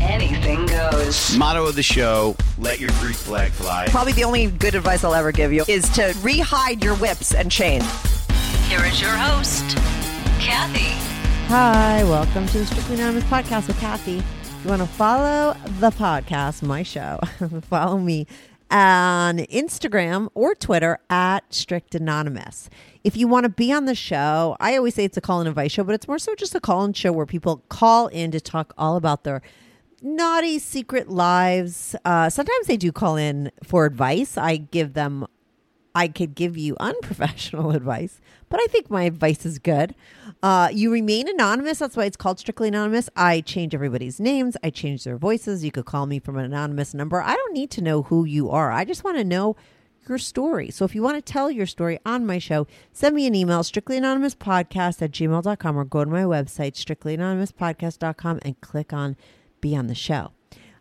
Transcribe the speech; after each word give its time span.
anything 0.00 0.66
goes. 0.66 1.36
Motto 1.36 1.66
of 1.66 1.74
the 1.74 1.82
show: 1.82 2.36
Let 2.58 2.80
your 2.80 2.90
Greek 3.00 3.16
flag 3.16 3.52
fly. 3.52 3.86
Probably 3.88 4.12
the 4.12 4.24
only 4.24 4.46
good 4.46 4.74
advice 4.74 5.04
I'll 5.04 5.14
ever 5.14 5.32
give 5.32 5.52
you 5.52 5.64
is 5.68 5.88
to 5.90 6.12
rehide 6.20 6.82
your 6.82 6.94
whips 6.96 7.34
and 7.34 7.50
chains. 7.50 7.84
Here 8.68 8.84
is 8.84 9.00
your 9.00 9.10
host, 9.10 9.76
Kathy. 10.40 10.94
Hi, 11.48 12.04
welcome 12.04 12.46
to 12.48 12.58
the 12.58 12.66
Strictly 12.66 12.96
Anonymous 12.96 13.24
podcast 13.24 13.68
with 13.68 13.80
Kathy. 13.80 14.18
If 14.18 14.64
you 14.64 14.70
want 14.70 14.82
to 14.82 14.88
follow 14.88 15.56
the 15.80 15.90
podcast, 15.90 16.62
my 16.62 16.82
show, 16.82 17.18
follow 17.62 17.98
me 17.98 18.26
on 18.70 19.38
Instagram 19.38 20.28
or 20.34 20.54
Twitter 20.54 20.98
at 21.08 21.52
Strict 21.54 21.94
Anonymous. 21.94 22.68
If 23.04 23.16
you 23.16 23.28
want 23.28 23.44
to 23.44 23.48
be 23.48 23.72
on 23.72 23.86
the 23.86 23.94
show, 23.94 24.56
I 24.60 24.76
always 24.76 24.94
say 24.94 25.04
it's 25.04 25.16
a 25.16 25.20
call 25.20 25.40
and 25.40 25.48
invite 25.48 25.72
show, 25.72 25.84
but 25.84 25.94
it's 25.94 26.06
more 26.06 26.18
so 26.18 26.34
just 26.34 26.54
a 26.54 26.60
call 26.60 26.84
and 26.84 26.94
show 26.94 27.12
where 27.12 27.24
people 27.24 27.62
call 27.68 28.08
in 28.08 28.30
to 28.32 28.40
talk 28.40 28.74
all 28.76 28.96
about 28.96 29.24
their 29.24 29.40
naughty 30.02 30.58
secret 30.58 31.08
lives. 31.08 31.94
Uh, 32.04 32.30
sometimes 32.30 32.66
they 32.66 32.76
do 32.76 32.92
call 32.92 33.16
in 33.16 33.50
for 33.62 33.84
advice. 33.84 34.36
I 34.36 34.56
give 34.56 34.94
them 34.94 35.26
I 35.94 36.06
could 36.06 36.36
give 36.36 36.56
you 36.56 36.76
unprofessional 36.78 37.70
advice, 37.74 38.20
but 38.48 38.60
I 38.60 38.66
think 38.66 38.88
my 38.88 39.02
advice 39.02 39.44
is 39.44 39.58
good. 39.58 39.96
Uh, 40.42 40.68
you 40.72 40.92
remain 40.92 41.28
anonymous. 41.28 41.80
That's 41.80 41.96
why 41.96 42.04
it's 42.04 42.16
called 42.16 42.38
Strictly 42.38 42.68
Anonymous. 42.68 43.10
I 43.16 43.40
change 43.40 43.74
everybody's 43.74 44.20
names, 44.20 44.56
I 44.62 44.70
change 44.70 45.02
their 45.02 45.16
voices. 45.16 45.64
You 45.64 45.72
could 45.72 45.86
call 45.86 46.06
me 46.06 46.20
from 46.20 46.36
an 46.36 46.44
anonymous 46.44 46.94
number. 46.94 47.20
I 47.20 47.34
don't 47.34 47.52
need 47.52 47.70
to 47.72 47.82
know 47.82 48.02
who 48.02 48.24
you 48.24 48.48
are. 48.50 48.70
I 48.70 48.84
just 48.84 49.02
want 49.02 49.16
to 49.16 49.24
know 49.24 49.56
your 50.08 50.18
story. 50.18 50.70
So 50.70 50.84
if 50.84 50.94
you 50.94 51.02
want 51.02 51.16
to 51.16 51.32
tell 51.32 51.50
your 51.50 51.66
story 51.66 51.98
on 52.06 52.24
my 52.24 52.38
show, 52.38 52.66
send 52.92 53.16
me 53.16 53.26
an 53.26 53.34
email, 53.34 53.60
strictlyanonymouspodcast 53.60 55.02
at 55.02 55.10
gmail.com 55.10 55.76
or 55.76 55.84
go 55.84 56.04
to 56.04 56.10
my 56.10 56.22
website, 56.22 56.74
strictlyanonymouspodcast.com 56.74 58.38
and 58.42 58.60
click 58.60 58.92
on 58.92 59.16
Be 59.60 59.76
on 59.76 59.86
the 59.86 59.94
Show. 59.94 60.32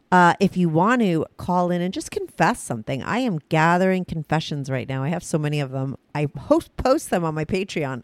Uh, 0.10 0.34
if 0.40 0.56
you 0.56 0.70
want 0.70 1.02
to 1.02 1.26
call 1.36 1.70
in 1.70 1.82
and 1.82 1.94
just 1.94 2.12
confess 2.12 2.62
something, 2.62 3.04
I 3.04 3.20
am 3.20 3.40
gathering 3.50 4.06
confessions 4.06 4.70
right 4.70 4.88
now. 4.88 5.04
I 5.04 5.10
have 5.10 5.24
so 5.24 5.38
many 5.38 5.60
of 5.60 5.72
them. 5.72 5.98
I 6.16 6.28
post, 6.28 6.76
post 6.78 7.10
them 7.10 7.26
on 7.26 7.36
my 7.36 7.44
Patreon 7.44 8.04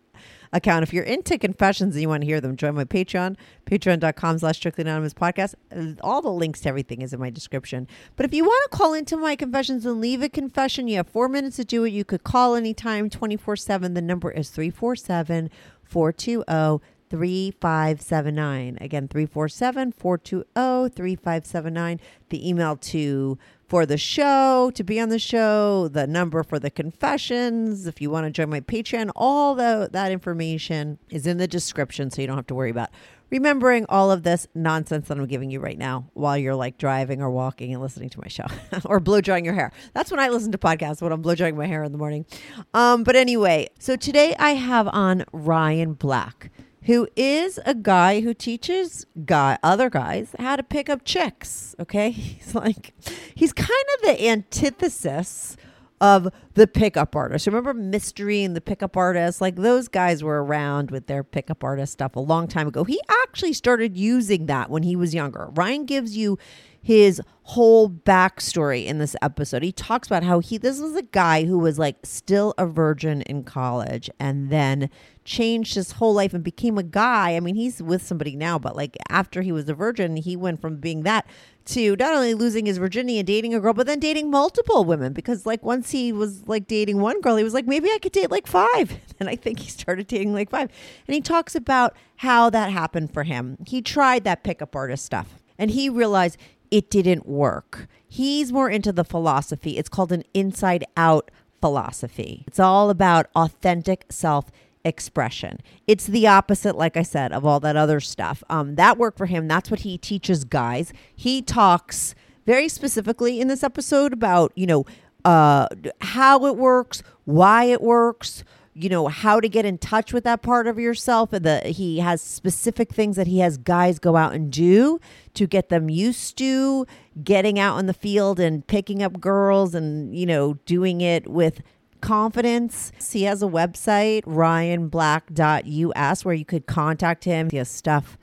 account. 0.52 0.84
If 0.84 0.94
you're 0.94 1.06
into 1.06 1.38
confessions 1.38 1.96
and 1.96 2.02
you 2.02 2.10
want 2.10 2.22
to 2.22 2.28
hear 2.28 2.42
them, 2.42 2.58
join 2.58 2.76
my 2.76 2.84
Patreon, 2.84 3.38
patreon.com 3.66 4.40
slash 4.40 4.58
strictly 4.58 4.82
anonymous 4.82 5.14
podcast. 5.14 5.56
All 6.02 6.22
the 6.22 6.30
links 6.30 6.62
to 6.62 6.70
everything 6.70 7.02
is 7.02 7.14
in 7.14 7.22
my 7.22 7.30
description. 7.30 7.88
But 8.18 8.26
if 8.26 8.34
you 8.34 8.44
want 8.44 8.72
to 8.72 8.78
call 8.78 8.94
into 8.94 9.16
my 9.16 9.38
confessions 9.38 9.86
and 9.86 10.02
leave 10.02 10.22
a 10.22 10.30
confession, 10.30 10.90
you 10.90 10.98
have 10.98 11.08
four 11.08 11.30
minutes 11.30 11.56
to 11.56 11.64
do 11.64 11.86
it. 11.86 11.92
You 11.92 12.04
could 12.04 12.26
call 12.26 12.56
anytime 12.56 13.10
24 13.10 13.56
7. 13.56 13.94
The 13.94 14.02
number 14.02 14.30
is 14.30 14.50
347 14.50 15.50
420 15.84 16.84
3579. 17.14 18.80
Again, 18.82 19.08
347 19.08 19.92
420 19.92 20.90
3579. 20.90 22.00
The 22.30 22.50
email 22.50 22.76
to 22.76 23.38
for 23.68 23.86
the 23.86 24.00
show, 24.00 24.72
to 24.74 24.84
be 24.84 25.00
on 25.00 25.10
the 25.10 25.20
show, 25.20 25.90
the 25.90 26.08
number 26.08 26.42
for 26.42 26.58
the 26.58 26.72
confessions. 26.72 27.86
If 27.86 28.02
you 28.02 28.10
want 28.10 28.26
to 28.26 28.32
join 28.32 28.50
my 28.50 28.62
Patreon, 28.62 29.12
all 29.16 29.54
the, 29.54 29.90
that 29.92 30.12
information 30.12 30.98
is 31.12 31.28
in 31.28 31.38
the 31.38 31.48
description 31.48 32.10
so 32.10 32.20
you 32.22 32.26
don't 32.28 32.36
have 32.36 32.48
to 32.48 32.56
worry 32.56 32.72
about 32.72 32.90
remembering 33.30 33.86
all 33.90 34.12
of 34.12 34.24
this 34.24 34.48
nonsense 34.56 35.08
that 35.08 35.18
I'm 35.18 35.28
giving 35.28 35.52
you 35.52 35.60
right 35.60 35.78
now 35.78 36.10
while 36.14 36.38
you're 36.38 36.56
like 36.56 36.80
driving 36.80 37.22
or 37.22 37.30
walking 37.30 37.74
and 37.74 37.82
listening 37.82 38.10
to 38.10 38.20
my 38.20 38.28
show 38.28 38.46
or 38.86 39.00
blow 39.00 39.22
drying 39.22 39.46
your 39.46 39.54
hair. 39.54 39.72
That's 39.94 40.10
when 40.10 40.20
I 40.20 40.30
listen 40.30 40.52
to 40.52 40.58
podcasts 40.58 41.00
when 41.00 41.12
I'm 41.12 41.22
blow 41.22 41.36
drying 41.36 41.58
my 41.58 41.68
hair 41.68 41.84
in 41.84 41.92
the 41.92 41.98
morning. 42.00 42.26
Um, 42.74 43.04
but 43.04 43.16
anyway, 43.16 43.70
so 43.78 43.96
today 43.96 44.36
I 44.40 44.52
have 44.52 44.88
on 44.88 45.26
Ryan 45.32 45.94
Black 45.94 46.50
who 46.86 47.08
is 47.16 47.60
a 47.66 47.74
guy 47.74 48.22
who 48.22 48.34
teaches 48.34 49.06
guy 49.26 49.58
other 49.64 49.90
guys 49.90 50.36
how 50.40 50.56
to 50.56 50.64
pick 50.64 50.90
up 50.90 51.04
chicks. 51.04 51.76
Okay, 51.80 52.12
he's 52.12 52.56
like 52.56 52.94
he's 53.36 53.54
kind 53.54 53.70
of 53.70 54.02
the 54.04 54.28
antithesis 54.28 55.58
of 56.02 56.28
the 56.56 56.68
pickup 56.68 57.16
artist. 57.16 57.48
Remember 57.48 57.74
Mystery 57.74 58.44
and 58.44 58.56
the 58.56 58.62
pickup 58.62 58.98
artist? 58.98 59.40
Like 59.40 59.56
those 59.56 59.88
guys 59.88 60.22
were 60.22 60.44
around 60.44 60.92
with 60.92 61.08
their 61.08 61.24
pickup 61.24 61.64
artist 61.64 61.94
stuff 61.94 62.18
a 62.18 62.20
long 62.20 62.48
time 62.48 62.68
ago. 62.68 62.84
He 62.84 63.00
actually 63.24 63.54
started 63.54 63.96
using 63.98 64.48
that 64.48 64.70
when 64.70 64.84
he 64.84 64.98
was 64.98 65.14
younger. 65.14 65.50
Ryan 65.54 65.86
gives 65.86 66.18
you 66.18 66.38
his 66.84 67.22
whole 67.44 67.90
backstory 67.90 68.86
in 68.86 69.00
this 69.00 69.16
episode. 69.22 69.64
He 69.64 69.72
talks 69.72 70.08
about 70.08 70.24
how 70.24 70.40
he 70.40 70.58
this 70.58 70.82
was 70.82 70.96
a 70.96 71.02
guy 71.02 71.46
who 71.46 71.58
was 71.58 71.80
like 71.80 71.98
still 72.04 72.54
a 72.58 72.68
virgin 72.68 73.22
in 73.24 73.44
college 73.44 74.10
and 74.20 74.50
then 74.50 74.90
changed 75.24 75.76
his 75.76 75.94
whole 75.94 76.14
life 76.14 76.34
and 76.34 76.44
became 76.44 76.78
a 76.78 76.84
guy. 76.84 77.36
I 77.36 77.40
mean, 77.40 77.56
he's 77.56 77.82
with 77.82 78.06
somebody 78.06 78.36
now, 78.36 78.60
but 78.60 78.76
like 78.76 78.98
after 79.10 79.42
he 79.42 79.54
was 79.54 79.68
a 79.70 79.74
virgin, 79.74 80.18
he 80.18 80.36
went 80.36 80.60
from 80.60 80.78
being 80.78 81.04
that 81.04 81.26
to 81.66 81.96
not 81.96 82.14
only 82.14 82.34
losing 82.34 82.66
his 82.66 82.78
virginity 82.78 83.18
and 83.18 83.28
dating 83.28 83.54
a 83.56 83.62
girl, 83.62 83.74
but 83.74 83.88
then 83.88 84.00
dating 84.00 84.30
multiple 84.30 84.84
women 84.84 85.14
because 85.14 85.46
like 85.46 85.64
once 85.64 85.92
he 85.92 86.12
was 86.12 86.46
like 86.48 86.68
dating 86.68 87.00
one 87.00 87.22
girl, 87.22 87.38
he 87.38 87.46
was 87.46 87.54
like, 87.54 87.66
maybe 87.66 87.90
I 87.90 88.00
could 88.00 88.12
date 88.12 88.30
like 88.32 88.48
five. 88.48 89.00
And 89.20 89.30
I 89.30 89.38
think 89.38 89.60
he 89.60 89.70
started 89.70 90.08
dating 90.08 90.34
like 90.34 90.50
five. 90.50 90.70
And 91.08 91.16
he 91.16 91.22
talks 91.22 91.56
about 91.56 91.96
how 92.18 92.50
that 92.50 92.72
happened 92.72 93.14
for 93.14 93.24
him. 93.24 93.58
He 93.66 93.82
tried 93.82 94.26
that 94.26 94.44
pickup 94.44 94.76
artist 94.76 95.06
stuff 95.06 95.36
and 95.58 95.72
he 95.72 95.88
realized 95.88 96.38
it 96.74 96.90
didn't 96.90 97.28
work. 97.28 97.88
He's 98.08 98.52
more 98.52 98.68
into 98.68 98.92
the 98.92 99.04
philosophy. 99.04 99.78
It's 99.78 99.90
called 99.90 100.12
an 100.12 100.24
inside 100.34 100.84
out 100.98 101.30
philosophy. 101.62 102.44
It's 102.48 102.60
all 102.60 102.90
about 102.90 103.28
authentic 103.36 104.06
self 104.10 104.50
expression. 104.84 105.60
It's 105.86 106.08
the 106.08 106.26
opposite, 106.26 106.76
like 106.76 106.98
I 106.98 107.04
said, 107.04 107.32
of 107.32 107.46
all 107.46 107.60
that 107.60 107.76
other 107.76 108.00
stuff. 108.00 108.44
Um, 108.50 108.74
that 108.74 108.98
worked 108.98 109.20
for 109.20 109.28
him. 109.28 109.48
That's 109.48 109.70
what 109.70 109.82
he 109.82 110.00
teaches 110.00 110.46
guys. 110.46 110.92
He 111.16 111.44
talks 111.44 112.16
very 112.48 112.68
specifically 112.68 113.40
in 113.40 113.50
this 113.50 113.64
episode 113.64 114.12
about, 114.12 114.52
you 114.56 114.66
know, 114.66 114.84
uh, 115.24 115.68
how 116.02 116.48
it 116.48 116.58
works, 116.58 117.04
why 117.26 117.66
it 117.66 117.84
works, 117.84 118.44
you 118.74 118.90
know 118.90 119.08
how 119.08 119.40
to 119.40 119.48
get 119.48 119.66
in 119.66 119.78
touch 119.78 120.14
with 120.14 120.24
that 120.24 120.42
part 120.42 120.68
of 120.68 120.80
yourself 120.80 121.34
and 121.34 121.46
the 121.46 121.60
he 121.60 122.00
has 122.00 122.22
specific 122.22 122.92
things 122.92 123.16
that 123.16 123.28
he 123.28 123.40
has 123.40 123.58
guys 123.58 124.00
go 124.00 124.16
out 124.16 124.34
and 124.34 124.52
do 124.52 125.00
to 125.34 125.46
get 125.46 125.70
them 125.70 125.90
used 125.90 126.38
to 126.38 126.86
getting 127.24 127.60
out 127.60 127.78
in 127.78 127.86
the 127.86 127.94
field 127.94 128.40
and 128.40 128.66
picking 128.68 129.04
up 129.04 129.20
girls 129.20 129.76
and 129.76 130.18
you 130.18 130.26
know 130.26 130.56
doing 130.66 131.02
it 131.02 131.28
with 131.28 131.62
confidence. 132.04 132.92
He 133.12 133.24
has 133.24 133.42
a 133.42 133.48
website, 133.48 134.24
ryanblack.us, 134.26 136.26
where 136.26 136.36
you 136.36 136.46
could 136.46 136.68
contact 136.68 137.24
him. 137.24 137.50
He 137.50 137.58
has 137.58 137.70
stuff 137.70 138.20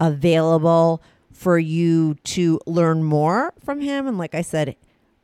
available 0.00 1.02
for 1.30 1.58
you 1.58 2.16
to 2.24 2.60
learn 2.66 3.04
more 3.04 3.54
from 3.64 3.80
him. 3.80 4.06
And 4.06 4.18
like 4.18 4.34
I 4.34 4.42
said, 4.42 4.76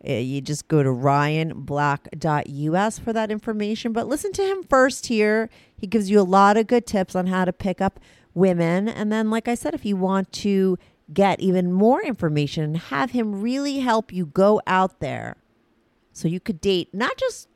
Uh, 0.08 0.14
you 0.14 0.40
just 0.40 0.68
go 0.68 0.82
to 0.82 0.90
ryanblack.us 0.90 2.98
for 2.98 3.12
that 3.12 3.30
information. 3.30 3.92
But 3.92 4.08
listen 4.08 4.32
to 4.32 4.42
him 4.42 4.62
first 4.62 5.06
here. 5.06 5.50
He 5.76 5.86
gives 5.86 6.10
you 6.10 6.20
a 6.20 6.22
lot 6.22 6.56
of 6.56 6.66
good 6.66 6.86
tips 6.86 7.14
on 7.14 7.26
how 7.26 7.44
to 7.44 7.52
pick 7.52 7.80
up 7.80 8.00
women. 8.34 8.88
And 8.88 9.10
then, 9.10 9.30
like 9.30 9.48
I 9.48 9.54
said, 9.54 9.74
if 9.74 9.84
you 9.84 9.96
want 9.96 10.32
to 10.32 10.78
get 11.12 11.40
even 11.40 11.72
more 11.72 12.02
information, 12.02 12.76
have 12.76 13.12
him 13.12 13.40
really 13.40 13.80
help 13.80 14.12
you 14.12 14.26
go 14.26 14.60
out 14.66 15.00
there 15.00 15.36
so 16.16 16.28
you 16.28 16.40
could 16.40 16.62
date 16.62 16.94
not 16.94 17.18
just 17.18 17.46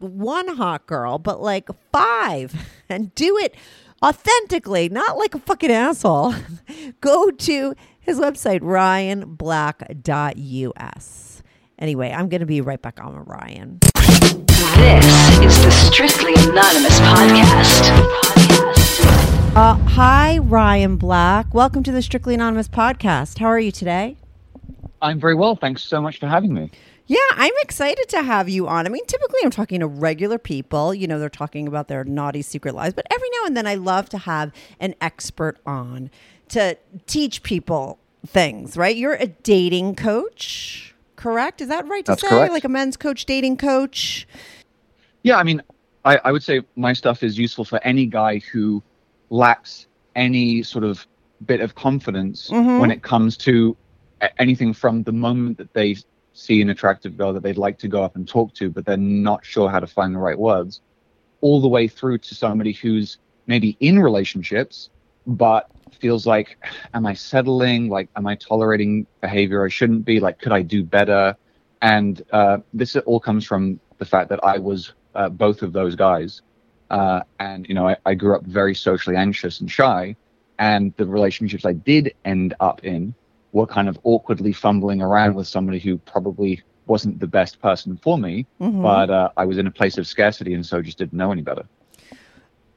one 0.00 0.56
hot 0.56 0.86
girl, 0.86 1.18
but 1.18 1.40
like 1.40 1.68
five 1.92 2.52
and 2.88 3.14
do 3.14 3.38
it 3.38 3.54
authentically, 4.02 4.88
not 4.88 5.16
like 5.16 5.36
a 5.36 5.38
fucking 5.38 5.70
asshole. 5.70 6.34
Go 7.00 7.30
to 7.30 7.76
his 8.00 8.18
website, 8.18 8.58
ryanblack.us. 8.60 11.37
Anyway, 11.78 12.10
I'm 12.10 12.28
going 12.28 12.40
to 12.40 12.46
be 12.46 12.60
right 12.60 12.80
back 12.82 12.98
on 13.00 13.16
with 13.16 13.28
Ryan. 13.28 13.78
This 15.38 15.56
is 15.56 15.64
the 15.64 15.70
Strictly 15.70 16.34
Anonymous 16.34 16.98
Podcast. 16.98 17.88
Uh, 19.54 19.74
hi, 19.74 20.38
Ryan 20.38 20.96
Black. 20.96 21.54
Welcome 21.54 21.84
to 21.84 21.92
the 21.92 22.02
Strictly 22.02 22.34
Anonymous 22.34 22.66
podcast. 22.66 23.38
How 23.38 23.46
are 23.46 23.60
you 23.60 23.70
today? 23.70 24.16
I'm 25.00 25.20
very 25.20 25.36
well. 25.36 25.54
Thanks 25.54 25.84
so 25.84 26.02
much 26.02 26.18
for 26.18 26.26
having 26.26 26.52
me. 26.52 26.70
Yeah, 27.06 27.18
I'm 27.32 27.54
excited 27.62 28.08
to 28.08 28.22
have 28.22 28.48
you 28.48 28.66
on. 28.66 28.84
I 28.84 28.88
mean, 28.88 29.06
typically 29.06 29.38
I'm 29.44 29.50
talking 29.50 29.78
to 29.78 29.86
regular 29.86 30.38
people. 30.38 30.92
You 30.92 31.06
know, 31.06 31.20
they're 31.20 31.28
talking 31.28 31.68
about 31.68 31.86
their 31.86 32.02
naughty 32.02 32.42
secret 32.42 32.74
lives, 32.74 32.94
but 32.94 33.06
every 33.12 33.28
now 33.38 33.46
and 33.46 33.56
then 33.56 33.68
I 33.68 33.76
love 33.76 34.08
to 34.10 34.18
have 34.18 34.52
an 34.80 34.96
expert 35.00 35.58
on 35.64 36.10
to 36.48 36.76
teach 37.06 37.44
people 37.44 38.00
things, 38.26 38.76
right? 38.76 38.96
You're 38.96 39.14
a 39.14 39.28
dating 39.28 39.94
coach, 39.94 40.94
correct? 41.22 41.60
Is 41.60 41.68
that 41.68 41.86
right 41.86 42.04
to 42.06 42.12
That's 42.12 42.22
say? 42.22 42.28
correct. 42.28 42.52
Like 42.52 42.64
a 42.64 42.68
men's 42.70 42.96
coach, 42.96 43.26
dating 43.26 43.58
coach? 43.58 44.26
Yeah, 45.22 45.36
I 45.36 45.42
mean, 45.42 45.60
I, 46.06 46.18
I 46.24 46.32
would 46.32 46.42
say 46.42 46.62
my 46.76 46.94
stuff 46.94 47.22
is 47.22 47.36
useful 47.36 47.64
for 47.64 47.78
any 47.84 48.06
guy 48.06 48.38
who 48.50 48.82
lacks 49.28 49.86
any 50.16 50.62
sort 50.62 50.84
of 50.84 51.06
bit 51.44 51.60
of 51.60 51.74
confidence 51.74 52.48
Mhm. 52.50 52.80
when 52.80 52.90
it 52.90 53.02
comes 53.02 53.36
to 53.38 53.76
anything 54.38 54.72
from 54.72 55.02
the 55.02 55.12
moment 55.12 55.58
that 55.58 55.72
they 55.74 55.96
see 56.32 56.62
an 56.62 56.70
attractive 56.70 57.16
girl 57.16 57.32
that 57.32 57.42
they'd 57.42 57.58
like 57.58 57.78
to 57.78 57.88
go 57.88 58.02
up 58.02 58.16
and 58.16 58.26
talk 58.26 58.54
to, 58.54 58.70
but 58.70 58.86
they're 58.86 58.96
not 58.96 59.44
sure 59.44 59.68
how 59.68 59.80
to 59.80 59.86
find 59.86 60.14
the 60.14 60.18
right 60.18 60.38
words, 60.38 60.80
all 61.40 61.60
the 61.60 61.68
way 61.68 61.86
through 61.88 62.18
to 62.18 62.34
somebody 62.34 62.72
who's 62.72 63.18
maybe 63.46 63.76
in 63.80 63.98
relationships, 63.98 64.88
but 65.26 65.68
feels 65.94 66.26
like, 66.26 66.58
am 66.94 67.06
I 67.06 67.14
settling? 67.14 67.88
Like, 67.88 68.08
am 68.16 68.26
I 68.26 68.34
tolerating 68.36 69.06
behavior 69.20 69.64
I 69.64 69.68
shouldn't 69.68 70.04
be? 70.04 70.20
Like, 70.20 70.38
could 70.38 70.52
I 70.52 70.62
do 70.62 70.84
better? 70.84 71.36
And 71.82 72.22
uh, 72.32 72.58
this 72.72 72.96
all 72.96 73.20
comes 73.20 73.44
from 73.46 73.80
the 73.98 74.04
fact 74.04 74.28
that 74.30 74.42
I 74.44 74.58
was 74.58 74.92
uh, 75.14 75.28
both 75.28 75.62
of 75.62 75.72
those 75.72 75.94
guys. 75.94 76.42
Uh, 76.90 77.20
and, 77.38 77.68
you 77.68 77.74
know, 77.74 77.88
I, 77.88 77.96
I 78.06 78.14
grew 78.14 78.34
up 78.34 78.44
very 78.44 78.74
socially 78.74 79.16
anxious 79.16 79.60
and 79.60 79.70
shy. 79.70 80.16
And 80.58 80.92
the 80.96 81.06
relationships 81.06 81.64
I 81.64 81.72
did 81.72 82.14
end 82.24 82.54
up 82.58 82.84
in 82.84 83.14
were 83.52 83.66
kind 83.66 83.88
of 83.88 83.98
awkwardly 84.02 84.52
fumbling 84.52 85.00
around 85.00 85.34
with 85.34 85.46
somebody 85.46 85.78
who 85.78 85.98
probably 85.98 86.62
wasn't 86.86 87.20
the 87.20 87.26
best 87.26 87.60
person 87.60 87.98
for 88.02 88.18
me. 88.18 88.46
Mhm. 88.60 88.82
But 88.82 89.10
uh, 89.10 89.30
I 89.36 89.44
was 89.44 89.58
in 89.58 89.66
a 89.66 89.70
place 89.70 89.98
of 89.98 90.06
scarcity 90.06 90.54
and 90.54 90.64
so 90.64 90.82
just 90.82 90.98
didn't 90.98 91.12
know 91.12 91.30
any 91.30 91.42
better. 91.42 91.64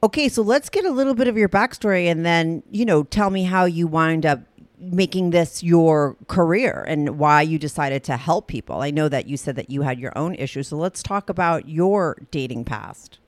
Okay, 0.04 0.30
so 0.30 0.42
let's 0.42 0.70
get 0.70 0.86
a 0.86 0.92
little 0.92 1.14
bit 1.14 1.28
of 1.28 1.38
your 1.38 1.50
backstory 1.50 2.06
and 2.06 2.26
then, 2.26 2.64
you 2.72 2.86
know, 2.86 3.04
tell 3.04 3.30
me 3.30 3.44
how 3.44 3.66
you 3.66 3.86
wind 3.86 4.26
up 4.26 4.40
making 4.80 5.30
this 5.30 5.62
your 5.62 6.18
career 6.28 6.84
and 6.88 7.20
why 7.20 7.44
you 7.44 7.60
decided 7.60 8.04
to 8.06 8.18
help 8.18 8.48
people. 8.48 8.82
I 8.82 8.90
know 8.90 9.08
that 9.10 9.28
you 9.28 9.38
said 9.38 9.56
that 9.58 9.70
you 9.70 9.84
had 9.84 10.00
your 10.00 10.12
own 10.18 10.34
issues, 10.36 10.70
so 10.70 10.78
let's 10.78 11.04
talk 11.04 11.30
about 11.30 11.70
your 11.70 12.18
dating 12.32 12.66
past. 12.66 13.20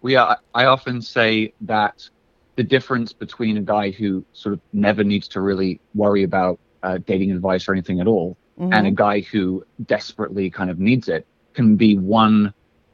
Well, 0.00 0.12
yeah, 0.12 0.34
I, 0.52 0.64
often 0.64 1.00
say 1.00 1.52
that 1.60 2.08
the 2.56 2.64
difference 2.64 3.12
between 3.12 3.56
a 3.56 3.62
guy 3.62 3.92
who 3.92 4.24
sort 4.32 4.54
of 4.54 4.60
never 4.72 5.04
needs 5.04 5.28
to 5.28 5.40
really 5.40 5.80
worry 5.94 6.24
about 6.24 6.58
uh, 6.82 6.98
dating 7.06 7.30
advice 7.30 7.68
or 7.68 7.72
anything 7.72 8.00
at 8.00 8.08
all 8.08 8.36
and 8.58 8.86
a 8.86 8.90
guy 8.90 9.20
who 9.20 9.64
desperately 9.86 10.50
kind 10.50 10.70
of 10.70 10.78
needs 10.78 11.08
it 11.08 11.26
can 11.54 11.76
be 11.76 11.96
one 11.98 12.52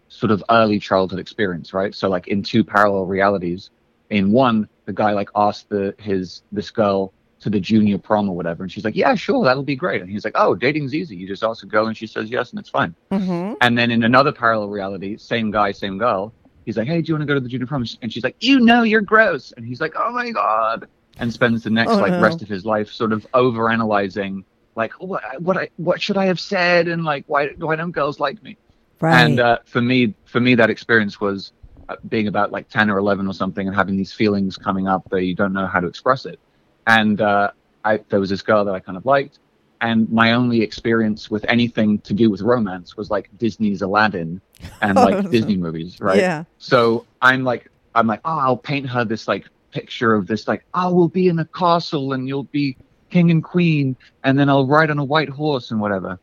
sort 0.09 0.31
of 0.31 0.43
early 0.51 0.79
childhood 0.79 1.19
experience, 1.21 1.73
right? 1.73 1.95
So 1.95 2.09
like 2.09 2.29
in 2.29 2.43
two 2.43 2.65
parallel 2.65 3.07
realities, 3.07 3.71
in 4.11 4.33
one, 4.33 4.69
the 4.87 4.93
guy 4.93 5.13
like 5.13 5.29
asked 5.37 5.69
the 5.69 5.95
his 5.99 6.43
this 6.53 6.71
girl 6.71 7.13
to 7.41 7.51
the 7.51 7.61
junior 7.61 7.99
prom 7.99 8.29
or 8.29 8.35
whatever, 8.35 8.65
and 8.65 8.73
she's 8.73 8.85
like, 8.85 8.97
"Yeah, 8.97 9.15
sure, 9.15 9.45
that'll 9.45 9.63
be 9.63 9.77
great." 9.77 10.01
And 10.01 10.11
he's 10.11 10.25
like, 10.25 10.35
"Oh, 10.35 10.55
dating's 10.55 10.95
easy. 10.95 11.15
You 11.15 11.29
just 11.29 11.45
ask 11.45 11.63
a 11.63 11.67
girl, 11.67 11.87
and 11.87 11.97
she 11.97 12.07
says 12.07 12.31
yes, 12.31 12.51
and 12.51 12.59
it's 12.59 12.71
fine." 12.71 12.95
Mm-hmm. 13.13 13.55
And 13.61 13.79
then 13.79 13.91
in 13.91 14.03
another 14.03 14.33
parallel 14.33 14.71
reality, 14.71 15.17
same 15.19 15.51
guy, 15.51 15.73
same 15.73 15.99
girl. 15.99 16.33
He's 16.65 16.77
like, 16.77 16.89
"Hey, 16.89 17.01
do 17.01 17.09
you 17.09 17.15
want 17.15 17.23
to 17.23 17.27
go 17.27 17.35
to 17.35 17.41
the 17.41 17.49
junior 17.49 17.67
prom?" 17.67 17.85
And 18.03 18.13
she's 18.13 18.25
like, 18.25 18.37
"You 18.41 18.61
know, 18.61 18.83
you're 18.83 19.03
gross." 19.03 19.53
And 19.57 19.65
he's 19.65 19.81
like, 19.81 19.93
"Oh 19.97 20.11
my 20.11 20.31
god!" 20.31 20.89
And 21.21 21.33
spends 21.33 21.63
the 21.63 21.71
next 21.71 21.93
Oh, 21.93 21.97
like 21.99 22.13
no. 22.13 22.21
rest 22.21 22.43
of 22.43 22.49
his 22.49 22.65
life 22.65 22.91
sort 22.91 23.13
of 23.13 23.27
over 23.35 23.71
analyzing, 23.71 24.45
like, 24.75 24.93
what, 24.95 25.23
what 25.43 25.57
I, 25.57 25.69
what 25.77 26.01
should 26.01 26.17
I 26.17 26.27
have 26.27 26.39
said, 26.41 26.87
and 26.89 27.05
like, 27.05 27.25
why, 27.27 27.49
why 27.59 27.75
don't 27.77 27.91
girls 27.91 28.21
like 28.21 28.43
me? 28.43 28.57
Right. 29.01 29.21
And 29.21 29.41
uh, 29.41 29.59
for 29.65 29.81
me, 29.81 30.15
for 30.25 30.41
me, 30.41 30.55
that 30.57 30.71
experience 30.71 31.21
was 31.21 31.53
uh, 31.89 31.97
being 32.09 32.27
about 32.27 32.51
like 32.51 32.69
ten 32.69 32.91
or 32.91 32.99
eleven 32.99 33.27
or 33.27 33.35
something, 33.35 33.67
and 33.67 33.77
having 33.77 33.97
these 33.97 34.13
feelings 34.13 34.57
coming 34.57 34.89
up 34.89 35.09
that 35.11 35.25
you 35.25 35.35
don't 35.35 35.53
know 35.53 35.67
how 35.67 35.81
to 35.81 35.87
express 35.87 36.27
it. 36.27 36.39
And 36.87 37.21
uh, 37.21 37.53
I, 37.85 37.99
there 38.09 38.21
was 38.21 38.31
this 38.31 38.43
girl 38.43 38.65
that 38.65 38.75
I 38.75 38.81
kind 38.81 38.99
of 38.99 39.07
liked, 39.07 39.39
and 39.81 40.11
my 40.11 40.33
only 40.33 40.63
experience 40.63 41.31
with 41.31 41.45
anything 41.49 41.99
to 42.01 42.15
do 42.15 42.31
with 42.31 42.41
romance 42.41 42.97
was 42.97 43.11
like 43.11 43.31
Disney's 43.39 43.83
Aladdin 43.83 44.41
and 44.81 44.95
like 44.97 45.31
Disney 45.31 45.57
movies, 45.57 46.01
right? 46.01 46.19
Yeah. 46.19 46.45
So 46.59 47.07
I'm 47.23 47.45
like, 47.45 47.71
I'm 47.95 48.07
like, 48.07 48.21
oh, 48.25 48.39
I'll 48.39 48.57
paint 48.57 48.89
her 48.89 49.05
this 49.05 49.29
like 49.29 49.47
picture 49.71 50.15
of 50.15 50.27
this 50.27 50.49
like, 50.49 50.65
oh, 50.75 50.93
we'll 50.93 51.09
be 51.09 51.29
in 51.29 51.39
a 51.39 51.45
castle 51.47 52.13
and 52.13 52.27
you'll 52.27 52.45
be 52.45 52.77
king 53.11 53.31
and 53.31 53.43
queen, 53.43 53.97
and 54.25 54.39
then 54.39 54.49
I'll 54.49 54.67
ride 54.67 54.91
on 54.91 54.99
a 54.99 55.05
white 55.05 55.29
horse 55.29 55.71
and 55.71 55.81
whatever. 55.81 56.19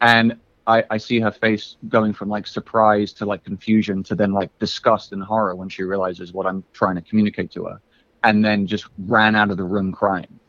And 0.00 0.38
I, 0.66 0.84
I 0.90 0.96
see 0.96 1.20
her 1.20 1.30
face 1.30 1.76
going 1.88 2.12
from 2.12 2.28
like 2.28 2.46
surprise 2.46 3.12
to 3.14 3.26
like 3.26 3.44
confusion 3.44 4.02
to 4.04 4.14
then 4.14 4.32
like 4.32 4.56
disgust 4.58 5.12
and 5.12 5.22
horror 5.22 5.54
when 5.54 5.68
she 5.68 5.82
realizes 5.82 6.32
what 6.32 6.46
I'm 6.46 6.64
trying 6.72 6.96
to 6.96 7.02
communicate 7.02 7.50
to 7.52 7.66
her, 7.66 7.80
and 8.22 8.44
then 8.44 8.66
just 8.66 8.86
ran 8.98 9.36
out 9.36 9.50
of 9.50 9.56
the 9.56 9.64
room 9.64 9.92
crying. 9.92 10.40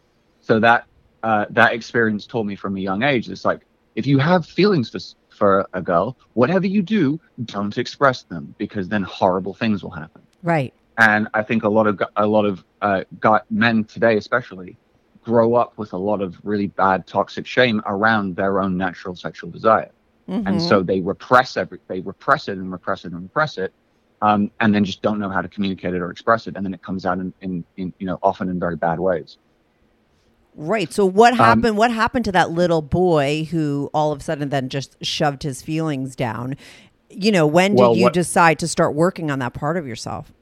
So 0.41 0.59
that 0.59 0.85
uh, 1.23 1.45
that 1.49 1.73
experience 1.73 2.25
taught 2.25 2.45
me 2.45 2.55
from 2.55 2.77
a 2.77 2.79
young 2.79 3.03
age. 3.03 3.29
It's 3.29 3.45
like 3.45 3.61
if 3.95 4.05
you 4.05 4.19
have 4.19 4.45
feelings 4.45 4.89
for 4.89 4.99
for 5.35 5.67
a 5.73 5.81
girl, 5.81 6.17
whatever 6.33 6.65
you 6.65 6.81
do, 6.81 7.19
don't 7.43 7.77
express 7.77 8.23
them 8.23 8.55
because 8.57 8.87
then 8.87 9.03
horrible 9.03 9.53
things 9.53 9.83
will 9.83 9.91
happen. 9.91 10.21
right. 10.43 10.73
And 10.97 11.27
I 11.33 11.43
think 11.43 11.63
a 11.63 11.69
lot 11.69 11.87
of 11.87 12.01
a 12.15 12.25
lot 12.25 12.45
of 12.45 12.63
uh, 12.81 13.03
men 13.49 13.83
today, 13.83 14.15
especially, 14.15 14.77
grow 15.21 15.55
up 15.55 15.77
with 15.77 15.91
a 15.91 15.97
lot 15.97 16.21
of 16.21 16.37
really 16.43 16.67
bad 16.67 17.05
toxic 17.05 17.45
shame 17.45 17.81
around 17.85 18.37
their 18.37 18.61
own 18.61 18.77
natural 18.77 19.13
sexual 19.13 19.49
desire, 19.49 19.91
and 20.27 20.45
Mhm. 20.47 20.61
so 20.61 20.81
they 20.81 21.01
repress 21.01 21.55
every 21.57 21.79
they 21.87 21.99
repress 22.01 22.47
it 22.47 22.57
and 22.57 22.71
repress 22.71 23.05
it 23.05 23.11
and 23.11 23.21
repress 23.23 23.57
it, 23.57 23.71
um, 24.21 24.49
and 24.59 24.73
then 24.73 24.83
just 24.83 25.01
don't 25.01 25.19
know 25.19 25.29
how 25.29 25.41
to 25.41 25.47
communicate 25.47 25.93
it 25.93 26.01
or 26.01 26.09
express 26.09 26.47
it, 26.47 26.55
and 26.55 26.65
then 26.65 26.73
it 26.73 26.81
comes 26.81 27.05
out 27.05 27.19
in, 27.19 27.33
in, 27.41 27.63
in 27.77 27.93
you 27.99 28.07
know 28.07 28.17
often 28.23 28.49
in 28.49 28.59
very 28.59 28.75
bad 28.75 28.99
ways. 28.99 29.37
Right. 30.55 30.91
So 30.91 31.05
what 31.05 31.33
Um, 31.33 31.37
happened 31.39 31.77
what 31.77 31.91
happened 31.91 32.25
to 32.25 32.31
that 32.31 32.51
little 32.51 32.81
boy 32.81 33.47
who 33.51 33.89
all 33.93 34.11
of 34.11 34.19
a 34.21 34.23
sudden 34.23 34.49
then 34.49 34.69
just 34.69 34.95
shoved 35.03 35.43
his 35.43 35.61
feelings 35.61 36.15
down? 36.15 36.55
You 37.09 37.31
know, 37.31 37.45
when 37.45 37.71
did 37.75 37.81
Well, 37.81 37.95
you 37.95 38.03
what- 38.03 38.13
decide 38.13 38.57
to 38.59 38.67
start 38.67 38.95
working 38.95 39.29
on 39.29 39.39
that 39.39 39.53
part 39.53 39.77
of 39.77 39.85
yourself? 39.85 40.33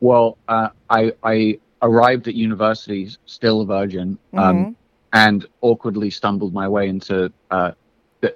Well, 0.00 0.36
uh, 0.48 0.70
I 0.90 1.12
I 1.22 1.60
arrived 1.82 2.26
at 2.28 2.34
university 2.34 3.08
still 3.26 3.60
a 3.60 3.66
virgin, 3.66 4.18
um, 4.34 4.76
and 5.12 5.46
awkwardly 5.60 6.10
stumbled 6.10 6.52
my 6.52 6.68
way 6.68 6.88
into 6.88 7.32
uh, 7.50 7.72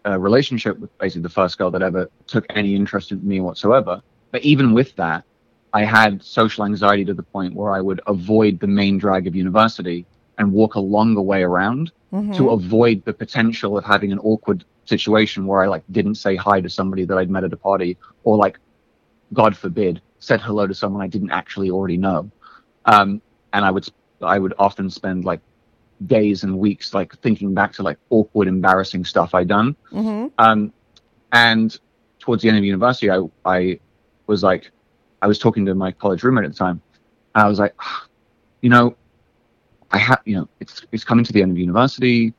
a 0.04 0.18
relationship 0.18 0.78
with 0.78 0.96
basically 0.98 1.22
the 1.22 1.28
first 1.28 1.58
girl 1.58 1.70
that 1.70 1.82
ever 1.82 2.10
took 2.26 2.44
any 2.50 2.74
interest 2.74 3.12
in 3.12 3.26
me 3.26 3.40
whatsoever. 3.40 4.00
But 4.30 4.42
even 4.42 4.72
with 4.72 4.94
that, 4.96 5.24
I 5.72 5.84
had 5.84 6.22
social 6.22 6.64
anxiety 6.64 7.04
to 7.04 7.14
the 7.14 7.22
point 7.22 7.54
where 7.54 7.72
I 7.72 7.80
would 7.80 8.00
avoid 8.06 8.60
the 8.60 8.66
main 8.66 8.98
drag 8.98 9.26
of 9.26 9.34
university 9.34 10.04
and 10.38 10.52
walk 10.52 10.74
a 10.74 10.80
longer 10.80 11.20
way 11.22 11.42
around 11.42 11.92
Mhm. 12.12 12.34
to 12.36 12.50
avoid 12.50 13.04
the 13.04 13.12
potential 13.12 13.78
of 13.78 13.84
having 13.84 14.10
an 14.12 14.18
awkward 14.20 14.64
situation 14.84 15.46
where 15.46 15.62
I 15.62 15.66
like 15.66 15.84
didn't 15.90 16.16
say 16.16 16.34
hi 16.34 16.60
to 16.60 16.68
somebody 16.68 17.04
that 17.04 17.16
I'd 17.16 17.30
met 17.30 17.44
at 17.44 17.52
a 17.52 17.56
party 17.56 17.96
or 18.24 18.36
like 18.36 18.58
God 19.32 19.56
forbid 19.56 20.00
said 20.18 20.40
hello 20.40 20.66
to 20.66 20.74
someone 20.74 21.02
I 21.02 21.06
didn't 21.06 21.30
actually 21.30 21.70
already 21.70 21.96
know. 21.96 22.30
Um, 22.84 23.22
and 23.52 23.64
I 23.64 23.70
would 23.70 23.86
I 24.22 24.38
would 24.38 24.54
often 24.58 24.90
spend 24.90 25.24
like 25.24 25.40
days 26.06 26.44
and 26.44 26.58
weeks 26.58 26.94
like 26.94 27.14
thinking 27.18 27.54
back 27.54 27.72
to 27.74 27.82
like 27.82 27.98
awkward 28.10 28.48
embarrassing 28.48 29.04
stuff 29.04 29.34
I'd 29.34 29.48
done. 29.48 29.76
Mhm. 29.92 30.32
Um, 30.38 30.72
and 31.32 31.78
towards 32.18 32.42
the 32.42 32.48
end 32.48 32.58
of 32.58 32.64
university, 32.64 33.10
I, 33.10 33.22
I 33.44 33.80
was 34.26 34.42
like, 34.42 34.70
I 35.22 35.26
was 35.26 35.38
talking 35.38 35.66
to 35.66 35.74
my 35.74 35.92
college 35.92 36.22
roommate 36.22 36.44
at 36.44 36.52
the 36.52 36.56
time. 36.56 36.80
And 37.34 37.44
I 37.44 37.48
was 37.48 37.58
like, 37.58 37.74
"Ah, 37.80 38.06
you 38.62 38.70
know, 38.70 38.96
I 39.90 39.98
have, 39.98 40.20
you 40.24 40.36
know, 40.36 40.48
it's, 40.60 40.82
it's 40.92 41.04
coming 41.04 41.24
to 41.24 41.32
the 41.32 41.42
end 41.42 41.50
of 41.50 41.58
university. 41.58 42.32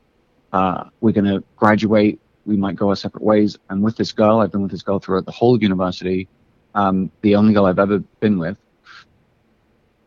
Uh, 0.52 0.84
we're 1.00 1.12
going 1.12 1.24
to 1.24 1.42
graduate. 1.56 2.20
We 2.44 2.56
might 2.56 2.76
go 2.76 2.88
our 2.90 2.96
separate 2.96 3.22
ways. 3.22 3.56
And 3.70 3.82
with 3.82 3.96
this 3.96 4.12
girl, 4.12 4.40
I've 4.40 4.50
been 4.52 4.62
with 4.62 4.70
this 4.70 4.82
girl 4.82 4.98
throughout 4.98 5.24
the 5.26 5.32
whole 5.32 5.60
university. 5.62 6.28
Um, 6.74 7.10
the 7.20 7.36
only 7.36 7.54
girl 7.54 7.66
I've 7.66 7.78
ever 7.78 7.98
been 8.20 8.38
with. 8.38 8.56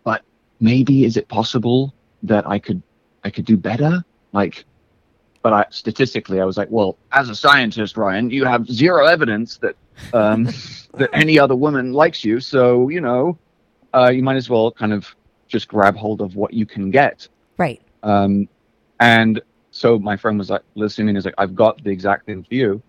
But 0.04 0.24
maybe 0.60 1.06
is 1.06 1.18
it 1.18 1.28
possible 1.28 1.94
that 2.24 2.48
I 2.48 2.60
could, 2.60 2.82
I 3.26 3.32
could 3.32 3.46
do 3.46 3.58
better? 3.58 4.06
Like, 4.32 4.66
but 5.42 5.52
I 5.52 5.66
statistically 5.72 6.40
I 6.40 6.46
was 6.46 6.58
like, 6.58 6.70
well, 6.72 6.98
as 7.12 7.28
a 7.30 7.36
scientist, 7.36 7.98
Ryan, 7.98 8.30
you 8.30 8.46
have 8.46 8.68
zero 8.68 9.06
evidence 9.06 9.58
that 9.58 9.76
um, 10.14 10.46
that 10.94 11.10
any 11.12 11.38
other 11.38 11.56
woman 11.56 11.92
likes 11.92 12.24
you, 12.24 12.40
so 12.40 12.88
you 12.90 13.02
know, 13.02 13.38
uh, 13.94 14.10
you 14.10 14.24
might 14.24 14.38
as 14.38 14.50
well 14.50 14.72
kind 14.72 14.94
of 14.94 15.14
just 15.48 15.68
grab 15.68 15.96
hold 15.96 16.22
of 16.22 16.36
what 16.36 16.54
you 16.54 16.66
can 16.66 16.92
get. 16.92 17.28
Right. 17.58 17.82
Um, 18.04 18.48
and 19.00 19.42
so 19.72 20.00
my 20.00 20.16
friend 20.16 20.38
was 20.38 20.50
like 20.50 20.62
listening, 20.76 21.10
and 21.10 21.18
he's 21.18 21.26
like, 21.26 21.36
I've 21.38 21.56
got 21.56 21.84
the 21.84 21.90
exact 21.90 22.28
thing 22.28 22.44
for 22.44 22.54
you. 22.54 22.82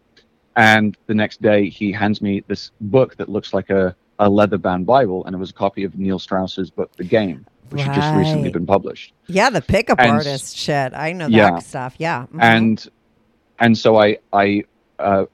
And 0.56 0.96
the 1.06 1.14
next 1.14 1.42
day 1.42 1.68
he 1.68 1.92
hands 1.92 2.22
me 2.22 2.42
this 2.46 2.70
book 2.80 3.16
that 3.16 3.28
looks 3.28 3.52
like 3.52 3.68
a, 3.70 3.94
a 4.18 4.28
leather 4.28 4.58
bound 4.58 4.86
Bible, 4.86 5.24
and 5.24 5.34
it 5.34 5.38
was 5.38 5.50
a 5.50 5.54
copy 5.54 5.84
of 5.84 5.98
Neil 5.98 6.18
Strauss's 6.18 6.70
book, 6.70 6.94
The 6.96 7.04
Game. 7.04 7.46
Which 7.70 7.82
had 7.82 7.94
just 7.94 8.14
recently 8.16 8.50
been 8.50 8.66
published. 8.66 9.12
Yeah, 9.26 9.50
the 9.50 9.62
pickup 9.62 10.00
And- 10.00 10.10
artist 10.10 10.56
shit. 10.56 10.92
I 10.94 11.12
know 11.12 11.26
that 11.26 11.32
Yeah. 11.32 11.58
stuff. 11.58 11.94
Yeah. 11.98 12.26
Mhm. 12.34 12.42
and 12.42 12.88
and 13.58 13.76
so 13.78 13.96
I 13.96 14.18
I 14.32 14.64
uh, 14.98 15.24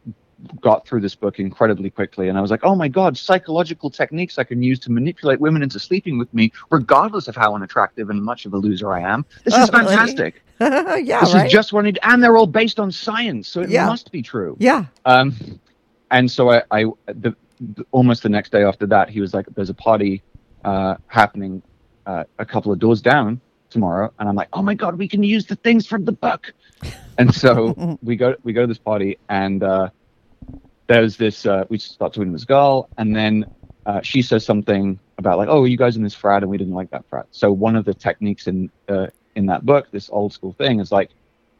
got 0.61 0.87
through 0.87 1.01
this 1.01 1.15
book 1.15 1.39
incredibly 1.39 1.89
quickly, 1.91 2.29
and 2.29 2.37
I 2.37 2.41
was 2.41 2.51
like, 2.51 2.65
oh 2.65 2.75
my 2.75 2.89
god, 2.89 3.17
psychological 3.17 3.91
techniques 3.91 4.39
I 4.39 4.45
can 4.45 4.61
use 4.63 4.79
to 4.81 4.91
manipulate 4.91 5.41
women 5.41 5.63
into 5.63 5.79
sleeping 5.79 6.19
with 6.19 6.33
me, 6.35 6.51
regardless 6.71 7.29
of 7.29 7.37
how 7.37 7.55
unattractive 7.55 8.11
and 8.11 8.21
much 8.23 8.45
of 8.45 8.53
a 8.55 8.59
loser 8.59 8.93
I 8.93 9.01
am. 9.03 9.25
This 9.45 9.55
is 9.55 9.71
Oh, 9.73 9.79
really? 9.79 9.87
fantastic. 9.95 10.43
yeah, 10.61 11.21
this 11.21 11.35
right. 11.35 11.47
is 11.47 11.53
just 11.53 11.73
what 11.73 11.81
I 11.85 11.87
need, 11.87 11.99
and 12.03 12.23
they're 12.23 12.37
all 12.37 12.47
based 12.49 12.81
on 12.81 12.91
science, 12.91 13.47
so 13.49 13.61
it 13.61 13.71
Yeah. 13.71 13.87
must 13.87 14.11
be 14.11 14.21
true. 14.23 14.57
yeah. 14.59 14.87
Um, 15.05 15.35
and 16.11 16.29
so 16.31 16.51
I, 16.51 16.63
I 16.73 16.85
the, 17.07 17.35
the, 17.61 17.87
almost 17.93 18.23
the 18.25 18.29
next 18.29 18.51
day 18.53 18.65
after 18.65 18.87
that, 18.87 19.09
he 19.11 19.21
was 19.21 19.33
like, 19.35 19.47
"There's 19.55 19.71
a 19.71 19.75
party 19.75 20.23
uh, 20.65 20.97
happening 21.07 21.63
uh, 22.07 22.25
a 22.39 22.45
couple 22.45 22.73
of 22.73 22.79
doors 22.79 23.01
down 23.01 23.41
tomorrow," 23.71 24.13
and 24.19 24.29
I'm 24.29 24.35
like, 24.35 24.49
"Oh 24.53 24.63
my 24.63 24.75
god, 24.75 24.99
we 24.99 25.09
can 25.09 25.23
use 25.23 25.47
the 25.47 25.57
things 25.57 25.87
from 25.87 26.05
the 26.05 26.13
book." 26.13 26.53
And 27.19 27.35
so 27.35 27.99
we 28.03 28.17
go 28.17 28.35
we 28.43 28.53
go 28.53 28.63
to 28.63 28.67
this 28.67 28.79
party, 28.79 29.19
and 29.29 29.63
uh, 29.63 29.91
there's 30.87 31.17
this 31.17 31.47
uh, 31.47 31.65
we 31.69 31.79
start 31.79 32.13
talking 32.13 32.31
to 32.31 32.37
this 32.37 32.45
girl, 32.45 32.89
and 32.99 33.15
then 33.15 33.47
uh, 33.87 34.01
she 34.03 34.23
says 34.23 34.45
something 34.45 34.99
about 35.19 35.39
like, 35.39 35.49
"Oh, 35.49 35.65
you 35.65 35.77
guys 35.77 35.97
in 35.97 36.03
this 36.03 36.15
frat?" 36.15 36.43
And 36.43 36.51
we 36.51 36.59
didn't 36.59 36.75
like 36.75 36.91
that 36.91 37.05
frat. 37.09 37.27
So 37.31 37.53
one 37.53 37.77
of 37.77 37.85
the 37.85 37.95
techniques 37.95 38.47
in 38.47 38.71
uh, 38.89 39.09
in 39.35 39.47
that 39.47 39.65
book, 39.65 39.91
this 39.91 40.11
old 40.11 40.33
school 40.33 40.53
thing, 40.53 40.81
is 40.81 40.93
like 40.93 41.11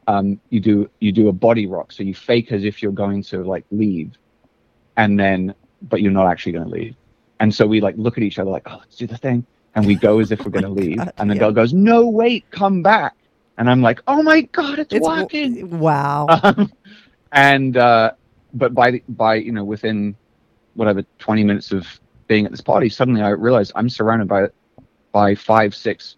um, 0.07 0.39
you 0.49 0.59
do 0.59 0.89
you 0.99 1.11
do 1.11 1.29
a 1.29 1.33
body 1.33 1.65
rock. 1.65 1.91
So 1.91 2.03
you 2.03 2.13
fake 2.13 2.51
as 2.51 2.63
if 2.63 2.81
you're 2.81 2.91
going 2.91 3.23
to 3.23 3.43
like 3.43 3.65
leave, 3.71 4.17
and 4.97 5.19
then 5.19 5.55
but 5.81 6.01
you're 6.01 6.11
not 6.11 6.27
actually 6.27 6.53
going 6.53 6.65
to 6.65 6.71
leave. 6.71 6.95
And 7.39 7.53
so 7.53 7.67
we 7.67 7.81
like 7.81 7.95
look 7.97 8.17
at 8.17 8.23
each 8.23 8.39
other 8.39 8.49
like, 8.49 8.63
"Oh, 8.65 8.77
let's 8.79 8.95
do 8.95 9.07
the 9.07 9.17
thing," 9.17 9.45
and 9.75 9.85
we 9.85 9.95
go 9.95 10.19
as 10.19 10.31
if 10.31 10.45
we're 10.45 10.51
going 10.51 10.63
to 10.63 10.69
leave. 10.69 11.05
God, 11.05 11.13
and 11.17 11.29
the 11.29 11.35
yeah. 11.35 11.39
girl 11.39 11.51
goes, 11.51 11.73
"No, 11.73 12.09
wait, 12.09 12.45
come 12.51 12.81
back." 12.81 13.15
And 13.57 13.69
I'm 13.69 13.81
like, 13.81 14.01
"Oh 14.07 14.21
my 14.23 14.41
god, 14.41 14.79
it's, 14.79 14.93
It's 14.93 15.07
w- 15.07 15.21
working!" 15.21 15.79
wow. 15.79 16.25
Um, 16.43 16.71
and 17.31 17.77
uh, 17.77 18.11
but 18.53 18.73
by 18.73 18.91
the, 18.91 19.03
by 19.09 19.35
you 19.35 19.51
know 19.51 19.63
within 19.63 20.17
whatever 20.73 21.03
20 21.19 21.43
minutes 21.43 21.71
of 21.71 21.87
being 22.27 22.45
at 22.45 22.51
this 22.51 22.61
party, 22.61 22.89
suddenly 22.89 23.21
I 23.21 23.29
realized 23.29 23.71
I'm 23.75 23.89
surrounded 23.89 24.27
by 24.27 24.47
by 25.11 25.35
five, 25.35 25.75
six, 25.75 26.17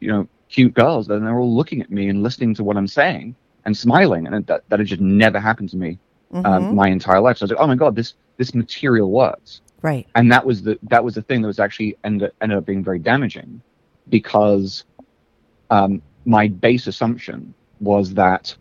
you 0.00 0.08
know, 0.08 0.28
cute 0.48 0.74
girls, 0.74 1.08
and 1.08 1.26
they're 1.26 1.38
all 1.38 1.54
looking 1.54 1.80
at 1.82 1.90
me 1.90 2.08
and 2.08 2.22
listening 2.22 2.54
to 2.54 2.64
what 2.64 2.76
I'm 2.76 2.86
saying 2.86 3.36
and 3.64 3.76
smiling, 3.76 4.26
and 4.26 4.46
that 4.46 4.62
that 4.68 4.78
had 4.78 4.88
just 4.88 5.00
never 5.00 5.38
happened 5.40 5.70
to 5.70 5.76
me 5.76 5.98
Mhm. 6.32 6.44
um, 6.44 6.66
my 6.70 6.88
entire 6.88 7.20
life. 7.20 7.38
So 7.38 7.44
I 7.44 7.46
was 7.46 7.50
like, 7.52 7.60
oh 7.60 7.66
my 7.66 7.76
god, 7.76 7.94
this 7.96 8.14
this 8.38 8.54
material 8.54 9.10
works 9.10 9.62
right. 9.82 10.06
and 10.14 10.30
that 10.32 10.44
was 10.44 10.62
the 10.62 10.78
that 10.84 11.02
was 11.02 11.14
the 11.14 11.22
thing 11.22 11.42
that 11.42 11.48
was 11.48 11.58
actually 11.58 11.96
ended, 12.04 12.32
ended 12.40 12.58
up 12.58 12.66
being 12.66 12.84
very 12.84 12.98
damaging 12.98 13.60
because 14.08 14.84
um, 15.70 16.02
my 16.24 16.48
base 16.48 16.86
assumption 16.86 17.54
was 17.80 18.14
that 18.14 18.54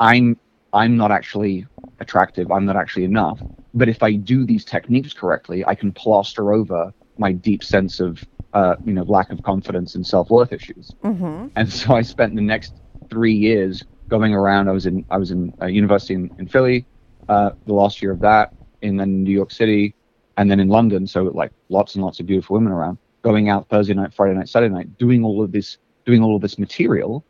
I'm 0.00 0.36
I'm 0.72 0.96
not 0.96 1.10
actually 1.10 1.66
attractive. 2.00 2.50
I'm 2.50 2.64
not 2.64 2.76
actually 2.76 3.04
enough. 3.04 3.40
But 3.74 3.88
if 3.88 4.02
I 4.02 4.14
do 4.14 4.44
these 4.44 4.64
techniques 4.64 5.12
correctly, 5.12 5.64
I 5.64 5.74
can 5.74 5.92
plaster 5.92 6.52
over 6.52 6.92
my 7.18 7.32
deep 7.32 7.62
sense 7.62 8.00
of 8.00 8.24
uh, 8.52 8.76
you 8.84 8.92
know 8.92 9.02
lack 9.04 9.30
of 9.30 9.42
confidence 9.42 9.94
and 9.94 10.06
self 10.06 10.30
worth 10.30 10.52
issues. 10.52 10.90
Mm-hmm. 11.02 11.48
And 11.56 11.72
so 11.72 11.94
I 11.94 12.02
spent 12.02 12.34
the 12.34 12.42
next 12.42 12.74
three 13.10 13.34
years 13.34 13.84
going 14.08 14.34
around. 14.34 14.68
I 14.68 14.72
was 14.72 14.86
in 14.86 15.04
I 15.10 15.18
was 15.18 15.30
in 15.30 15.54
a 15.60 15.68
university 15.68 16.14
in, 16.14 16.30
in 16.38 16.46
Philly, 16.46 16.86
uh, 17.28 17.50
the 17.66 17.74
last 17.74 18.02
year 18.02 18.12
of 18.12 18.20
that, 18.20 18.54
and 18.82 18.98
then 18.98 19.22
New 19.22 19.32
York 19.32 19.50
City, 19.50 19.94
and 20.36 20.50
then 20.50 20.60
in 20.60 20.68
London. 20.68 21.06
So 21.06 21.24
like 21.24 21.50
lots 21.68 21.94
and 21.94 22.04
lots 22.04 22.20
of 22.20 22.26
beautiful 22.26 22.54
women 22.54 22.72
around, 22.72 22.98
going 23.22 23.48
out 23.48 23.68
Thursday 23.68 23.94
night, 23.94 24.14
Friday 24.14 24.34
night, 24.34 24.48
Saturday 24.48 24.74
night, 24.74 24.96
doing 24.98 25.24
all 25.24 25.42
of 25.42 25.52
this, 25.52 25.78
doing 26.06 26.22
all 26.22 26.36
of 26.36 26.42
this 26.42 26.58
material, 26.58 27.24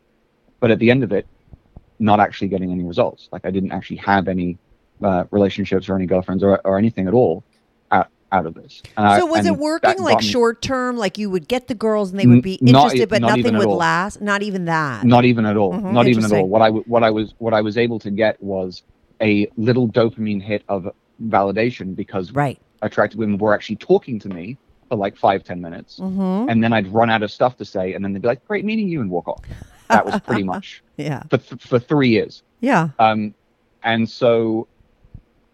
but 0.61 0.71
at 0.71 0.79
the 0.79 0.91
end 0.91 1.03
of 1.05 1.13
it, 1.13 1.27
not 1.99 2.21
actually 2.21 2.49
getting 2.49 2.73
any 2.73 2.85
results. 2.85 3.29
Like 3.33 3.45
I 3.45 3.51
didn't 3.51 3.73
actually 3.73 3.97
have 3.99 4.29
any 4.29 4.59
uh, 5.03 5.25
relationships 5.31 5.89
or 5.89 5.97
any 5.97 6.07
girlfriends 6.07 6.43
or, 6.43 6.61
or 6.65 6.79
anything 6.79 7.07
at 7.09 7.15
all 7.15 7.45
out, 7.91 8.09
out 8.31 8.47
of 8.47 8.55
this. 8.55 8.83
So 8.97 9.27
was 9.27 9.45
it 9.47 9.57
working 9.57 9.99
like 9.99 10.21
short 10.23 10.63
term? 10.63 10.97
Like 10.97 11.19
you 11.19 11.31
would 11.31 11.49
get 11.49 11.69
the 11.69 11.75
girls 11.75 12.11
and 12.11 12.19
they 12.19 12.27
would 12.27 12.43
be 12.43 12.59
not 12.61 12.85
interested, 12.85 13.09
but 13.09 13.21
not 13.21 13.37
nothing 13.37 13.57
would 13.59 13.69
last. 13.69 14.21
Not 14.21 14.43
even 14.43 14.65
that. 14.67 15.05
Not 15.05 15.25
even 15.25 15.45
at 15.47 15.57
all. 15.57 15.73
Mhm, 15.75 15.93
Not 15.93 16.07
even 16.07 16.25
at 16.25 16.33
all. 16.33 16.49
What 16.49 16.63
I 16.63 16.67
w- 16.67 16.85
what 16.87 17.03
I 17.03 17.11
was 17.11 17.35
what 17.39 17.53
I 17.55 17.61
was 17.61 17.77
able 17.77 17.99
to 18.01 18.11
get 18.11 18.43
was 18.43 18.83
a 19.21 19.49
little 19.57 19.89
dopamine 19.89 20.43
hit 20.43 20.65
of 20.69 20.89
validation 21.23 21.95
because 21.95 22.33
right. 22.33 22.61
Attractive 22.83 23.19
women 23.19 23.39
were 23.39 23.55
actually 23.55 23.77
talking 23.77 24.19
to 24.21 24.29
me 24.29 24.59
for 24.89 24.97
like 24.97 25.17
five 25.17 25.43
ten 25.45 25.61
minutes, 25.61 25.99
Mm-hmm. 25.99 26.49
and 26.51 26.63
then 26.63 26.73
I'd 26.73 26.89
run 26.89 27.09
out 27.11 27.23
of 27.23 27.31
stuff 27.31 27.57
to 27.59 27.65
say, 27.65 27.95
and 27.95 28.05
then 28.05 28.13
they'd 28.13 28.23
be 28.23 28.29
like, 28.29 28.47
"Great 28.47 28.65
meeting 28.65 28.89
you," 28.89 29.01
and 29.01 29.11
walk 29.11 29.29
off. 29.29 29.41
That 29.89 30.05
was 30.07 30.21
pretty 30.21 30.43
much 30.43 30.83
Yeah. 30.97 31.23
for 31.31 31.39
th- 31.39 31.63
for 31.63 31.79
three 31.79 32.09
years. 32.11 32.43
Yeah. 32.61 32.91
Um, 32.99 33.35
and 33.83 34.09
so, 34.09 34.69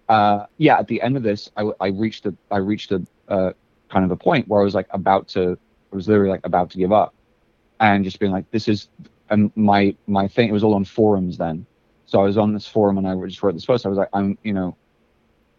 uh, 0.08 0.46
yeah, 0.58 0.78
at 0.78 0.88
the 0.88 1.00
end 1.02 1.16
of 1.16 1.22
this, 1.22 1.50
I, 1.56 1.70
I 1.80 1.86
reached 1.88 2.26
a 2.26 2.34
I 2.50 2.58
reached 2.58 2.92
a 2.92 3.02
uh, 3.28 3.52
kind 3.90 4.04
of 4.04 4.10
a 4.10 4.16
point 4.16 4.48
where 4.48 4.60
I 4.60 4.64
was 4.64 4.74
like 4.74 4.86
about 4.90 5.28
to, 5.28 5.58
I 5.92 5.96
was 5.96 6.08
literally 6.08 6.30
like 6.30 6.44
about 6.44 6.70
to 6.70 6.78
give 6.78 6.92
up, 6.92 7.14
and 7.80 8.04
just 8.04 8.18
being 8.18 8.32
like, 8.32 8.50
this 8.50 8.68
is, 8.68 8.88
and 9.30 9.50
my 9.56 9.94
my 10.06 10.26
thing. 10.28 10.48
It 10.48 10.52
was 10.52 10.64
all 10.64 10.74
on 10.74 10.84
forums 10.84 11.36
then, 11.38 11.66
so 12.06 12.20
I 12.20 12.24
was 12.24 12.38
on 12.38 12.52
this 12.54 12.66
forum 12.66 12.98
and 12.98 13.06
I 13.06 13.14
just 13.26 13.42
wrote 13.42 13.54
this 13.54 13.66
post. 13.66 13.84
I 13.86 13.88
was 13.88 13.98
like, 13.98 14.08
I'm, 14.12 14.36
you 14.42 14.52
know, 14.52 14.76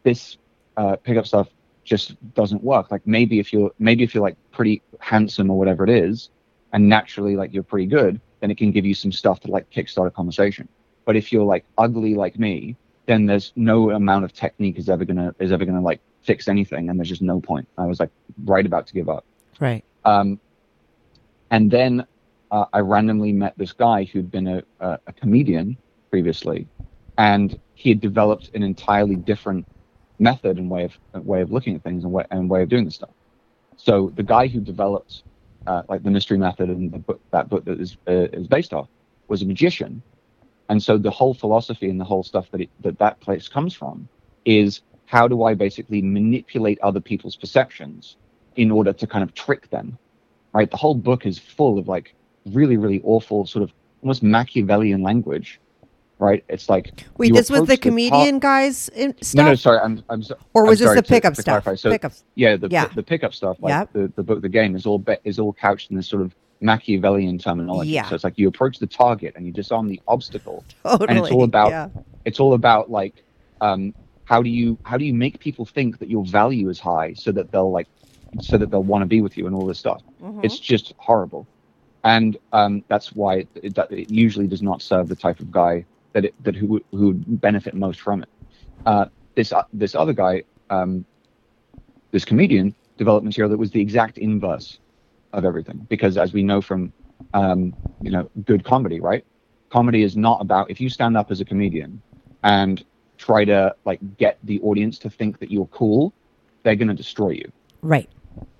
this 0.03 0.37
uh, 0.77 0.95
pickup 0.97 1.27
stuff 1.27 1.47
just 1.89 2.15
doesn't 2.35 2.63
work. 2.63 2.91
Like 2.91 3.05
maybe 3.05 3.39
if 3.39 3.51
you're 3.51 3.71
maybe 3.79 4.03
if 4.03 4.13
you're 4.13 4.23
like 4.23 4.37
pretty 4.51 4.81
handsome 4.99 5.49
or 5.49 5.57
whatever 5.57 5.83
it 5.83 5.89
is, 5.89 6.29
and 6.71 6.87
naturally 6.87 7.35
like 7.35 7.51
you're 7.51 7.63
pretty 7.63 7.87
good, 7.87 8.21
then 8.39 8.51
it 8.51 8.57
can 8.57 8.71
give 8.71 8.85
you 8.85 8.93
some 8.93 9.11
stuff 9.11 9.39
to 9.41 9.51
like 9.51 9.69
kickstart 9.71 10.07
a 10.07 10.11
conversation. 10.11 10.69
But 11.05 11.15
if 11.15 11.33
you're 11.33 11.43
like 11.43 11.65
ugly 11.79 12.13
like 12.13 12.37
me, 12.37 12.77
then 13.07 13.25
there's 13.25 13.51
no 13.55 13.89
amount 13.89 14.23
of 14.23 14.33
technique 14.33 14.77
is 14.77 14.87
ever 14.87 15.03
gonna 15.03 15.33
is 15.39 15.51
ever 15.51 15.65
gonna 15.65 15.81
like 15.81 15.99
fix 16.21 16.47
anything, 16.47 16.89
and 16.89 16.99
there's 16.99 17.09
just 17.09 17.23
no 17.23 17.41
point. 17.41 17.67
I 17.77 17.87
was 17.87 17.99
like 17.99 18.11
right 18.45 18.65
about 18.65 18.85
to 18.87 18.93
give 18.93 19.09
up. 19.09 19.25
Right. 19.59 19.83
Um, 20.05 20.39
and 21.49 21.71
then 21.71 22.05
uh, 22.51 22.65
I 22.71 22.79
randomly 22.79 23.33
met 23.33 23.57
this 23.57 23.73
guy 23.73 24.03
who'd 24.03 24.29
been 24.29 24.47
a, 24.47 24.63
a, 24.79 24.99
a 25.07 25.13
comedian 25.13 25.75
previously, 26.11 26.67
and 27.17 27.59
he 27.73 27.89
had 27.89 27.99
developed 27.99 28.51
an 28.53 28.61
entirely 28.61 29.15
different 29.15 29.65
method 30.19 30.57
and 30.57 30.69
way 30.69 30.83
of 30.85 31.25
way 31.25 31.41
of 31.41 31.51
looking 31.51 31.75
at 31.75 31.83
things 31.83 32.03
and 32.03 32.11
way, 32.13 32.25
and 32.31 32.49
way 32.49 32.61
of 32.61 32.69
doing 32.69 32.85
this 32.85 32.95
stuff. 32.95 33.09
So 33.77 34.11
the 34.15 34.23
guy 34.23 34.47
who 34.47 34.59
developed 34.59 35.23
uh, 35.65 35.83
like 35.87 36.03
the 36.03 36.11
mystery 36.11 36.37
method 36.37 36.69
and 36.69 36.91
the 36.91 36.99
book, 36.99 37.21
that 37.31 37.49
book 37.49 37.65
that 37.65 37.79
is 37.79 37.97
uh, 38.07 38.27
is 38.33 38.47
based 38.47 38.73
off 38.73 38.87
was 39.27 39.41
a 39.41 39.45
magician, 39.45 40.03
and 40.69 40.81
so 40.81 40.97
the 40.97 41.11
whole 41.11 41.33
philosophy 41.33 41.89
and 41.89 41.99
the 41.99 42.05
whole 42.05 42.23
stuff 42.23 42.49
that 42.51 42.61
it, 42.61 42.69
that 42.81 42.99
that 42.99 43.19
place 43.21 43.47
comes 43.47 43.73
from 43.73 44.07
is 44.45 44.81
how 45.05 45.27
do 45.27 45.43
I 45.43 45.53
basically 45.53 46.01
manipulate 46.01 46.79
other 46.81 46.99
people's 46.99 47.35
perceptions 47.35 48.17
in 48.55 48.71
order 48.71 48.93
to 48.93 49.07
kind 49.07 49.23
of 49.23 49.33
trick 49.33 49.69
them, 49.69 49.97
right? 50.53 50.69
The 50.69 50.77
whole 50.77 50.95
book 50.95 51.25
is 51.25 51.39
full 51.39 51.77
of 51.79 51.87
like 51.87 52.15
really 52.47 52.77
really 52.77 53.01
awful 53.03 53.45
sort 53.45 53.63
of 53.63 53.71
almost 54.01 54.23
Machiavellian 54.23 55.01
language, 55.01 55.59
right? 56.19 56.43
It's 56.49 56.69
like 56.69 57.05
Wait, 57.17 57.33
this 57.33 57.49
was 57.49 57.67
the 57.67 57.77
comedian 57.77 58.39
guys 58.39 58.89
in 58.89 59.15
stuff, 59.23 59.35
no, 59.43 59.49
no, 59.49 59.55
sorry, 59.55 59.79
I'm, 59.79 60.03
I'm 60.09 60.21
so, 60.21 60.35
or 60.53 60.65
was 60.65 60.81
I'm 60.81 60.87
this 60.87 60.95
the 60.97 61.03
pickup 61.03 61.33
to 61.35 61.41
stuff? 61.41 61.63
clarify. 61.63 61.75
So, 61.79 61.89
Pickups. 61.89 62.23
yeah, 62.35 62.55
the, 62.57 62.67
Yeah. 62.69 62.87
the 62.87 63.03
pickup 63.03 63.33
stuff, 63.33 63.57
like 63.61 63.71
Yep. 63.71 63.93
the, 63.93 64.11
the 64.15 64.23
book, 64.23 64.41
the 64.41 64.49
game 64.49 64.75
is 64.75 64.85
all 64.85 64.99
be, 64.99 65.15
is 65.23 65.39
all 65.39 65.53
couched 65.53 65.89
in 65.91 65.97
this 65.97 66.07
sort 66.07 66.21
of 66.21 66.35
Machiavellian 66.61 67.37
terminology. 67.39 67.91
Yeah. 67.91 68.07
So 68.09 68.15
it's 68.15 68.23
like 68.25 68.37
you 68.37 68.47
approach 68.49 68.79
the 68.79 68.87
target 68.87 69.33
and 69.37 69.45
you 69.45 69.51
disarm 69.53 69.87
the 69.87 70.01
obstacle. 70.09 70.63
Totally. 70.83 71.07
And 71.09 71.17
it's 71.17 71.31
all 71.31 71.43
about 71.43 71.69
Yeah. 71.71 71.87
It's 72.25 72.39
all 72.39 72.53
about 72.53 72.91
like 72.91 73.23
um, 73.61 73.93
how 74.25 74.41
do 74.43 74.49
you 74.49 74.77
how 74.83 74.97
do 74.97 75.05
you 75.05 75.13
make 75.13 75.39
people 75.39 75.65
think 75.65 75.99
that 75.99 76.09
your 76.09 76.25
value 76.25 76.67
is 76.69 76.79
high 76.79 77.13
so 77.13 77.31
that 77.31 77.51
they'll 77.51 77.71
like 77.71 77.87
so 78.41 78.57
that 78.57 78.69
they'll 78.71 78.83
want 78.83 79.01
to 79.03 79.05
be 79.07 79.21
with 79.21 79.37
you 79.37 79.47
and 79.47 79.55
all 79.55 79.65
this 79.65 79.79
stuff. 79.79 80.01
Mhm. 80.21 80.43
It's 80.43 80.59
just 80.59 80.93
horrible, 80.97 81.47
and 82.03 82.37
um, 82.53 82.83
that's 82.89 83.13
why 83.13 83.35
it, 83.37 83.47
it, 83.55 83.77
it 83.91 84.11
usually 84.11 84.45
does 84.47 84.61
not 84.61 84.81
serve 84.81 85.07
the 85.07 85.15
type 85.15 85.39
of 85.39 85.49
guy 85.51 85.85
that 86.13 86.25
it, 86.25 86.33
that 86.43 86.55
who 86.55 86.67
would- 86.67 86.83
who 86.91 87.07
would 87.07 87.41
benefit 87.41 87.73
most 87.73 87.99
from 88.01 88.23
it. 88.23 88.29
Uh, 88.85 89.05
this 89.35 89.51
uh, 89.53 89.63
this 89.73 89.95
other 89.95 90.13
guy, 90.13 90.43
um, 90.69 91.05
this 92.11 92.25
comedian, 92.25 92.73
developed 92.97 93.25
material 93.25 93.49
that 93.49 93.57
was 93.57 93.71
the 93.71 93.81
exact 93.81 94.17
inverse 94.17 94.79
of 95.33 95.45
everything. 95.45 95.85
Because 95.89 96.17
as 96.17 96.33
we 96.33 96.43
know 96.43 96.61
from 96.61 96.91
um, 97.33 97.73
you 98.01 98.11
know 98.11 98.29
good 98.45 98.63
comedy, 98.63 98.99
right? 98.99 99.23
Comedy 99.69 100.03
is 100.03 100.17
not 100.17 100.41
about 100.41 100.69
if 100.71 100.81
you 100.81 100.89
stand 100.89 101.15
up 101.17 101.29
as 101.31 101.41
a 101.41 101.45
comedian 101.45 102.01
and 102.43 102.83
try 103.17 103.45
to 103.45 103.75
like 103.85 103.99
get 104.17 104.39
the 104.43 104.59
audience 104.61 104.97
to 104.99 105.09
think 105.09 105.39
that 105.39 105.51
you're 105.51 105.67
cool, 105.67 106.13
they're 106.63 106.75
going 106.75 106.87
to 106.87 106.93
destroy 106.93 107.29
you 107.29 107.51
right. 107.81 108.09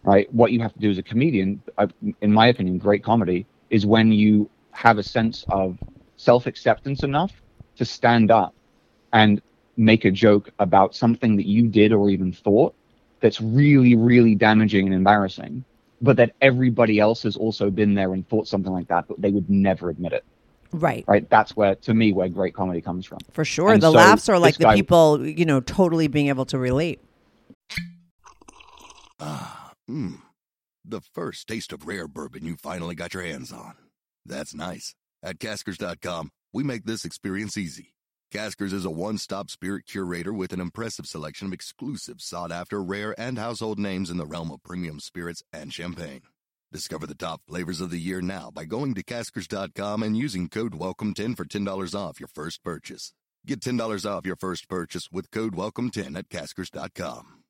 right? 0.04 0.32
What 0.34 0.52
you 0.52 0.60
have 0.60 0.74
to 0.74 0.80
do 0.80 0.90
as 0.90 0.98
a 0.98 1.04
comedian, 1.04 1.62
uh, 1.78 1.88
in 2.22 2.32
my 2.32 2.48
opinion, 2.48 2.78
great 2.78 3.04
comedy 3.04 3.46
is 3.70 3.86
when 3.86 4.12
you 4.12 4.50
have 4.72 4.98
a 4.98 5.04
sense 5.04 5.46
of 5.50 5.78
self 6.20 6.46
acceptance 6.48 7.04
enough 7.04 7.32
to 7.78 7.86
stand 7.86 8.30
up 8.30 8.54
and 9.14 9.42
make 9.78 10.04
a 10.04 10.12
joke 10.12 10.50
about 10.60 10.94
something 10.94 11.38
that 11.38 11.48
you 11.48 11.68
did 11.68 11.94
or 11.94 12.10
even 12.10 12.34
thought 12.34 12.76
that's 13.22 13.40
really, 13.40 13.96
really 13.96 14.36
damaging 14.36 14.86
and 14.86 14.94
embarrassing. 14.94 15.64
but 16.02 16.16
that 16.18 16.32
everybody 16.42 16.98
else 17.00 17.24
has 17.24 17.36
also 17.36 17.70
been 17.70 17.94
there 17.94 18.14
and 18.14 18.28
thought 18.30 18.48
something 18.48 18.72
like 18.72 18.88
that, 18.88 19.06
but 19.08 19.22
they 19.22 19.32
would 19.32 19.50
never 19.50 19.90
admit 19.90 20.14
it. 20.14 20.24
Right. 20.72 21.04
Right? 21.08 21.30
That's 21.30 21.58
where, 21.58 21.76
to 21.76 21.94
me, 21.94 22.14
where 22.14 22.30
great 22.30 22.54
comedy 22.54 22.80
comes 22.82 23.06
from. 23.06 23.20
For 23.32 23.44
sure. 23.44 23.74
And 23.74 23.82
the 23.82 23.92
so 23.92 23.98
laughs 23.98 24.30
are 24.30 24.40
like 24.40 24.56
the 24.58 24.64
guy- 24.64 24.76
people, 24.76 25.26
you 25.26 25.44
know, 25.46 25.60
totally 25.62 26.08
being 26.08 26.28
able 26.28 26.46
to 26.46 26.58
relate. 26.58 27.02
Ah, 29.20 29.74
mmm. 29.90 30.20
The 30.86 31.02
first 31.02 31.48
taste 31.48 31.74
of 31.74 31.86
rare 31.86 32.08
bourbon 32.08 32.46
you 32.46 32.56
finally 32.56 32.96
got 32.96 33.14
your 33.14 33.24
hands 33.24 33.52
on. 33.52 33.76
That's 34.26 34.54
nice. 34.54 34.96
At 35.22 35.40
Caskers.com, 35.40 36.32
we 36.54 36.64
make 36.64 36.86
this 36.86 37.04
experience 37.04 37.58
easy. 37.58 37.94
Caskers 38.34 38.72
is 38.74 38.86
a 38.86 38.90
one 38.90 39.18
stop 39.18 39.50
spirit 39.50 39.86
curator 39.86 40.32
with 40.32 40.54
an 40.54 40.62
impressive 40.62 41.06
selection 41.08 41.48
of 41.48 41.54
exclusive, 41.54 42.22
sought 42.22 42.52
after, 42.52 42.82
rare, 42.82 43.20
and 43.20 43.38
household 43.38 43.80
names 43.80 44.10
in 44.10 44.18
the 44.18 44.26
realm 44.26 44.50
of 44.52 44.64
premium 44.64 45.00
spirits 45.00 45.44
and 45.52 45.74
champagne. 45.74 46.22
Discover 46.72 47.08
the 47.08 47.16
top 47.16 47.42
flavors 47.48 47.82
of 47.82 47.90
the 47.90 48.00
year 48.00 48.22
now 48.22 48.50
by 48.54 48.64
going 48.64 48.94
to 48.94 49.04
Caskers.com 49.04 50.04
and 50.04 50.16
using 50.16 50.48
code 50.48 50.74
WELCOME10 50.74 51.36
for 51.36 51.44
$10 51.44 51.96
off 51.96 52.20
your 52.20 52.30
first 52.30 52.64
purchase. 52.64 53.14
Get 53.46 53.60
$10 53.62 54.06
off 54.06 54.26
your 54.26 54.36
first 54.38 54.70
purchase 54.70 55.10
with 55.12 55.32
code 55.32 55.54
WELCOME10 55.56 56.18
at 56.18 56.30
Caskers.com. 56.30 57.44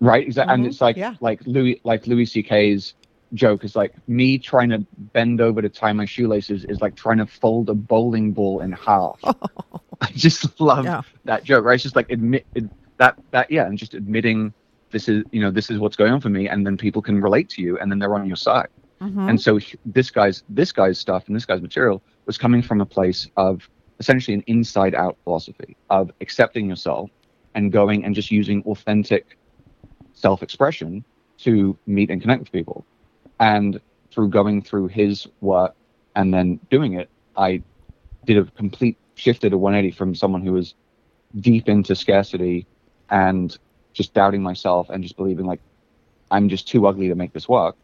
Right? 0.00 0.26
Exactly. 0.26 0.54
And 0.54 0.64
Mhm. 0.64 0.66
it's 0.66 0.80
like 0.80 0.96
Yeah. 0.96 1.14
like 1.20 1.40
Louis 1.46 1.80
like 1.84 2.06
Louis 2.08 2.26
C.K.'s 2.26 2.94
joke 3.34 3.64
is 3.64 3.74
like 3.76 3.92
me 4.08 4.38
trying 4.38 4.68
to 4.70 4.84
bend 5.14 5.40
over 5.40 5.62
to 5.62 5.68
tie 5.68 5.92
my 5.92 6.04
shoelaces 6.04 6.64
is 6.66 6.80
like 6.80 6.94
trying 6.96 7.18
to 7.18 7.26
fold 7.26 7.70
a 7.70 7.74
bowling 7.74 8.32
ball 8.32 8.60
in 8.60 8.72
half. 8.72 9.18
I 10.00 10.06
just 10.14 10.60
love 10.60 10.84
Yeah. 10.84 11.02
that 11.24 11.44
joke, 11.44 11.64
right? 11.64 11.74
It's 11.74 11.82
just 11.82 11.96
like 11.96 12.10
admit 12.10 12.46
it, 12.54 12.64
that 12.98 13.16
that 13.30 13.50
yeah, 13.50 13.66
and 13.66 13.78
just 13.78 13.94
admitting 13.94 14.52
this 14.90 15.08
is 15.08 15.24
you 15.32 15.40
know 15.40 15.50
this 15.50 15.70
is 15.70 15.78
what's 15.78 15.96
going 15.96 16.12
on 16.12 16.20
for 16.20 16.28
me, 16.28 16.48
and 16.48 16.66
then 16.66 16.76
people 16.76 17.00
can 17.02 17.20
relate 17.20 17.48
to 17.50 17.62
you, 17.62 17.78
and 17.78 17.90
then 17.90 17.98
they're 17.98 18.14
on 18.14 18.26
your 18.26 18.36
side. 18.36 18.68
Mhm. 19.00 19.28
And 19.30 19.40
so 19.40 19.58
this 19.84 20.10
guy's 20.10 20.42
this 20.48 20.70
guy's 20.72 20.98
stuff 20.98 21.24
and 21.26 21.34
this 21.34 21.44
guy's 21.46 21.60
material 21.62 22.02
was 22.26 22.38
coming 22.38 22.62
from 22.62 22.80
a 22.80 22.86
place 22.86 23.28
of 23.36 23.68
essentially 23.98 24.34
an 24.34 24.42
inside 24.46 24.94
out 24.94 25.16
philosophy 25.24 25.76
of 25.90 26.10
accepting 26.20 26.68
yourself 26.68 27.10
and 27.54 27.72
going 27.72 28.04
and 28.04 28.14
just 28.14 28.30
using 28.30 28.62
authentic 28.64 29.36
self 30.14 30.42
expression 30.42 31.04
to 31.38 31.76
meet 31.86 32.10
and 32.10 32.20
connect 32.20 32.40
with 32.40 32.52
people. 32.52 32.86
And 33.42 33.82
through 34.14 34.30
going 34.30 34.62
through 34.62 34.88
his 34.88 35.28
work 35.42 35.74
and 36.16 36.32
then 36.34 36.60
doing 36.70 36.94
it, 36.94 37.10
I 37.36 37.64
did 38.26 38.38
a 38.38 38.50
complete 38.52 38.98
shifted 39.16 39.52
a 39.52 39.58
180 39.58 39.94
from 39.96 40.14
someone 40.14 40.42
who 40.42 40.54
was 40.54 40.76
deep 41.40 41.68
into 41.68 41.96
scarcity 41.96 42.68
and 43.10 43.56
just 43.94 44.14
doubting 44.14 44.42
myself 44.42 44.90
and 44.90 45.04
just 45.04 45.16
believing 45.18 45.46
like 45.46 45.60
I'm 46.30 46.48
just 46.48 46.68
too 46.68 46.86
ugly 46.86 47.08
to 47.08 47.16
make 47.16 47.32
this 47.34 47.48
work 47.48 47.76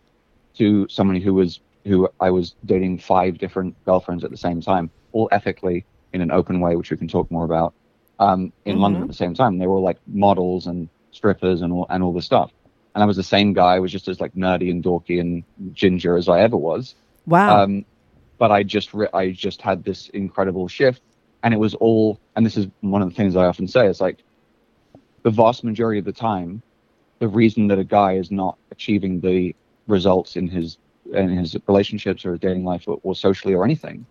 to 0.59 0.87
somebody 0.89 1.21
who 1.21 1.35
was 1.35 1.61
who 1.87 2.09
I 2.21 2.31
was 2.31 2.57
dating 2.67 2.99
five 3.01 3.39
different 3.39 3.77
girlfriends 3.85 4.25
at 4.25 4.31
the 4.31 4.39
same 4.39 4.61
time, 4.61 4.93
all 5.13 5.29
ethically 5.33 5.87
in 6.13 6.23
an 6.23 6.33
open 6.33 6.61
way, 6.61 6.77
which 6.77 6.91
we 6.91 6.99
can 6.99 7.09
talk 7.09 7.31
more 7.31 7.45
about. 7.47 7.75
Um, 8.19 8.53
in 8.67 8.79
Mhm. 8.79 8.81
London 8.81 9.03
at 9.03 9.09
the 9.09 9.15
same 9.15 9.35
time, 9.35 9.59
they 9.59 9.67
were 9.67 9.77
all 9.77 9.83
like 9.83 10.01
models 10.07 10.67
and 10.69 10.91
strippers 11.13 11.63
and 11.63 11.73
all 11.73 11.87
and 11.91 12.03
all 12.05 12.15
this 12.15 12.27
stuff. 12.27 12.53
And 12.99 13.05
I 13.05 13.07
was 13.07 13.17
the 13.17 13.23
same 13.23 13.53
guy. 13.53 13.77
I 13.77 13.79
was 13.79 13.93
just 13.93 14.09
as 14.09 14.21
like 14.21 14.35
nerdy 14.35 14.73
and 14.73 14.83
dorky 14.83 15.21
and 15.21 15.45
ginger 15.73 16.17
as 16.17 16.29
I 16.29 16.41
ever 16.41 16.57
was. 16.57 16.97
wow. 17.27 17.63
Um, 17.63 17.85
but 18.39 18.51
I 18.51 18.65
just 18.65 18.93
re- 18.93 19.07
I 19.15 19.31
just 19.31 19.63
had 19.63 19.85
this 19.85 20.09
incredible 20.09 20.67
shift, 20.67 21.01
and 21.45 21.55
it 21.55 21.59
was 21.59 21.75
all. 21.77 22.19
And 22.35 22.45
this 22.45 22.57
is 22.57 22.67
one 22.81 23.01
of 23.01 23.09
the 23.09 23.15
things 23.15 23.37
I 23.37 23.45
often 23.45 23.69
say. 23.69 23.87
It's 23.87 24.01
like 24.01 24.25
the 25.23 25.31
vast 25.31 25.63
majority 25.63 26.01
of 26.01 26.07
the 26.07 26.13
time, 26.13 26.61
the 27.21 27.29
reason 27.29 27.69
that 27.69 27.79
a 27.79 27.85
guy 27.85 28.15
is 28.15 28.33
not 28.33 28.59
achieving 28.73 29.21
the 29.21 29.55
results 29.87 30.35
in 30.35 30.49
his 30.49 30.79
in 31.13 31.29
his 31.29 31.57
relationships 31.69 32.27
or 32.27 32.33
his 32.33 32.41
dating 32.41 32.65
life 32.65 32.83
or, 32.89 32.99
or 33.05 33.15
socially 33.15 33.55
or 33.55 33.65
anything 33.65 34.05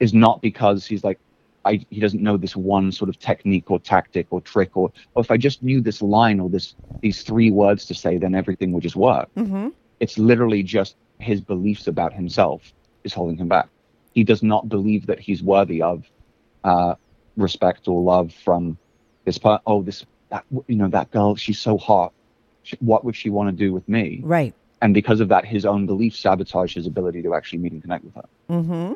is 0.00 0.12
not 0.12 0.42
because 0.42 0.84
he's 0.84 1.04
like 1.04 1.20
I, 1.64 1.84
he 1.90 2.00
doesn't 2.00 2.22
know 2.22 2.36
this 2.36 2.56
one 2.56 2.92
sort 2.92 3.08
of 3.08 3.18
technique 3.18 3.70
or 3.70 3.78
tactic 3.78 4.26
or 4.30 4.40
trick 4.40 4.76
or, 4.76 4.90
or 5.14 5.20
if 5.22 5.30
I 5.30 5.36
just 5.36 5.62
knew 5.62 5.80
this 5.80 6.02
line 6.02 6.40
or 6.40 6.48
this 6.50 6.74
these 7.02 7.22
three 7.22 7.50
words 7.50 7.86
to 7.86 7.94
say 7.94 8.18
then 8.18 8.34
everything 8.34 8.72
would 8.72 8.82
just 8.82 8.96
work 8.96 9.28
hmm 9.36 9.68
it's 10.00 10.18
literally 10.18 10.64
just 10.64 10.96
his 11.20 11.40
beliefs 11.40 11.86
about 11.86 12.12
himself 12.12 12.72
is 13.04 13.14
holding 13.14 13.36
him 13.36 13.48
back. 13.48 13.68
He 14.12 14.24
does 14.24 14.42
not 14.42 14.68
believe 14.68 15.06
that 15.06 15.20
he's 15.20 15.42
worthy 15.42 15.80
of 15.80 16.04
uh, 16.64 16.96
respect 17.36 17.88
or 17.88 18.02
love 18.02 18.32
from 18.44 18.78
this 19.24 19.38
part. 19.38 19.62
Oh, 19.66 19.82
this 19.82 20.04
that 20.30 20.44
you 20.66 20.76
know 20.76 20.88
that 20.88 21.10
girl, 21.10 21.36
she's 21.36 21.60
so 21.60 21.78
hot. 21.78 22.12
She, 22.62 22.76
what 22.80 23.04
would 23.04 23.16
she 23.16 23.30
want 23.30 23.48
to 23.48 23.52
do 23.52 23.72
with 23.72 23.88
me? 23.88 24.20
Right. 24.22 24.54
And 24.80 24.92
because 24.92 25.20
of 25.20 25.28
that, 25.28 25.44
his 25.44 25.64
own 25.64 25.86
beliefs 25.86 26.18
sabotage 26.18 26.74
his 26.74 26.86
ability 26.86 27.22
to 27.22 27.34
actually 27.34 27.60
meet 27.60 27.72
and 27.72 27.82
connect 27.82 28.04
with 28.04 28.14
her. 28.16 28.24
hmm 28.48 28.92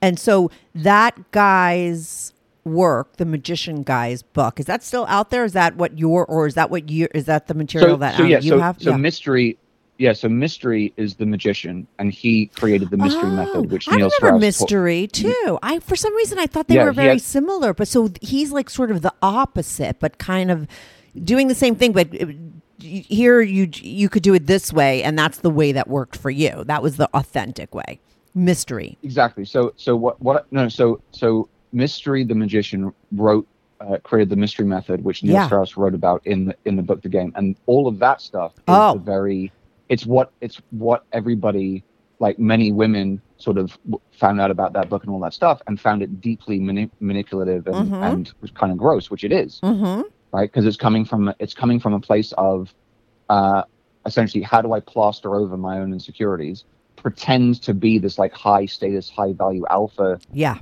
And 0.00 0.18
so 0.18 0.50
that 0.74 1.30
guy's 1.32 2.32
work, 2.64 3.16
the 3.16 3.24
magician 3.24 3.82
guy's 3.82 4.22
book, 4.22 4.60
is 4.60 4.66
that 4.66 4.82
still 4.84 5.06
out 5.08 5.30
there? 5.30 5.44
Is 5.44 5.54
that 5.54 5.76
what 5.76 5.98
your, 5.98 6.24
or 6.26 6.46
is 6.46 6.54
that 6.54 6.70
what 6.70 6.88
you, 6.90 7.08
is 7.14 7.24
that 7.24 7.46
the 7.46 7.54
material 7.54 7.96
that 7.98 8.16
so 8.16 8.24
um, 8.24 8.28
yeah, 8.30 8.38
you 8.40 8.50
so, 8.50 8.58
have? 8.60 8.80
so 8.80 8.90
Yeah. 8.90 8.96
mystery. 8.96 9.58
Yeah, 10.00 10.12
so 10.12 10.28
mystery 10.28 10.92
is 10.96 11.16
the 11.16 11.26
magician, 11.26 11.84
and 11.98 12.12
he 12.12 12.46
created 12.54 12.90
the 12.90 12.96
mystery 12.96 13.30
Oh, 13.30 13.34
method, 13.34 13.72
which 13.72 13.88
I 13.88 13.96
Neil 13.96 14.10
remember 14.20 14.38
Strauss. 14.38 14.40
mystery 14.40 15.08
too. 15.08 15.58
I 15.60 15.80
for 15.80 15.96
some 15.96 16.14
reason 16.14 16.38
I 16.38 16.46
thought 16.46 16.68
they 16.68 16.76
Yeah, 16.76 16.84
were 16.84 16.92
very 16.92 17.14
had- 17.14 17.22
similar, 17.22 17.74
but 17.74 17.88
so 17.88 18.08
he's 18.22 18.52
like 18.52 18.70
sort 18.70 18.92
of 18.92 19.02
the 19.02 19.12
opposite, 19.22 19.98
but 19.98 20.18
kind 20.18 20.52
of 20.52 20.68
doing 21.24 21.48
the 21.48 21.54
same 21.56 21.74
thing. 21.74 21.90
But 21.90 22.14
uh, 22.22 22.26
here 22.78 23.40
you 23.40 23.68
you 23.74 24.08
could 24.08 24.22
do 24.22 24.34
it 24.34 24.46
this 24.46 24.72
way, 24.72 25.02
and 25.02 25.18
that's 25.18 25.38
the 25.38 25.50
way 25.50 25.72
that 25.72 25.88
worked 25.88 26.16
for 26.16 26.30
you. 26.30 26.62
That 26.66 26.80
was 26.80 26.96
the 26.96 27.08
authentic 27.12 27.74
way. 27.74 27.98
Mystery. 28.38 28.96
exactly 29.02 29.44
so 29.44 29.72
so 29.76 29.96
what 29.96 30.20
what 30.22 30.46
no 30.52 30.68
so 30.68 31.00
so 31.10 31.48
mystery 31.72 32.22
the 32.24 32.34
magician 32.34 32.92
wrote 33.12 33.46
uh, 33.80 33.96
created 34.04 34.28
the 34.30 34.36
mystery 34.36 34.64
method 34.64 35.02
which 35.04 35.22
neil 35.22 35.34
Yeah. 35.34 35.46
strauss 35.46 35.76
wrote 35.76 35.94
about 35.94 36.20
in 36.24 36.46
the 36.46 36.54
in 36.64 36.76
the 36.76 36.82
book 36.82 37.02
the 37.02 37.08
game 37.08 37.32
and 37.36 37.56
all 37.66 37.86
of 37.88 37.98
that 37.98 38.20
stuff 38.20 38.52
is 38.56 38.62
Oh. 38.68 39.00
very 39.04 39.52
it's 39.88 40.06
what 40.06 40.30
it's 40.40 40.60
what 40.70 41.04
everybody 41.12 41.82
like 42.20 42.38
many 42.38 42.72
women 42.72 43.20
sort 43.38 43.58
of 43.58 43.76
found 44.12 44.40
out 44.40 44.50
about 44.50 44.72
that 44.72 44.88
book 44.88 45.02
and 45.04 45.12
all 45.12 45.20
that 45.20 45.34
stuff 45.34 45.60
and 45.66 45.80
found 45.80 46.02
it 46.02 46.20
deeply 46.20 46.58
mani- 46.58 46.90
manipulative 47.00 47.66
and, 47.68 47.90
Mhm. 47.92 48.02
and 48.12 48.32
was 48.40 48.50
kind 48.52 48.72
of 48.72 48.78
gross 48.78 49.10
which 49.10 49.24
it 49.24 49.32
is 49.32 49.60
Mm-hmm. 49.62 50.02
right 50.32 50.50
because 50.50 50.64
it's 50.66 50.76
coming 50.76 51.04
from 51.04 51.32
it's 51.38 51.54
coming 51.54 51.78
from 51.80 51.92
a 51.94 52.00
place 52.00 52.32
of 52.38 52.72
uh 53.30 53.62
essentially 54.06 54.42
how 54.42 54.60
do 54.62 54.72
i 54.72 54.80
plaster 54.80 55.34
over 55.36 55.56
my 55.56 55.78
own 55.80 55.92
insecurities 55.92 56.64
pretend 57.02 57.62
to 57.62 57.72
be 57.74 57.98
this 57.98 58.18
like 58.18 58.32
high 58.32 58.66
status 58.66 59.08
high 59.08 59.32
value 59.32 59.64
alpha 59.70 60.18
Yeah. 60.32 60.58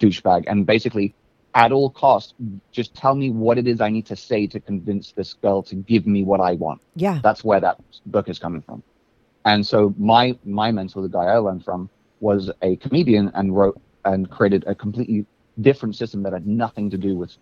douchebag 0.00 0.44
and 0.46 0.66
basically 0.66 1.14
at 1.54 1.70
all 1.72 1.90
costs 1.90 2.34
just 2.70 2.94
tell 2.94 3.14
me 3.14 3.30
what 3.30 3.58
it 3.58 3.66
is 3.66 3.80
i 3.80 3.90
need 3.90 4.06
to 4.06 4.16
say 4.16 4.46
to 4.46 4.58
convince 4.60 5.12
this 5.12 5.34
girl 5.34 5.62
to 5.64 5.74
give 5.76 6.06
me 6.06 6.22
what 6.24 6.40
i 6.40 6.52
want 6.54 6.80
Yeah. 6.96 7.20
that's 7.22 7.42
where 7.44 7.60
that 7.60 7.78
book 8.06 8.28
is 8.28 8.38
coming 8.38 8.62
from 8.62 8.82
and 9.44 9.66
so 9.66 9.94
my 9.98 10.36
my 10.44 10.70
mentor 10.72 11.02
the 11.02 11.08
guy 11.08 11.24
i 11.24 11.36
learned 11.36 11.64
from 11.64 11.90
was 12.20 12.50
a 12.62 12.76
comedian 12.76 13.30
and 13.34 13.54
wrote 13.56 13.80
and 14.04 14.30
created 14.30 14.64
a 14.66 14.74
completely 14.74 15.26
different 15.60 15.94
system 15.96 16.22
that 16.22 16.32
had 16.32 16.46
nothing 16.46 16.88
to 16.90 16.96
do 16.98 17.14
with 17.16 17.36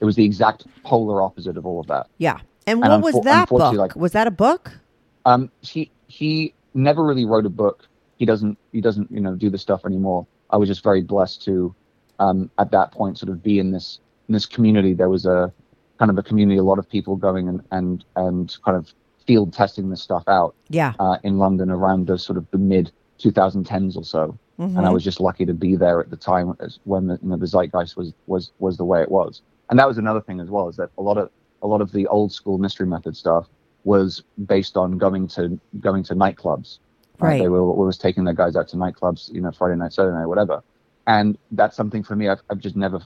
it 0.00 0.04
was 0.04 0.14
the 0.16 0.24
exact 0.24 0.64
polar 0.84 1.20
opposite 1.22 1.56
of 1.56 1.66
all 1.66 1.80
of 1.80 1.86
that 1.88 2.06
Yeah. 2.18 2.38
And 2.66 2.84
And 2.84 3.02
what 3.02 3.14
was 3.14 3.24
that 3.24 3.48
book? 3.48 3.72
like- 3.74 3.96
was 3.96 4.12
that 4.12 4.26
a 4.26 4.30
book? 4.30 4.78
um, 5.24 5.50
he 5.62 5.90
he 6.06 6.54
never 6.74 7.04
really 7.04 7.24
wrote 7.24 7.46
a 7.46 7.50
book. 7.50 7.86
He 8.16 8.24
doesn't 8.26 8.58
he 8.72 8.80
doesn't 8.80 9.10
you 9.10 9.20
know 9.20 9.34
do 9.34 9.50
the 9.50 9.58
stuff 9.58 9.84
anymore. 9.84 10.26
I 10.50 10.56
was 10.56 10.68
just 10.68 10.82
very 10.82 11.02
blessed 11.02 11.44
to 11.44 11.74
um, 12.18 12.50
at 12.58 12.70
that 12.72 12.90
point 12.92 13.18
sort 13.18 13.30
of 13.30 13.42
be 13.42 13.58
in 13.58 13.70
this 13.70 14.00
in 14.28 14.32
this 14.32 14.46
community. 14.46 14.94
There 14.94 15.08
was 15.08 15.24
a 15.26 15.52
kind 15.98 16.10
of 16.10 16.18
a 16.18 16.22
community, 16.22 16.58
a 16.58 16.62
lot 16.64 16.78
of 16.78 16.88
people 16.88 17.16
going 17.16 17.48
and 17.48 17.62
and 17.70 18.04
and 18.16 18.56
kind 18.64 18.76
of 18.76 18.92
field 19.26 19.52
testing 19.52 19.90
this 19.90 20.00
stuff 20.02 20.24
out 20.26 20.54
Yeah. 20.70 20.94
uh, 20.98 21.18
in 21.22 21.36
London 21.38 21.70
around 21.70 22.06
the 22.06 22.18
sort 22.18 22.38
of 22.38 22.50
the 22.50 22.56
mid 22.58 22.90
2010s 23.18 23.96
or 23.96 24.04
so. 24.04 24.38
Mhm. 24.58 24.76
And 24.78 24.86
I 24.86 24.90
was 24.90 25.04
just 25.04 25.20
lucky 25.20 25.44
to 25.46 25.54
be 25.54 25.76
there 25.76 26.00
at 26.00 26.10
the 26.10 26.16
time 26.16 26.54
as 26.60 26.78
when 26.84 27.06
the 27.08 27.18
you 27.22 27.28
know 27.28 27.36
the 27.36 27.46
zeitgeist 27.46 27.96
was 27.96 28.12
was 28.26 28.50
was 28.58 28.76
the 28.76 28.84
way 28.84 29.02
it 29.02 29.10
was. 29.10 29.42
And 29.70 29.78
that 29.78 29.86
was 29.86 29.98
another 29.98 30.20
thing 30.20 30.40
as 30.40 30.48
well 30.50 30.68
is 30.68 30.76
that 30.76 30.90
a 30.98 31.02
lot 31.02 31.18
of 31.18 31.30
a 31.62 31.66
lot 31.66 31.80
of 31.80 31.92
the 31.92 32.06
old 32.08 32.32
school 32.32 32.58
mystery 32.58 32.86
method 32.86 33.16
stuff 33.16 33.48
was 33.84 34.22
based 34.46 34.76
on 34.76 34.98
going 34.98 35.28
to 35.28 35.58
going 35.80 36.02
to 36.04 36.14
nightclubs. 36.14 36.78
Right. 37.18 37.40
They 37.40 37.48
were 37.48 37.60
always 37.60 37.98
taking 37.98 38.24
their 38.24 38.34
guys 38.34 38.54
out 38.54 38.68
to 38.68 38.76
nightclubs, 38.76 39.32
you 39.32 39.40
know, 39.40 39.50
Friday 39.50 39.76
night, 39.76 39.92
Saturday 39.92 40.16
night, 40.16 40.26
whatever. 40.26 40.62
And 41.06 41.36
that's 41.50 41.76
something 41.76 42.04
for 42.04 42.14
me. 42.14 42.28
I've, 42.28 42.40
I've 42.48 42.58
just 42.58 42.76
never 42.76 43.00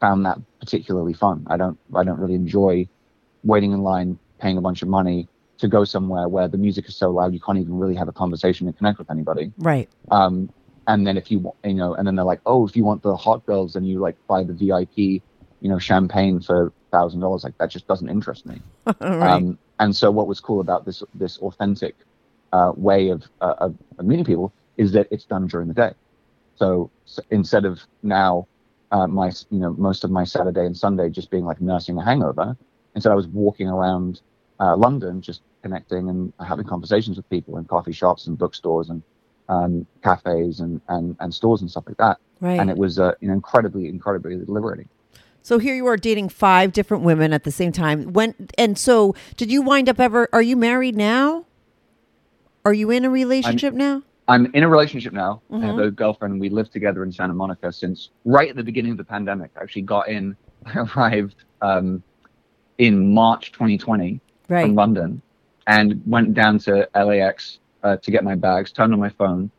found 0.00 0.24
that 0.26 0.38
particularly 0.60 1.14
fun. 1.14 1.46
I 1.48 1.56
don't 1.56 1.78
I 1.94 2.04
don't 2.04 2.20
really 2.20 2.34
enjoy 2.34 2.88
waiting 3.44 3.72
in 3.72 3.82
line, 3.82 4.18
paying 4.38 4.58
a 4.58 4.60
bunch 4.60 4.82
of 4.82 4.88
money 4.88 5.28
to 5.58 5.68
go 5.68 5.84
somewhere 5.84 6.28
where 6.28 6.48
the 6.48 6.58
music 6.58 6.88
is 6.88 6.96
so 6.96 7.10
loud 7.10 7.32
you 7.32 7.40
can't 7.40 7.58
even 7.58 7.78
really 7.78 7.94
have 7.94 8.08
a 8.08 8.12
conversation 8.12 8.66
and 8.66 8.76
connect 8.76 8.98
with 8.98 9.10
anybody. 9.10 9.52
Right. 9.58 9.88
Um, 10.10 10.50
and 10.88 11.06
then 11.06 11.16
if 11.16 11.30
you 11.30 11.38
wa- 11.38 11.54
you 11.64 11.74
know, 11.74 11.94
and 11.94 12.06
then 12.06 12.16
they're 12.16 12.24
like, 12.24 12.40
oh, 12.46 12.66
if 12.66 12.76
you 12.76 12.84
want 12.84 13.02
the 13.02 13.16
hot 13.16 13.46
girls, 13.46 13.74
then 13.74 13.84
you 13.84 14.00
like 14.00 14.16
buy 14.26 14.42
the 14.42 14.52
VIP, 14.52 14.96
you 14.96 15.68
know, 15.70 15.78
champagne 15.78 16.40
for 16.40 16.72
thousand 16.90 17.20
dollars. 17.20 17.44
Like 17.44 17.56
that 17.58 17.70
just 17.70 17.86
doesn't 17.86 18.08
interest 18.08 18.46
me. 18.46 18.60
right. 19.00 19.30
Um, 19.30 19.58
and 19.82 19.96
so 19.96 20.10
what 20.12 20.26
was 20.28 20.38
cool 20.40 20.60
about 20.60 20.84
this 20.86 21.02
this 21.14 21.38
authentic 21.38 21.94
uh, 22.52 22.72
way 22.76 23.08
of, 23.08 23.24
uh, 23.40 23.54
of 23.58 23.74
of 23.98 24.06
meeting 24.06 24.24
people 24.24 24.52
is 24.76 24.92
that 24.92 25.06
it's 25.10 25.24
done 25.24 25.46
during 25.46 25.68
the 25.68 25.74
day. 25.74 25.92
So, 26.60 26.90
s 27.06 27.18
instead 27.30 27.64
of 27.70 27.74
now 28.18 28.46
uh, 28.94 29.08
my 29.20 29.28
you 29.54 29.60
know 29.62 29.72
most 29.88 30.04
of 30.04 30.10
my 30.18 30.24
Saturday 30.34 30.64
and 30.68 30.76
Sunday 30.84 31.06
just 31.18 31.28
being 31.34 31.46
like 31.50 31.60
nursing 31.60 31.96
a 31.98 32.04
hangover, 32.10 32.56
instead 32.94 33.12
I 33.12 33.18
was 33.22 33.28
walking 33.44 33.68
around 33.76 34.12
uh, 34.62 34.74
London 34.76 35.20
just 35.20 35.40
connecting 35.64 36.04
and 36.12 36.32
having 36.52 36.66
conversations 36.74 37.16
with 37.16 37.28
people 37.36 37.52
in 37.58 37.64
coffee 37.74 37.96
shops 38.00 38.22
and 38.26 38.38
bookstores 38.42 38.88
and 38.92 39.00
um, 39.54 39.72
cafes 40.06 40.60
and, 40.60 40.80
and 40.94 41.06
and 41.22 41.30
stores 41.40 41.60
and 41.62 41.68
stuff 41.72 41.86
like 41.90 42.00
that. 42.04 42.16
Right. 42.40 42.60
And 42.60 42.70
it 42.70 42.78
was 42.84 42.92
uh, 43.06 43.12
you 43.20 43.26
know 43.28 43.34
incredibly 43.42 43.84
incredibly 43.96 44.34
liberating. 44.56 44.88
So 45.42 45.58
here 45.58 45.74
you 45.74 45.86
are 45.86 45.96
dating 45.96 46.28
five 46.28 46.72
different 46.72 47.02
women 47.02 47.32
at 47.32 47.44
the 47.44 47.50
same 47.50 47.72
time. 47.72 48.12
When 48.12 48.34
and 48.56 48.78
so 48.78 49.14
did 49.36 49.50
you 49.50 49.62
wind 49.62 49.88
up 49.88 49.98
ever? 49.98 50.28
Are 50.32 50.42
you 50.42 50.56
married 50.56 50.96
now? 50.96 51.46
Are 52.64 52.72
you 52.72 52.90
in 52.90 53.04
a 53.04 53.10
relationship 53.10 53.74
now? 53.74 54.02
I'm 54.28 54.46
in 54.54 54.62
a 54.62 54.68
relationship 54.68 55.12
now. 55.12 55.42
I 55.50 55.54
Mm-hmm. 55.54 55.66
have 55.66 55.78
a 55.80 55.90
girlfriend. 55.90 56.40
We 56.40 56.48
lived 56.48 56.72
together 56.72 57.02
in 57.02 57.10
Santa 57.10 57.34
Monica 57.34 57.72
since 57.72 58.10
right 58.24 58.48
at 58.48 58.54
the 58.56 58.62
beginning 58.62 58.92
of 58.92 58.98
the 58.98 59.04
pandemic. 59.04 59.50
I 59.58 59.62
actually 59.62 59.82
got 59.82 60.08
in, 60.08 60.36
I 60.64 60.78
arrived 60.96 61.44
um, 61.60 62.02
in 62.78 63.12
March 63.12 63.50
2020 63.52 64.20
Right. 64.48 64.62
from 64.66 64.74
London 64.74 65.22
and 65.66 66.02
went 66.06 66.34
down 66.34 66.58
to 66.60 66.88
LAX 66.94 67.58
uh, 67.82 67.96
to 67.96 68.10
get 68.10 68.22
my 68.22 68.34
bags, 68.34 68.70
turned 68.70 68.92
on 68.92 69.00
my 69.00 69.08
phone, 69.08 69.50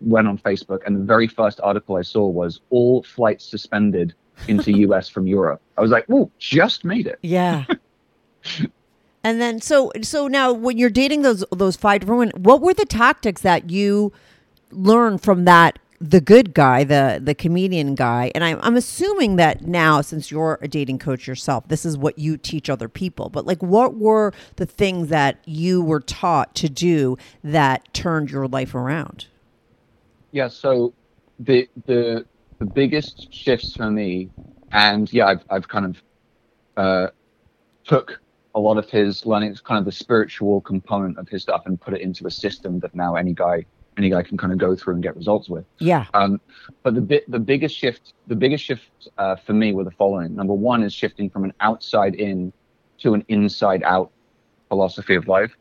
went 0.00 0.28
on 0.28 0.38
Facebook, 0.38 0.80
and 0.86 0.94
the 0.96 1.04
very 1.04 1.26
first 1.26 1.58
article 1.62 1.96
I 1.96 2.02
saw 2.02 2.26
was 2.26 2.60
all 2.70 3.02
flights 3.02 3.44
suspended 3.44 4.14
into 4.48 4.72
US 4.78 5.08
from 5.08 5.26
Europe. 5.26 5.60
I 5.76 5.80
was 5.80 5.90
like, 5.90 6.06
oh, 6.10 6.30
just 6.38 6.84
made 6.84 7.06
it. 7.06 7.18
Yeah. 7.22 7.64
and 9.24 9.40
then 9.40 9.60
so 9.60 9.92
so 10.02 10.28
now 10.28 10.52
when 10.52 10.78
you're 10.78 10.90
dating 10.90 11.22
those 11.22 11.44
those 11.50 11.76
five 11.76 12.00
different 12.00 12.18
women, 12.18 12.42
what 12.42 12.60
were 12.60 12.74
the 12.74 12.84
tactics 12.84 13.42
that 13.42 13.70
you 13.70 14.12
learned 14.70 15.22
from 15.22 15.44
that 15.44 15.78
the 15.98 16.20
good 16.20 16.52
guy, 16.52 16.84
the 16.84 17.20
the 17.22 17.34
comedian 17.34 17.94
guy? 17.94 18.30
And 18.34 18.44
I'm 18.44 18.58
I'm 18.62 18.76
assuming 18.76 19.36
that 19.36 19.62
now 19.62 20.00
since 20.00 20.30
you're 20.30 20.58
a 20.62 20.68
dating 20.68 20.98
coach 20.98 21.26
yourself, 21.26 21.68
this 21.68 21.84
is 21.84 21.96
what 21.96 22.18
you 22.18 22.36
teach 22.36 22.70
other 22.70 22.88
people. 22.88 23.30
But 23.30 23.46
like 23.46 23.62
what 23.62 23.96
were 23.96 24.32
the 24.56 24.66
things 24.66 25.08
that 25.08 25.38
you 25.46 25.82
were 25.82 26.00
taught 26.00 26.54
to 26.56 26.68
do 26.68 27.16
that 27.42 27.92
turned 27.94 28.30
your 28.30 28.46
life 28.46 28.74
around? 28.74 29.26
Yeah, 30.32 30.48
so 30.48 30.92
the 31.38 31.68
the 31.86 32.26
the 32.58 32.64
biggest 32.64 33.32
shifts 33.32 33.76
for 33.76 33.90
me, 33.90 34.30
and 34.72 35.12
yeah, 35.12 35.26
I've 35.26 35.44
I've 35.50 35.68
kind 35.68 35.86
of 35.86 36.02
uh, 36.76 37.10
took 37.84 38.20
a 38.54 38.60
lot 38.60 38.78
of 38.78 38.88
his 38.88 39.26
learning, 39.26 39.54
kind 39.64 39.78
of 39.78 39.84
the 39.84 39.92
spiritual 39.92 40.60
component 40.62 41.18
of 41.18 41.28
his 41.28 41.42
stuff, 41.42 41.62
and 41.66 41.80
put 41.80 41.94
it 41.94 42.00
into 42.00 42.26
a 42.26 42.30
system 42.30 42.80
that 42.80 42.94
now 42.94 43.14
any 43.16 43.32
guy 43.32 43.64
any 43.98 44.10
guy 44.10 44.22
can 44.22 44.36
kind 44.36 44.52
of 44.52 44.58
go 44.58 44.76
through 44.76 44.94
and 44.94 45.02
get 45.02 45.16
results 45.16 45.48
with. 45.48 45.64
Yeah. 45.78 46.06
Um, 46.12 46.40
but 46.82 46.94
the 46.94 47.00
bit, 47.00 47.30
the 47.30 47.38
biggest 47.38 47.74
shift, 47.74 48.12
the 48.26 48.36
biggest 48.36 48.62
shift 48.62 48.82
uh, 49.16 49.36
for 49.36 49.54
me 49.54 49.72
were 49.72 49.84
the 49.84 49.90
following. 49.90 50.34
Number 50.34 50.52
one 50.52 50.82
is 50.82 50.92
shifting 50.92 51.30
from 51.30 51.44
an 51.44 51.54
outside 51.60 52.14
in 52.14 52.52
to 52.98 53.14
an 53.14 53.24
inside 53.28 53.82
out 53.82 54.10
philosophy 54.68 55.14
of 55.14 55.28
life, 55.28 55.52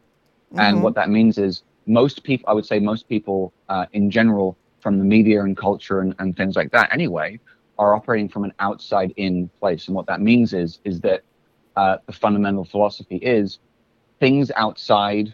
and 0.58 0.82
what 0.82 0.96
that 0.96 1.10
means 1.10 1.38
is 1.38 1.64
most 1.86 2.24
people, 2.24 2.50
I 2.50 2.54
would 2.54 2.66
say, 2.66 2.80
most 2.80 3.08
people 3.08 3.54
uh, 3.70 3.86
in 3.94 4.10
general, 4.10 4.58
from 4.86 5.00
the 5.00 5.04
media 5.04 5.42
and 5.42 5.58
culture 5.58 6.02
and, 6.02 6.14
and 6.20 6.38
things 6.38 6.56
like 6.56 6.70
that, 6.70 6.94
anyway, 6.94 7.40
are 7.80 7.96
operating 7.96 8.30
from 8.30 8.44
an 8.44 8.54
outside 8.60 9.12
in 9.18 9.50
place. 9.60 9.88
And 9.88 9.96
what 9.96 10.06
that 10.06 10.22
means 10.22 10.54
is 10.54 10.80
is 10.84 11.02
that 11.02 11.24
uh, 11.76 11.98
the 12.06 12.14
fundamental 12.14 12.66
philosophy 12.66 13.16
is 13.16 13.58
things 14.20 14.52
outside 14.56 15.34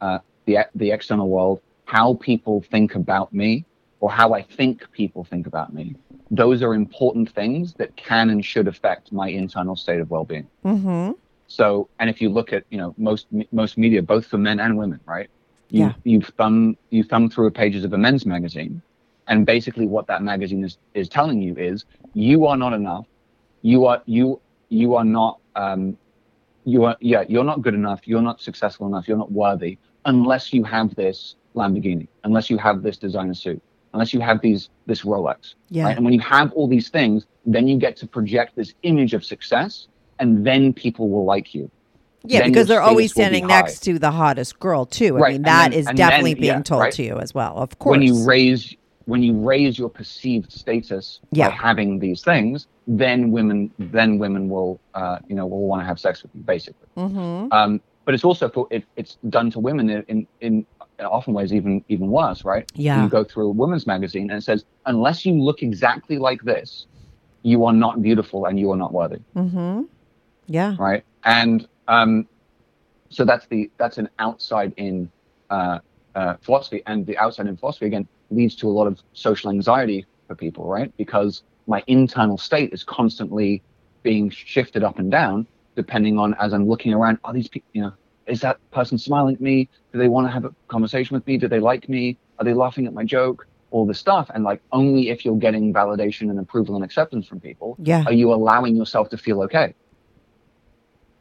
uh, 0.00 0.20
the 0.46 0.58
the 0.76 0.92
external 0.92 1.28
world, 1.28 1.60
how 1.86 2.14
people 2.20 2.62
think 2.70 2.94
about 2.94 3.34
me, 3.34 3.64
or 3.98 4.12
how 4.12 4.32
I 4.32 4.42
think 4.42 4.86
people 4.92 5.24
think 5.24 5.48
about 5.48 5.74
me. 5.74 5.96
Those 6.30 6.62
are 6.62 6.72
important 6.72 7.34
things 7.34 7.74
that 7.80 7.96
can 7.96 8.30
and 8.30 8.44
should 8.44 8.68
affect 8.68 9.10
my 9.10 9.28
internal 9.28 9.74
state 9.74 9.98
of 9.98 10.08
well-being. 10.08 10.46
Mm-hmm. 10.64 11.12
So, 11.48 11.88
and 11.98 12.08
if 12.08 12.20
you 12.22 12.28
look 12.28 12.52
at 12.52 12.62
you 12.70 12.78
know 12.78 12.94
most 12.96 13.26
most 13.50 13.76
media, 13.76 14.02
both 14.02 14.26
for 14.26 14.38
men 14.38 14.60
and 14.60 14.78
women, 14.78 15.00
right? 15.04 15.28
You, 15.70 15.80
Yeah. 15.84 15.92
You 16.04 16.20
thumb 16.22 16.76
you 16.90 17.04
thumb 17.04 17.28
through 17.30 17.50
pages 17.50 17.84
of 17.84 17.92
a 17.92 17.98
men's 17.98 18.24
magazine, 18.24 18.82
and 19.26 19.44
basically 19.44 19.86
what 19.86 20.06
that 20.06 20.22
magazine 20.22 20.64
is 20.64 20.78
is 20.94 21.08
telling 21.08 21.42
you 21.42 21.54
is 21.56 21.84
you 22.14 22.46
are 22.46 22.56
not 22.56 22.72
enough. 22.72 23.06
You 23.62 23.86
are 23.86 24.02
you 24.06 24.40
you 24.68 24.94
are 24.94 25.04
not 25.04 25.40
um, 25.56 25.96
you 26.64 26.84
are 26.84 26.96
yeah 27.00 27.24
you're 27.28 27.44
not 27.44 27.62
good 27.62 27.74
enough. 27.74 28.06
You're 28.08 28.22
not 28.22 28.40
successful 28.40 28.86
enough. 28.86 29.06
You're 29.08 29.18
not 29.18 29.32
worthy 29.32 29.78
unless 30.04 30.52
you 30.52 30.64
have 30.64 30.94
this 30.94 31.36
Lamborghini, 31.54 32.08
unless 32.24 32.50
you 32.50 32.56
have 32.58 32.82
this 32.82 32.96
designer 32.96 33.34
suit, 33.34 33.60
unless 33.92 34.12
you 34.14 34.20
have 34.20 34.40
these 34.40 34.70
this 34.86 35.02
Rolex. 35.02 35.54
Yeah. 35.70 35.84
Right? 35.84 35.96
And 35.96 36.04
when 36.04 36.14
you 36.14 36.20
have 36.20 36.52
all 36.52 36.68
these 36.68 36.88
things, 36.88 37.26
then 37.46 37.68
you 37.68 37.78
get 37.78 37.96
to 37.98 38.06
project 38.06 38.56
this 38.56 38.74
image 38.82 39.14
of 39.14 39.24
success, 39.24 39.88
and 40.18 40.46
then 40.46 40.72
people 40.72 41.08
will 41.08 41.24
like 41.24 41.54
you. 41.54 41.70
Yeah, 42.24 42.46
because 42.46 42.66
they're 42.68 42.80
always 42.82 43.14
will 43.14 43.20
be 43.22 43.22
standing 43.22 43.46
next 43.46 43.80
to 43.84 43.98
the 43.98 44.10
hottest 44.10 44.58
girl 44.58 44.84
too. 44.86 45.16
I 45.16 45.20
Right, 45.20 45.32
mean, 45.34 45.42
that 45.42 45.70
then- 45.70 45.78
is 45.78 45.86
definitely 45.86 46.34
then- 46.34 46.40
being 46.40 46.52
yeah, 46.54 46.62
told 46.62 46.80
right. 46.82 46.92
to 46.94 47.02
you 47.02 47.18
as 47.18 47.34
well. 47.34 47.56
Of 47.56 47.78
course. 47.78 47.92
when 47.92 48.02
you 48.02 48.24
raise 48.26 48.74
when 49.06 49.22
you 49.22 49.32
raise 49.38 49.78
your 49.78 49.88
perceived 49.88 50.52
status 50.52 51.20
Yeah. 51.32 51.48
by 51.48 51.54
having 51.54 51.98
these 51.98 52.20
things, 52.22 52.66
then 52.86 53.30
women 53.30 53.70
then 53.78 54.18
women 54.18 54.50
will 54.50 54.78
uh, 54.94 55.18
you 55.28 55.34
know 55.34 55.46
will 55.46 55.66
want 55.66 55.80
to 55.80 55.86
have 55.86 55.98
sex 55.98 56.22
with 56.22 56.30
you 56.34 56.42
basically. 56.42 56.86
Mhm. 56.96 57.50
Um, 57.52 57.80
but 58.04 58.14
it's 58.14 58.24
also 58.24 58.48
for, 58.50 58.66
it, 58.70 58.84
it's 58.96 59.16
done 59.30 59.50
to 59.52 59.60
women 59.60 59.88
in, 59.88 60.04
in 60.08 60.26
in 60.40 60.66
often 61.00 61.32
ways 61.32 61.54
even 61.54 61.82
even 61.88 62.08
worse, 62.10 62.44
right? 62.44 62.70
Yeah. 62.74 63.02
You 63.02 63.08
go 63.08 63.22
through 63.24 63.46
a 63.48 63.50
women's 63.52 63.86
magazine 63.86 64.28
and 64.30 64.38
it 64.38 64.42
says 64.44 64.64
unless 64.86 65.24
you 65.24 65.32
look 65.40 65.62
exactly 65.62 66.18
like 66.18 66.42
this, 66.42 66.86
you 67.42 67.64
are 67.64 67.72
not 67.72 68.02
beautiful 68.02 68.44
and 68.46 68.58
you 68.60 68.70
are 68.72 68.76
not 68.76 68.92
worthy, 68.92 69.20
Mm-hmm. 69.36 69.82
Yeah. 70.48 70.74
right? 70.78 71.04
And 71.24 71.66
um, 71.88 72.28
so 73.10 73.24
that's 73.24 73.46
the 73.48 73.70
that's 73.78 73.98
an 73.98 74.08
outside 74.18 74.72
in 74.76 75.10
uh, 75.50 75.78
uh, 76.14 76.34
philosophy, 76.42 76.82
and 76.86 77.06
the 77.06 77.16
outside 77.18 77.46
in 77.46 77.56
philosophy 77.56 77.86
again 77.86 78.06
leads 78.30 78.54
to 78.56 78.68
a 78.68 78.70
lot 78.70 78.86
of 78.86 79.00
social 79.14 79.50
anxiety 79.50 80.06
for 80.26 80.36
people, 80.36 80.66
right? 80.68 80.92
Because 80.98 81.42
my 81.66 81.82
internal 81.86 82.38
state 82.38 82.72
is 82.72 82.84
constantly 82.84 83.62
being 84.04 84.30
shifted 84.30 84.84
up 84.84 84.98
and 84.98 85.10
down 85.10 85.46
depending 85.76 86.18
on 86.18 86.34
as 86.40 86.52
I'm 86.52 86.68
looking 86.68 86.92
around. 86.92 87.18
Are 87.24 87.32
these 87.32 87.48
people, 87.48 87.68
you 87.72 87.82
know, 87.82 87.92
is 88.26 88.40
that 88.40 88.58
person 88.72 88.98
smiling 88.98 89.36
at 89.36 89.40
me? 89.40 89.70
Do 89.92 89.98
they 89.98 90.08
want 90.08 90.26
to 90.26 90.30
have 90.32 90.44
a 90.44 90.50
conversation 90.68 91.14
with 91.14 91.26
me? 91.26 91.38
Do 91.38 91.48
they 91.48 91.60
like 91.60 91.88
me? 91.88 92.18
Are 92.38 92.44
they 92.44 92.52
laughing 92.52 92.86
at 92.86 92.92
my 92.92 93.04
joke? 93.04 93.44
All 93.70 93.86
this 93.86 93.98
stuff, 93.98 94.30
and 94.34 94.44
like 94.44 94.62
only 94.72 95.10
if 95.10 95.26
you're 95.26 95.36
getting 95.36 95.74
validation 95.74 96.30
and 96.30 96.38
approval 96.38 96.74
and 96.74 96.82
acceptance 96.82 97.26
from 97.26 97.38
people 97.38 97.76
Yeah. 97.78 98.02
are 98.06 98.14
you 98.14 98.32
allowing 98.32 98.74
yourself 98.74 99.10
to 99.10 99.18
feel 99.18 99.42
okay? 99.42 99.74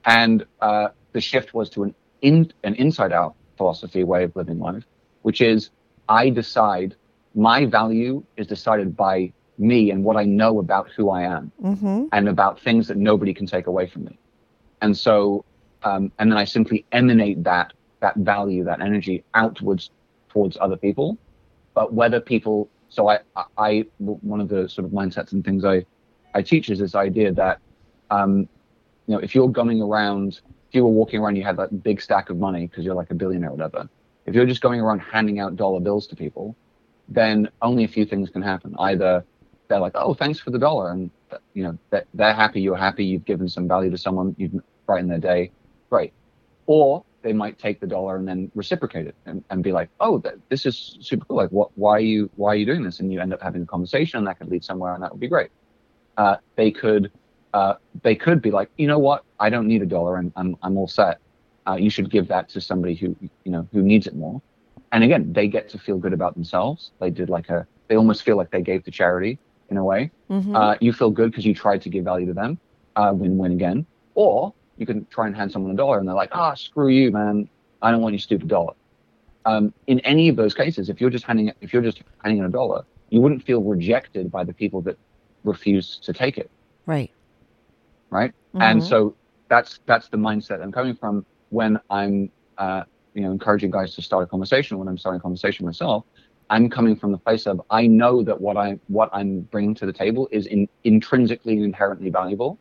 And 0.08 0.46
uh, 0.62 0.90
the 1.14 1.22
shift 1.22 1.54
was 1.54 1.70
to 1.72 1.84
an 1.84 1.96
in 2.22 2.52
an 2.64 2.76
inside 2.76 3.14
out 3.14 3.36
philosophy 3.58 4.04
way 4.04 4.24
of 4.24 4.36
living 4.36 4.60
life, 4.60 4.86
which 5.24 5.42
is 5.42 5.72
I 6.10 6.30
decide 6.30 6.96
my 7.36 7.66
value 7.66 8.24
is 8.38 8.48
decided 8.48 8.98
by 8.98 9.34
me 9.60 9.92
and 9.92 10.04
what 10.04 10.18
I 10.18 10.26
know 10.26 10.60
about 10.60 10.90
who 10.96 11.10
I 11.12 11.24
am 11.24 11.52
Mm-hmm. 11.64 12.06
and 12.14 12.30
about 12.30 12.60
things 12.62 12.88
that 12.88 12.98
nobody 12.98 13.34
can 13.34 13.48
take 13.48 13.68
away 13.68 13.88
from 13.88 14.06
me. 14.06 14.20
And 14.82 14.98
so, 14.98 15.46
um, 15.84 16.12
and 16.20 16.32
then 16.32 16.38
I 16.38 16.46
simply 16.46 16.86
emanate 16.92 17.44
that 17.44 17.74
that 18.00 18.16
value, 18.16 18.64
that 18.66 18.82
energy 18.82 19.24
outwards 19.34 19.92
towards 20.30 20.58
other 20.62 20.78
people. 20.78 21.18
But 21.74 21.94
whether 21.94 22.20
people, 22.22 22.70
so 22.90 23.10
I, 23.10 23.20
I, 23.58 23.86
one 24.00 24.42
of 24.42 24.50
the 24.50 24.70
sort 24.70 24.86
of 24.86 24.92
mindsets 24.92 25.34
and 25.34 25.44
things 25.44 25.66
I, 25.66 25.86
I 26.34 26.42
teach 26.44 26.70
is 26.70 26.80
this 26.80 26.96
idea 26.96 27.32
that, 27.34 27.60
um, 28.12 28.48
you 29.08 29.16
know, 29.16 29.20
if 29.20 29.34
you're 29.34 29.50
going 29.50 29.82
around, 29.82 30.42
if 30.70 30.76
you 30.76 30.84
were 30.84 30.92
walking 30.92 31.22
around, 31.22 31.38
you 31.38 31.44
had 31.44 31.58
that 31.58 31.84
big 31.84 32.02
stack 32.02 32.30
of 32.30 32.38
money 32.38 32.68
because 32.68 32.84
you're 32.86 32.96
like 32.96 33.10
a 33.10 33.16
billionaire 33.16 33.50
or 33.50 33.54
whatever. 33.54 33.90
If 34.26 34.36
you're 34.36 34.46
just 34.46 34.62
going 34.62 34.82
around 34.82 35.00
handing 35.00 35.40
out 35.40 35.56
dollar 35.56 35.80
bills 35.80 36.08
to 36.08 36.16
people, 36.16 36.56
then 37.08 37.50
only 37.62 37.86
a 37.86 37.88
few 37.88 38.06
things 38.06 38.30
can 38.30 38.42
happen. 38.42 38.76
Either 38.78 39.24
they're 39.70 39.80
like, 39.80 39.94
oh, 39.96 40.14
thanks 40.14 40.40
for 40.40 40.52
the 40.52 40.60
dollar. 40.60 40.92
And, 40.92 41.10
uh, 41.32 41.38
you 41.54 41.64
know, 41.64 41.78
they're 42.14 42.34
happy, 42.34 42.62
you're 42.62 42.76
happy, 42.76 43.06
you've 43.06 43.26
given 43.26 43.48
some 43.48 43.68
value 43.68 43.90
to 43.90 43.98
someone, 43.98 44.36
you've 44.38 44.62
brightened 44.86 45.10
their 45.10 45.20
day. 45.20 45.52
Great. 45.90 46.12
Or 46.66 47.06
they 47.22 47.32
might 47.32 47.58
take 47.58 47.80
the 47.80 47.88
dollar 47.88 48.18
and 48.18 48.28
then 48.28 48.52
reciprocate 48.56 49.08
it 49.08 49.16
and, 49.26 49.44
and 49.50 49.64
be 49.64 49.72
like, 49.72 49.90
oh, 50.02 50.20
th- 50.20 50.36
this 50.50 50.66
is 50.66 50.98
super 51.00 51.26
cool. 51.26 51.38
Like, 51.38 51.52
what, 51.52 51.72
why 51.76 51.92
are 51.92 52.02
you, 52.02 52.30
why 52.36 52.50
are 52.50 52.56
you 52.56 52.66
doing 52.66 52.84
this? 52.84 53.00
And 53.00 53.12
you 53.12 53.22
end 53.22 53.34
up 53.34 53.42
having 53.42 53.62
a 53.62 53.66
conversation 53.66 54.18
and 54.18 54.28
that 54.28 54.38
could 54.38 54.50
lead 54.50 54.64
somewhere 54.64 54.94
and 54.94 55.04
that 55.04 55.12
would 55.12 55.22
be 55.22 55.30
great. 55.30 55.50
Uh, 56.18 56.38
they 56.56 56.72
could, 56.72 57.12
uh, 57.54 57.76
they 58.04 58.16
could 58.16 58.42
be 58.42 58.52
like, 58.52 58.70
you 58.78 58.88
know 58.88 59.00
what? 59.00 59.24
I 59.40 59.50
don't 59.50 59.68
need 59.68 59.82
a 59.82 59.86
dollar 59.86 60.18
and 60.18 60.32
I'm, 60.36 60.58
I'm 60.62 60.78
all 60.78 60.88
set. 60.88 61.20
Uh, 61.68 61.76
you 61.76 61.90
should 61.90 62.10
give 62.10 62.28
that 62.30 62.50
to 62.50 62.62
somebody 62.62 62.96
who, 62.96 63.16
you 63.44 63.52
know, 63.52 63.68
who 63.74 63.82
needs 63.82 64.08
it 64.08 64.16
more. 64.16 64.42
And 64.92 65.04
again, 65.04 65.34
they 65.34 65.48
get 65.48 65.68
to 65.70 65.78
feel 65.78 65.98
good 65.98 66.14
about 66.14 66.34
themselves. 66.36 66.92
They 67.00 67.10
did 67.10 67.30
like 67.30 67.50
a, 67.50 67.68
they 67.88 67.96
almost 67.98 68.24
feel 68.24 68.38
like 68.38 68.52
they 68.52 68.62
gave 68.62 68.84
to 68.86 68.92
charity 68.92 69.38
in 69.70 69.78
a 69.78 69.84
way. 69.84 70.12
Mm-hmm. 70.30 70.56
Uh, 70.56 70.76
you 70.80 70.94
feel 70.94 71.10
good 71.12 71.32
because 71.32 71.46
you 71.46 71.54
tried 71.54 71.82
to 71.82 71.90
give 71.90 72.06
value 72.06 72.26
to 72.28 72.34
them. 72.34 72.58
Uh, 72.96 73.12
win-win 73.14 73.52
again. 73.52 73.86
Or 74.16 74.54
you 74.78 74.86
can 74.86 75.06
try 75.08 75.28
and 75.28 75.36
hand 75.36 75.52
someone 75.52 75.72
a 75.72 75.76
dollar 75.76 76.00
and 76.00 76.08
they're 76.08 76.16
like, 76.16 76.30
ah, 76.32 76.54
screw 76.54 76.88
you, 76.90 77.12
man. 77.12 77.50
I 77.82 77.92
don't 77.92 78.02
want 78.02 78.14
your 78.14 78.20
stupid 78.20 78.48
dollar. 78.48 78.74
um, 79.46 79.74
in 79.88 80.00
any 80.02 80.30
of 80.30 80.36
those 80.36 80.54
cases, 80.54 80.90
if 80.90 81.00
you're 81.02 81.10
just 81.10 81.26
handing 81.26 81.52
if 81.62 81.72
you're 81.74 81.82
just 81.82 82.02
handing 82.24 82.40
in 82.40 82.46
a 82.46 82.50
dollar, 82.50 82.84
you 83.10 83.22
wouldn't 83.22 83.44
feel 83.44 83.62
rejected 83.64 84.30
by 84.32 84.44
the 84.44 84.54
people 84.54 84.82
that 84.82 84.98
refuse 85.44 85.98
to 86.00 86.12
take 86.14 86.38
it, 86.38 86.50
Right. 86.86 87.12
Right? 88.12 88.32
And 88.60 88.84
Mhm. 88.84 88.84
so 88.84 89.16
that's 89.50 89.80
that's 89.88 90.10
the 90.10 90.18
mindset 90.18 90.62
I'm 90.62 90.72
coming 90.72 90.96
from 90.96 91.26
when 91.50 91.78
I'm 91.90 92.30
uh, 92.58 92.84
you 93.14 93.24
know 93.24 93.32
encouraging 93.32 93.72
guys 93.72 93.96
to 93.96 94.02
start 94.02 94.24
a 94.24 94.28
conversation. 94.28 94.78
When 94.78 94.88
I'm 94.88 94.98
starting 94.98 95.20
a 95.20 95.22
conversation 95.22 95.66
myself, 95.66 96.06
I'm 96.50 96.70
coming 96.70 96.96
from 96.96 97.12
the 97.12 97.18
place 97.20 97.46
of 97.48 97.62
I 97.70 97.88
know 97.88 98.24
that 98.24 98.40
what 98.40 98.58
I 98.58 98.78
what 98.88 99.10
I'm 99.14 99.42
bringing 99.52 99.76
to 99.76 99.86
the 99.86 99.94
table 99.94 100.28
is 100.32 100.48
in, 100.48 100.68
intrinsically 100.84 101.56
and 101.56 101.66
inherently 101.66 102.10
valuable. 102.10 102.60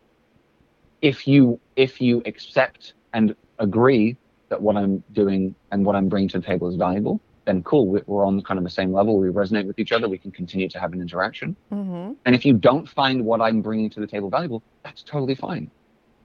If 1.03 1.27
you 1.27 1.61
if 1.77 2.01
you 2.01 2.23
accept 2.27 2.95
and 3.13 3.35
agree 3.59 4.17
that 4.51 4.61
what 4.63 4.77
I'm 4.77 5.05
doing 5.13 5.55
and 5.71 5.85
what 5.85 5.97
I'm 5.97 6.09
bringing 6.09 6.29
to 6.31 6.39
the 6.41 6.47
table 6.47 6.69
is 6.69 6.77
valuable, 6.77 7.21
then 7.47 7.63
cool. 7.63 7.87
we- 7.87 8.03
We're 8.07 8.27
on 8.27 8.43
kind 8.43 8.59
of 8.59 8.65
the 8.65 8.71
same 8.71 8.93
level. 8.93 9.19
We 9.19 9.29
resonate 9.29 9.67
with 9.67 9.79
each 9.79 9.93
other. 9.93 10.09
We 10.09 10.19
can 10.19 10.31
continue 10.33 10.69
to 10.69 10.79
have 10.79 10.93
an 10.93 11.01
interaction. 11.01 11.57
Mm-hmm. 11.73 12.13
And 12.27 12.35
if 12.35 12.45
you 12.45 12.53
don't 12.53 12.87
find 12.89 13.25
what 13.25 13.41
I'm 13.41 13.63
bringing 13.63 13.89
to 13.91 14.01
the 14.01 14.07
table 14.07 14.29
valuable, 14.29 14.63
that's 14.83 15.03
totally 15.03 15.35
fine. 15.35 15.71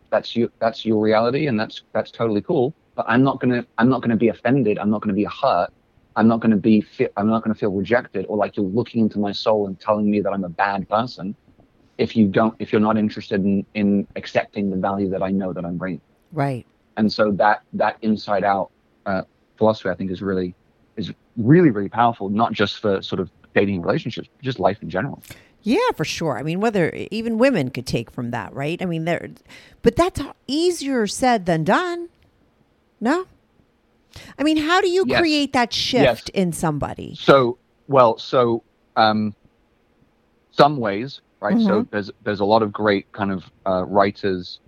That's 0.10 0.36
you. 0.36 0.52
That's 0.60 0.86
your 0.86 1.02
reality, 1.02 1.48
and 1.48 1.58
that's 1.60 1.84
that's 1.94 2.12
totally 2.12 2.42
cool. 2.42 2.74
But 2.96 3.06
I'm 3.08 3.24
not 3.24 3.40
gonna. 3.40 3.66
I'm 3.78 3.88
not 3.90 4.02
gonna 4.02 4.18
be 4.18 4.28
offended. 4.28 4.78
I'm 4.78 4.90
not 4.90 5.02
gonna 5.02 5.14
be 5.14 5.24
hurt. 5.42 5.70
I'm 6.18 6.28
not 6.28 6.42
gonna 6.42 6.58
be. 6.58 6.82
Fe- 6.82 7.08
I'm 7.16 7.30
not 7.30 7.44
gonna 7.44 7.56
feel 7.56 7.72
rejected 7.72 8.26
or 8.28 8.36
like 8.36 8.58
you're 8.58 8.66
looking 8.66 9.02
into 9.02 9.20
my 9.20 9.32
soul 9.32 9.68
and 9.68 9.80
telling 9.80 10.12
me 10.12 10.20
that 10.20 10.32
I'm 10.34 10.44
a 10.44 10.50
bad 10.50 10.90
person. 10.90 11.34
If 11.98 12.16
you 12.18 12.28
don't, 12.28 12.54
if 12.60 12.72
you're 12.74 12.82
not 12.82 12.98
interested 12.98 13.42
in 13.46 13.66
in 13.74 14.06
accepting 14.18 14.70
the 14.70 14.76
value 14.76 15.10
that 15.12 15.24
I 15.24 15.30
know 15.32 15.54
that 15.54 15.64
I'm 15.64 15.78
bringing, 15.78 16.02
Right. 16.34 16.66
and 16.98 17.10
so 17.14 17.32
that 17.34 17.62
that 17.74 17.96
inside 18.02 18.44
out 18.44 18.72
uh, 19.06 19.22
philosophy, 19.58 19.90
I 19.90 19.96
think, 19.96 20.12
is 20.12 20.22
really 20.22 20.56
is 20.98 21.12
really 21.38 21.70
really 21.70 21.90
powerful. 21.90 22.30
Not 22.30 22.54
just 22.54 22.80
for 22.80 23.02
sort 23.02 23.20
of 23.20 23.30
dating 23.54 23.82
relationships, 23.82 24.30
just 24.42 24.60
life 24.60 24.82
in 24.82 24.90
general. 24.90 25.22
Yeah, 25.64 25.92
for 25.96 26.06
sure. 26.06 26.40
I 26.40 26.44
mean, 26.44 26.60
whether 26.60 26.92
even 27.12 27.38
women 27.38 27.70
could 27.70 27.86
take 27.86 28.10
from 28.10 28.32
that, 28.32 28.54
right? 28.54 28.82
I 28.82 28.86
mean, 28.86 29.06
there, 29.06 29.30
but 29.84 29.96
that's 29.96 30.20
easier 30.48 31.06
said 31.06 31.46
than 31.46 31.64
done. 31.64 32.10
No. 33.00 33.26
I 34.40 34.44
mean, 34.44 34.58
how 34.58 34.82
do 34.82 34.90
you 34.90 35.06
Yes. 35.08 35.20
create 35.20 35.54
that 35.54 35.72
shift 35.74 36.04
Yes. 36.04 36.30
in 36.34 36.52
somebody? 36.52 37.16
So, 37.16 37.60
well, 37.88 38.18
so 38.18 38.64
um, 38.96 39.36
some 40.52 40.78
ways, 40.78 41.22
right? 41.40 41.60
So 41.60 41.88
there's 41.92 42.12
there's 42.24 42.40
a 42.40 42.46
lot 42.46 42.62
of 42.64 42.72
great 42.74 43.12
kind 43.12 43.32
of 43.32 43.44
uh, 43.66 43.86
writers 43.86 44.60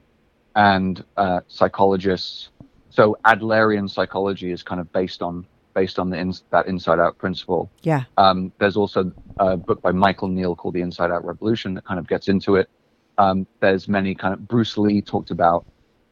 and 0.56 1.04
uh, 1.18 1.42
psychologists. 1.48 2.50
So 2.90 3.18
Adlerian 3.26 3.90
psychology 3.90 4.52
is 4.52 4.62
kind 4.64 4.80
of 4.80 4.92
based 4.92 5.22
on 5.22 5.48
based 5.74 6.00
on 6.00 6.10
the 6.10 6.18
ins- 6.18 6.44
that 6.52 6.68
inside 6.68 7.00
out 7.00 7.18
principle. 7.18 7.72
Yeah. 7.82 8.04
Um, 8.18 8.52
there's 8.60 8.78
also 8.78 9.12
a 9.38 9.58
book 9.58 9.82
by 9.82 9.92
Michael 9.92 10.28
Neill 10.28 10.56
called 10.56 10.74
The 10.76 10.82
Inside 10.82 11.12
Out 11.12 11.26
Revolution 11.26 11.74
that 11.76 11.86
kind 11.86 12.00
of 12.00 12.08
gets 12.08 12.28
into 12.28 12.56
it. 12.56 12.70
Um, 13.18 13.48
there's 13.60 13.88
many 13.88 14.16
kind 14.16 14.34
of 14.34 14.48
Bruce 14.48 14.78
Lee 14.78 15.02
talked 15.02 15.32
about 15.32 15.66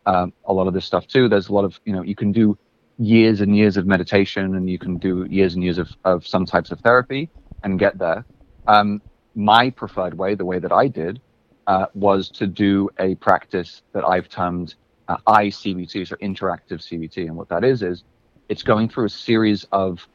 um, 0.06 0.34
a 0.45 0.54
lot 0.54 0.67
of 0.67 0.74
this 0.74 0.86
stuff 0.86 1.08
too. 1.08 1.28
There's 1.28 1.50
a 1.50 1.54
lot 1.54 1.65
of 1.65 1.80
you 1.86 1.93
know 1.93 2.02
you 2.04 2.15
can 2.15 2.32
do 2.32 2.58
years 2.97 3.41
and 3.41 3.56
years 3.56 3.78
of 3.78 3.88
meditation 3.88 4.56
and 4.56 4.69
you 4.69 4.78
can 4.78 4.97
do 4.97 5.26
years 5.30 5.56
and 5.56 5.63
years 5.63 5.80
of, 5.80 5.89
of 6.06 6.26
some 6.26 6.45
types 6.45 6.71
of 6.71 6.80
therapy 6.82 7.30
and 7.63 7.80
get 7.80 7.97
there. 7.97 8.24
Um, 8.67 9.02
my 9.34 9.69
preferred 9.71 10.15
way, 10.17 10.36
the 10.36 10.45
way 10.45 10.60
that 10.60 10.71
I 10.71 10.88
did, 10.88 11.19
uh, 11.67 11.88
was 11.93 12.30
to 12.30 12.47
do 12.47 12.89
a 13.00 13.15
practice 13.15 13.82
that 13.93 14.04
I've 14.04 14.30
termed 14.30 14.76
uh, 15.08 15.17
ICBT, 15.28 16.08
so 16.08 16.15
interactive 16.17 16.80
CBT. 16.80 17.28
And 17.28 17.36
what 17.36 17.50
that 17.50 17.63
is, 17.63 17.82
is 17.82 18.04
it's 18.52 18.64
going 18.64 18.90
through 18.90 19.06
a 19.06 19.10
series 19.10 19.64
of 19.72 20.06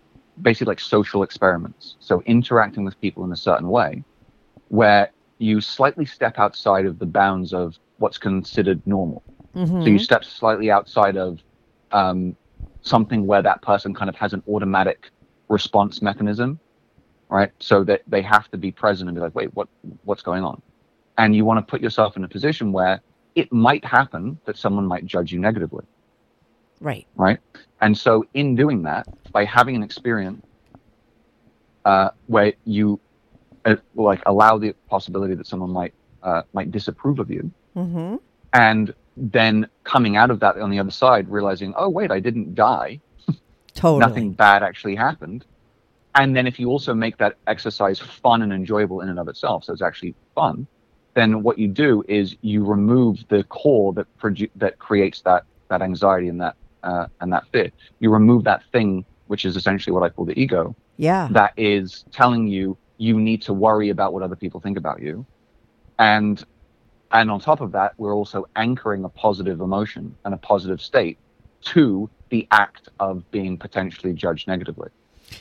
basically 0.42 0.72
like 0.72 0.80
social 0.80 1.22
experiments. 1.22 1.96
So 2.00 2.22
interacting 2.26 2.84
with 2.84 3.00
people 3.00 3.24
in 3.24 3.32
a 3.32 3.36
certain 3.36 3.68
way 3.68 4.04
where 4.68 5.10
you 5.38 5.62
slightly 5.62 6.04
step 6.04 6.38
outside 6.38 6.84
of 6.84 6.98
the 6.98 7.06
bounds 7.06 7.54
of 7.54 7.78
what's 7.96 8.18
considered 8.18 8.82
normal. 8.86 9.22
Mm-hmm. 9.54 9.80
So 9.82 9.88
you 9.88 9.98
step 9.98 10.22
slightly 10.22 10.70
outside 10.70 11.16
of 11.16 11.40
um, 11.92 12.36
something 12.82 13.26
where 13.26 13.40
that 13.40 13.62
person 13.62 13.94
kind 13.94 14.10
of 14.10 14.16
has 14.16 14.34
an 14.34 14.42
automatic 14.46 15.10
response 15.48 16.02
mechanism, 16.02 16.60
right? 17.30 17.52
So 17.58 17.84
that 17.84 18.02
they 18.06 18.20
have 18.20 18.50
to 18.50 18.58
be 18.58 18.70
present 18.70 19.08
and 19.08 19.16
be 19.16 19.22
like, 19.22 19.34
wait, 19.34 19.54
what 19.54 19.68
what's 20.04 20.22
going 20.22 20.44
on? 20.44 20.60
And 21.16 21.34
you 21.34 21.46
want 21.46 21.58
to 21.66 21.70
put 21.70 21.80
yourself 21.80 22.18
in 22.18 22.24
a 22.24 22.28
position 22.28 22.70
where 22.70 23.00
it 23.34 23.50
might 23.50 23.84
happen 23.84 24.38
that 24.44 24.58
someone 24.58 24.84
might 24.86 25.06
judge 25.06 25.32
you 25.32 25.38
negatively, 25.38 25.86
Right. 26.80 27.06
right? 27.16 27.38
And 27.80 27.96
so 27.96 28.24
in 28.34 28.54
doing 28.54 28.82
that, 28.82 29.06
by 29.32 29.44
having 29.44 29.76
an 29.76 29.82
experience 29.82 30.44
uh, 31.84 32.10
where 32.26 32.52
you 32.64 33.00
uh, 33.64 33.76
like 33.94 34.22
allow 34.26 34.58
the 34.58 34.74
possibility 34.88 35.34
that 35.34 35.46
someone 35.46 35.70
might 35.70 35.94
uh, 36.22 36.42
might 36.52 36.70
disapprove 36.70 37.18
of 37.18 37.30
you, 37.30 37.50
Mm-hmm. 37.76 38.16
and 38.54 38.94
then 39.18 39.68
coming 39.84 40.16
out 40.16 40.30
of 40.30 40.40
that 40.40 40.56
on 40.58 40.70
the 40.70 40.78
other 40.78 40.90
side 40.90 41.28
realizing 41.28 41.72
oh 41.76 41.88
wait 41.90 42.10
i 42.10 42.18
didn't 42.20 42.54
die 42.54 42.98
Totally. 43.74 44.00
nothing 44.00 44.32
bad 44.32 44.62
actually 44.62 44.94
happened 44.94 45.44
and 46.14 46.34
then 46.36 46.46
if 46.46 46.58
you 46.58 46.68
also 46.68 46.94
make 46.94 47.16
that 47.18 47.36
exercise 47.46 47.98
fun 47.98 48.40
and 48.42 48.52
enjoyable 48.52 49.00
in 49.02 49.08
and 49.10 49.18
of 49.18 49.28
itself 49.28 49.64
so 49.64 49.72
it's 49.74 49.82
actually 49.82 50.14
fun 50.34 50.66
then 51.14 51.42
what 51.42 51.58
you 51.58 51.68
do 51.68 52.02
is 52.08 52.36
you 52.40 52.64
remove 52.64 53.24
the 53.28 53.44
core 53.44 53.92
that 53.92 54.06
produ- 54.18 54.50
that 54.56 54.78
creates 54.78 55.20
that 55.22 55.44
that 55.68 55.80
anxiety 55.82 56.28
and 56.28 56.40
that 56.40 56.56
uh, 56.82 57.06
and 57.20 57.32
that 57.32 57.44
fear 57.52 57.70
you 58.00 58.10
remove 58.10 58.44
that 58.44 58.62
thing 58.72 59.04
which 59.26 59.44
is 59.44 59.56
essentially 59.56 59.92
what 59.92 60.02
i 60.02 60.08
call 60.08 60.24
the 60.24 60.38
ego 60.38 60.74
Yeah. 60.96 61.28
that 61.32 61.52
is 61.56 62.04
telling 62.12 62.46
you 62.46 62.76
you 62.98 63.20
need 63.20 63.42
to 63.42 63.52
worry 63.52 63.90
about 63.90 64.12
what 64.14 64.22
other 64.22 64.36
people 64.36 64.58
think 64.60 64.78
about 64.78 65.02
you. 65.02 65.26
And 65.98 66.42
and 67.12 67.30
on 67.30 67.40
top 67.40 67.60
of 67.60 67.72
that 67.72 67.92
we're 67.98 68.14
also 68.14 68.46
anchoring 68.56 69.04
a 69.04 69.08
positive 69.10 69.60
emotion 69.60 70.16
and 70.24 70.32
a 70.32 70.38
positive 70.38 70.80
state 70.80 71.18
to 71.62 72.08
the 72.30 72.46
act 72.50 72.88
of 73.00 73.30
being 73.30 73.58
potentially 73.58 74.12
judged 74.12 74.48
negatively. 74.48 74.88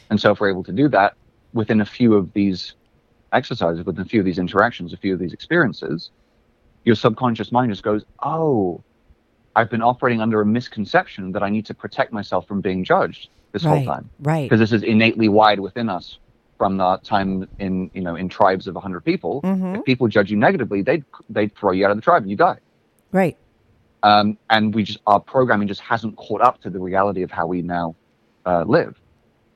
And 0.09 0.19
so 0.19 0.31
if 0.31 0.39
we're 0.39 0.49
able 0.49 0.63
to 0.65 0.71
do 0.73 0.89
that 0.89 1.13
within 1.53 1.79
a 1.81 1.85
few 1.85 2.13
of 2.15 2.33
these 2.33 2.75
exercises 3.31 3.85
within 3.85 4.01
a 4.01 4.05
few 4.05 4.19
of 4.19 4.25
these 4.25 4.37
interactions 4.39 4.93
a 4.93 4.97
few 4.97 5.13
of 5.13 5.19
these 5.19 5.33
experiences 5.33 6.09
your 6.83 6.95
subconscious 6.95 7.51
mind 7.51 7.71
just 7.71 7.83
goes 7.83 8.03
oh 8.23 8.81
i've 9.55 9.69
been 9.69 9.81
operating 9.81 10.21
under 10.21 10.41
a 10.41 10.45
misconception 10.45 11.31
that 11.31 11.43
i 11.43 11.49
need 11.49 11.65
to 11.65 11.73
protect 11.73 12.11
myself 12.13 12.47
from 12.47 12.61
being 12.61 12.83
judged 12.83 13.29
this 13.53 13.63
whole 13.63 13.83
time 13.85 14.09
Right. 14.19 14.43
because 14.49 14.59
this 14.59 14.71
is 14.71 14.83
innately 14.83 15.29
wired 15.29 15.59
within 15.59 15.89
us 15.89 16.19
from 16.57 16.77
the 16.77 16.97
time 17.03 17.47
in 17.59 17.89
you 17.93 18.01
know 18.01 18.15
in 18.15 18.29
tribes 18.29 18.67
of 18.67 18.75
100 18.75 19.03
people 19.03 19.41
Mhm. 19.43 19.77
if 19.79 19.83
people 19.85 20.07
judge 20.07 20.29
you 20.31 20.37
negatively 20.37 20.81
they'd 20.81 21.03
they'd 21.29 21.55
throw 21.55 21.71
you 21.71 21.85
out 21.85 21.91
of 21.91 21.97
the 21.97 22.01
tribe 22.01 22.21
and 22.23 22.31
you 22.31 22.37
die 22.37 22.59
Right. 23.11 23.37
um, 24.03 24.37
and 24.49 24.73
we 24.75 24.83
just 24.83 24.99
our 25.07 25.19
programming 25.19 25.67
just 25.67 25.81
hasn't 25.81 26.15
caught 26.17 26.41
up 26.41 26.59
to 26.61 26.69
the 26.69 26.79
reality 26.79 27.21
of 27.23 27.31
how 27.31 27.47
we 27.47 27.61
now 27.61 27.95
uh, 28.45 28.63
live 28.67 28.99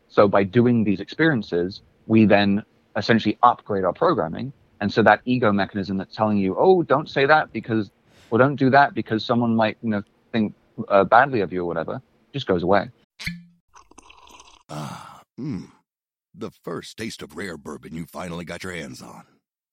so 0.07 0.27
by 0.27 0.43
doing 0.43 0.83
these 0.83 0.99
experiences 0.99 1.81
we 2.07 2.25
then 2.25 2.63
essentially 2.95 3.38
upgrade 3.43 3.83
our 3.83 3.93
programming 3.93 4.51
and 4.81 4.91
so 4.91 5.03
that 5.03 5.21
ego 5.25 5.51
mechanism 5.51 5.97
that's 5.97 6.15
telling 6.15 6.38
you 6.38 6.55
oh 6.57 6.81
don't 6.83 7.09
say 7.09 7.25
that 7.25 7.51
because 7.51 7.91
or 8.32 8.38
don't 8.38 8.56
do 8.56 8.70
that 8.70 8.94
because 8.94 9.26
someone 9.26 9.56
might 9.56 9.78
you 9.82 9.89
know 9.89 10.04
think 10.32 10.54
uh, 10.88 11.04
badly 11.04 11.42
of 11.42 11.52
you 11.52 11.62
or 11.62 11.65
whatever 11.65 12.02
just 12.34 12.48
goes 12.48 12.63
away 12.63 12.89
Ah, 14.70 15.22
mmm. 15.39 15.72
The 16.36 16.52
first 16.63 16.98
taste 16.98 17.22
of 17.24 17.36
rare 17.36 17.58
bourbon 17.58 17.96
you 17.96 18.06
finally 18.06 18.46
got 18.46 18.63
your 18.63 18.74
hands 18.74 19.02
on. 19.02 19.24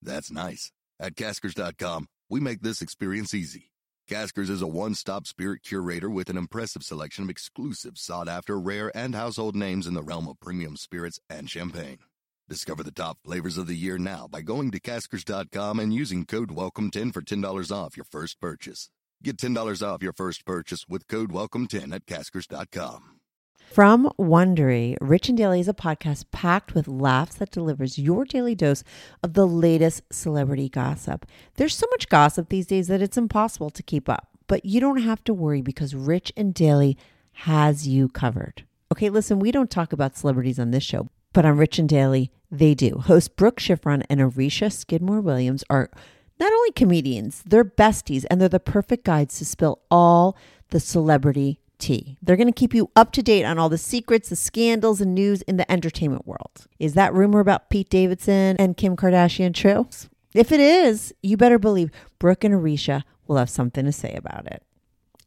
That's 0.02 0.30
nice. 0.30 0.72
At 0.98 1.16
Caskers.com, 1.16 2.06
we 2.30 2.40
make 2.40 2.62
this 2.62 2.80
experience 2.80 3.34
easy. 3.34 3.70
Caskers 4.08 4.48
is 4.48 4.62
a 4.62 4.66
one 4.66 4.94
stop 4.94 5.26
spirit 5.26 5.62
curator 5.62 6.08
with 6.08 6.30
an 6.30 6.36
impressive 6.38 6.82
selection 6.82 7.24
of 7.24 7.30
exclusive, 7.30 7.98
sought 7.98 8.28
after, 8.28 8.58
rare, 8.58 8.90
and 8.96 9.14
household 9.14 9.54
names 9.54 9.86
in 9.86 9.94
the 9.94 10.02
realm 10.02 10.28
of 10.28 10.40
premium 10.40 10.76
spirits 10.76 11.20
and 11.28 11.50
champagne. 11.50 11.98
Discover 12.48 12.84
the 12.84 12.92
top 12.92 13.18
flavors 13.24 13.58
of 13.58 13.66
the 13.66 13.74
year 13.74 13.98
now 13.98 14.28
by 14.30 14.40
going 14.40 14.70
to 14.70 14.78
Caskers.com 14.78 15.80
and 15.80 15.92
using 15.92 16.24
code 16.24 16.50
WELCOME10 16.50 17.12
for 17.12 17.20
$10 17.20 17.72
off 17.72 17.96
your 17.96 18.04
first 18.04 18.40
purchase. 18.40 18.88
Get 19.20 19.36
$10 19.36 19.82
off 19.82 20.00
your 20.00 20.12
first 20.12 20.44
purchase 20.46 20.86
with 20.88 21.08
code 21.08 21.32
WELCOME10 21.32 21.92
at 21.92 22.06
Caskers.com. 22.06 23.16
From 23.72 24.12
Wondery, 24.16 24.96
Rich 25.00 25.28
and 25.28 25.36
Daily 25.36 25.58
is 25.58 25.66
a 25.66 25.74
podcast 25.74 26.26
packed 26.30 26.72
with 26.72 26.86
laughs 26.86 27.34
that 27.34 27.50
delivers 27.50 27.98
your 27.98 28.24
daily 28.24 28.54
dose 28.54 28.84
of 29.24 29.34
the 29.34 29.46
latest 29.46 30.02
celebrity 30.12 30.68
gossip. 30.68 31.26
There's 31.56 31.76
so 31.76 31.88
much 31.90 32.08
gossip 32.08 32.48
these 32.48 32.68
days 32.68 32.86
that 32.86 33.02
it's 33.02 33.18
impossible 33.18 33.70
to 33.70 33.82
keep 33.82 34.08
up, 34.08 34.28
but 34.46 34.64
you 34.64 34.80
don't 34.80 35.02
have 35.02 35.24
to 35.24 35.34
worry 35.34 35.62
because 35.62 35.96
Rich 35.96 36.32
and 36.36 36.54
Daily 36.54 36.96
has 37.32 37.88
you 37.88 38.08
covered. 38.08 38.64
Okay, 38.92 39.10
listen, 39.10 39.40
we 39.40 39.50
don't 39.50 39.70
talk 39.70 39.92
about 39.92 40.16
celebrities 40.16 40.60
on 40.60 40.70
this 40.70 40.84
show, 40.84 41.08
but 41.32 41.44
on 41.44 41.58
Rich 41.58 41.80
and 41.80 41.88
Daily, 41.88 42.30
they 42.50 42.74
do. 42.74 42.98
Host 42.98 43.36
Brooke 43.36 43.60
Siffrinn 43.60 44.04
and 44.08 44.20
Arisha 44.20 44.70
Skidmore 44.70 45.20
Williams 45.20 45.64
are 45.70 45.90
not 46.38 46.52
only 46.52 46.72
comedians, 46.72 47.42
they're 47.46 47.64
besties, 47.64 48.24
and 48.30 48.40
they're 48.40 48.48
the 48.48 48.60
perfect 48.60 49.04
guides 49.04 49.38
to 49.38 49.44
spill 49.44 49.80
all 49.90 50.36
the 50.70 50.80
celebrity 50.80 51.60
tea. 51.78 52.16
They're 52.22 52.36
going 52.36 52.46
to 52.46 52.52
keep 52.52 52.74
you 52.74 52.90
up 52.96 53.12
to 53.12 53.22
date 53.22 53.44
on 53.44 53.58
all 53.58 53.68
the 53.68 53.78
secrets, 53.78 54.28
the 54.28 54.36
scandals, 54.36 55.00
and 55.00 55.14
news 55.14 55.42
in 55.42 55.56
the 55.56 55.70
entertainment 55.70 56.26
world. 56.26 56.66
Is 56.78 56.94
that 56.94 57.14
rumor 57.14 57.40
about 57.40 57.70
Pete 57.70 57.88
Davidson 57.88 58.56
and 58.58 58.76
Kim 58.76 58.96
Kardashian 58.96 59.54
true? 59.54 59.88
If 60.34 60.52
it 60.52 60.60
is, 60.60 61.14
you 61.22 61.36
better 61.36 61.58
believe 61.58 61.90
Brooke 62.18 62.44
and 62.44 62.54
Arisha 62.54 63.04
will 63.26 63.36
have 63.36 63.50
something 63.50 63.84
to 63.84 63.92
say 63.92 64.14
about 64.14 64.46
it. 64.46 64.62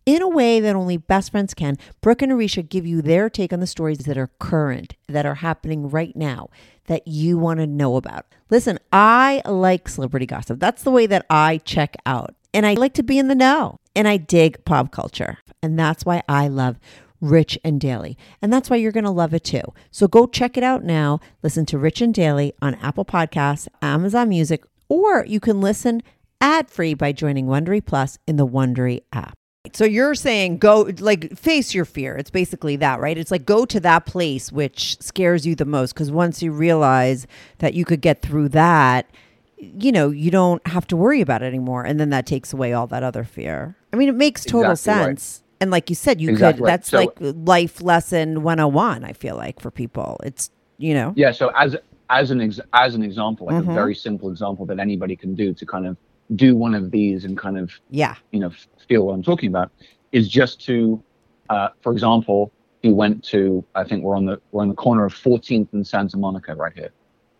In 0.09 0.23
a 0.23 0.27
way 0.27 0.59
that 0.59 0.75
only 0.75 0.97
best 0.97 1.29
friends 1.29 1.53
can, 1.53 1.77
Brooke 2.01 2.23
and 2.23 2.31
Arisha 2.31 2.63
give 2.63 2.83
you 2.83 2.99
their 2.99 3.29
take 3.29 3.53
on 3.53 3.59
the 3.59 3.67
stories 3.67 3.99
that 3.99 4.17
are 4.17 4.31
current, 4.39 4.95
that 5.07 5.23
are 5.23 5.35
happening 5.35 5.87
right 5.87 6.15
now, 6.15 6.49
that 6.87 7.07
you 7.07 7.37
want 7.37 7.59
to 7.59 7.67
know 7.67 7.95
about. 7.95 8.25
Listen, 8.49 8.79
I 8.91 9.43
like 9.45 9.87
celebrity 9.87 10.25
gossip. 10.25 10.59
That's 10.59 10.81
the 10.81 10.89
way 10.89 11.05
that 11.05 11.27
I 11.29 11.59
check 11.59 11.95
out. 12.07 12.33
And 12.55 12.65
I 12.65 12.73
like 12.73 12.95
to 12.95 13.03
be 13.03 13.19
in 13.19 13.27
the 13.27 13.35
know. 13.35 13.77
And 13.95 14.07
I 14.07 14.17
dig 14.17 14.65
pop 14.65 14.91
culture. 14.91 15.37
And 15.61 15.77
that's 15.77 16.03
why 16.03 16.23
I 16.27 16.47
love 16.47 16.79
Rich 17.21 17.59
and 17.63 17.79
Daily. 17.79 18.17
And 18.41 18.51
that's 18.51 18.67
why 18.67 18.77
you're 18.77 18.91
going 18.91 19.03
to 19.03 19.11
love 19.11 19.35
it 19.35 19.43
too. 19.43 19.61
So 19.91 20.07
go 20.07 20.25
check 20.25 20.57
it 20.57 20.63
out 20.63 20.83
now. 20.83 21.19
Listen 21.43 21.67
to 21.67 21.77
Rich 21.77 22.01
and 22.01 22.15
Daily 22.15 22.51
on 22.63 22.73
Apple 22.81 23.05
Podcasts, 23.05 23.67
Amazon 23.83 24.29
Music, 24.29 24.63
or 24.87 25.23
you 25.27 25.39
can 25.39 25.61
listen 25.61 26.01
ad 26.41 26.71
free 26.71 26.95
by 26.95 27.11
joining 27.11 27.45
Wondery 27.45 27.85
Plus 27.85 28.17
in 28.25 28.37
the 28.37 28.47
Wondery 28.47 29.01
app. 29.13 29.38
So 29.75 29.85
you're 29.85 30.15
saying 30.15 30.57
go 30.59 30.89
like 30.99 31.37
face 31.37 31.73
your 31.73 31.85
fear. 31.85 32.15
It's 32.15 32.29
basically 32.29 32.75
that, 32.77 32.99
right? 32.99 33.17
It's 33.17 33.31
like 33.31 33.45
go 33.45 33.65
to 33.65 33.79
that 33.81 34.05
place 34.05 34.51
which 34.51 34.97
scares 35.01 35.45
you 35.45 35.55
the 35.55 35.65
most 35.65 35.93
because 35.93 36.11
once 36.11 36.41
you 36.41 36.51
realize 36.51 37.27
that 37.59 37.73
you 37.73 37.85
could 37.85 38.01
get 38.01 38.21
through 38.21 38.49
that, 38.49 39.09
you 39.57 39.91
know, 39.91 40.09
you 40.09 40.31
don't 40.31 40.65
have 40.67 40.87
to 40.87 40.95
worry 40.97 41.21
about 41.21 41.41
it 41.43 41.45
anymore 41.47 41.83
and 41.83 41.99
then 41.99 42.09
that 42.11 42.25
takes 42.25 42.53
away 42.53 42.73
all 42.73 42.87
that 42.87 43.03
other 43.03 43.23
fear. 43.23 43.75
I 43.93 43.97
mean, 43.97 44.09
it 44.09 44.15
makes 44.15 44.45
total 44.45 44.71
Exactly 44.71 45.05
right. 45.07 45.19
sense. 45.19 45.43
And 45.61 45.71
like 45.71 45.89
you 45.89 45.95
said, 45.95 46.21
you 46.21 46.29
Exactly 46.29 46.59
could 46.59 46.63
right. 46.65 46.71
that's 46.71 46.89
So- 46.89 46.97
like 46.99 47.17
life 47.19 47.81
lesson 47.81 48.43
101, 48.43 49.03
I 49.03 49.13
feel 49.13 49.35
like 49.35 49.59
for 49.59 49.71
people. 49.71 50.17
It's, 50.23 50.49
you 50.77 50.93
know. 50.93 51.13
Yeah. 51.15 51.31
So 51.31 51.49
as 51.49 51.75
as 52.11 52.31
an 52.31 52.41
ex, 52.41 52.59
as 52.73 52.95
an 52.95 53.03
example, 53.03 53.45
like 53.47 53.63
Mhm. 53.63 53.69
a 53.69 53.73
very 53.73 53.93
simple 53.93 54.31
example 54.31 54.65
that 54.65 54.79
anybody 54.79 55.15
can 55.15 55.35
do 55.35 55.53
to 55.53 55.65
kind 55.65 55.85
of 55.85 55.95
do 56.35 56.55
one 56.55 56.73
of 56.73 56.89
these 56.89 57.23
and 57.25 57.37
kind 57.37 57.55
of 57.57 57.71
Yeah. 57.91 58.15
you 58.31 58.39
know 58.39 58.51
feel 58.89 59.05
what 59.05 59.13
I'm 59.13 59.23
talking 59.23 59.47
about 59.47 59.71
is 60.11 60.27
just 60.27 60.59
to, 60.65 61.01
uh, 61.49 61.69
for 61.81 61.93
example, 61.93 62.51
he 62.81 62.91
went 62.91 63.23
to 63.25 63.63
I 63.75 63.83
think 63.85 64.03
we're 64.03 64.17
on 64.17 64.25
the 64.25 64.41
we're 64.51 64.63
on 64.63 64.67
the 64.69 64.73
corner 64.75 65.05
of 65.05 65.13
14th 65.13 65.69
and 65.73 65.85
Santa 65.87 66.17
Monica 66.17 66.55
right 66.55 66.73
here. 66.73 66.89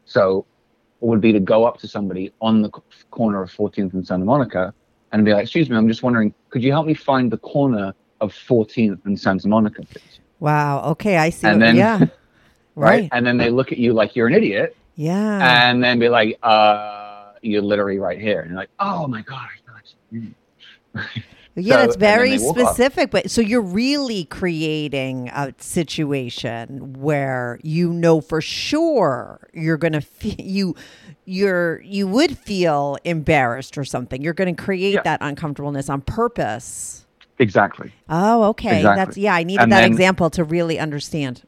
So 0.05 0.45
it 1.01 1.05
would 1.05 1.21
be 1.21 1.33
to 1.33 1.39
go 1.39 1.65
up 1.65 1.77
to 1.79 1.88
somebody 1.88 2.31
on 2.41 2.62
the 2.62 2.69
corner 3.09 3.41
of 3.41 3.51
14th 3.51 3.93
and 3.93 4.05
Santa 4.05 4.25
Monica 4.25 4.73
and 5.12 5.25
be 5.25 5.33
like, 5.33 5.43
"Excuse 5.43 5.69
me, 5.69 5.75
I'm 5.75 5.88
just 5.88 6.03
wondering, 6.03 6.33
could 6.49 6.62
you 6.63 6.71
help 6.71 6.85
me 6.85 6.93
find 6.93 7.31
the 7.31 7.38
corner 7.38 7.93
of 8.21 8.31
14th 8.33 9.05
and 9.05 9.19
Santa 9.19 9.47
Monica, 9.47 9.81
please?" 9.83 10.19
Wow. 10.39 10.83
Okay, 10.91 11.17
I 11.17 11.29
see. 11.31 11.47
And 11.47 11.59
what- 11.59 11.65
then- 11.65 11.75
yeah. 11.75 11.99
Right? 12.75 13.01
right. 13.01 13.09
And 13.12 13.25
then 13.27 13.35
they 13.35 13.49
look 13.49 13.73
at 13.73 13.77
you 13.77 13.91
like 13.91 14.15
you're 14.15 14.27
an 14.27 14.33
idiot, 14.33 14.73
Yeah. 14.95 15.69
and 15.69 15.83
then 15.83 15.99
be 15.99 16.07
like, 16.07 16.39
uh, 16.43 17.33
you're 17.41 17.62
literally 17.62 17.99
right 17.99 18.17
here. 18.21 18.39
And 18.41 18.51
you're 18.51 18.59
like, 18.59 18.69
oh 18.79 19.05
my 19.05 19.21
God. 19.21 19.47
I 20.95 21.01
like 21.59 21.67
such 21.67 21.67
an 21.67 21.67
idiot." 21.67 21.67
Yeah, 21.67 21.73
So- 21.75 21.81
that's 21.85 21.95
very 21.97 22.39
walk 22.39 22.57
off. 22.57 22.75
specific. 22.75 23.11
But 23.11 23.29
so 23.31 23.41
you're 23.41 23.61
really 23.61 24.25
creating 24.25 25.29
a 25.29 25.53
situation 25.57 26.93
where 26.99 27.59
you 27.63 27.91
know 27.93 28.21
for 28.21 28.41
sure 28.41 29.49
you're 29.53 29.77
gonna 29.77 30.01
feel 30.19 30.35
you 30.39 30.75
you're 31.25 31.81
you 31.81 32.07
would 32.07 32.37
feel 32.37 32.97
embarrassed 33.03 33.77
or 33.77 33.83
something. 33.85 34.21
You're 34.21 34.33
going 34.33 34.55
to 34.55 34.61
create 34.61 34.95
Yeah. 34.95 35.01
that 35.03 35.19
uncomfortableness 35.21 35.89
on 35.89 36.01
purpose. 36.01 37.05
Exactly. 37.37 37.93
Oh, 38.09 38.43
okay. 38.45 38.77
Exactly. 38.77 38.95
That's 39.05 39.17
yeah. 39.17 39.35
I 39.35 39.43
needed 39.43 39.61
And 39.63 39.71
that 39.71 39.81
then- 39.81 39.91
example 39.91 40.29
to 40.31 40.43
really 40.43 40.79
understand. 40.79 41.43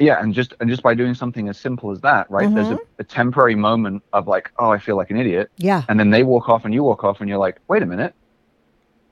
Yeah, 0.00 0.20
and 0.20 0.34
just 0.34 0.54
and 0.60 0.68
just 0.68 0.82
by 0.82 0.94
doing 0.94 1.14
something 1.14 1.48
as 1.48 1.56
simple 1.58 1.90
as 1.92 2.00
that, 2.00 2.28
right? 2.30 2.52
There's 2.52 2.68
a, 2.68 2.72
mm-hmm. 2.74 2.82
a 3.00 3.04
temporary 3.04 3.54
moment 3.54 4.02
of 4.12 4.26
like, 4.26 4.50
oh, 4.58 4.70
I 4.70 4.78
feel 4.78 4.96
like 4.96 5.10
an 5.10 5.16
idiot, 5.16 5.50
Yeah. 5.56 5.82
and 5.88 6.00
then 6.00 6.10
they 6.10 6.24
walk 6.24 6.48
off 6.48 6.64
and 6.64 6.74
you 6.74 6.82
walk 6.82 7.04
off, 7.04 7.20
and 7.20 7.28
you're 7.28 7.38
like, 7.38 7.60
wait 7.68 7.80
a 7.82 7.86
minute, 7.86 8.12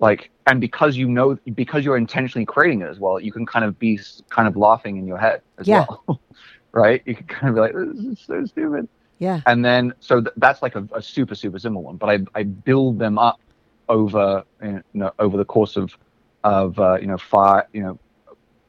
like, 0.03 0.31
and 0.47 0.61
because 0.61 0.97
you 0.99 1.09
know, 1.09 1.38
because 1.55 1.85
you're 1.85 1.97
intentionally 1.97 2.45
creating 2.47 2.83
it 2.83 2.88
as 2.91 3.01
well, 3.01 3.21
you 3.21 3.33
can 3.33 3.47
kind 3.47 3.65
of 3.65 3.79
be 3.79 4.01
kind 4.31 4.49
of 4.49 4.57
laughing 4.57 4.99
in 4.99 5.07
your 5.07 5.19
head 5.19 5.43
as 5.59 5.69
Yeah. 5.69 5.87
well, 5.88 6.21
right? 6.73 7.03
You 7.07 7.17
can 7.17 7.27
kind 7.27 7.49
of 7.51 7.55
be 7.57 7.61
like, 7.62 7.75
this 7.97 8.05
is 8.05 8.21
so 8.27 8.45
stupid. 8.47 8.88
Yeah. 9.19 9.41
and 9.47 9.65
then 9.65 9.95
so 10.01 10.21
th- 10.21 10.35
that's 10.37 10.62
like 10.62 10.75
a, 10.77 10.87
a 10.95 11.01
super 11.03 11.37
super 11.37 11.59
simple 11.61 11.83
one 11.85 11.97
but 11.97 12.09
i 12.11 12.19
i 12.35 12.43
build 12.43 12.99
them 12.99 13.19
up 13.19 13.41
over 13.88 14.43
you 14.62 14.83
know 14.95 15.12
over 15.19 15.37
the 15.37 15.45
course 15.45 15.77
of 15.77 15.97
of 16.43 16.79
uh, 16.79 16.99
you 17.01 17.07
know 17.07 17.19
five 17.19 17.65
you 17.73 17.83
know 17.83 17.99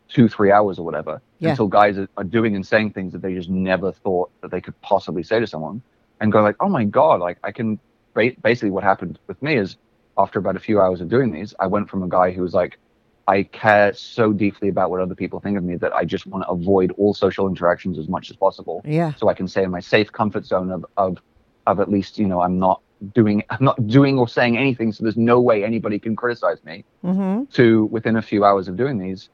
two 0.09 0.27
three 0.27 0.51
hours 0.51 0.77
or 0.79 0.85
whatever 0.85 1.21
Yeah. 1.39 1.49
until 1.49 1.67
guys 1.67 1.97
are, 1.97 2.07
are 2.17 2.23
doing 2.23 2.55
and 2.55 2.65
saying 2.65 2.91
things 2.93 3.13
that 3.13 3.21
they 3.21 3.33
just 3.33 3.49
never 3.49 3.91
thought 3.91 4.31
that 4.41 4.51
they 4.51 4.61
could 4.61 4.79
possibly 4.81 5.23
say 5.23 5.39
to 5.39 5.47
someone 5.47 5.81
and 6.19 6.31
go 6.31 6.41
like 6.41 6.55
oh 6.59 6.69
my 6.69 6.83
god 6.85 7.19
like 7.19 7.37
i 7.43 7.51
can 7.51 7.79
ba- 8.13 8.35
basically 8.41 8.71
what 8.71 8.83
happened 8.83 9.19
with 9.27 9.41
me 9.41 9.57
is 9.57 9.77
after 10.17 10.39
about 10.39 10.55
a 10.55 10.59
few 10.59 10.79
hours 10.81 11.01
of 11.01 11.09
doing 11.09 11.31
these 11.31 11.53
i 11.59 11.67
went 11.67 11.89
from 11.89 12.03
a 12.03 12.07
guy 12.09 12.31
who 12.31 12.41
was 12.41 12.53
like 12.53 12.77
I 13.25 13.43
care 13.43 13.93
so 13.93 14.33
deeply 14.33 14.67
about 14.67 14.89
what 14.91 14.99
other 14.99 15.15
people 15.15 15.39
think 15.39 15.57
of 15.57 15.63
me 15.63 15.77
that 15.77 15.93
I 15.95 16.03
just 16.03 16.27
want 16.27 16.43
to 16.43 16.49
avoid 16.49 16.91
all 16.97 17.13
social 17.13 17.47
interactions 17.47 17.97
as 17.97 18.09
much 18.09 18.29
as 18.29 18.35
possible 18.35 18.81
Yeah. 18.83 19.13
so 19.13 19.29
I 19.29 19.33
can 19.33 19.47
stay 19.47 19.63
in 19.63 19.71
my 19.71 19.79
safe 19.79 20.11
comfort 20.11 20.45
zone 20.45 20.69
of, 20.71 20.85
of 20.97 21.17
of 21.65 21.79
at 21.79 21.89
least 21.89 22.17
you 22.19 22.27
know 22.27 22.41
I'm 22.41 22.59
not 22.59 22.81
doing 23.13 23.41
I'm 23.49 23.63
not 23.63 23.87
doing 23.87 24.19
or 24.19 24.27
saying 24.27 24.57
anything 24.57 24.91
so 24.91 25.03
there's 25.05 25.15
no 25.15 25.39
way 25.39 25.63
anybody 25.63 25.99
can 25.99 26.17
criticize 26.17 26.61
me 26.65 26.83
Mm-hmm. 27.05 27.45
to 27.53 27.85
within 27.85 28.17
a 28.17 28.21
few 28.21 28.43
hours 28.43 28.67
of 28.67 28.75
doing 28.75 28.97
these 28.97 29.29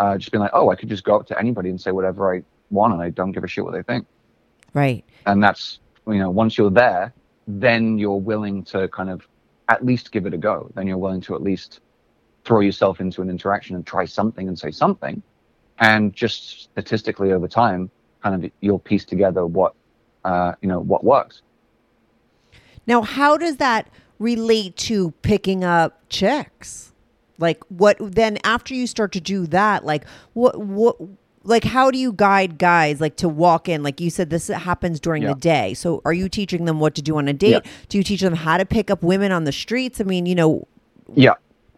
uh, 0.00 0.18
just 0.18 0.32
being 0.32 0.42
like 0.42 0.50
oh 0.52 0.70
I 0.70 0.74
could 0.74 0.88
just 0.88 1.04
go 1.04 1.14
up 1.14 1.26
to 1.28 1.38
anybody 1.38 1.70
and 1.70 1.80
say 1.80 1.92
whatever 1.92 2.34
I 2.34 2.42
want 2.70 2.92
and 2.92 3.00
I 3.00 3.10
don't 3.10 3.30
give 3.30 3.44
a 3.44 3.48
shit 3.48 3.62
what 3.62 3.72
they 3.72 3.84
think 3.84 4.04
Right. 4.74 5.04
and 5.26 5.40
that's 5.40 5.78
you 6.08 6.18
know 6.18 6.30
once 6.30 6.58
you're 6.58 6.72
there 6.72 7.14
then 7.46 7.98
you're 7.98 8.20
willing 8.32 8.64
to 8.72 8.88
kind 8.88 9.10
of 9.10 9.22
at 9.68 9.84
least 9.84 10.12
give 10.12 10.26
it 10.26 10.34
a 10.34 10.38
go 10.38 10.70
then 10.74 10.86
you're 10.86 10.98
willing 10.98 11.20
to 11.20 11.34
at 11.34 11.42
least 11.42 11.80
throw 12.44 12.60
yourself 12.60 13.00
into 13.00 13.22
an 13.22 13.30
interaction 13.30 13.76
and 13.76 13.86
try 13.86 14.04
something 14.04 14.48
and 14.48 14.58
say 14.58 14.70
something 14.70 15.22
and 15.80 16.14
just 16.14 16.62
statistically 16.64 17.32
over 17.32 17.48
time 17.48 17.90
kind 18.22 18.44
of 18.44 18.50
you'll 18.60 18.78
piece 18.78 19.04
together 19.04 19.46
what 19.46 19.74
uh, 20.24 20.52
you 20.62 20.68
know 20.68 20.80
what 20.80 21.04
works 21.04 21.42
Now, 22.86 23.02
how 23.02 23.36
does 23.36 23.58
that 23.58 23.88
relate 24.18 24.76
to 24.78 25.12
picking 25.22 25.64
up 25.64 26.02
chicks? 26.08 26.92
Like, 27.38 27.62
what 27.68 27.96
then 28.00 28.38
after 28.44 28.74
you 28.74 28.86
start 28.86 29.12
to 29.12 29.20
do 29.20 29.46
that? 29.48 29.84
Like, 29.84 30.06
what 30.32 30.58
what? 30.58 30.96
Like, 31.48 31.64
how 31.64 31.90
do 31.90 31.98
you 31.98 32.12
guide 32.12 32.58
guys 32.58 33.00
like 33.00 33.16
to 33.16 33.28
walk 33.28 33.68
in? 33.68 33.82
Like 33.82 34.00
you 34.00 34.10
said, 34.10 34.30
this 34.30 34.48
happens 34.48 35.00
during 35.00 35.22
Yeah. 35.22 35.32
the 35.34 35.40
day. 35.40 35.74
So, 35.74 36.02
are 36.04 36.12
you 36.12 36.28
teaching 36.28 36.66
them 36.66 36.78
what 36.78 36.94
to 36.96 37.02
do 37.02 37.16
on 37.16 37.26
a 37.26 37.32
date? 37.32 37.50
Yeah. 37.64 37.70
Do 37.88 37.98
you 37.98 38.04
teach 38.04 38.20
them 38.20 38.34
how 38.34 38.58
to 38.58 38.66
pick 38.66 38.90
up 38.90 39.02
women 39.02 39.32
on 39.32 39.44
the 39.44 39.52
streets? 39.52 40.00
I 40.00 40.04
mean, 40.04 40.26
you 40.26 40.34
know, 40.34 40.68
yeah 41.14 41.34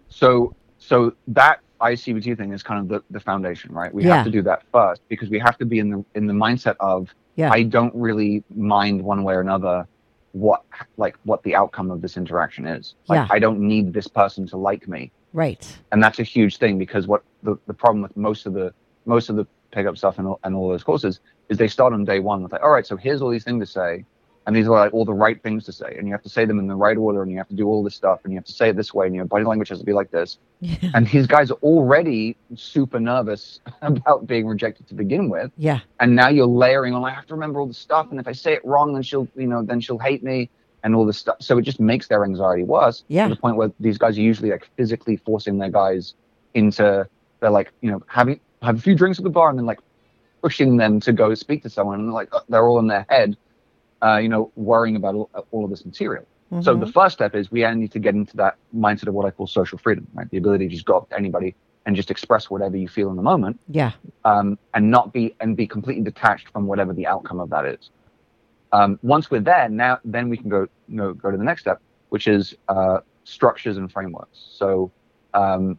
so 0.09 0.53
so 0.79 1.15
that 1.29 1.61
ICBT 1.81 2.37
thing 2.37 2.53
is 2.53 2.65
kind 2.65 2.81
of 2.81 2.89
the, 2.89 3.01
the 3.13 3.21
foundation 3.21 3.73
right 3.73 3.95
we 3.95 4.05
Yeah. 4.05 4.17
have 4.17 4.25
to 4.25 4.31
do 4.31 4.43
that 4.43 4.65
first 4.73 5.03
because 5.09 5.31
we 5.31 5.39
have 5.39 5.57
to 5.59 5.65
be 5.65 5.79
in 5.79 5.89
the 5.91 6.05
in 6.17 6.27
the 6.27 6.33
mindset 6.35 6.75
of 6.81 7.15
Yeah. 7.37 7.51
I 7.53 7.63
don't 7.63 7.95
really 7.95 8.43
mind 8.57 9.01
one 9.01 9.23
way 9.23 9.35
or 9.35 9.41
another 9.41 9.87
what 10.33 10.65
like 10.97 11.15
what 11.23 11.45
the 11.45 11.55
outcome 11.55 11.93
of 11.93 12.03
this 12.03 12.17
interaction 12.17 12.67
is. 12.67 12.95
Like 13.07 13.19
Yeah. 13.19 13.29
I 13.31 13.39
don't 13.39 13.61
need 13.61 13.93
this 13.93 14.09
person 14.09 14.47
to 14.49 14.57
like 14.57 14.89
me. 14.89 15.13
right? 15.33 15.65
And 15.93 16.03
that's 16.03 16.19
a 16.19 16.25
huge 16.25 16.57
thing 16.59 16.77
because 16.77 17.07
what 17.07 17.23
the, 17.45 17.57
the 17.69 17.75
problem 17.75 18.03
with 18.03 18.17
most 18.17 18.47
of 18.47 18.53
the 18.53 18.75
most 19.07 19.29
of 19.31 19.37
the 19.37 19.47
pickup 19.71 19.97
stuff 19.99 20.19
and 20.19 20.27
all, 20.27 20.41
and 20.45 20.55
all 20.55 20.69
those 20.69 20.83
courses 20.85 21.21
is 21.49 21.59
they 21.59 21.69
start 21.69 21.93
on 21.93 22.05
day 22.05 22.19
one 22.21 22.43
with 22.43 22.53
like, 22.53 22.63
all 22.63 22.71
right, 22.71 22.87
so 22.87 22.97
here's 22.97 23.23
all 23.23 23.31
these 23.31 23.45
things 23.45 23.67
to 23.67 23.73
say, 23.73 24.05
and 24.47 24.57
these 24.57 24.67
are 24.67 24.71
like 24.71 24.95
all 24.95 25.05
the 25.05 25.13
right 25.13 25.41
things 25.43 25.65
to 25.65 25.73
say, 25.73 25.95
and 25.99 26.07
you 26.09 26.13
have 26.15 26.23
to 26.23 26.29
say 26.29 26.45
them 26.45 26.59
in 26.59 26.67
the 26.67 26.75
right 26.75 26.97
order, 26.97 27.23
and 27.23 27.31
you 27.31 27.37
have 27.39 27.49
to 27.49 27.55
do 27.55 27.67
all 27.69 27.83
this 27.85 27.95
stuff, 27.95 28.21
and 28.25 28.33
you 28.33 28.39
have 28.39 28.45
to 28.47 28.53
say 28.53 28.71
it 28.71 28.77
this 28.77 28.93
way, 28.95 29.07
and 29.07 29.15
your 29.15 29.25
body 29.27 29.45
language 29.45 29.69
has 29.69 29.79
to 29.79 29.85
be 29.85 29.93
like 29.93 30.11
this. 30.11 30.39
Yeah. 30.61 30.77
And 30.95 31.07
these 31.09 31.27
guys 31.27 31.51
are 31.51 31.59
already 31.63 32.37
super 32.57 32.99
nervous 33.01 33.61
about 33.83 34.27
being 34.27 34.47
rejected 34.47 34.87
to 34.89 34.95
begin 34.95 35.29
with 35.29 35.51
Yeah. 35.57 35.81
and 36.01 36.17
now 36.17 36.29
you're 36.29 36.47
layering 36.47 36.95
on 36.95 37.05
i 37.05 37.11
have 37.11 37.27
to 37.27 37.35
remember 37.35 37.61
all 37.61 37.67
the 37.67 37.75
stuff 37.75 38.09
and 38.11 38.19
if 38.21 38.27
i 38.27 38.33
say 38.33 38.53
it 38.55 38.65
wrong 38.65 38.93
then 38.93 39.03
she'll 39.03 39.29
you 39.37 39.47
know 39.47 39.63
then 39.63 39.81
she'll 39.81 39.99
hate 39.99 40.23
me 40.25 40.51
and 40.83 40.95
all 40.95 41.07
this 41.07 41.19
stuff 41.19 41.37
so 41.41 41.57
it 41.59 41.63
just 41.63 41.79
makes 41.81 42.09
their 42.09 42.25
anxiety 42.25 42.65
worse 42.65 43.05
Yeah. 43.09 43.29
to 43.29 43.35
the 43.35 43.41
point 43.41 43.57
where 43.57 43.71
these 43.81 43.99
guys 43.99 44.19
are 44.19 44.23
usually 44.23 44.51
like 44.51 44.69
physically 44.77 45.17
forcing 45.17 45.59
their 45.59 45.71
guys 45.71 46.15
into 46.55 47.07
they're 47.41 47.51
like 47.51 47.73
you 47.81 47.91
know 47.91 48.03
having 48.07 48.41
have 48.63 48.79
a 48.79 48.81
few 48.81 48.95
drinks 48.95 49.19
at 49.19 49.25
the 49.25 49.31
bar 49.31 49.49
and 49.51 49.59
then 49.59 49.67
like 49.67 49.81
pushing 50.43 50.77
them 50.77 51.01
to 51.01 51.13
go 51.13 51.35
speak 51.35 51.63
to 51.63 51.71
someone 51.71 52.01
and 52.01 52.13
like 52.13 52.29
uh, 52.35 52.41
they're 52.49 52.67
all 52.67 52.79
in 52.79 52.87
their 52.87 53.07
head 53.09 53.37
uh, 54.03 54.17
you 54.17 54.29
know 54.29 54.51
worrying 54.57 54.97
about 54.97 55.15
all, 55.15 55.31
all 55.51 55.65
of 55.65 55.71
this 55.71 55.85
material 55.85 56.27
so 56.61 56.73
Mm-hmm. 56.73 56.81
the 56.81 56.91
first 56.93 57.15
step 57.15 57.37
is 57.37 57.51
we 57.53 57.65
need 57.75 57.93
to 57.93 58.01
get 58.01 58.15
into 58.17 58.37
that 58.37 58.57
mindset 58.75 59.07
of 59.07 59.15
what 59.15 59.25
i 59.25 59.31
call 59.31 59.47
social 59.47 59.79
freedom 59.79 60.07
right 60.15 60.29
the 60.31 60.37
ability 60.37 60.67
to 60.69 60.75
just 60.75 60.85
go 60.85 60.97
up 60.99 61.09
to 61.11 61.17
anybody 61.17 61.55
and 61.87 61.95
just 61.95 62.11
express 62.11 62.51
whatever 62.51 62.77
you 62.77 62.89
feel 62.89 63.09
in 63.11 63.17
the 63.17 63.23
moment 63.23 63.61
Yeah. 63.69 63.93
um, 64.25 64.59
and 64.75 64.91
not 64.91 65.13
be 65.13 65.35
and 65.41 65.57
be 65.57 65.67
completely 65.67 66.03
detached 66.03 66.49
from 66.53 66.67
whatever 66.67 66.93
the 66.93 67.07
outcome 67.07 67.39
of 67.41 67.51
that 67.51 67.65
is. 67.67 67.91
Um, 68.73 68.99
once 69.03 69.31
we're 69.31 69.41
there, 69.41 69.69
now 69.69 69.99
then 70.05 70.29
we 70.29 70.37
can 70.37 70.49
go 70.49 70.63
you 70.89 70.97
know, 70.97 71.15
go 71.15 71.31
to 71.31 71.37
the 71.37 71.45
next 71.45 71.63
step, 71.63 71.81
which 72.11 72.27
is 72.27 72.55
uh, 72.69 72.99
structures 73.25 73.77
and 73.77 73.91
frameworks. 73.91 74.39
So 74.57 74.93
um, 75.35 75.79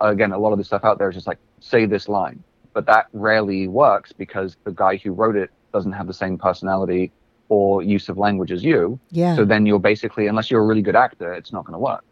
again, 0.00 0.32
a 0.32 0.38
lot 0.38 0.52
of 0.52 0.58
the 0.58 0.64
stuff 0.64 0.84
out 0.84 0.98
there 0.98 1.08
is 1.08 1.14
just 1.14 1.26
like 1.26 1.38
say 1.60 1.86
this 1.86 2.08
line, 2.08 2.42
but 2.72 2.86
that 2.86 3.06
rarely 3.12 3.68
works 3.68 4.12
because 4.12 4.56
the 4.64 4.72
guy 4.72 4.96
who 4.96 5.12
wrote 5.12 5.36
it 5.36 5.50
doesn't 5.72 5.92
have 5.92 6.06
the 6.06 6.14
same 6.14 6.38
personality 6.38 7.12
or 7.48 7.82
use 7.82 8.08
of 8.08 8.16
language 8.16 8.52
as 8.52 8.62
you. 8.64 8.98
Yeah. 9.10 9.36
So 9.36 9.44
then 9.44 9.66
you're 9.66 9.80
basically, 9.80 10.26
unless 10.28 10.50
you're 10.50 10.62
a 10.62 10.66
really 10.66 10.82
good 10.82 10.96
actor, 10.96 11.32
it's 11.34 11.52
not 11.52 11.64
going 11.64 11.74
to 11.74 11.78
work. 11.78 12.04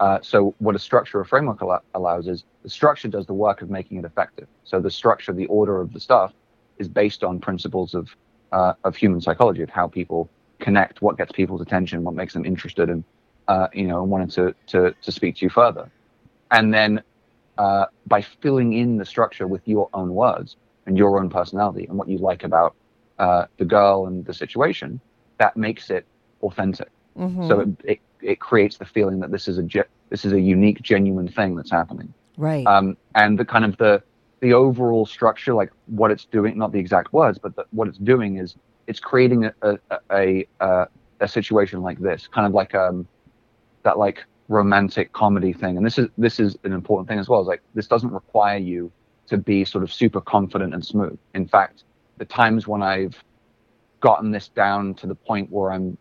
Uh, 0.00 0.18
so 0.22 0.54
what 0.58 0.74
a 0.74 0.78
structure 0.78 1.20
or 1.20 1.24
framework 1.24 1.62
al- 1.62 1.82
allows 1.94 2.26
is 2.26 2.44
the 2.62 2.70
structure 2.70 3.08
does 3.08 3.26
the 3.26 3.34
work 3.34 3.62
of 3.62 3.70
making 3.70 3.98
it 3.98 4.04
effective. 4.04 4.48
So 4.64 4.80
the 4.80 4.90
structure, 4.90 5.32
the 5.32 5.46
order 5.46 5.80
of 5.80 5.92
the 5.92 6.00
stuff, 6.00 6.32
is 6.78 6.88
based 6.88 7.22
on 7.22 7.38
principles 7.38 7.94
of 7.94 8.08
uh, 8.52 8.74
of 8.84 8.96
human 8.96 9.20
psychology 9.20 9.62
of 9.62 9.70
how 9.70 9.86
people 9.86 10.28
connect, 10.58 11.02
what 11.02 11.16
gets 11.16 11.32
people's 11.32 11.60
attention, 11.60 12.04
what 12.04 12.14
makes 12.14 12.32
them 12.34 12.44
interested, 12.44 12.90
and 12.90 13.04
uh, 13.48 13.68
you 13.72 13.86
know, 13.86 14.02
wanting 14.02 14.28
to 14.28 14.54
to 14.68 14.94
to 15.02 15.12
speak 15.12 15.36
to 15.36 15.46
you 15.46 15.50
further. 15.50 15.90
And 16.52 16.74
then 16.74 17.02
uh, 17.58 17.86
by 18.06 18.22
filling 18.22 18.74
in 18.74 18.98
the 18.98 19.06
structure 19.06 19.48
with 19.48 19.62
your 19.66 19.88
own 19.94 20.14
words 20.14 20.56
and 20.86 20.98
your 20.98 21.18
own 21.20 21.30
personality 21.30 21.86
and 21.88 21.98
what 21.98 22.08
you 22.08 22.18
like 22.18 22.44
about 22.44 22.76
uh, 23.18 23.46
the 23.58 23.64
girl 23.66 24.06
and 24.06 24.24
the 24.26 24.34
situation, 24.34 25.00
that 25.38 25.56
makes 25.56 25.90
it 25.90 26.06
authentic. 26.42 26.88
Mhm. 27.18 27.46
So 27.48 27.60
it, 27.60 27.68
it 27.84 28.00
it 28.22 28.40
creates 28.40 28.78
the 28.78 28.86
feeling 28.86 29.20
that 29.20 29.32
this 29.32 29.48
is 29.48 29.58
a 29.58 29.62
ge- 29.64 29.90
this 30.10 30.24
is 30.24 30.32
a 30.32 30.40
unique, 30.40 30.82
genuine 30.82 31.28
thing 31.28 31.56
that's 31.56 31.70
happening. 31.70 32.14
right. 32.36 32.66
Um, 32.66 32.96
and 33.14 33.38
the 33.38 33.44
kind 33.44 33.64
of 33.64 33.76
the 33.78 34.02
the 34.40 34.54
overall 34.54 35.06
structure, 35.06 35.54
like 35.54 35.70
what 35.86 36.10
it's 36.10 36.26
doing, 36.26 36.58
not 36.58 36.72
the 36.72 36.78
exact 36.80 37.12
words, 37.12 37.38
but 37.38 37.54
the, 37.56 37.64
what 37.70 37.88
it's 37.88 37.98
doing 37.98 38.38
is 38.38 38.56
it's 38.86 39.00
creating 39.00 39.44
a 39.46 39.52
a, 39.62 39.78
a 40.12 40.46
a 40.60 40.86
a 41.20 41.28
situation 41.28 41.82
like 41.82 41.98
this, 41.98 42.28
kind 42.28 42.46
of 42.46 42.52
like 42.52 42.74
um 42.74 43.08
that 43.84 43.98
like 43.98 44.24
romantic 44.52 45.12
comedy 45.12 45.52
thing. 45.52 45.76
And 45.76 45.84
this 45.84 45.98
is 45.98 46.08
this 46.18 46.38
is 46.38 46.56
an 46.64 46.72
important 46.72 47.08
thing 47.08 47.18
as 47.18 47.28
well. 47.28 47.40
Is 47.40 47.48
like 47.48 47.62
this 47.74 47.86
doesn't 47.86 48.12
require 48.12 48.58
you 48.58 48.92
to 49.28 49.36
be 49.38 49.64
sort 49.64 49.82
of 49.82 49.92
super 49.92 50.20
confident 50.20 50.74
and 50.74 50.84
smooth. 50.84 51.18
In 51.34 51.46
fact, 51.48 51.84
the 52.18 52.24
times 52.24 52.68
when 52.68 52.82
I've 52.82 53.16
gotten 54.00 54.30
this 54.30 54.48
down 54.48 54.94
to 54.94 55.06
the 55.06 55.14
point 55.14 55.50
where 55.50 55.72
I'm 55.72 55.96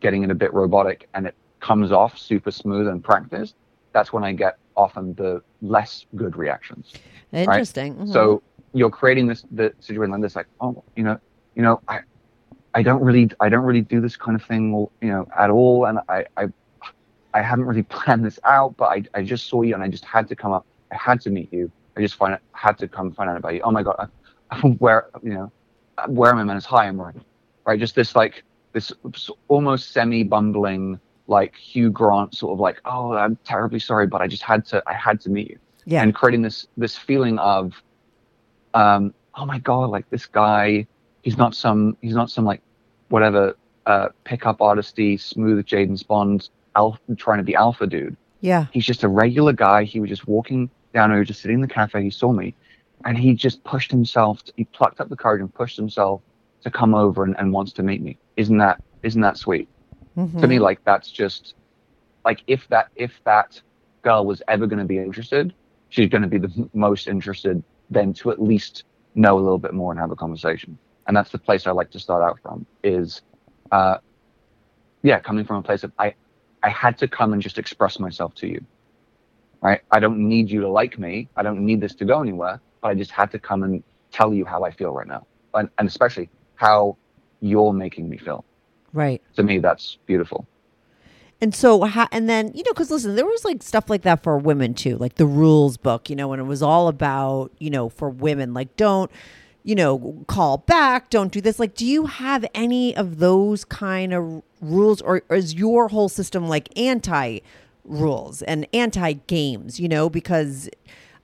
getting 0.00 0.22
it 0.24 0.30
a 0.30 0.34
bit 0.34 0.52
robotic 0.52 1.08
and 1.14 1.26
it 1.26 1.34
comes 1.60 1.92
off 1.92 2.18
super 2.18 2.50
smooth 2.50 2.88
and 2.88 3.04
practiced, 3.04 3.54
that's 3.92 4.12
when 4.12 4.24
I 4.24 4.32
get 4.32 4.58
often 4.76 5.14
the 5.14 5.42
less 5.60 6.06
good 6.16 6.36
reactions. 6.36 6.92
Interesting. 7.32 7.94
Mhm. 7.94 8.12
So 8.12 8.42
you're 8.72 8.90
creating 8.90 9.26
this 9.28 9.44
the 9.52 9.72
situation 9.80 10.12
like 10.12 10.22
this, 10.22 10.34
like, 10.34 10.48
oh, 10.60 10.82
you 10.96 11.04
know, 11.04 11.18
you 11.54 11.62
know, 11.62 11.80
I 11.88 12.00
I 12.74 12.82
don't 12.82 13.02
really 13.02 13.30
I 13.38 13.48
don't 13.48 13.64
really 13.64 13.82
do 13.82 14.00
this 14.00 14.16
kind 14.16 14.34
of 14.34 14.42
thing, 14.44 14.72
you 15.00 15.08
know, 15.08 15.28
at 15.38 15.50
all, 15.50 15.84
and 15.86 15.98
I 16.08 16.24
I 16.36 16.48
I 17.34 17.42
haven't 17.42 17.64
really 17.64 17.82
planned 17.96 18.24
this 18.24 18.38
out, 18.44 18.76
but 18.76 18.86
I 18.86 19.04
I 19.14 19.22
just 19.22 19.48
saw 19.48 19.62
you 19.62 19.74
and 19.74 19.82
I 19.82 19.88
just 19.88 20.04
had 20.04 20.28
to 20.28 20.36
come 20.36 20.52
up, 20.52 20.66
I 20.90 20.96
had 20.96 21.20
to 21.22 21.30
meet 21.30 21.52
you, 21.52 21.70
I 21.96 22.00
just 22.00 22.14
find 22.14 22.38
had 22.52 22.78
to 22.78 22.88
come 22.88 23.12
find 23.12 23.30
out 23.30 23.36
about 23.36 23.54
you. 23.54 23.60
Oh 23.62 23.70
my 23.70 23.82
god, 23.82 24.10
I, 24.50 24.56
where 24.78 25.08
you 25.22 25.34
know, 25.34 25.52
where 26.08 26.30
am 26.30 26.38
I, 26.38 26.44
man? 26.44 26.56
Is 26.56 26.64
hi, 26.64 26.86
I'm 26.86 27.00
right, 27.00 27.14
right? 27.64 27.78
Just 27.78 27.94
this 27.94 28.14
like 28.16 28.44
this 28.72 28.92
almost 29.48 29.92
semi 29.92 30.22
bumbling 30.22 30.98
like 31.28 31.54
Hugh 31.56 31.90
Grant 31.90 32.34
sort 32.34 32.52
of 32.52 32.60
like, 32.60 32.80
oh, 32.84 33.12
I'm 33.12 33.36
terribly 33.44 33.78
sorry, 33.78 34.06
but 34.06 34.20
I 34.20 34.26
just 34.26 34.42
had 34.42 34.64
to 34.66 34.82
I 34.86 34.94
had 34.94 35.20
to 35.22 35.30
meet 35.30 35.50
you 35.50 35.58
yeah. 35.84 36.02
and 36.02 36.14
creating 36.14 36.42
this 36.42 36.66
this 36.76 36.96
feeling 36.96 37.38
of 37.38 37.82
um 38.74 39.12
oh 39.34 39.44
my 39.44 39.58
god 39.58 39.90
like 39.90 40.08
this 40.10 40.26
guy 40.26 40.86
he's 41.22 41.36
not 41.36 41.54
some 41.54 41.96
he's 42.00 42.14
not 42.14 42.30
some 42.30 42.44
like 42.44 42.62
whatever 43.08 43.56
uh 43.86 44.08
pickup 44.24 44.58
artisty 44.58 45.20
smooth 45.20 45.64
James 45.66 46.02
Bond 46.02 46.48
alpha 46.76 47.00
trying 47.16 47.38
to 47.38 47.44
be 47.44 47.54
alpha 47.54 47.86
dude. 47.86 48.16
Yeah. 48.40 48.66
he's 48.72 48.84
just 48.84 49.04
a 49.04 49.08
regular 49.08 49.52
guy. 49.52 49.84
He 49.84 50.00
was 50.00 50.08
just 50.10 50.26
walking 50.26 50.68
down 50.92 51.12
or 51.12 51.24
just 51.24 51.40
sitting 51.42 51.56
in 51.56 51.60
the 51.60 51.68
cafe. 51.68 52.02
He 52.02 52.10
saw 52.10 52.32
me 52.32 52.54
and 53.04 53.16
he 53.16 53.34
just 53.34 53.62
pushed 53.64 53.90
himself 53.90 54.40
he 54.56 54.64
plucked 54.64 55.00
up 55.00 55.08
the 55.08 55.16
courage 55.16 55.40
and 55.40 55.52
pushed 55.52 55.76
himself 55.76 56.20
to 56.62 56.70
come 56.70 56.94
over 56.94 57.24
and, 57.24 57.36
and 57.38 57.52
wants 57.52 57.72
to 57.74 57.82
meet 57.82 58.02
me. 58.02 58.18
Isn't 58.36 58.58
that 58.58 58.82
isn't 59.02 59.20
that 59.20 59.36
sweet? 59.36 59.68
Mhm. 60.16 60.40
to 60.40 60.46
me 60.46 60.58
like 60.58 60.82
that's 60.84 61.10
just 61.10 61.54
like 62.24 62.42
if 62.46 62.68
that 62.68 62.88
if 62.96 63.12
that 63.24 63.60
girl 64.02 64.26
was 64.26 64.42
ever 64.48 64.66
going 64.66 64.78
to 64.78 64.84
be 64.84 64.98
interested 64.98 65.54
she's 65.88 66.08
going 66.10 66.20
to 66.22 66.28
be 66.28 66.38
the 66.38 66.68
most 66.74 67.06
interested 67.08 67.62
then 67.90 68.12
to 68.14 68.30
at 68.30 68.40
least 68.42 68.84
know 69.14 69.38
a 69.38 69.40
little 69.40 69.58
bit 69.58 69.72
more 69.74 69.90
and 69.92 70.00
have 70.00 70.10
a 70.10 70.16
conversation. 70.16 70.76
And 71.06 71.16
that's 71.16 71.30
the 71.30 71.38
place 71.38 71.66
i 71.66 71.70
like 71.70 71.90
to 71.92 71.98
start 72.00 72.22
out 72.22 72.38
from 72.42 72.66
is 72.82 73.22
uh 73.70 73.98
yeah 75.02 75.18
coming 75.18 75.44
from 75.44 75.56
a 75.56 75.62
place 75.62 75.82
of 75.82 75.92
i 75.98 76.14
i 76.62 76.68
had 76.68 76.96
to 76.98 77.08
come 77.08 77.32
and 77.32 77.42
just 77.42 77.58
express 77.58 77.98
myself 77.98 78.34
to 78.34 78.46
you 78.46 78.64
right? 79.60 79.80
I 79.92 80.00
don't 80.00 80.18
need 80.18 80.50
you 80.50 80.60
to 80.62 80.68
like 80.68 80.98
me. 80.98 81.28
I 81.36 81.44
don't 81.44 81.64
need 81.64 81.80
this 81.80 81.94
to 81.96 82.04
go 82.04 82.20
anywhere 82.20 82.60
but 82.82 82.88
i 82.88 82.94
just 82.94 83.10
had 83.10 83.30
to 83.30 83.38
come 83.38 83.62
and 83.62 83.82
tell 84.10 84.34
you 84.34 84.44
how 84.44 84.64
i 84.64 84.70
feel 84.70 84.92
right 84.92 85.06
now. 85.06 85.26
And, 85.54 85.70
and 85.78 85.88
especially 85.88 86.28
how 86.56 86.96
you're 87.40 87.72
making 87.72 88.08
me 88.08 88.18
feel. 88.18 88.44
Right. 88.92 89.22
to 89.36 89.42
me 89.42 89.58
that's 89.58 89.98
beautiful. 90.06 90.46
And 91.40 91.52
so, 91.52 91.84
and 92.12 92.28
then, 92.28 92.52
you 92.54 92.62
know, 92.62 92.70
because 92.72 92.88
listen, 92.88 93.16
there 93.16 93.26
was 93.26 93.44
like 93.44 93.64
stuff 93.64 93.90
like 93.90 94.02
that 94.02 94.22
for 94.22 94.38
women 94.38 94.74
too, 94.74 94.96
like 94.96 95.16
the 95.16 95.26
rules 95.26 95.76
book, 95.76 96.08
you 96.08 96.14
know, 96.14 96.28
when 96.28 96.38
it 96.38 96.44
was 96.44 96.62
all 96.62 96.86
about, 96.86 97.50
you 97.58 97.68
know, 97.68 97.88
for 97.88 98.08
women, 98.08 98.54
like 98.54 98.76
don't, 98.76 99.10
you 99.64 99.74
know, 99.74 100.24
call 100.26 100.58
back, 100.58 101.10
don't 101.10 101.32
do 101.32 101.40
this. 101.40 101.58
Like, 101.58 101.74
do 101.74 101.86
you 101.86 102.06
have 102.06 102.44
any 102.54 102.94
of 102.96 103.18
those 103.18 103.64
kind 103.64 104.12
of 104.12 104.42
rules, 104.60 105.00
or, 105.02 105.22
is 105.30 105.54
your 105.54 105.88
whole 105.88 106.08
system 106.08 106.48
like 106.48 106.76
anti 106.78 107.40
rules 107.84 108.42
and 108.42 108.66
anti 108.72 109.12
games, 109.12 109.78
you 109.80 109.88
know, 109.88 110.08
because. 110.08 110.68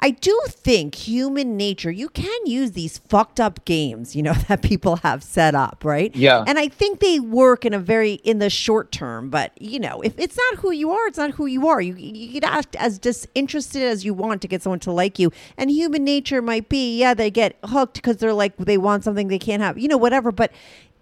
I 0.01 0.11
do 0.11 0.41
think 0.49 0.95
human 0.95 1.57
nature, 1.57 1.91
you 1.91 2.09
can 2.09 2.47
use 2.47 2.73
these 2.73 2.99
fucked 2.99 3.41
up 3.41 3.65
games, 3.65 4.15
you 4.15 4.23
know, 4.23 4.33
that 4.49 4.63
people 4.63 4.97
have 4.97 5.23
set 5.23 5.55
up, 5.55 5.85
right? 5.85 6.15
Yeah. 6.15 6.45
And 6.47 6.59
I 6.59 6.69
think 6.69 7.01
they 7.01 7.19
work 7.19 7.65
in 7.65 7.75
a 7.75 7.79
very 7.79 8.15
in 8.15 8.39
the 8.39 8.51
short 8.51 8.93
term, 8.93 9.29
but 9.31 9.61
you 9.61 9.81
know, 9.81 10.01
if 10.03 10.19
it's 10.19 10.37
not 10.37 10.61
who 10.61 10.71
you 10.71 10.93
are, 10.93 11.07
it's 11.09 11.19
not 11.19 11.33
who 11.33 11.47
you 11.47 11.67
are. 11.67 11.81
You 11.81 11.95
you 11.95 12.41
can 12.41 12.49
act 12.49 12.77
as 12.77 12.99
disinterested 12.99 13.83
as 13.83 14.05
you 14.05 14.15
want 14.15 14.43
to 14.43 14.49
get 14.49 14.63
someone 14.63 14.81
to 14.81 14.93
like 14.93 15.19
you. 15.19 15.33
And 15.57 15.71
human 15.71 16.05
nature 16.05 16.41
might 16.41 16.69
be, 16.69 16.99
yeah, 16.99 17.15
they 17.15 17.31
get 17.31 17.57
hooked 17.65 17.95
because 17.95 18.19
they're 18.19 18.33
like 18.33 18.57
they 18.57 18.79
want 18.79 19.05
something 19.05 19.29
they 19.29 19.39
can't 19.39 19.63
have, 19.63 19.79
you 19.79 19.89
know, 19.89 19.97
whatever. 19.97 20.31
But 20.31 20.53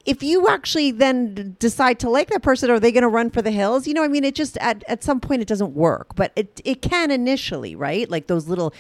if 0.07 0.23
you 0.23 0.47
actually 0.49 0.93
then 0.93 1.57
decide 1.59 1.99
to 1.99 2.09
like 2.09 2.31
that 2.31 2.43
person, 2.43 2.71
are 2.71 2.79
they 2.79 2.93
going 2.93 3.03
to 3.03 3.09
run 3.09 3.29
for 3.29 3.43
the 3.43 3.51
hills? 3.51 3.89
You 3.89 3.95
know, 3.95 4.05
I 4.05 4.09
mean, 4.09 4.23
it 4.25 4.37
just 4.37 4.57
at, 4.59 4.85
at 4.89 5.03
some 5.03 5.19
point 5.21 5.43
it 5.43 5.49
doesn't 5.49 5.75
work, 5.75 6.15
but 6.15 6.33
it 6.37 6.61
it 6.65 6.81
can 6.81 7.11
initially, 7.11 7.75
right? 7.75 8.09
Like 8.09 8.29
those 8.29 8.47
little 8.47 8.73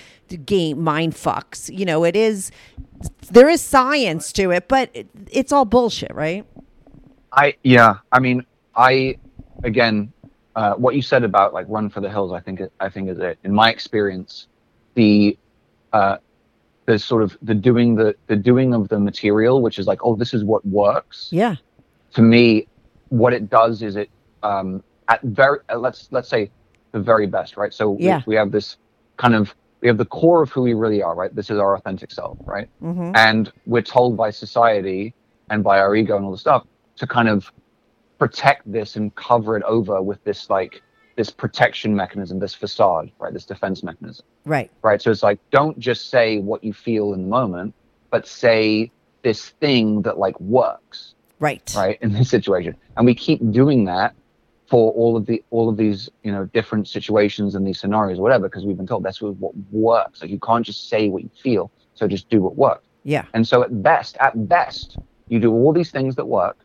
game 0.44 0.80
mind 0.80 1.14
fucks. 1.14 1.76
You 1.76 1.84
know, 1.84 2.04
it 2.04 2.14
is 2.14 2.52
there 3.30 3.48
is 3.48 3.60
science 3.60 4.32
to 4.34 4.52
it, 4.52 4.68
but 4.68 4.90
it, 4.94 5.08
it's 5.30 5.52
all 5.52 5.64
bullshit, 5.64 6.14
right? 6.14 6.46
I 7.32 7.56
yeah, 7.64 7.96
I 8.12 8.20
mean, 8.20 8.46
I 8.76 9.18
again, 9.64 10.12
uh, 10.54 10.74
what 10.74 10.94
you 10.94 11.02
said 11.02 11.24
about 11.24 11.52
like 11.52 11.66
run 11.68 11.90
for 11.90 12.00
the 12.00 12.08
hills, 12.08 12.32
I 12.32 12.40
think 12.40 12.60
I 12.78 12.88
think 12.88 13.10
is 13.10 13.18
it. 13.18 13.38
In 13.42 13.52
my 13.52 13.70
experience, 13.70 14.46
the 14.94 15.36
uh, 15.92 16.18
the 16.86 16.98
sort 16.98 17.22
of 17.22 17.36
the 17.42 17.54
doing 17.54 17.96
the 17.96 18.14
the 18.28 18.36
doing 18.36 18.74
of 18.74 18.88
the 18.88 18.98
material, 18.98 19.60
which 19.62 19.78
is 19.78 19.86
like, 19.86 20.00
oh, 20.02 20.16
this 20.16 20.32
is 20.32 20.44
what 20.44 20.64
works. 20.66 21.28
Yeah. 21.30 21.56
To 22.14 22.22
me, 22.22 22.68
what 23.08 23.32
it 23.32 23.50
does 23.50 23.82
is 23.82 23.96
it 23.96 24.10
um, 24.42 24.82
at 25.08 25.20
very 25.22 25.58
uh, 25.68 25.78
let's 25.78 26.08
let's 26.10 26.28
say 26.28 26.50
the 26.92 27.00
very 27.00 27.26
best, 27.26 27.56
right? 27.56 27.74
So 27.74 27.96
Yeah. 28.00 28.18
we, 28.26 28.32
we 28.32 28.36
have 28.36 28.52
this 28.52 28.76
kind 29.16 29.34
of 29.34 29.54
we 29.82 29.88
have 29.88 29.98
the 29.98 30.06
core 30.06 30.42
of 30.42 30.50
who 30.50 30.62
we 30.62 30.74
really 30.74 31.02
are, 31.02 31.14
right? 31.14 31.34
This 31.34 31.50
is 31.50 31.58
our 31.58 31.74
authentic 31.76 32.10
self, 32.12 32.38
right? 32.44 32.68
Mm-hmm. 32.82 33.12
and 33.14 33.52
we're 33.66 33.82
told 33.82 34.16
by 34.16 34.30
society 34.30 35.14
and 35.50 35.62
by 35.62 35.78
our 35.78 35.94
ego 35.94 36.16
and 36.16 36.24
all 36.24 36.32
the 36.32 36.38
stuff 36.38 36.64
to 36.96 37.06
kind 37.06 37.28
of 37.28 37.52
protect 38.18 38.70
this 38.70 38.96
and 38.96 39.14
cover 39.14 39.56
it 39.56 39.62
over 39.64 40.00
with 40.02 40.22
this 40.24 40.48
like 40.48 40.82
this 41.16 41.30
protection 41.30 41.94
mechanism 41.96 42.38
this 42.38 42.54
facade 42.54 43.10
right 43.18 43.32
this 43.32 43.46
defense 43.46 43.82
mechanism 43.82 44.24
Right. 44.44 44.70
right 44.82 45.00
so 45.00 45.10
it's 45.10 45.22
like 45.22 45.40
don't 45.50 45.78
just 45.78 46.10
say 46.10 46.38
what 46.38 46.62
you 46.62 46.72
feel 46.72 47.12
in 47.14 47.22
the 47.22 47.28
moment 47.28 47.74
but 48.10 48.26
say 48.26 48.92
this 49.22 49.48
thing 49.60 50.02
that 50.02 50.18
like 50.18 50.38
works 50.40 51.14
Right. 51.40 51.72
right 51.76 51.98
in 52.00 52.12
this 52.12 52.30
situation 52.30 52.76
and 52.96 53.06
we 53.06 53.14
keep 53.14 53.40
doing 53.50 53.84
that 53.86 54.14
for 54.68 54.92
all 54.92 55.16
of 55.16 55.26
the 55.26 55.42
all 55.50 55.68
of 55.68 55.76
these 55.76 56.08
you 56.22 56.32
know 56.32 56.44
different 56.46 56.88
situations 56.88 57.54
and 57.54 57.66
these 57.66 57.78
scenarios 57.80 58.18
whatever 58.18 58.48
because 58.48 58.64
we've 58.64 58.76
been 58.76 58.86
told 58.86 59.02
that's 59.04 59.20
what 59.22 59.54
works 59.70 60.20
like 60.22 60.30
you 60.30 60.40
can't 60.40 60.64
just 60.66 60.88
say 60.88 61.08
what 61.08 61.22
you 61.22 61.30
feel 61.42 61.70
so 61.94 62.06
just 62.08 62.28
do 62.28 62.40
what 62.42 62.56
works 62.56 62.84
Yeah. 63.04 63.24
and 63.34 63.46
so 63.46 63.62
at 63.62 63.82
best, 63.82 64.16
at 64.20 64.48
best, 64.48 64.98
you 65.28 65.38
do 65.40 65.52
all 65.52 65.72
these 65.72 65.90
things 65.90 66.14
that 66.16 66.26
work, 66.26 66.58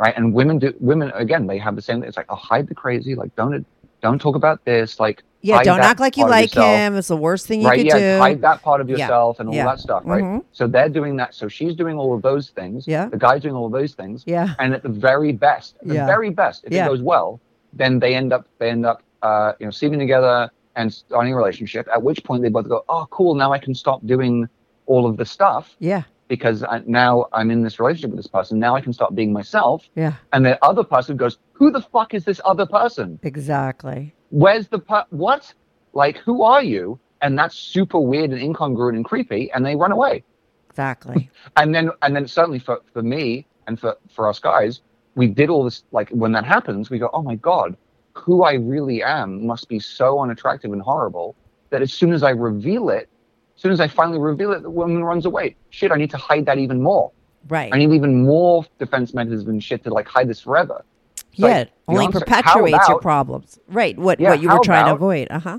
right? 0.00 0.16
And 0.16 0.32
women 0.32 0.58
do 0.58 0.72
women 0.80 1.10
again, 1.14 1.46
they 1.46 1.58
have 1.58 1.76
the 1.76 1.82
same 1.82 2.02
it's 2.02 2.16
like, 2.16 2.26
oh 2.30 2.36
hide 2.36 2.66
the 2.68 2.74
crazy, 2.74 3.14
like 3.14 3.34
don't 3.36 3.54
don't 4.00 4.20
talk 4.20 4.36
about 4.36 4.64
this, 4.64 5.00
like 5.00 5.22
Yeah. 5.40 5.62
Don't 5.62 5.80
act 5.80 6.00
like 6.00 6.16
you 6.16 6.26
like 6.28 6.52
him. 6.52 6.96
It's 6.96 7.08
the 7.08 7.16
worst 7.16 7.46
thing 7.46 7.60
you 7.62 7.68
right? 7.68 7.78
could 7.78 7.86
Yeah, 7.86 8.16
do. 8.16 8.18
hide 8.20 8.40
that 8.42 8.60
part 8.62 8.80
of 8.80 8.88
Yeah, 8.90 8.96
yourself 8.98 9.38
and 9.40 9.48
all 9.48 9.54
yeah. 9.54 9.64
that 9.66 9.78
stuff, 9.80 10.02
right? 10.04 10.22
Mhm. 10.22 10.42
So 10.52 10.66
they're 10.66 10.88
doing 10.88 11.16
that. 11.16 11.32
So 11.34 11.46
she's 11.48 11.74
doing 11.76 11.96
all 11.96 12.12
of 12.14 12.22
those 12.22 12.50
things. 12.50 12.86
Yeah. 12.88 13.06
The 13.08 13.16
guy's 13.18 13.42
doing 13.42 13.54
all 13.54 13.66
of 13.66 13.72
those 13.72 13.94
things. 13.94 14.24
Yeah. 14.26 14.54
And 14.58 14.74
at 14.74 14.82
the 14.82 14.88
very 14.88 15.32
best, 15.32 15.76
the 15.82 15.94
Yeah. 15.94 16.06
very 16.06 16.30
best, 16.30 16.64
if 16.64 16.72
Yeah. 16.72 16.86
it 16.86 16.88
goes 16.88 17.02
well, 17.02 17.40
then 17.72 17.98
they 18.00 18.14
end 18.14 18.32
up 18.32 18.46
they 18.58 18.70
end 18.70 18.84
up 18.86 19.02
uh, 19.22 19.52
you 19.60 19.66
know 19.66 19.70
sleeping 19.70 19.98
together 19.98 20.50
and 20.76 20.92
starting 20.92 21.32
a 21.32 21.36
relationship. 21.36 21.86
At 21.92 22.02
which 22.02 22.22
point 22.24 22.42
they 22.42 22.48
both 22.48 22.68
go, 22.68 22.84
"Oh, 22.88 23.06
cool! 23.10 23.34
Now 23.34 23.52
I 23.52 23.58
can 23.58 23.74
stop 23.74 24.00
doing 24.06 24.48
all 24.86 25.06
of 25.06 25.16
the 25.18 25.24
stuff 25.26 25.74
Yeah. 25.80 26.02
Because 26.28 26.62
I, 26.62 26.82
now 26.86 27.26
I'm 27.32 27.50
in 27.50 27.62
this 27.62 27.80
relationship 27.80 28.10
with 28.10 28.18
this 28.18 28.26
person. 28.26 28.58
Now 28.58 28.76
I 28.76 28.80
can 28.80 28.92
start 28.92 29.14
being 29.14 29.32
myself." 29.32 29.88
Yeah. 29.94 30.14
And 30.32 30.44
the 30.44 30.62
other 30.64 30.84
person 30.84 31.16
goes, 31.16 31.38
"Who 31.52 31.70
the 31.70 31.80
fuck 31.80 32.14
is 32.14 32.24
this 32.24 32.40
other 32.44 32.66
person? 32.66 33.18
Exactly. 33.22 34.14
Where's 34.30 34.68
the 34.68 34.78
per- 34.78 35.06
what? 35.10 35.52
Like, 35.92 36.18
who 36.18 36.42
are 36.42 36.62
you?" 36.62 36.98
And 37.20 37.36
that's 37.36 37.56
super 37.56 37.98
weird 37.98 38.30
and 38.30 38.40
incongruent 38.40 38.94
and 38.94 39.04
creepy, 39.04 39.50
and 39.52 39.66
they 39.66 39.74
run 39.74 39.90
away. 39.90 40.22
Exactly. 40.70 41.28
And 41.56 41.74
then, 41.74 41.90
and 42.02 42.14
then 42.14 42.28
certainly 42.28 42.60
for, 42.60 42.80
for 42.92 43.02
me 43.02 43.48
and 43.66 43.80
for, 43.80 43.96
for 44.14 44.28
us 44.28 44.38
guys, 44.38 44.80
we 45.16 45.26
did 45.26 45.50
all 45.50 45.64
this, 45.64 45.82
like 45.90 46.08
when 46.10 46.30
that 46.32 46.44
happens, 46.44 46.88
we 46.88 47.00
go, 47.00 47.10
oh 47.12 47.22
my 47.22 47.34
God, 47.34 47.76
who 48.12 48.44
I 48.44 48.52
really 48.54 49.02
am 49.02 49.44
must 49.44 49.68
be 49.68 49.80
so 49.80 50.20
unattractive 50.20 50.72
and 50.72 50.80
horrible 50.80 51.34
that 51.70 51.82
as 51.82 51.92
soon 51.92 52.12
as 52.12 52.22
I 52.22 52.30
reveal 52.30 52.90
it, 52.90 53.08
as 53.58 53.62
soon 53.62 53.72
as 53.72 53.80
I 53.80 53.88
finally 53.88 54.20
reveal 54.20 54.52
it, 54.52 54.62
the 54.62 54.70
woman 54.70 55.02
runs 55.02 55.26
away. 55.26 55.56
Shit, 55.70 55.90
I 55.90 55.96
need 55.96 56.10
to 56.10 56.16
hide 56.16 56.46
that 56.46 56.58
even 56.58 56.80
more. 56.80 57.10
Right. 57.48 57.74
I 57.74 57.78
need 57.78 57.92
even 57.92 58.22
more 58.22 58.64
defense 58.78 59.12
mechanisms 59.12 59.48
and 59.48 59.62
shit 59.62 59.82
to 59.82 59.90
like 59.90 60.06
hide 60.06 60.28
this 60.28 60.40
forever. 60.40 60.84
It's 61.16 61.40
yeah. 61.40 61.46
like, 61.46 61.72
only 61.88 62.04
answer- 62.04 62.20
perpetuates 62.20 62.78
how 62.78 62.88
your 62.88 63.00
problems. 63.00 63.58
Right. 63.66 63.98
What 63.98 64.20
Yeah, 64.20 64.30
what 64.30 64.40
you 64.40 64.48
were 64.48 64.60
trying 64.60 64.86
to 64.86 64.92
avoid. 64.94 65.26
Uh 65.30 65.40
huh. 65.40 65.58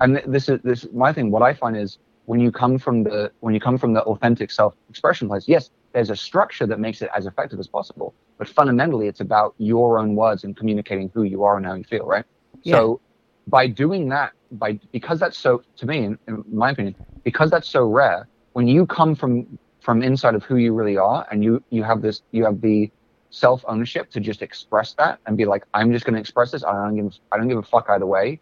and 0.00 0.22
this 0.26 0.48
is 0.48 0.60
this 0.62 0.86
my 0.92 1.12
thing 1.12 1.30
what 1.30 1.42
i 1.42 1.54
find 1.54 1.76
is 1.76 1.98
when 2.24 2.40
you 2.40 2.50
come 2.50 2.78
from 2.78 3.04
the 3.04 3.30
when 3.40 3.54
you 3.54 3.60
come 3.60 3.78
from 3.78 3.92
the 3.92 4.02
authentic 4.02 4.50
self-expression 4.50 5.28
place 5.28 5.46
yes 5.46 5.70
there's 5.92 6.10
a 6.10 6.16
structure 6.16 6.66
that 6.66 6.80
makes 6.80 7.00
it 7.00 7.08
as 7.14 7.26
effective 7.26 7.60
as 7.60 7.68
possible 7.68 8.12
but 8.38 8.48
fundamentally 8.48 9.06
it's 9.06 9.20
about 9.20 9.54
your 9.58 9.98
own 9.98 10.16
words 10.16 10.42
and 10.42 10.56
communicating 10.56 11.08
who 11.14 11.22
you 11.22 11.44
are 11.44 11.56
and 11.56 11.64
how 11.64 11.74
you 11.74 11.84
feel 11.84 12.06
right 12.06 12.24
so 12.64 13.00
by 13.46 13.66
doing 13.66 14.08
that 14.08 14.32
by 14.52 14.78
because 14.92 15.18
that's 15.18 15.36
so 15.36 15.62
to 15.76 15.86
me 15.86 16.04
in, 16.04 16.18
in 16.28 16.44
my 16.52 16.70
opinion 16.70 16.94
because 17.24 17.50
that's 17.50 17.68
so 17.68 17.84
rare 17.84 18.28
when 18.52 18.68
you 18.68 18.86
come 18.86 19.14
from 19.14 19.58
from 19.80 20.02
inside 20.02 20.34
of 20.34 20.42
who 20.44 20.56
you 20.56 20.72
really 20.72 20.96
are 20.96 21.26
and 21.30 21.42
you 21.42 21.62
you 21.70 21.82
have 21.82 22.02
this 22.02 22.22
you 22.30 22.44
have 22.44 22.60
the 22.60 22.90
self 23.30 23.64
ownership 23.66 24.10
to 24.10 24.20
just 24.20 24.42
express 24.42 24.94
that 24.94 25.18
and 25.26 25.36
be 25.36 25.44
like 25.44 25.64
i'm 25.74 25.92
just 25.92 26.04
going 26.04 26.14
to 26.14 26.20
express 26.20 26.52
this 26.52 26.62
i 26.64 26.72
don't 26.72 26.96
give 26.96 27.12
i 27.32 27.36
don't 27.36 27.48
give 27.48 27.58
a 27.58 27.62
fuck 27.62 27.86
either 27.90 28.06
way 28.06 28.40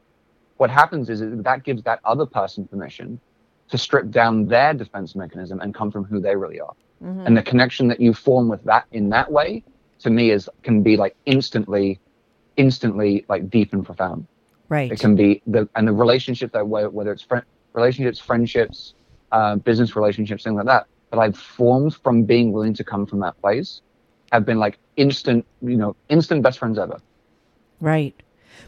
what 0.58 0.70
happens 0.70 1.10
is 1.10 1.20
that 1.42 1.64
gives 1.64 1.82
that 1.82 1.98
other 2.04 2.26
person 2.26 2.68
permission 2.68 3.18
to 3.68 3.78
strip 3.78 4.10
down 4.10 4.46
their 4.46 4.74
defense 4.74 5.16
mechanism 5.16 5.58
and 5.60 5.74
come 5.74 5.90
from 5.90 6.04
who 6.04 6.20
they 6.20 6.36
really 6.36 6.60
are. 6.60 6.74
Mm-hmm. 7.02 7.26
And 7.26 7.36
the 7.36 7.42
connection 7.42 7.88
that 7.88 8.00
you 8.00 8.12
form 8.14 8.48
with 8.48 8.62
that 8.64 8.84
in 8.92 9.08
that 9.08 9.32
way, 9.32 9.64
to 10.00 10.10
me, 10.10 10.30
is 10.30 10.48
can 10.62 10.82
be 10.82 10.96
like 10.96 11.16
instantly, 11.26 11.98
instantly 12.56 13.24
like 13.28 13.50
deep 13.50 13.72
and 13.72 13.84
profound. 13.84 14.26
Right. 14.72 14.90
It 14.90 15.00
can 15.00 15.14
be 15.14 15.42
the 15.46 15.68
and 15.76 15.86
the 15.86 15.92
relationship 15.92 16.50
that 16.52 16.66
way, 16.66 16.86
whether 16.86 17.12
it's 17.12 17.22
friend 17.22 17.44
relationships, 17.74 18.18
friendships, 18.18 18.94
uh, 19.30 19.56
business 19.56 19.94
relationships, 19.94 20.44
things 20.44 20.56
like 20.56 20.64
that, 20.64 20.86
that 21.10 21.18
I've 21.18 21.36
formed 21.36 21.94
from 21.96 22.22
being 22.22 22.52
willing 22.52 22.72
to 22.80 22.82
come 22.82 23.04
from 23.04 23.20
that 23.20 23.38
place, 23.42 23.82
have 24.32 24.46
been 24.46 24.58
like 24.58 24.78
instant, 24.96 25.44
you 25.60 25.76
know, 25.76 25.94
instant 26.08 26.42
best 26.42 26.58
friends 26.58 26.78
ever. 26.78 26.98
Right. 27.82 28.18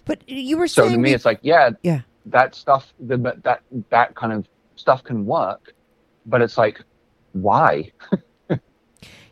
But 0.05 0.29
you 0.29 0.59
were 0.59 0.69
saying, 0.69 0.91
So 0.91 0.95
to 0.95 1.01
me, 1.01 1.09
be- 1.09 1.15
it's 1.15 1.25
like, 1.25 1.39
yeah, 1.41 1.71
yeah. 1.83 2.03
that 2.27 2.55
stuff, 2.55 2.93
the, 3.01 3.17
that 3.43 3.63
that 3.89 4.15
kind 4.15 4.35
of 4.35 4.47
stuff 4.77 5.03
can 5.05 5.25
work, 5.25 5.73
but 6.27 6.43
it's 6.43 6.59
like, 6.59 6.83
why? 7.33 7.91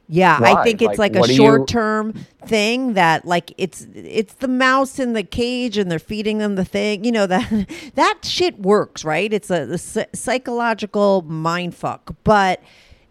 Yeah, 0.09 0.39
I 0.43 0.63
think 0.63 0.83
it's 0.83 0.99
like, 0.99 1.15
Like, 1.15 1.25
a 1.25 1.27
do 1.27 1.33
you- 1.33 1.37
short 1.37 1.69
term 1.69 2.13
thing 2.47 2.95
that 2.95 3.25
like 3.25 3.55
it's 3.57 3.87
it's 3.95 4.35
the 4.35 4.49
mouse 4.49 4.99
in 4.99 5.13
the 5.15 5.23
cage 5.23 5.79
and 5.79 5.91
they're 5.91 5.99
feeding 5.99 6.39
them 6.39 6.57
the 6.57 6.65
thing. 6.65 7.05
You 7.05 7.13
know 7.13 7.27
that 7.27 7.67
that 7.95 8.19
shit 8.25 8.59
works, 8.59 9.05
right? 9.05 9.33
It's 9.33 9.51
a, 9.51 9.73
a 9.73 9.79
psychological 10.17 11.23
mind 11.23 11.75
fuck, 11.75 12.15
but 12.25 12.61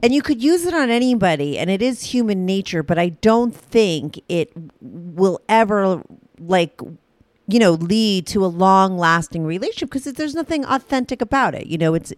and 0.03 0.13
you 0.13 0.21
could 0.21 0.43
use 0.43 0.65
it 0.65 0.73
on 0.73 0.89
anybody 0.89 1.57
and 1.57 1.69
it 1.69 1.81
is 1.81 2.03
human 2.03 2.45
nature, 2.45 2.83
but 2.83 2.99
I 2.99 3.09
don't 3.09 3.55
think 3.55 4.19
it 4.29 4.51
will 4.81 5.39
ever 5.47 6.03
like 6.39 6.79
you 7.52 7.60
know 7.60 7.72
lead 7.72 8.26
to 8.28 8.45
a 8.45 8.47
long 8.47 8.97
lasting 8.97 9.43
relationship 9.43 9.89
because 9.89 10.04
there's 10.14 10.36
nothing 10.36 10.66
authentic 10.66 11.22
about 11.22 11.54
it 11.56 11.68
you 11.68 11.78
know 11.78 11.93
it's 11.93 12.14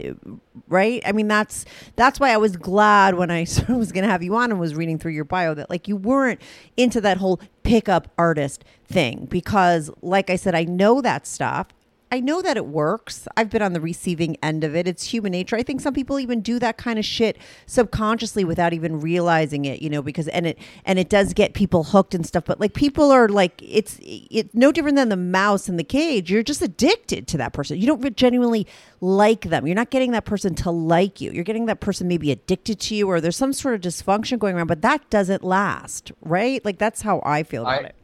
right? 0.67 1.01
I 1.05 1.11
mean 1.11 1.27
that's 1.27 1.65
that's 1.95 2.19
why 2.19 2.31
i 2.31 2.37
was 2.37 2.57
glad 2.57 3.15
when 3.15 3.31
i 3.31 3.41
was 3.69 3.91
going 3.91 4.03
to 4.03 4.09
have 4.09 4.23
you 4.23 4.35
on 4.35 4.51
and 4.51 4.59
was 4.59 4.75
reading 4.75 4.97
through 4.97 5.11
your 5.11 5.25
bio 5.25 5.53
that 5.53 5.69
like 5.69 5.87
you 5.87 5.95
weren't 5.95 6.41
into 6.77 7.01
that 7.01 7.17
whole 7.17 7.39
pickup 7.63 8.11
artist 8.17 8.63
thing 8.85 9.27
because 9.29 9.89
like 10.01 10.29
i 10.29 10.35
said 10.35 10.55
i 10.55 10.63
know 10.63 11.01
that 11.01 11.25
stuff 11.25 11.67
I 12.13 12.19
know 12.19 12.43
that 12.43 12.57
it 12.57 12.67
works. 12.67 13.27
I've 13.35 13.49
been 13.49 13.63
on 13.63 13.73
the 13.73 13.81
receiving 13.81 14.37
end 14.43 14.63
of 14.63 14.75
it. 14.75 14.87
It's 14.87 15.03
human 15.03 15.31
nature. 15.31 15.55
I 15.55 15.63
think 15.63 15.81
some 15.81 15.95
people 15.95 16.19
even 16.19 16.41
do 16.41 16.59
that 16.59 16.77
kind 16.77 16.99
of 16.99 17.05
shit 17.05 17.39
subconsciously 17.65 18.43
without 18.43 18.71
even 18.71 18.99
realizing 18.99 19.65
it, 19.65 19.81
you 19.81 19.89
know, 19.89 20.03
because 20.03 20.27
and 20.27 20.45
it 20.45 20.59
and 20.85 20.99
it 20.99 21.09
does 21.09 21.33
get 21.33 21.55
people 21.55 21.85
hooked 21.85 22.13
and 22.13 22.23
stuff. 22.23 22.45
But 22.45 22.59
like 22.59 22.75
people 22.75 23.09
are 23.09 23.27
like 23.27 23.59
it's 23.63 23.97
it's 24.03 24.53
no 24.53 24.71
different 24.71 24.95
than 24.95 25.09
the 25.09 25.17
mouse 25.17 25.67
in 25.67 25.77
the 25.77 25.83
cage. 25.83 26.29
You're 26.29 26.43
just 26.43 26.61
addicted 26.61 27.27
to 27.29 27.37
that 27.39 27.51
person. 27.51 27.81
You 27.81 27.87
don't 27.87 28.15
genuinely 28.15 28.67
like 29.01 29.45
them. 29.45 29.65
You're 29.65 29.73
not 29.75 29.89
getting 29.89 30.11
that 30.11 30.25
person 30.25 30.53
to 30.53 30.69
like 30.69 31.19
you. 31.19 31.31
You're 31.31 31.43
getting 31.43 31.65
that 31.65 31.79
person 31.79 32.07
maybe 32.07 32.29
addicted 32.31 32.79
to 32.81 32.93
you 32.93 33.09
or 33.09 33.21
there's 33.21 33.37
some 33.37 33.53
sort 33.53 33.73
of 33.73 33.81
dysfunction 33.81 34.37
going 34.37 34.55
around, 34.55 34.67
but 34.67 34.83
that 34.83 35.09
doesn't 35.09 35.43
last, 35.43 36.11
right? 36.21 36.63
Like 36.63 36.77
that's 36.77 37.01
how 37.01 37.23
I 37.25 37.41
feel 37.41 37.63
about 37.63 37.85
I- 37.85 37.87
it. 37.87 37.95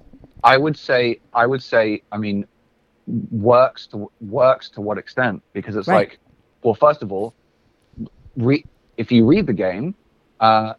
I 0.41 0.57
would 0.57 0.78
say, 0.78 1.20
I 1.34 1.45
would 1.45 1.62
say, 1.62 2.01
I 2.14 2.18
mean, 2.18 2.47
works 3.32 3.88
to 3.88 4.12
works 4.22 4.70
to 4.72 4.82
what 4.82 4.97
extent? 4.97 5.41
Because 5.53 5.76
it's 5.76 5.88
Right. 5.88 6.10
like, 6.10 6.20
well, 6.64 6.74
first 6.76 7.01
of 7.03 7.12
all, 7.12 7.34
re- 8.38 8.66
if 8.97 9.12
you 9.12 9.26
read 9.26 9.47
the 9.47 9.53
game, 9.53 9.95
uh, 10.39 10.74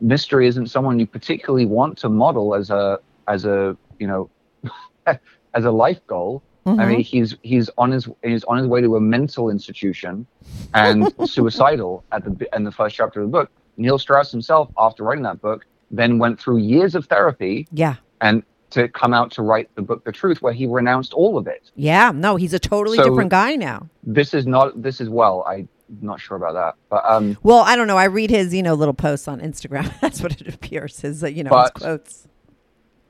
mystery 0.00 0.46
isn't 0.46 0.68
someone 0.68 0.98
you 0.98 1.06
particularly 1.06 1.66
want 1.66 1.98
to 1.98 2.08
model 2.08 2.54
as 2.54 2.70
a 2.70 2.98
as 3.28 3.44
a 3.44 3.76
you 3.98 4.06
know 4.06 4.30
as 5.54 5.64
a 5.64 5.70
life 5.70 6.04
goal. 6.06 6.42
I 6.64 6.86
mean, 6.86 7.00
he's 7.00 7.36
he's 7.42 7.68
on 7.76 7.90
his 7.90 8.08
he's 8.22 8.44
on 8.44 8.56
his 8.58 8.68
way 8.68 8.80
to 8.80 8.94
a 8.96 9.00
mental 9.00 9.50
institution 9.50 10.26
and 10.74 11.12
suicidal 11.24 12.04
at 12.12 12.24
the 12.24 12.48
in 12.54 12.62
the 12.64 12.70
first 12.70 12.94
chapter 12.96 13.20
of 13.20 13.26
the 13.26 13.32
book. 13.32 13.50
Neil 13.76 13.98
Strauss 13.98 14.30
himself, 14.30 14.68
after 14.78 15.02
writing 15.02 15.24
that 15.24 15.40
book, 15.40 15.66
then 15.90 16.18
went 16.18 16.38
through 16.38 16.58
years 16.58 16.94
of 16.94 17.06
therapy 17.06 17.66
Yeah. 17.72 17.96
and 18.20 18.44
to 18.72 18.88
come 18.88 19.14
out 19.14 19.30
to 19.32 19.42
write 19.42 19.74
the 19.74 19.82
book 19.82 20.04
The 20.04 20.12
Truth, 20.12 20.42
where 20.42 20.52
he 20.52 20.66
renounced 20.66 21.12
all 21.14 21.38
of 21.38 21.46
it. 21.46 21.70
Yeah. 21.76 22.10
No, 22.14 22.36
he's 22.36 22.52
a 22.54 22.58
totally 22.58 22.96
So- 22.98 23.04
different 23.04 23.30
guy 23.30 23.54
now. 23.56 23.88
This 24.02 24.34
is 24.34 24.46
not 24.46 24.82
this 24.82 25.00
is 25.00 25.08
well, 25.08 25.44
I'm 25.46 25.68
not 26.00 26.20
sure 26.20 26.36
about 26.36 26.54
that, 26.54 26.74
but 26.88 27.04
um, 27.06 27.36
Well, 27.42 27.60
I 27.60 27.76
don't 27.76 27.86
know. 27.86 27.98
I 27.98 28.04
read 28.04 28.30
his, 28.30 28.52
you 28.54 28.62
know, 28.62 28.74
little 28.74 28.94
posts 28.94 29.28
on 29.28 29.40
Instagram. 29.40 29.92
That's 30.00 30.20
what 30.22 30.40
it 30.40 30.52
appears. 30.54 31.00
His, 31.00 31.22
uh, 31.22 31.26
you 31.28 31.44
know, 31.44 31.50
But- 31.50 31.72
his 31.76 31.82
quotes. 31.82 32.28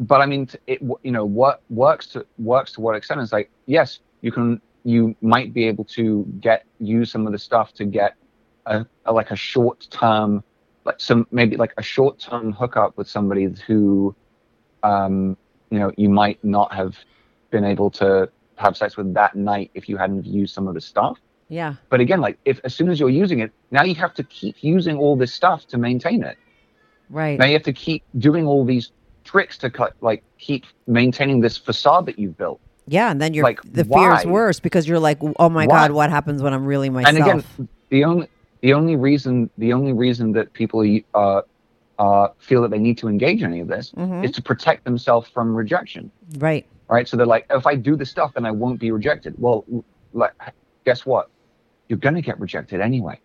but 0.01 0.21
I 0.21 0.27
mean, 0.27 0.49
it 0.67 0.81
you 1.03 1.13
know 1.13 1.25
what 1.25 1.63
works 1.71 2.07
to 2.09 2.27
works 2.39 2.73
to 2.73 2.81
what 2.81 2.97
extent 2.97 3.21
is 3.21 3.33
like 3.33 3.51
yes, 3.67 4.01
you 4.21 4.33
can 4.33 4.61
you 4.85 5.15
might 5.21 5.55
be 5.55 5.65
able 5.69 5.85
to 5.85 6.25
get 6.41 6.65
use 6.81 7.11
some 7.13 7.25
of 7.27 7.33
the 7.33 7.39
stuff 7.39 7.73
to 7.75 7.85
get 7.85 8.15
a, 8.67 8.85
a 9.07 9.13
like 9.13 9.31
a 9.31 9.37
short 9.37 9.87
term 9.91 10.43
like 10.85 11.01
some 11.01 11.25
maybe 11.31 11.57
like 11.57 11.73
a 11.77 11.83
short 11.83 12.19
term 12.19 12.51
hookup 12.53 12.97
with 12.97 13.09
somebody 13.09 13.49
who 13.67 14.13
um 14.83 15.37
you 15.73 15.79
know 15.79 15.91
you 15.97 16.09
might 16.09 16.43
not 16.45 16.73
have 16.73 16.97
been 17.51 17.65
able 17.65 17.91
to 17.91 18.29
have 18.57 18.77
sex 18.77 18.97
with 18.97 19.13
that 19.15 19.35
night 19.35 19.71
if 19.75 19.89
you 19.89 19.97
hadn't 19.97 20.25
used 20.27 20.55
some 20.55 20.69
of 20.69 20.75
the 20.75 20.81
stuff 20.81 21.19
Yeah. 21.49 21.75
but 21.89 21.99
again 22.01 22.21
like 22.21 22.39
if 22.45 22.61
as 22.65 22.75
soon 22.75 22.89
as 22.91 23.01
you're 23.01 23.17
using 23.25 23.41
it 23.41 23.51
now 23.71 23.83
you 23.83 23.95
have 23.97 24.15
to 24.15 24.25
keep 24.25 24.63
using 24.63 24.97
all 24.97 25.17
this 25.17 25.33
stuff 25.33 25.67
to 25.69 25.79
maintain 25.79 26.23
it 26.23 26.37
Right. 27.11 27.39
now 27.39 27.47
you 27.47 27.55
have 27.55 27.63
to 27.65 27.73
keep 27.73 28.03
doing 28.19 28.47
all 28.47 28.65
these 28.65 28.93
tricks 29.25 29.57
to 29.59 29.71
cut, 29.71 29.95
like 30.01 30.23
keep 30.39 30.65
maintaining 30.87 31.41
this 31.41 31.57
facade 31.57 32.07
that 32.07 32.19
you've 32.19 32.37
built. 32.37 32.61
Yeah. 32.87 33.11
And 33.11 33.21
then 33.21 33.35
you're, 33.35 33.45
like, 33.45 33.61
the 33.63 33.85
fear 33.85 34.13
is 34.15 34.25
worse 34.27 34.61
because 34.61 34.89
you're 34.89 34.99
like, 34.99 35.19
oh 35.39 35.49
my 35.49 35.67
Why? 35.67 35.89
God, 35.89 35.93
what 35.93 36.11
happens 36.11 36.43
when 36.43 36.53
I'm 36.53 36.65
really 36.65 36.91
myself? 36.91 37.15
And 37.15 37.23
again, 37.25 37.69
the 37.91 38.05
only 38.05 38.29
the 38.63 38.75
only 38.75 38.97
reason 38.97 39.51
the 39.59 39.73
only 39.73 39.93
reason 39.93 40.33
that 40.33 40.53
people 40.53 40.81
uh, 41.15 41.43
uh, 41.99 42.29
feel 42.39 42.63
that 42.63 42.71
they 42.71 42.79
need 42.79 42.99
to 42.99 43.09
engage 43.09 43.43
in 43.43 43.51
any 43.53 43.61
of 43.61 43.69
this 43.69 43.93
Mhm. 43.93 44.25
is 44.25 44.31
to 44.33 44.43
protect 44.43 44.85
themselves 44.85 45.29
from 45.29 45.55
rejection. 45.55 46.11
right. 46.39 46.67
Right? 46.89 47.09
So 47.09 47.17
they're 47.17 47.25
like, 47.27 47.47
if 47.49 47.67
I 47.67 47.75
do 47.75 47.97
this 47.97 48.11
stuff, 48.11 48.35
then 48.35 48.45
I 48.45 48.51
won't 48.51 48.79
be 48.79 48.91
rejected. 48.91 49.35
Well, 49.39 49.65
like, 50.13 50.33
guess 50.85 51.07
what? 51.07 51.31
You're 51.89 51.99
gonna 51.99 52.21
get 52.21 52.39
rejected 52.39 52.81
anyway. 52.83 53.19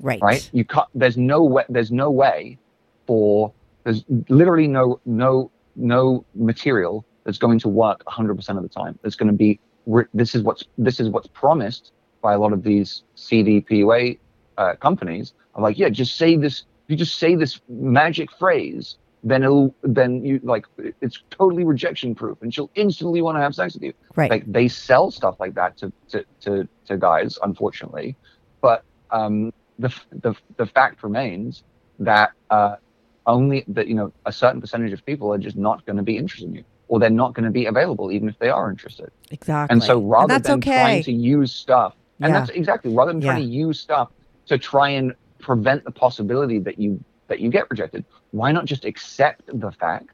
Right. 0.00 0.20
right? 0.20 0.50
You 0.52 0.64
can't. 0.64 0.88
There's 0.94 1.16
no 1.16 1.44
way. 1.44 1.64
There's 1.68 1.92
no 1.92 2.10
way 2.10 2.58
for. 3.06 3.52
There's 3.84 4.04
literally 4.28 4.66
no 4.66 4.98
no 5.06 5.50
no 5.76 6.24
material 6.34 7.04
that's 7.24 7.38
going 7.38 7.58
to 7.60 7.68
work 7.68 8.02
100% 8.06 8.56
of 8.56 8.62
the 8.64 8.68
time. 8.68 8.98
It's 9.04 9.14
going 9.16 9.28
to 9.30 9.36
be. 9.36 9.60
re- 9.86 10.06
This 10.12 10.34
is 10.34 10.42
what's 10.42 10.64
this 10.76 10.98
is 10.98 11.08
what's 11.08 11.28
promised 11.28 11.92
by 12.20 12.32
a 12.32 12.38
lot 12.38 12.52
of 12.52 12.62
these 12.64 13.04
CDPUA 13.16 14.18
uh, 14.58 14.74
companies. 14.76 15.34
I'm 15.54 15.62
like, 15.62 15.78
yeah, 15.78 15.88
just 15.88 16.16
say 16.16 16.36
this. 16.36 16.64
You 16.92 16.98
just 16.98 17.18
say 17.18 17.34
this 17.34 17.58
magic 17.70 18.30
phrase, 18.32 18.98
then 19.24 19.42
it'll 19.42 19.74
then 19.82 20.22
you 20.22 20.40
like 20.42 20.66
it's 21.00 21.22
totally 21.30 21.64
rejection 21.64 22.14
proof, 22.14 22.36
and 22.42 22.52
she'll 22.52 22.70
instantly 22.74 23.22
want 23.22 23.38
to 23.38 23.40
have 23.40 23.54
sex 23.54 23.72
with 23.72 23.82
you. 23.82 23.94
Right. 24.14 24.30
Like 24.30 24.44
they 24.52 24.68
sell 24.68 25.10
stuff 25.10 25.36
like 25.40 25.54
that 25.54 25.78
to 25.78 25.90
to 26.10 26.22
to, 26.42 26.68
to 26.88 26.98
guys, 26.98 27.38
unfortunately. 27.42 28.14
But 28.60 28.84
um, 29.10 29.54
the 29.78 29.88
the 30.10 30.34
the 30.58 30.66
fact 30.66 31.02
remains 31.02 31.64
that 31.98 32.32
uh, 32.50 32.76
only 33.26 33.64
that 33.68 33.86
you 33.88 33.94
know 33.94 34.12
a 34.26 34.32
certain 34.32 34.60
percentage 34.60 34.92
of 34.92 35.02
people 35.06 35.32
are 35.32 35.38
just 35.38 35.56
not 35.56 35.86
going 35.86 35.96
to 35.96 36.02
be 36.02 36.18
interested 36.18 36.48
in 36.50 36.56
you, 36.56 36.64
or 36.88 37.00
they're 37.00 37.08
not 37.08 37.32
going 37.32 37.46
to 37.46 37.50
be 37.50 37.64
available 37.64 38.12
even 38.12 38.28
if 38.28 38.38
they 38.38 38.50
are 38.50 38.68
interested. 38.68 39.10
Exactly. 39.30 39.72
And 39.72 39.82
so 39.82 39.98
rather 39.98 40.34
that's 40.34 40.46
than 40.46 40.58
okay. 40.58 40.74
trying 40.74 41.02
to 41.04 41.12
use 41.12 41.54
stuff, 41.54 41.94
and 42.20 42.34
Yeah. 42.34 42.40
that's 42.40 42.50
exactly 42.50 42.94
rather 42.94 43.12
than 43.12 43.22
trying 43.22 43.38
Yeah. 43.38 43.46
to 43.46 43.50
use 43.50 43.80
stuff 43.80 44.10
to 44.46 44.58
try 44.58 44.90
and 44.90 45.14
prevent 45.42 45.84
the 45.84 45.90
possibility 45.90 46.58
that 46.60 46.78
you 46.78 47.02
that 47.28 47.40
you 47.40 47.50
get 47.50 47.70
rejected, 47.70 48.04
why 48.30 48.52
not 48.52 48.64
just 48.64 48.84
accept 48.84 49.42
the 49.46 49.70
fact 49.72 50.10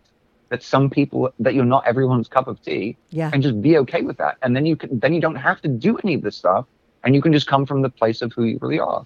that 0.50 0.62
some 0.62 0.88
people 0.88 1.30
that 1.38 1.54
you're 1.54 1.64
not 1.64 1.86
everyone's 1.86 2.28
cup 2.28 2.46
of 2.48 2.60
tea, 2.62 2.96
Yeah. 3.10 3.30
and 3.32 3.42
just 3.42 3.60
be 3.60 3.76
okay 3.78 4.02
with 4.02 4.16
that, 4.18 4.38
and 4.42 4.56
then 4.56 4.66
you 4.66 4.76
can 4.76 4.98
then 4.98 5.12
you 5.14 5.20
don't 5.20 5.36
have 5.36 5.60
to 5.62 5.68
do 5.68 5.98
any 6.04 6.14
of 6.14 6.22
this 6.22 6.36
stuff, 6.36 6.64
and 7.04 7.14
you 7.14 7.22
can 7.22 7.32
just 7.32 7.46
come 7.46 7.66
from 7.66 7.82
the 7.82 7.90
place 7.90 8.22
of 8.22 8.32
who 8.32 8.44
you 8.44 8.58
really 8.60 8.80
are. 8.80 9.04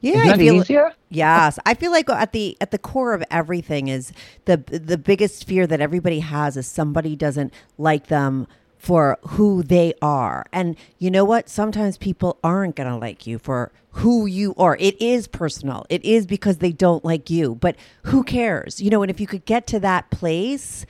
Yeah, 0.00 0.32
I 0.32 0.36
feel 0.36 0.54
easier? 0.54 0.92
Yes, 1.10 1.60
I 1.64 1.74
feel 1.74 1.92
like 1.92 2.10
at 2.10 2.32
the 2.32 2.56
at 2.60 2.72
the 2.72 2.78
core 2.78 3.14
of 3.14 3.22
everything 3.30 3.88
is 3.88 4.12
the 4.44 4.56
the 4.56 4.98
biggest 4.98 5.46
fear 5.46 5.66
that 5.66 5.80
everybody 5.80 6.18
has 6.20 6.56
is 6.56 6.66
somebody 6.66 7.14
doesn't 7.16 7.54
like 7.78 8.08
them 8.08 8.48
for 8.82 9.16
who 9.22 9.62
they 9.62 9.94
are. 10.02 10.44
And 10.52 10.76
you 10.98 11.08
know 11.08 11.24
what? 11.24 11.48
Sometimes 11.48 11.96
people 11.96 12.40
aren't 12.42 12.74
going 12.74 12.90
to 12.90 12.96
like 12.96 13.28
you 13.28 13.38
for 13.38 13.70
who 13.92 14.26
you 14.26 14.56
are. 14.58 14.76
It 14.80 15.00
is 15.00 15.28
personal. 15.28 15.86
It 15.88 16.04
is 16.04 16.26
because 16.26 16.58
they 16.58 16.72
don't 16.72 17.04
like 17.04 17.30
you. 17.30 17.54
But 17.54 17.76
who 18.06 18.24
cares? 18.24 18.82
You 18.82 18.90
know, 18.90 19.02
and 19.02 19.10
if 19.10 19.20
you 19.20 19.28
could 19.28 19.44
get 19.44 19.68
to 19.68 19.78
that 19.78 20.10
place, 20.10 20.84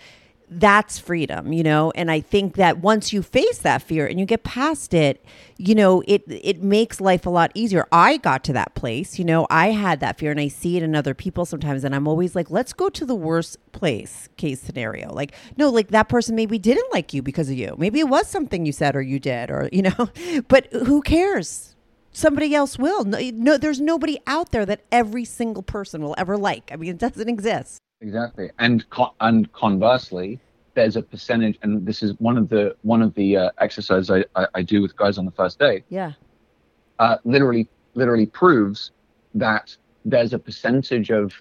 that's 0.59 0.99
freedom, 0.99 1.53
you 1.53 1.63
know? 1.63 1.93
And 1.95 2.11
I 2.11 2.21
think 2.21 2.57
that 2.57 2.79
once 2.79 3.13
you 3.13 3.23
face 3.23 3.59
that 3.59 3.83
fear 3.83 4.07
and 4.07 4.19
you 4.19 4.27
get 4.27 4.45
past 4.45 4.95
it, 4.95 5.25
you 5.57 5.75
know, 5.75 6.03
it 6.07 6.23
it 6.27 6.63
makes 6.63 7.01
life 7.01 7.27
a 7.27 7.31
lot 7.31 7.51
easier. 7.55 7.87
I 7.93 8.17
got 8.17 8.45
to 8.45 8.53
that 8.55 8.75
place, 8.75 9.19
you 9.19 9.25
know, 9.25 9.47
I 9.51 9.71
had 9.71 10.01
that 10.01 10.19
fear 10.19 10.31
and 10.31 10.41
I 10.41 10.49
see 10.49 10.77
it 10.77 10.83
in 10.83 10.95
other 10.95 11.15
people 11.15 11.45
sometimes 11.45 11.85
and 11.85 11.95
I'm 11.95 12.09
always 12.09 12.35
like, 12.35 12.51
let's 12.51 12.73
go 12.73 12.89
to 12.91 13.05
the 13.05 13.15
worst 13.15 13.59
place 13.73 14.29
case 14.37 14.61
scenario. 14.61 15.13
Like, 15.13 15.35
no, 15.57 15.71
like 15.71 15.89
that 15.89 16.09
person 16.09 16.35
maybe 16.35 16.59
didn't 16.59 16.93
like 16.93 17.15
you 17.15 17.23
because 17.23 17.49
of 17.49 17.57
you. 17.57 17.75
Maybe 17.79 18.01
it 18.01 18.09
was 18.09 18.29
something 18.29 18.67
you 18.67 18.73
said 18.73 18.97
or 18.97 19.03
you 19.03 19.19
did 19.19 19.51
or, 19.51 19.69
you 19.73 19.83
know, 19.83 20.11
but 20.49 20.67
who 20.73 21.03
cares? 21.03 21.77
Somebody 22.15 22.55
else 22.55 22.79
will. 22.79 23.05
No, 23.05 23.19
no 23.33 23.57
there's 23.57 23.81
nobody 23.81 24.19
out 24.27 24.51
there 24.51 24.67
that 24.67 24.83
every 24.93 25.25
single 25.25 25.63
person 25.63 26.03
will 26.03 26.15
ever 26.19 26.37
like. 26.37 26.71
I 26.71 26.77
mean, 26.77 26.91
it 26.91 26.99
doesn't 26.99 27.29
exist. 27.29 27.79
Exactly, 28.07 28.51
and 28.59 28.89
con- 28.91 29.13
and 29.21 29.51
conversely, 29.53 30.41
there's 30.75 30.97
a 30.97 31.03
percentage, 31.03 31.57
and 31.63 31.87
this 31.87 32.03
is 32.03 32.15
one 32.19 32.37
of 32.37 32.49
the 32.49 32.75
one 32.83 33.01
of 33.01 33.15
the 33.15 33.37
uh, 33.37 33.51
exercises 33.59 34.11
I, 34.11 34.25
I, 34.35 34.47
I 34.57 34.63
do 34.63 34.83
with 34.83 34.97
guys 34.97 35.19
on 35.19 35.25
the 35.25 35.31
first 35.31 35.59
day. 35.61 35.85
Yeah. 35.89 36.13
uh, 36.99 37.17
literally 37.25 37.69
literally 37.95 38.27
proves 38.27 38.91
that 39.35 39.75
there's 40.05 40.33
a 40.33 40.39
percentage 40.39 41.11
of 41.11 41.33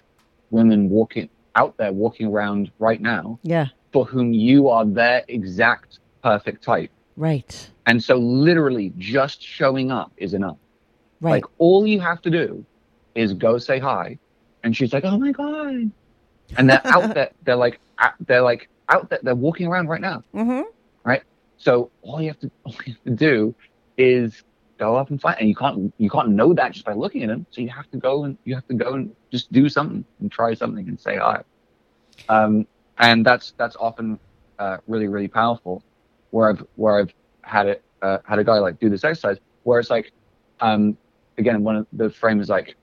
women 0.50 0.88
walking 0.88 1.28
out 1.56 1.76
there 1.78 1.92
walking 1.92 2.28
around 2.28 2.70
right 2.78 3.00
now 3.00 3.38
Yeah. 3.42 3.66
for 3.92 4.04
whom 4.04 4.32
you 4.32 4.68
are 4.68 4.84
their 4.86 5.24
exact 5.28 5.98
perfect 6.22 6.62
type 6.62 6.90
Right. 7.16 7.70
and 7.86 8.02
so 8.02 8.16
literally 8.16 8.92
just 8.98 9.42
showing 9.42 9.90
up 9.90 10.12
is 10.16 10.32
enough 10.34 10.56
Right. 11.20 11.32
like 11.32 11.44
all 11.58 11.86
you 11.86 12.00
have 12.00 12.22
to 12.22 12.30
do 12.30 12.64
is 13.14 13.32
go 13.34 13.58
say 13.58 13.78
hi 13.78 14.18
and 14.62 14.76
she's 14.76 14.92
like 14.92 15.04
oh 15.04 15.18
my 15.18 15.32
god 15.32 15.90
and 16.56 16.68
they're 16.68 16.86
out 16.86 17.14
there 17.14 17.30
they're 17.44 17.56
like 17.56 17.80
out- 17.98 18.14
they're 18.26 18.42
like 18.42 18.68
out 18.88 19.08
there 19.10 19.20
they're 19.22 19.34
walking 19.34 19.66
around 19.66 19.88
right 19.88 20.00
now 20.00 20.22
mm-hmm. 20.34 20.62
so 21.62 21.90
all 22.02 22.20
you 22.20 22.28
have 22.28 22.40
to 22.40 22.50
all 22.64 22.74
you 22.84 22.92
have 22.94 23.04
to 23.04 23.10
do 23.10 23.54
is 23.96 24.42
go 24.78 24.96
up 24.96 25.10
and 25.10 25.20
find, 25.20 25.36
and 25.38 25.48
you 25.48 25.54
can't 25.54 25.94
you 25.98 26.10
can't 26.10 26.30
know 26.30 26.52
that 26.52 26.72
just 26.72 26.84
by 26.84 26.92
looking 26.92 27.22
at 27.22 27.28
them. 27.28 27.46
So 27.50 27.60
you 27.60 27.68
have 27.68 27.88
to 27.92 27.98
go 27.98 28.24
and 28.24 28.36
you 28.44 28.54
have 28.56 28.66
to 28.66 28.74
go 28.74 28.94
and 28.94 29.14
just 29.30 29.52
do 29.52 29.68
something 29.68 30.04
and 30.20 30.30
try 30.30 30.54
something 30.54 30.88
and 30.88 30.98
say 31.00 31.16
hi. 31.16 31.42
Um, 32.28 32.66
and 32.98 33.24
that's 33.24 33.54
that's 33.56 33.76
often 33.76 34.18
uh, 34.58 34.78
really 34.88 35.06
really 35.06 35.28
powerful. 35.28 35.84
Where 36.30 36.50
I've 36.50 36.64
where 36.74 36.98
I've 36.98 37.14
had 37.42 37.66
it 37.68 37.82
uh, 38.02 38.18
had 38.24 38.40
a 38.40 38.44
guy 38.44 38.58
like 38.58 38.80
do 38.80 38.90
this 38.90 39.04
exercise 39.04 39.38
where 39.62 39.78
it's 39.78 39.90
like, 39.90 40.10
um, 40.60 40.96
again 41.38 41.62
one 41.62 41.76
of 41.76 41.86
the 41.92 42.10
frame 42.10 42.40
is 42.40 42.48
like. 42.48 42.74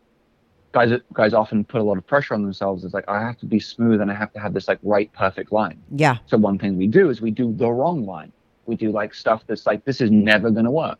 Guys, 0.71 0.91
guys 1.13 1.33
often 1.33 1.63
put 1.63 1.81
a 1.81 1.83
lot 1.83 1.97
of 1.97 2.05
pressure 2.05 2.35
on 2.35 2.43
themselves. 2.43 2.83
It's 2.85 2.93
like 2.93 3.09
I 3.09 3.19
have 3.21 3.37
to 3.39 3.45
be 3.47 3.59
smooth 3.59 4.01
and 4.01 4.11
I 4.11 4.13
have 4.13 4.31
to 4.33 4.39
have 4.39 4.53
this 4.53 4.67
like 4.67 4.77
right 4.83 5.11
perfect 5.13 5.51
line. 5.51 5.81
Yeah. 5.95 6.17
So 6.27 6.37
one 6.37 6.59
thing 6.59 6.77
we 6.77 6.85
do 6.85 7.09
is 7.09 7.21
we 7.21 7.31
do 7.31 7.51
the 7.53 7.71
wrong 7.71 8.05
line. 8.05 8.31
We 8.67 8.75
do 8.75 8.91
like 8.91 9.15
stuff 9.15 9.43
that's 9.47 9.65
like 9.65 9.83
this 9.85 9.99
is 9.99 10.11
never 10.11 10.51
going 10.51 10.65
to 10.65 10.71
work, 10.71 10.99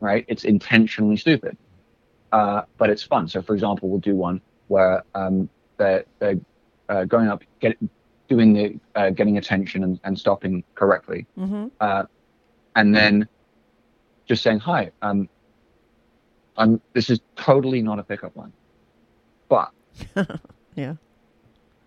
right? 0.00 0.24
It's 0.26 0.44
intentionally 0.44 1.18
stupid, 1.18 1.58
uh, 2.32 2.62
but 2.78 2.88
it's 2.88 3.02
fun. 3.02 3.28
So 3.28 3.42
for 3.42 3.52
example, 3.52 3.90
we'll 3.90 4.00
do 4.00 4.16
one 4.16 4.40
where 4.68 5.04
um, 5.14 5.50
they're, 5.76 6.04
they're 6.18 6.40
uh, 6.88 7.04
going 7.04 7.28
up, 7.28 7.42
get 7.60 7.76
doing 8.28 8.54
the 8.54 8.80
uh, 8.94 9.10
getting 9.10 9.36
attention 9.36 9.84
and, 9.84 10.00
and 10.04 10.18
stopping 10.18 10.64
correctly, 10.76 11.26
Mm-hmm. 11.38 11.66
uh, 11.80 12.04
and 12.74 12.94
then 12.94 13.28
just 14.26 14.42
saying 14.42 14.60
hi. 14.60 14.92
Um, 15.02 15.28
I'm. 16.56 16.80
This 16.94 17.10
is 17.10 17.20
totally 17.36 17.82
not 17.82 17.98
a 17.98 18.02
pickup 18.02 18.34
line, 18.36 18.52
Yeah. 20.76 20.94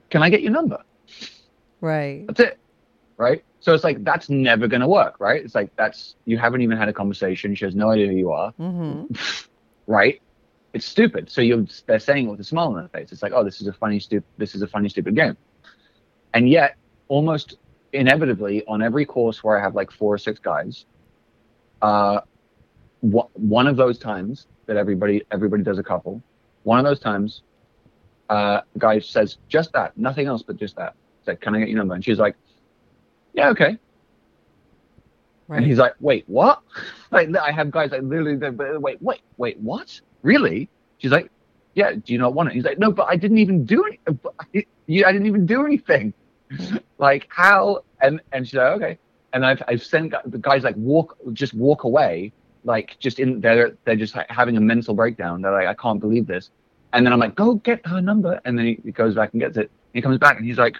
can 0.10 0.22
I 0.24 0.30
get 0.30 0.42
your 0.42 0.52
number? 0.52 0.78
Right. 1.82 2.26
That's 2.28 2.40
it. 2.42 2.60
Right. 3.18 3.44
So 3.60 3.74
it's 3.74 3.84
like, 3.84 4.04
that's 4.04 4.30
never 4.30 4.68
going 4.68 4.82
to 4.82 4.88
work. 4.88 5.20
Right. 5.20 5.44
It's 5.44 5.56
like, 5.56 5.74
that's, 5.76 6.16
you 6.26 6.38
haven't 6.38 6.62
even 6.62 6.78
had 6.78 6.90
a 6.90 6.94
conversation. 6.94 7.56
She 7.56 7.66
has 7.66 7.76
no 7.76 7.90
idea 7.92 8.08
who 8.08 8.16
you 8.16 8.32
are. 8.32 8.52
Mm-hmm. 8.60 9.14
Right. 9.88 10.22
It's 10.74 10.86
stupid. 10.86 11.30
So 11.30 11.42
you're, 11.42 11.66
they're 11.88 12.00
saying 12.00 12.28
it 12.28 12.32
with 12.32 12.40
a 12.40 12.44
smile 12.44 12.68
on 12.68 12.76
their 12.76 12.88
face. 12.88 13.12
It's 13.12 13.22
like, 13.22 13.34
oh, 13.34 13.44
this 13.44 13.60
is 13.60 13.68
a 13.68 13.74
funny, 13.74 14.00
stupid, 14.00 14.26
this 14.38 14.56
is 14.56 14.62
a 14.62 14.68
funny, 14.68 14.88
stupid 14.88 15.14
game. 15.16 15.36
And 16.34 16.48
yet, 16.50 16.78
almost 17.10 17.58
inevitably, 17.92 18.64
on 18.66 18.82
every 18.82 19.06
course 19.06 19.44
where 19.44 19.58
I 19.58 19.62
have 19.62 19.76
like 19.76 19.92
four 19.92 20.14
or 20.14 20.18
six 20.18 20.40
guys, 20.40 20.86
uh, 21.82 22.22
wh- 23.02 23.28
one 23.36 23.68
of 23.68 23.76
those 23.76 24.00
times 24.00 24.48
that 24.68 24.78
everybody, 24.78 25.22
everybody 25.32 25.64
does 25.64 25.80
a 25.80 25.84
couple, 25.84 26.24
one 26.64 26.80
of 26.80 26.86
those 26.86 27.00
times, 27.02 27.42
uh, 28.34 28.62
the 28.74 28.80
guy 28.80 29.00
says 29.00 29.38
just 29.48 29.72
that, 29.74 29.96
nothing 29.96 30.26
else 30.26 30.42
but 30.42 30.58
just 30.58 30.76
that. 30.76 30.96
It's 31.20 31.28
like, 31.28 31.40
can 31.40 31.54
I 31.54 31.60
get 31.60 31.70
your 31.70 31.78
number? 31.78 31.94
And 31.94 32.04
she's 32.04 32.18
like, 32.18 32.36
yeah, 33.34 33.50
okay. 33.50 33.78
Right. 35.48 35.58
And 35.58 35.66
he's 35.66 35.78
like, 35.78 35.94
wait, 36.00 36.24
what? 36.28 36.64
like, 37.12 37.36
I 37.36 37.52
have 37.52 37.70
guys 37.70 37.92
like 37.92 38.02
literally, 38.02 38.36
wait, 38.80 39.02
wait, 39.02 39.22
wait, 39.38 39.60
what? 39.60 40.02
Really? 40.24 40.68
She's 40.98 41.12
like, 41.12 41.30
yeah, 41.76 41.92
do 41.92 42.12
you 42.12 42.18
not 42.18 42.34
want 42.34 42.50
it? 42.50 42.56
He's 42.56 42.64
like, 42.64 42.80
no, 42.80 42.92
but 42.92 43.08
I 43.08 43.18
didn't 43.18 43.38
even 43.38 43.66
do 43.66 43.86
any, 43.86 44.00
but 44.06 44.34
I, 44.40 44.66
I 44.88 45.12
didn't 45.12 45.28
even 45.28 45.46
do 45.46 45.64
anything. 45.66 46.14
like 46.98 47.28
how? 47.30 47.84
And 48.02 48.20
and 48.32 48.48
she's 48.48 48.56
like, 48.56 48.76
okay. 48.78 48.98
And 49.34 49.46
I've 49.46 49.62
I've 49.68 49.84
sent 49.84 50.14
the 50.26 50.38
guys 50.38 50.64
like 50.64 50.76
walk, 50.76 51.18
just 51.34 51.54
walk 51.54 51.84
away, 51.84 52.32
like 52.64 52.98
just 53.00 53.20
in 53.20 53.42
they're 53.42 53.76
they're 53.86 53.96
just 53.96 54.16
like, 54.16 54.30
having 54.30 54.56
a 54.58 54.62
mental 54.62 54.94
breakdown. 54.94 55.42
They're 55.42 55.52
like, 55.52 55.68
I 55.68 55.74
can't 55.74 56.00
believe 56.00 56.28
this. 56.28 56.52
And 56.94 57.06
then 57.06 57.12
I'm 57.14 57.20
like, 57.20 57.36
go 57.36 57.56
get 57.56 57.86
her 57.88 58.02
number. 58.02 58.40
And 58.46 58.58
then 58.58 58.66
he, 58.66 58.80
he 58.84 58.92
goes 58.92 59.16
back 59.16 59.34
and 59.34 59.42
gets 59.42 59.58
it. 59.58 59.70
He 59.94 60.02
comes 60.02 60.18
back 60.18 60.38
and 60.38 60.46
he's 60.46 60.58
like, 60.58 60.78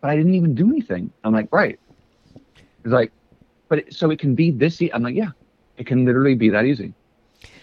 but 0.00 0.10
I 0.10 0.16
didn't 0.16 0.34
even 0.34 0.54
do 0.54 0.68
anything. 0.68 1.10
I'm 1.24 1.32
like, 1.32 1.48
right. 1.52 1.78
He's 2.82 2.92
like, 2.92 3.12
but 3.68 3.78
it, 3.78 3.94
so 3.94 4.10
it 4.10 4.18
can 4.18 4.34
be 4.34 4.50
this 4.50 4.74
easy. 4.82 4.92
I'm 4.92 5.02
like, 5.02 5.14
yeah, 5.14 5.30
it 5.78 5.86
can 5.86 6.04
literally 6.04 6.34
be 6.34 6.50
that 6.50 6.64
easy. 6.64 6.92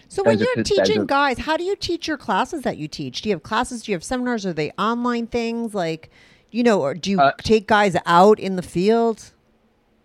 So 0.07 0.23
when 0.23 0.39
you're 0.39 0.47
there's 0.55 0.67
teaching 0.67 1.01
a- 1.01 1.05
guys, 1.05 1.37
how 1.37 1.55
do 1.55 1.63
you 1.63 1.75
teach 1.75 2.07
your 2.07 2.17
classes 2.17 2.63
that 2.63 2.77
you 2.77 2.87
teach? 2.87 3.21
Do 3.21 3.29
you 3.29 3.35
have 3.35 3.43
classes? 3.43 3.83
Do 3.83 3.91
you 3.91 3.95
have 3.95 4.03
seminars? 4.03 4.45
Are 4.45 4.51
they 4.53 4.71
online 4.71 5.27
things? 5.27 5.73
Like, 5.73 6.09
you 6.49 6.63
know, 6.63 6.81
or 6.81 6.93
do 6.93 7.11
you 7.11 7.19
Uh, 7.21 7.31
take 7.37 7.67
guys 7.67 7.95
out 8.05 8.39
in 8.39 8.55
the 8.57 8.61
field? 8.61 9.31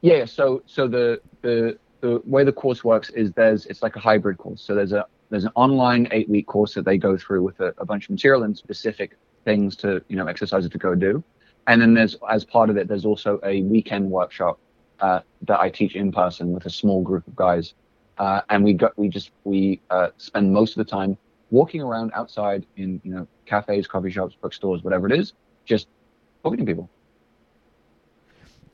Yeah. 0.03 0.25
So 0.27 0.63
so 0.67 0.87
the 0.87 1.21
the 1.43 1.79
the 2.03 2.23
way 2.25 2.45
the 2.45 2.53
course 2.53 2.85
works 2.85 3.11
is 3.11 3.33
there's 3.33 3.67
it's 3.67 3.83
like 3.83 3.97
a 3.97 4.01
hybrid 4.01 4.39
course. 4.39 4.63
So 4.63 4.75
there's 4.77 4.93
a 4.93 5.07
there's 5.31 5.45
an 5.45 5.53
online 5.55 6.09
eight 6.11 6.29
week 6.29 6.47
course 6.47 6.75
that 6.75 6.85
they 6.85 6.99
go 6.99 7.17
through 7.17 7.43
with 7.43 7.59
a, 7.61 7.75
a 7.79 7.85
bunch 7.85 8.05
of 8.05 8.11
material 8.11 8.43
and 8.45 8.57
specific 8.57 9.17
things 9.45 9.77
to 9.77 10.03
you 10.09 10.17
know 10.17 10.27
exercises 10.27 10.71
to 10.71 10.79
go 10.79 10.95
do, 10.95 11.23
and 11.67 11.81
then 11.81 11.95
there's 11.95 12.17
as 12.31 12.45
part 12.45 12.71
of 12.71 12.77
it 12.77 12.89
there's 12.89 13.05
also 13.05 13.41
a 13.45 13.63
weekend 13.63 14.11
workshop 14.11 14.59
uh, 15.01 15.21
that 15.43 15.61
I 15.61 15.71
teach 15.71 15.95
in 15.95 16.13
person 16.13 16.53
with 16.53 16.67
a 16.67 16.71
small 16.71 17.03
group 17.03 17.27
of 17.27 17.37
guys, 17.37 17.75
uh, 18.19 18.43
and 18.51 18.65
we 18.65 18.73
got 18.73 18.97
we 18.99 19.09
just 19.09 19.31
we 19.45 19.81
uh, 19.91 20.09
spend 20.17 20.53
most 20.53 20.77
of 20.77 20.85
the 20.85 20.91
time 20.91 21.17
walking 21.51 21.81
around 21.81 22.13
outside 22.15 22.67
in 22.77 23.01
you 23.05 23.15
know 23.15 23.27
cafes, 23.47 23.87
coffee 23.87 24.11
shops, 24.11 24.37
bookstores, 24.41 24.83
whatever 24.83 25.07
it 25.07 25.19
is, 25.19 25.33
just 25.65 25.89
talking 26.43 26.59
to 26.59 26.65
people. 26.65 26.89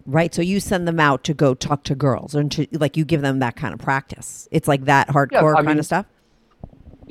Right. 0.05 0.35
So 0.35 0.43
you 0.43 0.59
send 0.59 0.89
them 0.89 0.99
out 0.99 1.23
to 1.25 1.35
go 1.35 1.55
talk 1.55 1.85
to 1.85 1.95
girls 1.95 2.35
and 2.35 2.51
to 2.53 2.67
like 2.73 2.97
you 2.97 3.05
give 3.05 3.21
them 3.21 3.39
that 3.39 3.55
kind 3.55 3.73
of 3.73 3.79
practice. 3.79 4.49
It's 4.51 4.67
like 4.67 4.87
that 4.87 5.09
hardcore 5.09 5.53
I 5.53 5.57
kind 5.57 5.69
mean- 5.69 5.79
of 5.79 5.87
stuff. 5.87 6.07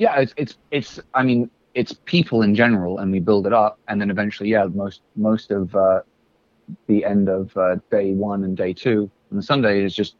Yeah 0.04 0.14
it's 0.22 0.34
it's 0.42 0.54
it's 0.78 0.92
i 1.20 1.22
mean 1.28 1.40
it's 1.80 1.94
people 2.16 2.38
in 2.46 2.52
general, 2.62 2.92
and 3.00 3.10
we 3.14 3.20
build 3.28 3.44
it 3.46 3.54
up, 3.64 3.74
and 3.88 3.96
then 4.00 4.10
eventually, 4.10 4.50
yeah, 4.54 4.66
most 4.82 5.00
most 5.28 5.50
of 5.50 5.74
uh, 5.74 6.00
the 6.90 6.98
end 7.12 7.28
of 7.38 7.56
uh, 7.56 7.76
day 7.90 8.08
one 8.30 8.40
and 8.46 8.54
day 8.64 8.72
two 8.84 9.10
and 9.30 9.38
the 9.38 9.46
Sunday 9.52 9.74
is 9.86 9.94
just 10.02 10.16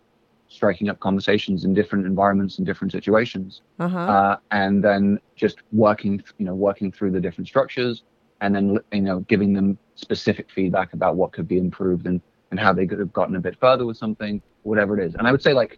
striking 0.49 0.89
up 0.91 0.99
conversations 1.09 1.65
in 1.67 1.71
different 1.81 2.05
environments 2.13 2.59
and 2.59 2.67
different 2.67 2.91
situations, 2.99 3.63
Uh-huh. 3.87 3.99
uh, 4.17 4.35
and 4.63 4.75
then 4.89 5.03
just 5.45 5.57
working, 5.85 6.15
you 6.39 6.47
know, 6.49 6.57
working 6.69 6.89
through 6.95 7.13
the 7.17 7.21
different 7.27 7.49
structures, 7.49 7.95
and 8.43 8.51
then 8.55 8.65
you 8.99 9.05
know, 9.09 9.19
giving 9.33 9.51
them 9.59 9.69
specific 9.95 10.47
feedback 10.57 10.89
about 10.99 11.13
what 11.21 11.29
could 11.37 11.49
be 11.55 11.59
improved 11.67 12.05
and 12.11 12.19
and 12.51 12.57
how 12.65 12.73
they 12.79 12.87
could 12.89 13.01
have 13.05 13.13
gotten 13.21 13.37
a 13.37 13.41
bit 13.49 13.57
further 13.65 13.85
with 13.89 13.99
something, 14.05 14.35
whatever 14.63 14.93
it 14.99 15.01
is. 15.07 15.13
And 15.17 15.25
I 15.29 15.31
would 15.35 15.45
say 15.47 15.55
like 15.63 15.73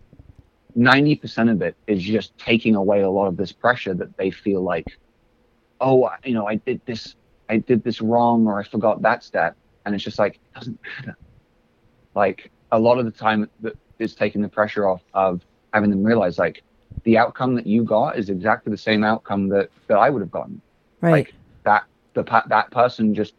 ninety 0.75 1.17
percent 1.17 1.51
of 1.51 1.63
it 1.63 1.77
is 1.87 2.03
just 2.03 2.37
taking 2.39 2.75
away 2.75 3.03
a 3.03 3.11
lot 3.11 3.27
of 3.27 3.37
this 3.37 3.53
pressure 3.53 3.95
that 3.95 4.17
they 4.17 4.31
feel 4.31 4.63
like, 4.63 4.87
oh, 5.81 6.09
you 6.25 6.35
know, 6.35 6.47
I 6.47 6.57
did 6.57 6.81
this, 6.87 7.15
I 7.49 7.59
did 7.59 7.83
this 7.85 8.01
wrong, 8.01 8.47
or 8.47 8.59
I 8.61 8.65
forgot 8.65 9.03
that 9.03 9.23
step. 9.25 9.57
and 9.85 9.95
it's 9.95 10.05
just 10.05 10.19
like 10.19 10.35
it 10.37 10.55
doesn't 10.55 10.79
matter. 10.99 11.17
Like 12.15 12.51
a 12.73 12.79
lot 12.79 12.99
of 12.99 13.05
the 13.05 13.11
time, 13.11 13.49
that 13.61 13.77
is 13.99 14.15
taking 14.15 14.43
the 14.43 14.49
pressure 14.49 14.87
off 14.89 15.03
of 15.15 15.43
having 15.73 15.91
them 15.91 16.03
realize 16.03 16.39
like 16.39 16.63
the 17.05 17.19
outcome 17.19 17.55
that 17.55 17.67
you 17.67 17.85
got 17.85 18.19
is 18.19 18.29
exactly 18.31 18.71
the 18.71 18.77
same 18.79 19.05
outcome 19.05 19.49
that 19.49 19.71
that 19.89 19.99
I 19.99 20.11
would 20.11 20.21
have 20.23 20.31
gotten. 20.31 20.61
right. 21.01 21.11
Like 21.11 21.35
that 21.65 21.85
the 22.15 22.23
that 22.49 22.71
person 22.71 23.15
just 23.15 23.35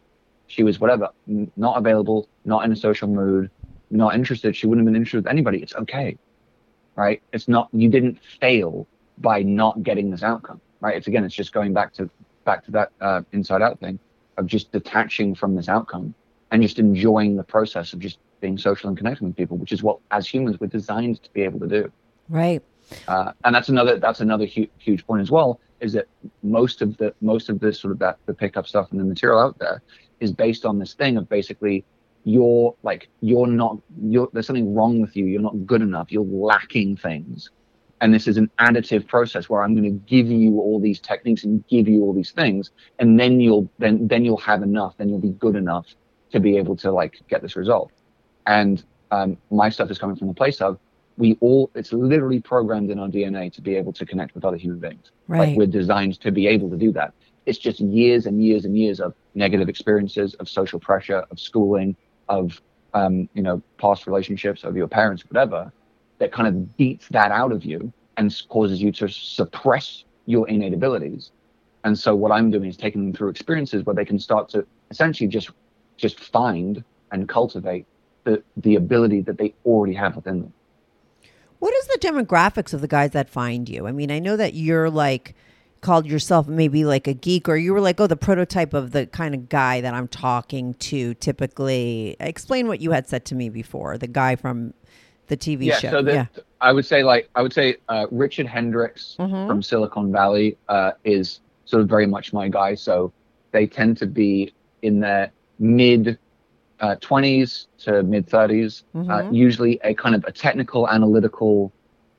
she 0.46 0.62
was 0.62 0.78
whatever, 0.78 1.08
n- 1.28 1.50
not 1.56 1.76
available, 1.76 2.28
not 2.44 2.64
in 2.64 2.72
a 2.72 2.76
social 2.76 3.08
mood, 3.08 3.50
not 3.90 4.14
interested. 4.14 4.54
She 4.54 4.66
wouldn't 4.66 4.86
have 4.86 4.92
been 4.92 4.96
interested 4.96 5.18
with 5.24 5.26
anybody. 5.30 5.58
It's 5.62 5.74
okay, 5.74 6.16
right? 6.96 7.22
It's 7.32 7.48
not 7.48 7.68
you 7.72 7.88
didn't 7.88 8.18
fail 8.40 8.86
by 9.18 9.42
not 9.42 9.82
getting 9.82 10.10
this 10.10 10.22
outcome, 10.22 10.60
right? 10.80 10.96
It's 10.96 11.06
again, 11.06 11.24
it's 11.24 11.34
just 11.34 11.52
going 11.52 11.72
back 11.72 11.92
to 11.94 12.10
back 12.44 12.64
to 12.64 12.70
that 12.72 12.92
uh, 13.00 13.22
inside 13.32 13.62
out 13.62 13.78
thing 13.80 13.98
of 14.38 14.46
just 14.46 14.72
detaching 14.72 15.34
from 15.34 15.54
this 15.54 15.68
outcome 15.68 16.14
and 16.50 16.62
just 16.62 16.78
enjoying 16.78 17.36
the 17.36 17.42
process 17.42 17.92
of 17.92 17.98
just 17.98 18.18
being 18.40 18.58
social 18.58 18.88
and 18.88 18.96
connecting 18.96 19.28
with 19.28 19.36
people, 19.36 19.56
which 19.56 19.72
is 19.72 19.82
what 19.82 19.98
as 20.10 20.26
humans 20.26 20.58
we're 20.60 20.66
designed 20.66 21.22
to 21.22 21.30
be 21.32 21.42
able 21.42 21.60
to 21.60 21.66
do. 21.66 21.92
right. 22.28 22.62
Uh, 23.08 23.32
and 23.44 23.54
that's 23.54 23.68
another 23.68 23.98
that's 23.98 24.20
another 24.20 24.46
hu- 24.46 24.68
huge 24.78 25.04
point 25.06 25.20
as 25.20 25.30
well 25.30 25.60
is 25.80 25.92
that 25.92 26.06
most 26.42 26.82
of 26.82 26.96
the 26.98 27.12
most 27.20 27.48
of 27.48 27.58
this 27.58 27.80
sort 27.80 27.92
of 27.92 27.98
that 27.98 28.16
the 28.26 28.34
pickup 28.34 28.66
stuff 28.66 28.90
and 28.92 29.00
the 29.00 29.04
material 29.04 29.40
out 29.40 29.58
there 29.58 29.82
is 30.20 30.32
based 30.32 30.64
on 30.64 30.78
this 30.78 30.94
thing 30.94 31.16
of 31.16 31.28
basically 31.28 31.84
you're 32.26 32.74
like 32.82 33.08
you're 33.20 33.46
not 33.46 33.78
you're 34.02 34.28
there's 34.32 34.48
something 34.48 34.74
wrong 34.74 35.00
with 35.00 35.16
you. 35.16 35.26
You're 35.26 35.40
not 35.40 35.64
good 35.64 35.80
enough. 35.80 36.10
You're 36.10 36.24
lacking 36.24 36.96
things. 36.96 37.50
And 38.00 38.12
this 38.12 38.26
is 38.26 38.36
an 38.36 38.50
additive 38.58 39.06
process 39.06 39.48
where 39.48 39.62
i'm 39.62 39.74
going 39.74 39.84
to 39.84 39.98
give 40.06 40.26
you 40.26 40.60
all 40.60 40.78
these 40.78 41.00
techniques 41.00 41.44
and 41.44 41.66
give 41.66 41.88
you 41.88 42.02
all 42.02 42.12
these 42.12 42.30
things 42.30 42.70
and 42.98 43.18
then 43.18 43.40
you'll 43.40 43.70
then 43.78 44.06
then 44.06 44.22
you'll 44.22 44.36
have 44.36 44.62
enough 44.62 44.94
then 44.98 45.08
you'll 45.08 45.18
be 45.18 45.30
good 45.30 45.56
enough 45.56 45.86
to 46.32 46.40
be 46.40 46.58
able 46.58 46.76
to 46.76 46.90
like 46.90 47.22
get 47.28 47.40
this 47.40 47.56
result. 47.56 47.92
And 48.46 48.84
um, 49.12 49.38
my 49.50 49.70
stuff 49.70 49.90
is 49.90 49.98
coming 49.98 50.16
from 50.16 50.28
the 50.28 50.34
place 50.34 50.60
of 50.60 50.78
we 51.16 51.38
all 51.40 51.70
it's 51.74 51.92
literally 51.92 52.40
programmed 52.40 52.90
in 52.90 52.98
our 52.98 53.08
dna 53.08 53.50
to 53.52 53.62
be 53.62 53.74
able 53.76 53.92
to 53.92 54.04
connect 54.04 54.34
with 54.34 54.44
other 54.44 54.56
human 54.56 54.80
beings. 54.80 55.12
Right. 55.28 55.48
like 55.48 55.56
we're 55.56 55.66
designed 55.68 56.20
to 56.20 56.32
be 56.32 56.48
able 56.48 56.68
to 56.70 56.76
do 56.76 56.92
that. 56.92 57.14
It's 57.46 57.58
just 57.58 57.78
years 57.78 58.26
and 58.26 58.44
years 58.44 58.64
and 58.64 58.76
years 58.76 58.98
of 59.00 59.14
negative 59.36 59.68
experiences 59.68 60.34
of 60.34 60.48
social 60.48 60.80
pressure 60.80 61.24
of 61.30 61.38
schooling 61.38 61.96
of 62.28 62.60
um, 62.94 63.28
you 63.34 63.42
know 63.42 63.62
past 63.78 64.06
relationships 64.06 64.64
of 64.64 64.76
your 64.76 64.88
parents 64.88 65.24
whatever 65.28 65.72
that 66.18 66.32
kind 66.32 66.48
of 66.48 66.76
beats 66.76 67.08
that 67.08 67.30
out 67.30 67.52
of 67.52 67.64
you 67.64 67.92
and 68.16 68.34
causes 68.48 68.80
you 68.80 68.90
to 68.92 69.08
suppress 69.08 70.04
your 70.26 70.48
innate 70.48 70.72
abilities 70.74 71.30
and 71.84 71.98
so 71.98 72.14
what 72.14 72.32
i'm 72.32 72.50
doing 72.50 72.68
is 72.68 72.76
taking 72.76 73.04
them 73.04 73.12
through 73.12 73.28
experiences 73.28 73.84
where 73.84 73.94
they 73.94 74.04
can 74.04 74.18
start 74.18 74.48
to 74.48 74.66
essentially 74.90 75.28
just 75.28 75.50
just 75.96 76.18
find 76.20 76.82
and 77.12 77.28
cultivate 77.28 77.86
the 78.24 78.42
the 78.56 78.76
ability 78.76 79.20
that 79.20 79.38
they 79.38 79.54
already 79.64 79.94
have 79.94 80.16
within 80.16 80.40
them 80.40 80.52
What 81.58 81.74
is 81.74 81.86
the 81.86 81.98
demographics 81.98 82.74
of 82.74 82.80
the 82.80 82.88
guys 82.88 83.12
that 83.12 83.30
find 83.30 83.68
you? 83.68 83.86
I 83.86 83.92
mean, 83.92 84.10
I 84.10 84.18
know 84.18 84.36
that 84.36 84.54
you're 84.54 84.90
like 84.90 85.34
called 85.86 86.04
yourself 86.04 86.48
maybe 86.48 86.84
like 86.84 87.06
a 87.06 87.14
geek, 87.14 87.48
or 87.48 87.56
you 87.56 87.72
were 87.72 87.80
like, 87.80 88.00
oh, 88.00 88.08
the 88.08 88.16
prototype 88.16 88.74
of 88.74 88.90
the 88.90 89.06
kind 89.06 89.36
of 89.36 89.48
guy 89.48 89.80
that 89.80 89.94
I'm 89.94 90.08
talking 90.08 90.74
to. 90.74 91.14
Typically, 91.14 92.16
explain 92.18 92.66
what 92.66 92.80
you 92.80 92.90
had 92.90 93.06
said 93.08 93.24
to 93.26 93.36
me 93.36 93.48
before. 93.50 93.96
The 93.96 94.08
guy 94.08 94.34
from 94.34 94.74
the 95.28 95.36
TV 95.36 95.66
yeah, 95.66 95.78
show. 95.78 95.90
so 95.90 96.02
the, 96.02 96.12
yeah, 96.12 96.26
I 96.60 96.72
would 96.72 96.84
say 96.84 97.04
like 97.04 97.30
I 97.36 97.42
would 97.42 97.52
say 97.52 97.76
uh, 97.88 98.06
Richard 98.10 98.46
Hendricks 98.48 99.14
Mhm. 99.20 99.46
from 99.46 99.62
Silicon 99.62 100.10
Valley 100.10 100.56
uh, 100.68 100.92
is 101.04 101.40
sort 101.66 101.82
of 101.82 101.88
very 101.88 102.06
much 102.06 102.32
my 102.32 102.48
guy. 102.48 102.74
So 102.74 103.12
they 103.52 103.66
tend 103.68 103.96
to 103.98 104.06
be 104.06 104.52
in 104.82 104.98
their 105.00 105.30
mid 105.60 106.18
uh, 106.80 106.96
20s 106.96 107.68
to 107.84 108.02
mid 108.02 108.26
30s, 108.26 108.82
uh, 108.94 108.98
Mhm. 108.98 109.32
usually 109.32 109.78
a 109.84 109.94
kind 109.94 110.14
of 110.16 110.24
a 110.24 110.32
technical, 110.32 110.88
analytical 110.88 111.72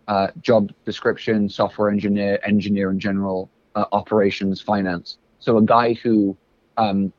uh, 0.07 0.27
job 0.41 0.71
description, 0.85 1.49
software 1.49 1.89
engineer, 1.89 2.39
engineer 2.45 2.89
in 2.91 2.97
general, 2.97 3.49
uh, 3.77 3.85
operations, 3.91 4.55
finance. 4.61 5.17
So 5.39 5.57
a 5.57 5.61
guy 5.77 5.93
who, 6.01 6.35
um, 6.77 7.13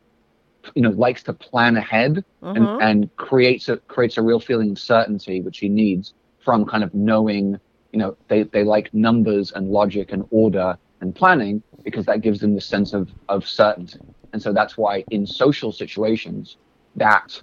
you 0.74 0.82
know, 0.82 0.90
likes 0.90 1.22
to 1.24 1.32
plan 1.32 1.76
ahead 1.76 2.24
Mhm. 2.42 2.56
and, 2.56 2.66
and 2.88 3.16
creates 3.16 3.68
a 3.68 3.76
creates 3.94 4.16
a 4.18 4.22
real 4.22 4.40
feeling 4.48 4.70
of 4.72 4.78
certainty, 4.78 5.36
which 5.40 5.58
he 5.58 5.68
needs 5.68 6.14
from 6.44 6.64
kind 6.66 6.82
of 6.86 6.92
knowing, 6.94 7.44
you 7.92 7.98
know, 8.00 8.16
they, 8.28 8.42
they 8.54 8.64
like 8.64 8.92
numbers 8.92 9.52
and 9.52 9.70
logic 9.70 10.06
and 10.12 10.24
order 10.30 10.76
and 11.00 11.14
planning 11.14 11.62
because 11.84 12.04
that 12.06 12.20
gives 12.22 12.38
them 12.40 12.54
the 12.54 12.60
sense 12.60 12.92
of, 12.92 13.08
of 13.28 13.46
certainty. 13.46 14.00
And 14.32 14.42
so 14.42 14.52
that's 14.52 14.76
why 14.76 15.04
in 15.10 15.26
social 15.26 15.70
situations, 15.72 16.56
that 16.96 17.40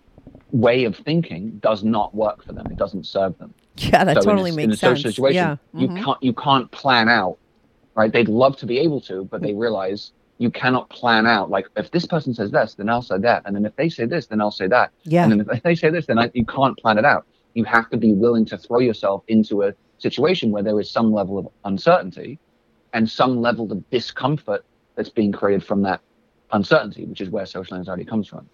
way 0.51 0.83
of 0.83 0.95
thinking 0.97 1.57
does 1.59 1.83
not 1.83 2.13
work 2.13 2.43
for 2.45 2.53
them. 2.53 2.65
It 2.69 2.77
doesn't 2.77 3.05
serve 3.05 3.37
them. 3.37 3.53
yeah, 3.77 4.03
that 4.03 4.15
So 4.15 4.21
in 4.21 4.27
a- 4.27 4.31
totally 4.31 4.49
in 4.51 4.55
makes 4.57 4.73
a 4.73 4.77
social 4.77 4.95
sense. 5.03 5.15
situation, 5.15 5.35
yeah, 5.73 5.81
you 5.81 5.87
Mhm. 5.87 6.03
can't 6.03 6.21
you 6.27 6.33
can't 6.33 6.69
plan 6.71 7.07
out, 7.09 7.37
right? 7.95 8.11
They'd 8.11 8.29
love 8.29 8.57
to 8.57 8.65
be 8.65 8.79
able 8.79 9.01
to, 9.01 9.25
but 9.25 9.41
they 9.41 9.53
realize 9.53 10.11
you 10.37 10.51
cannot 10.51 10.89
plan 10.89 11.25
out. 11.25 11.49
Like 11.49 11.67
if 11.77 11.91
this 11.91 12.05
person 12.05 12.33
says 12.33 12.51
this, 12.51 12.75
then 12.75 12.89
I'll 12.89 13.01
say 13.01 13.17
that, 13.19 13.43
and 13.45 13.55
then 13.55 13.65
if 13.65 13.75
they 13.75 13.89
say 13.89 14.05
this, 14.05 14.27
then 14.27 14.41
I'll 14.41 14.51
say 14.51 14.67
that, 14.67 14.91
yeah, 15.03 15.23
and 15.23 15.31
then 15.31 15.47
if 15.49 15.63
they 15.63 15.75
say 15.75 15.89
this, 15.89 16.05
then 16.05 16.19
I, 16.19 16.29
you 16.33 16.45
can't 16.45 16.77
plan 16.77 16.97
it 16.97 17.05
out. 17.05 17.25
You 17.53 17.63
have 17.63 17.89
to 17.91 17.97
be 17.97 18.13
willing 18.13 18.45
to 18.47 18.57
throw 18.57 18.79
yourself 18.79 19.23
into 19.29 19.63
a 19.63 19.73
situation 19.97 20.51
where 20.51 20.61
there 20.61 20.79
is 20.79 20.89
some 20.91 21.13
level 21.13 21.37
of 21.37 21.47
uncertainty 21.63 22.37
and 22.93 23.09
some 23.09 23.41
level 23.41 23.71
of 23.71 23.89
discomfort 23.89 24.65
that's 24.95 25.09
being 25.09 25.31
created 25.31 25.63
from 25.65 25.81
that 25.83 26.01
uncertainty, 26.51 27.05
which 27.05 27.21
is 27.21 27.29
where 27.29 27.45
social 27.45 27.77
anxiety 27.77 28.03
comes 28.05 28.27
from. 28.27 28.47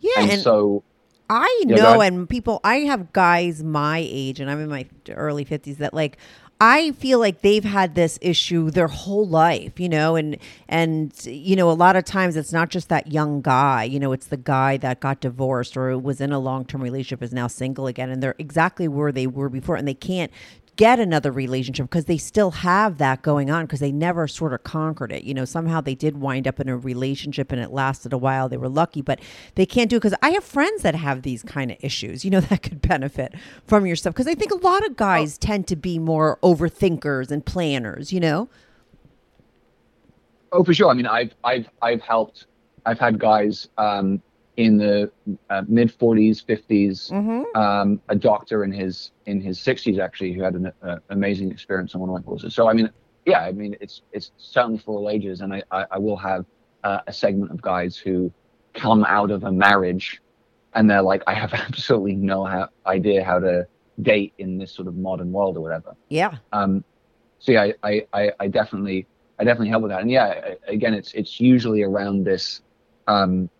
yeah. 0.00 0.12
and, 0.18 0.30
And, 0.32 0.42
so 0.42 0.82
I 1.28 1.62
know, 1.66 2.00
ahead. 2.00 2.12
and 2.12 2.28
people, 2.28 2.60
I 2.64 2.78
have 2.80 3.12
guys 3.12 3.62
my 3.62 4.02
age, 4.04 4.40
and 4.40 4.50
I'm 4.50 4.60
in 4.60 4.68
my 4.68 4.86
early 5.10 5.44
50s, 5.44 5.78
that 5.78 5.94
like, 5.94 6.18
I 6.62 6.92
feel 6.92 7.18
like 7.18 7.40
they've 7.40 7.64
had 7.64 7.94
this 7.94 8.18
issue 8.20 8.70
their 8.70 8.86
whole 8.86 9.26
life, 9.26 9.80
you 9.80 9.88
know, 9.88 10.14
and 10.14 10.36
and 10.68 11.10
you 11.24 11.56
know, 11.56 11.70
a 11.70 11.72
lot 11.72 11.96
of 11.96 12.04
times 12.04 12.36
it's 12.36 12.52
not 12.52 12.68
just 12.68 12.90
that 12.90 13.10
young 13.10 13.40
guy, 13.40 13.84
you 13.84 13.98
know, 13.98 14.12
it's 14.12 14.26
the 14.26 14.36
guy 14.36 14.76
that 14.76 15.00
got 15.00 15.20
divorced 15.20 15.74
or 15.74 15.96
was 15.96 16.20
in 16.20 16.32
a 16.32 16.38
long 16.38 16.66
term 16.66 16.82
relationship 16.82 17.22
is 17.22 17.32
now 17.32 17.46
single 17.46 17.86
again, 17.86 18.10
and 18.10 18.22
they're 18.22 18.34
exactly 18.38 18.88
where 18.88 19.10
they 19.10 19.26
were 19.26 19.48
before, 19.48 19.76
and 19.76 19.88
they 19.88 19.94
can't 19.94 20.30
get 20.80 20.98
another 20.98 21.30
relationship 21.30 21.84
because 21.84 22.06
they 22.06 22.16
still 22.16 22.50
have 22.50 22.96
that 22.96 23.20
going 23.20 23.50
on 23.50 23.66
because 23.66 23.80
they 23.80 23.92
never 23.92 24.26
sort 24.26 24.54
of 24.54 24.64
conquered 24.64 25.12
it. 25.12 25.24
You 25.24 25.34
know, 25.34 25.44
somehow 25.44 25.82
they 25.82 25.94
did 25.94 26.16
wind 26.16 26.48
up 26.48 26.58
in 26.58 26.70
a 26.70 26.76
relationship 26.78 27.52
and 27.52 27.60
it 27.60 27.70
lasted 27.70 28.14
a 28.14 28.16
while. 28.16 28.48
They 28.48 28.56
were 28.56 28.66
lucky, 28.66 29.02
but 29.02 29.20
they 29.56 29.66
can't 29.66 29.90
do 29.90 29.96
it 29.96 30.00
because 30.00 30.16
I 30.22 30.30
have 30.30 30.42
friends 30.42 30.80
that 30.80 30.94
have 30.94 31.20
these 31.20 31.42
kind 31.42 31.70
of 31.70 31.76
issues, 31.82 32.24
you 32.24 32.30
know, 32.30 32.40
that 32.48 32.62
could 32.62 32.80
benefit 32.80 33.34
from 33.66 33.84
your 33.84 33.94
stuff. 33.94 34.14
Because 34.14 34.26
I 34.26 34.34
think 34.34 34.52
a 34.52 34.56
lot 34.56 34.82
of 34.86 34.96
guys 34.96 35.36
tend 35.36 35.66
to 35.66 35.76
be 35.76 35.98
more 35.98 36.38
overthinkers 36.42 37.30
and 37.30 37.44
planners, 37.44 38.10
you 38.10 38.20
know? 38.20 38.48
Oh, 40.52 40.64
for 40.64 40.72
sure. 40.72 40.88
I 40.88 40.94
mean, 40.94 41.06
I've 41.06 41.34
I've 41.44 41.68
I've 41.82 42.00
helped. 42.00 42.46
I've 42.86 42.98
had 42.98 43.18
guys 43.18 43.68
um, 43.76 44.22
in 44.64 44.76
the 44.76 45.10
uh, 45.48 45.62
mid 45.68 45.88
40s, 45.96 46.44
50s. 46.44 47.10
Mm-hmm. 47.10 47.58
Um, 47.60 48.00
a 48.08 48.14
doctor 48.14 48.62
in 48.64 48.72
his 48.72 49.10
in 49.26 49.40
his 49.40 49.58
60s 49.58 49.98
actually 49.98 50.32
who 50.34 50.42
had 50.42 50.54
an 50.54 50.72
uh, 50.82 50.96
amazing 51.08 51.50
experience 51.50 51.94
on 51.94 52.00
one 52.02 52.10
of 52.10 52.14
my 52.14 52.22
courses. 52.22 52.54
So 52.54 52.68
I 52.68 52.72
mean, 52.74 52.90
yeah, 53.24 53.40
I 53.40 53.52
mean 53.52 53.76
it's 53.80 54.02
it's 54.12 54.32
certainly 54.36 54.78
for 54.78 54.92
all 54.98 55.08
ages, 55.10 55.40
and 55.40 55.52
I 55.54 55.62
I, 55.70 55.80
I 55.92 55.98
will 55.98 56.16
have 56.16 56.44
uh, 56.84 57.00
a 57.06 57.12
segment 57.12 57.50
of 57.50 57.60
guys 57.62 57.96
who 57.96 58.32
come 58.74 59.04
out 59.04 59.30
of 59.30 59.44
a 59.44 59.52
marriage, 59.52 60.20
and 60.74 60.88
they're 60.88 61.02
like, 61.12 61.22
I 61.26 61.34
have 61.34 61.52
absolutely 61.68 62.14
no 62.16 62.44
ha- 62.44 62.68
idea 62.86 63.24
how 63.24 63.38
to 63.40 63.66
date 64.02 64.32
in 64.38 64.58
this 64.58 64.72
sort 64.72 64.88
of 64.88 64.94
modern 64.96 65.30
world 65.32 65.56
or 65.58 65.60
whatever 65.60 65.94
Yeah. 66.08 66.36
um 66.52 66.82
so 67.38 67.52
yeah 67.52 67.72
I, 67.82 68.06
I 68.14 68.32
i 68.40 68.46
definitely 68.48 69.06
i 69.38 69.44
definitely 69.44 69.68
help 69.68 69.82
with 69.82 69.92
that 69.92 70.00
and 70.00 70.10
yeah 70.10 70.54
again 70.66 70.94
it's 70.94 71.12
it's 71.12 71.38
usually 71.38 71.82
around 71.82 72.24
this 72.24 72.62
um 73.08 73.50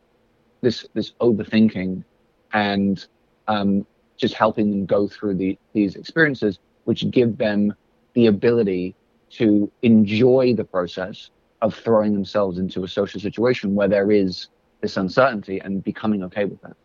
this 0.60 0.86
this 0.94 1.12
overthinking 1.20 2.04
and 2.52 3.06
um 3.48 3.86
just 4.16 4.34
helping 4.34 4.70
them 4.70 4.86
go 4.86 5.08
through 5.08 5.34
the 5.34 5.58
these 5.72 5.96
experiences 5.96 6.58
which 6.84 7.10
give 7.10 7.36
them 7.38 7.74
the 8.14 8.26
ability 8.26 8.94
to 9.30 9.70
enjoy 9.82 10.54
the 10.54 10.64
process 10.64 11.30
of 11.62 11.74
throwing 11.74 12.12
themselves 12.12 12.58
into 12.58 12.84
a 12.84 12.88
social 12.88 13.20
situation 13.20 13.74
where 13.74 13.88
there 13.88 14.10
is 14.10 14.48
this 14.80 14.96
uncertainty 14.96 15.60
and 15.60 15.84
becoming 15.84 16.22
okay 16.24 16.44
with 16.44 16.60
that. 16.62 16.76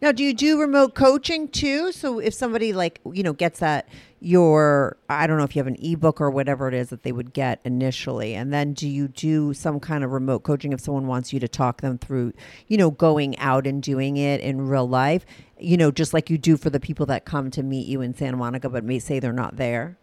Now, 0.00 0.12
do 0.12 0.22
you 0.24 0.34
do 0.34 0.60
remote 0.60 0.94
coaching 0.94 1.48
too? 1.48 1.92
So 1.92 2.18
if 2.18 2.34
somebody 2.34 2.72
like, 2.72 3.00
you 3.12 3.22
know, 3.22 3.32
gets 3.32 3.60
that 3.60 3.88
your 4.20 4.96
I 5.08 5.26
don't 5.26 5.36
know 5.36 5.42
if 5.44 5.56
you 5.56 5.60
have 5.60 5.66
an 5.66 5.76
ebook 5.82 6.20
or 6.20 6.30
whatever 6.30 6.68
it 6.68 6.74
is 6.74 6.90
that 6.90 7.02
they 7.02 7.10
would 7.10 7.32
get 7.32 7.60
initially 7.64 8.34
and 8.34 8.52
then 8.52 8.72
do 8.72 8.88
you 8.88 9.08
do 9.08 9.52
some 9.52 9.80
kind 9.80 10.04
of 10.04 10.12
remote 10.12 10.44
coaching 10.44 10.72
if 10.72 10.80
someone 10.80 11.08
wants 11.08 11.32
you 11.32 11.40
to 11.40 11.48
talk 11.48 11.80
them 11.80 11.98
through, 11.98 12.32
you 12.68 12.76
know, 12.76 12.90
going 12.90 13.36
out 13.38 13.66
and 13.66 13.82
doing 13.82 14.16
it 14.16 14.40
in 14.40 14.68
real 14.68 14.88
life, 14.88 15.26
you 15.58 15.76
know, 15.76 15.90
just 15.90 16.14
like 16.14 16.30
you 16.30 16.38
do 16.38 16.56
for 16.56 16.70
the 16.70 16.78
people 16.78 17.04
that 17.06 17.24
come 17.24 17.50
to 17.50 17.62
meet 17.64 17.88
you 17.88 18.00
in 18.00 18.14
Santa 18.14 18.36
Monica 18.36 18.68
but 18.68 18.84
may 18.84 18.98
say 19.00 19.18
they're 19.18 19.32
not 19.32 19.56
there? 19.56 19.98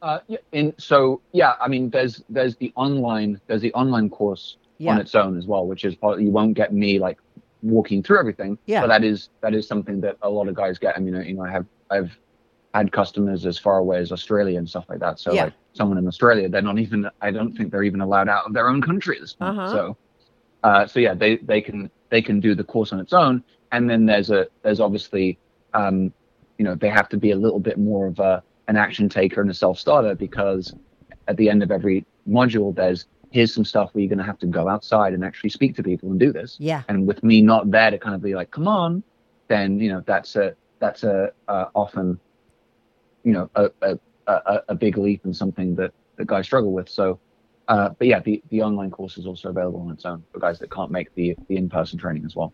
Uh, 0.00 0.18
and 0.52 0.74
so 0.78 1.20
yeah, 1.32 1.54
I 1.60 1.68
mean, 1.68 1.90
there's 1.90 2.22
there's 2.28 2.56
the 2.56 2.72
online 2.74 3.40
there's 3.46 3.62
the 3.62 3.72
online 3.74 4.10
course 4.10 4.56
Yeah. 4.78 4.92
on 4.94 5.00
its 5.00 5.14
own 5.14 5.38
as 5.38 5.46
well, 5.46 5.66
which 5.66 5.84
is 5.84 5.94
part, 5.94 6.20
you 6.20 6.30
won't 6.30 6.54
get 6.54 6.72
me 6.72 6.98
like 6.98 7.18
walking 7.62 8.02
through 8.02 8.18
everything. 8.18 8.58
Yeah. 8.66 8.82
But 8.82 8.88
that 8.88 9.04
is 9.04 9.30
that 9.40 9.54
is 9.54 9.66
something 9.66 10.00
that 10.02 10.16
a 10.22 10.28
lot 10.28 10.48
of 10.48 10.54
guys 10.54 10.78
get. 10.78 10.96
I 10.96 11.00
mean, 11.00 11.14
you 11.24 11.34
know, 11.34 11.42
I 11.44 11.50
have 11.50 11.66
I've 11.90 12.18
had 12.74 12.90
customers 12.92 13.44
as 13.46 13.58
far 13.58 13.78
away 13.78 13.98
as 13.98 14.12
Australia 14.12 14.58
and 14.58 14.68
stuff 14.68 14.86
like 14.88 14.98
that. 15.00 15.18
So 15.20 15.32
Yeah. 15.32 15.44
like 15.44 15.52
someone 15.74 15.98
in 15.98 16.06
Australia, 16.06 16.48
they're 16.48 16.62
not 16.62 16.78
even 16.78 17.08
I 17.20 17.30
don't 17.30 17.52
think 17.56 17.70
they're 17.70 17.82
even 17.82 18.00
allowed 18.00 18.28
out 18.28 18.46
of 18.46 18.52
their 18.54 18.68
own 18.68 18.80
country 18.80 19.16
at 19.16 19.20
this 19.22 19.34
point. 19.34 19.58
Uh-huh. 19.58 19.70
So 19.72 19.96
uh, 20.64 20.86
so 20.86 21.00
yeah, 21.00 21.14
they 21.14 21.36
they 21.38 21.60
can 21.60 21.90
they 22.10 22.22
can 22.22 22.40
do 22.40 22.54
the 22.54 22.64
course 22.64 22.92
on 22.92 23.00
its 23.00 23.12
own, 23.12 23.42
and 23.72 23.88
then 23.90 24.06
there's 24.06 24.30
a 24.30 24.46
there's 24.62 24.80
obviously 24.80 25.38
um, 25.74 26.12
you 26.58 26.64
know 26.64 26.74
they 26.74 26.88
have 26.88 27.08
to 27.10 27.16
be 27.16 27.32
a 27.32 27.36
little 27.36 27.58
bit 27.60 27.78
more 27.78 28.06
of 28.06 28.18
a 28.20 28.42
an 28.68 28.76
action 28.76 29.08
taker 29.08 29.40
and 29.40 29.50
a 29.50 29.54
self 29.54 29.78
starter 29.78 30.14
because 30.14 30.74
at 31.28 31.36
the 31.36 31.50
end 31.50 31.62
of 31.62 31.70
every 31.70 32.06
module 32.28 32.74
there's 32.74 33.06
here's 33.32 33.52
some 33.54 33.64
stuff 33.64 33.90
where 33.92 34.02
you're 34.02 34.08
going 34.08 34.18
to 34.18 34.24
have 34.24 34.38
to 34.38 34.46
go 34.46 34.68
outside 34.68 35.12
and 35.14 35.24
actually 35.24 35.50
speak 35.50 35.74
to 35.76 35.82
people 35.82 36.10
and 36.10 36.20
do 36.20 36.32
this 36.32 36.56
Yeah. 36.60 36.82
and 36.88 37.06
with 37.06 37.22
me 37.22 37.42
not 37.42 37.70
there 37.70 37.90
to 37.90 37.98
kind 37.98 38.14
of 38.14 38.22
be 38.22 38.34
like 38.34 38.50
come 38.50 38.68
on 38.68 39.02
then 39.48 39.80
you 39.80 39.90
know 39.92 40.02
that's 40.06 40.36
a 40.36 40.54
that's 40.78 41.02
a 41.04 41.32
uh, 41.48 41.66
often 41.74 42.18
you 43.24 43.32
know 43.32 43.50
a, 43.54 43.70
a 43.82 43.98
a 44.26 44.62
a 44.68 44.74
big 44.74 44.96
leap 44.98 45.24
and 45.24 45.36
something 45.36 45.74
that 45.76 45.92
that 46.16 46.26
guys 46.26 46.44
struggle 46.46 46.72
with 46.72 46.88
so 46.88 47.18
uh, 47.68 47.88
but 47.98 48.06
yeah 48.06 48.20
the 48.20 48.42
the 48.50 48.62
online 48.62 48.90
course 48.90 49.16
is 49.18 49.26
also 49.26 49.48
available 49.48 49.80
on 49.80 49.90
its 49.90 50.04
own 50.04 50.22
for 50.32 50.38
guys 50.40 50.58
that 50.58 50.70
can't 50.70 50.90
make 50.90 51.12
the 51.14 51.36
the 51.48 51.56
in-person 51.56 51.98
training 51.98 52.24
as 52.24 52.34
well 52.36 52.52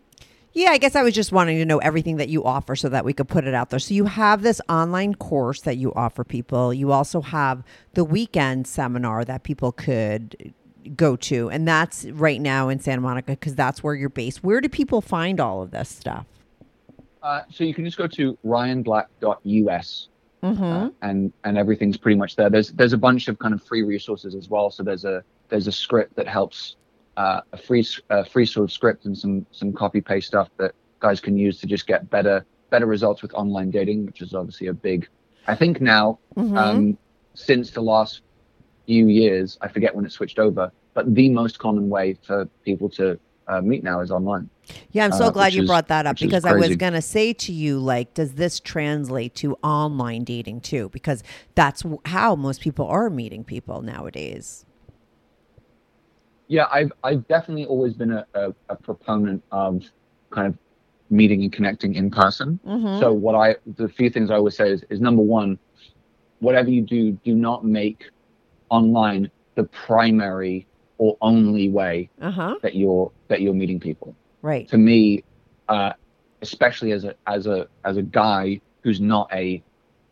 Yeah, 0.51 0.71
I 0.71 0.79
guess 0.79 0.95
I 0.95 1.03
was 1.03 1.13
just 1.13 1.31
wanting 1.31 1.57
to 1.59 1.65
know 1.65 1.77
everything 1.77 2.17
that 2.17 2.27
you 2.27 2.43
offer 2.43 2.75
so 2.75 2.89
that 2.89 3.05
we 3.05 3.13
could 3.13 3.27
put 3.27 3.45
it 3.45 3.53
out 3.53 3.69
there. 3.69 3.79
So 3.79 3.93
you 3.93 4.05
have 4.05 4.41
this 4.41 4.59
online 4.67 5.13
course 5.13 5.61
that 5.61 5.77
you 5.77 5.93
offer 5.93 6.23
people. 6.23 6.73
You 6.73 6.91
also 6.91 7.21
have 7.21 7.61
the 7.93 8.03
weekend 8.03 8.65
seminar 8.65 9.23
that 9.25 9.43
people 9.43 9.71
could 9.71 10.53
go 10.95 11.15
to, 11.15 11.49
and 11.49 11.67
that's 11.67 12.05
right 12.05 12.39
now 12.41 12.69
in 12.69 12.79
Santa 12.79 13.01
Monica 13.01 13.31
because 13.31 13.55
that's 13.55 13.83
where 13.83 13.95
you're 13.95 14.09
based. 14.09 14.43
Where 14.43 14.61
do 14.61 14.69
people 14.69 15.01
find 15.01 15.39
all 15.39 15.61
of 15.61 15.71
this 15.71 15.89
stuff? 15.89 16.25
uh, 17.21 17.41
so 17.51 17.65
you 17.65 17.73
can 17.73 17.83
just 17.83 17.97
go 17.97 18.07
to 18.07 18.37
ryanblack.us 18.45 20.07
Mm-hmm. 20.41 20.63
uh, 20.63 20.89
and 21.01 21.33
and 21.43 21.57
everything's 21.57 21.97
pretty 21.97 22.15
much 22.17 22.37
there. 22.37 22.49
There's 22.49 22.71
there's 22.71 22.93
a 22.93 22.97
bunch 22.97 23.27
of 23.27 23.37
kind 23.39 23.53
of 23.53 23.61
free 23.61 23.81
resources 23.83 24.35
as 24.35 24.47
well. 24.47 24.71
So 24.71 24.83
there's 24.83 25.03
a 25.03 25.21
there's 25.49 25.67
a 25.67 25.71
script 25.71 26.15
that 26.15 26.29
helps 26.29 26.77
uh, 27.17 27.41
a 27.51 27.57
free 27.57 27.85
a 28.09 28.23
free 28.23 28.45
sort 28.45 28.63
of 28.63 28.71
script 28.71 29.03
and 29.03 29.17
some 29.17 29.45
some 29.51 29.73
copy 29.73 29.99
paste 29.99 30.27
stuff 30.27 30.47
that 30.55 30.71
guys 31.01 31.19
can 31.19 31.35
use 31.37 31.59
to 31.59 31.67
just 31.67 31.87
get 31.87 32.09
better 32.09 32.45
better 32.69 32.85
results 32.85 33.21
with 33.21 33.33
online 33.33 33.69
dating, 33.69 34.05
which 34.05 34.21
is 34.21 34.33
obviously 34.33 34.67
a 34.67 34.73
big. 34.73 35.09
I 35.47 35.55
think 35.55 35.81
now 35.81 36.19
Mm-hmm. 36.37 36.57
um, 36.57 36.97
since 37.33 37.71
the 37.71 37.81
last 37.81 38.21
few 38.89 39.07
years, 39.07 39.55
I 39.61 39.67
forget 39.67 39.93
when 39.93 40.03
it 40.03 40.11
switched 40.11 40.39
over, 40.39 40.71
but 40.95 41.13
the 41.13 41.29
most 41.29 41.59
common 41.59 41.89
way 41.89 42.17
for 42.25 42.45
people 42.65 42.89
to 42.89 43.19
uh, 43.47 43.61
meet 43.61 43.83
now 43.83 43.99
is 43.99 44.09
online. 44.09 44.49
Yeah, 44.89 45.05
I'm 45.05 45.11
so 45.11 45.25
uh, 45.25 45.29
glad 45.29 45.53
you 45.53 45.61
is- 45.61 45.69
brought 45.69 45.89
that 45.89 46.07
up 46.07 46.17
because 46.17 46.43
I 46.43 46.53
was 46.53 46.75
going 46.75 46.93
to 46.93 47.01
say 47.01 47.33
to 47.33 47.51
you, 47.53 47.77
like, 47.77 48.15
does 48.15 48.33
this 48.33 48.59
translate 48.59 49.35
to 49.35 49.55
online 49.61 50.23
dating 50.23 50.61
too? 50.61 50.89
Because 50.89 51.21
that's 51.53 51.83
how 52.05 52.35
most 52.35 52.61
people 52.61 52.87
are 52.87 53.11
meeting 53.11 53.43
people 53.43 53.83
nowadays. 53.83 54.65
Yeah, 56.47 56.65
I've 56.71 56.91
I've 57.03 57.27
definitely 57.27 57.65
always 57.65 57.93
been 57.93 58.11
a, 58.11 58.25
a, 58.33 58.53
a 58.69 58.75
proponent 58.75 59.43
of 59.51 59.83
kind 60.31 60.47
of 60.47 60.57
meeting 61.11 61.43
and 61.43 61.53
connecting 61.53 61.93
in 61.93 62.09
person. 62.09 62.59
Mm-hmm. 62.65 62.99
So 62.99 63.13
what 63.13 63.35
I 63.35 63.55
the 63.77 63.87
few 63.87 64.09
things 64.09 64.31
I 64.31 64.35
always 64.35 64.57
say 64.57 64.71
is, 64.71 64.83
is 64.89 64.99
number 64.99 65.21
one, 65.21 65.59
whatever 66.39 66.71
you 66.71 66.81
do, 66.81 67.11
do 67.23 67.35
not 67.35 67.63
make 67.63 68.09
online 68.69 69.29
the 69.55 69.63
primary 69.65 70.67
or 70.97 71.17
only 71.21 71.69
way 71.69 72.09
Uh 72.21 72.31
huh. 72.31 72.55
that 72.61 72.75
you're 72.75 73.11
that 73.29 73.41
you're 73.41 73.53
meeting 73.53 73.79
people. 73.79 74.15
Right. 74.41 74.67
To 74.69 74.77
me, 74.77 75.23
uh, 75.67 75.93
especially 76.41 76.91
as 76.91 77.03
a 77.03 77.15
as 77.27 77.47
a 77.47 77.67
as 77.83 77.97
a 77.97 78.01
guy 78.03 78.61
who's 78.83 79.01
not 79.01 79.29
a 79.33 79.63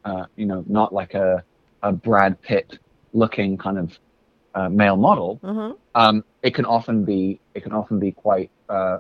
uh, 0.06 0.26
you 0.36 0.46
know 0.46 0.64
not 0.68 0.94
like 0.94 1.14
a 1.14 1.44
a 1.84 1.92
Brad 1.92 2.42
Pitt 2.42 2.80
looking 3.14 3.58
kind 3.58 3.78
of 3.78 3.98
uh, 4.56 4.70
male 4.70 4.98
model 4.98 5.40
Uh 5.44 5.54
huh. 5.54 5.74
um, 5.96 6.24
it 6.42 6.54
can 6.54 6.66
often 6.66 7.06
be 7.06 7.40
it 7.54 7.64
can 7.64 7.72
often 7.74 8.00
be 8.00 8.12
quite 8.12 8.52
uh, 8.70 8.98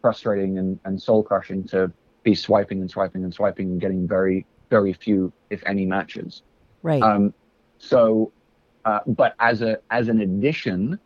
frustrating 0.00 0.58
and, 0.58 0.78
and 0.84 1.00
soul 1.00 1.22
crushing 1.22 1.64
to 1.68 1.92
be 2.24 2.34
swiping 2.34 2.80
and 2.80 2.90
swiping 2.90 3.24
and 3.24 3.32
swiping 3.34 3.70
and 3.70 3.80
getting 3.80 4.06
very 4.08 4.46
very 4.70 4.92
few 4.92 5.32
if 5.50 5.62
any 5.66 5.84
matches. 5.86 6.42
Right. 6.82 7.02
Um, 7.02 7.34
so, 7.78 8.32
uh, 8.84 9.00
but 9.06 9.34
as 9.38 9.62
a 9.62 9.78
as 9.90 10.08
an 10.08 10.20
addition 10.20 10.98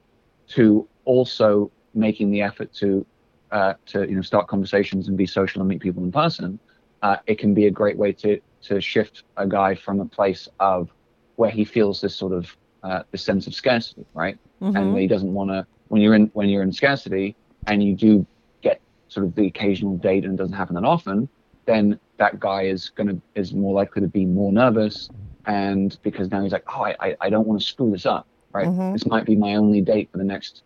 to 0.49 0.87
also 1.05 1.71
making 1.95 2.31
the 2.31 2.43
effort 2.43 2.73
to 2.75 3.05
uh, 3.53 3.75
to 3.87 4.09
you 4.09 4.15
know 4.17 4.23
start 4.23 4.47
conversations 4.49 5.09
and 5.09 5.17
be 5.17 5.27
social 5.27 5.61
and 5.61 5.69
meet 5.69 5.81
people 5.81 6.03
in 6.03 6.13
person, 6.13 6.59
uh, 7.03 7.17
it 7.27 7.39
can 7.39 7.55
be 7.55 7.67
a 7.67 7.71
great 7.71 7.97
way 7.97 8.13
to 8.13 8.41
to 8.63 8.81
shift 8.81 9.25
a 9.37 9.47
guy 9.47 9.75
from 9.75 10.01
a 10.01 10.05
place 10.07 10.49
of 10.61 10.91
where 11.37 11.51
he 11.51 11.65
feels 11.65 12.01
this 12.01 12.15
sort 12.15 12.33
of 12.33 12.57
uh, 12.83 13.03
this 13.11 13.23
sense 13.23 13.47
of 13.47 13.55
scarcity, 13.55 14.05
right? 14.15 14.39
Mhm. 14.61 14.77
and 14.77 14.99
he 14.99 15.07
doesn't 15.07 15.35
want 15.35 15.51
to 15.51 15.67
when 15.89 16.01
you're 16.01 16.15
in 16.15 16.31
when 16.33 16.49
you're 16.49 16.63
in 16.63 16.73
scarcity 16.73 17.37
and 17.67 17.83
you 17.83 17.95
do 17.95 18.27
get 18.63 18.81
sort 19.09 19.27
of 19.27 19.35
the 19.35 19.47
occasional 19.47 19.97
date 19.99 20.25
and 20.25 20.35
it 20.35 20.37
doesn't 20.37 20.55
happen 20.55 20.75
that 20.75 20.85
often 20.85 21.29
then 21.67 21.99
that 22.17 22.41
guy 22.41 22.63
is 22.63 22.91
to 22.97 23.21
is 23.35 23.53
more 23.53 23.75
likely 23.75 24.01
to 24.01 24.09
be 24.09 24.25
more 24.25 24.53
nervous 24.53 25.11
and 25.47 25.99
because 26.03 26.31
now 26.31 26.43
he's 26.43 26.53
like 26.53 26.65
oh 26.75 26.85
i 26.85 27.17
i, 27.21 27.31
don't 27.31 27.47
want 27.47 27.61
to 27.61 27.67
screw 27.67 27.91
this 27.91 28.07
up 28.07 28.27
right 28.55 28.71
Mhm. 28.71 28.93
this 28.93 29.07
might 29.07 29.25
be 29.27 29.37
my 29.37 29.55
only 29.55 29.81
date 29.81 30.09
for 30.13 30.19
the 30.19 30.25
next 30.25 30.63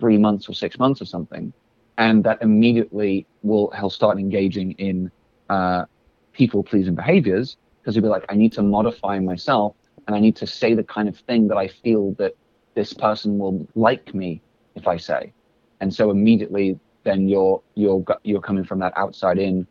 three 0.00 0.18
months 0.18 0.48
or 0.48 0.54
six 0.54 0.78
months 0.78 1.00
or 1.00 1.04
something 1.06 1.52
and 1.96 2.24
that 2.24 2.38
immediately 2.42 3.26
will 3.42 3.70
he'll 3.78 3.90
start 3.90 4.18
engaging 4.18 4.72
in 4.72 5.10
uh, 5.48 5.84
people 6.32 6.62
pleasing 6.62 6.94
behaviors 6.94 7.56
because 7.82 7.94
he'll 7.94 8.02
be 8.02 8.08
like 8.08 8.24
i 8.28 8.34
need 8.34 8.52
to 8.52 8.62
modify 8.62 9.18
myself 9.18 9.74
and 10.06 10.16
i 10.16 10.20
need 10.20 10.36
to 10.36 10.46
say 10.46 10.74
the 10.74 10.84
kind 10.84 11.08
of 11.08 11.16
thing 11.26 11.48
that 11.48 11.56
i 11.56 11.68
feel 11.68 12.14
that 12.18 12.32
this 12.74 12.92
person 12.92 13.38
will 13.38 13.66
like 13.74 14.14
me 14.14 14.42
if 14.74 14.86
I 14.86 14.96
say. 14.96 15.32
And 15.80 15.92
so 15.92 16.10
immediately 16.10 16.78
then 17.04 17.28
you're 17.28 17.62
you're 17.74 18.04
you're 18.22 18.40
coming 18.40 18.64
from 18.64 18.78
that 18.80 18.92
outside 18.96 19.38
in 19.38 19.66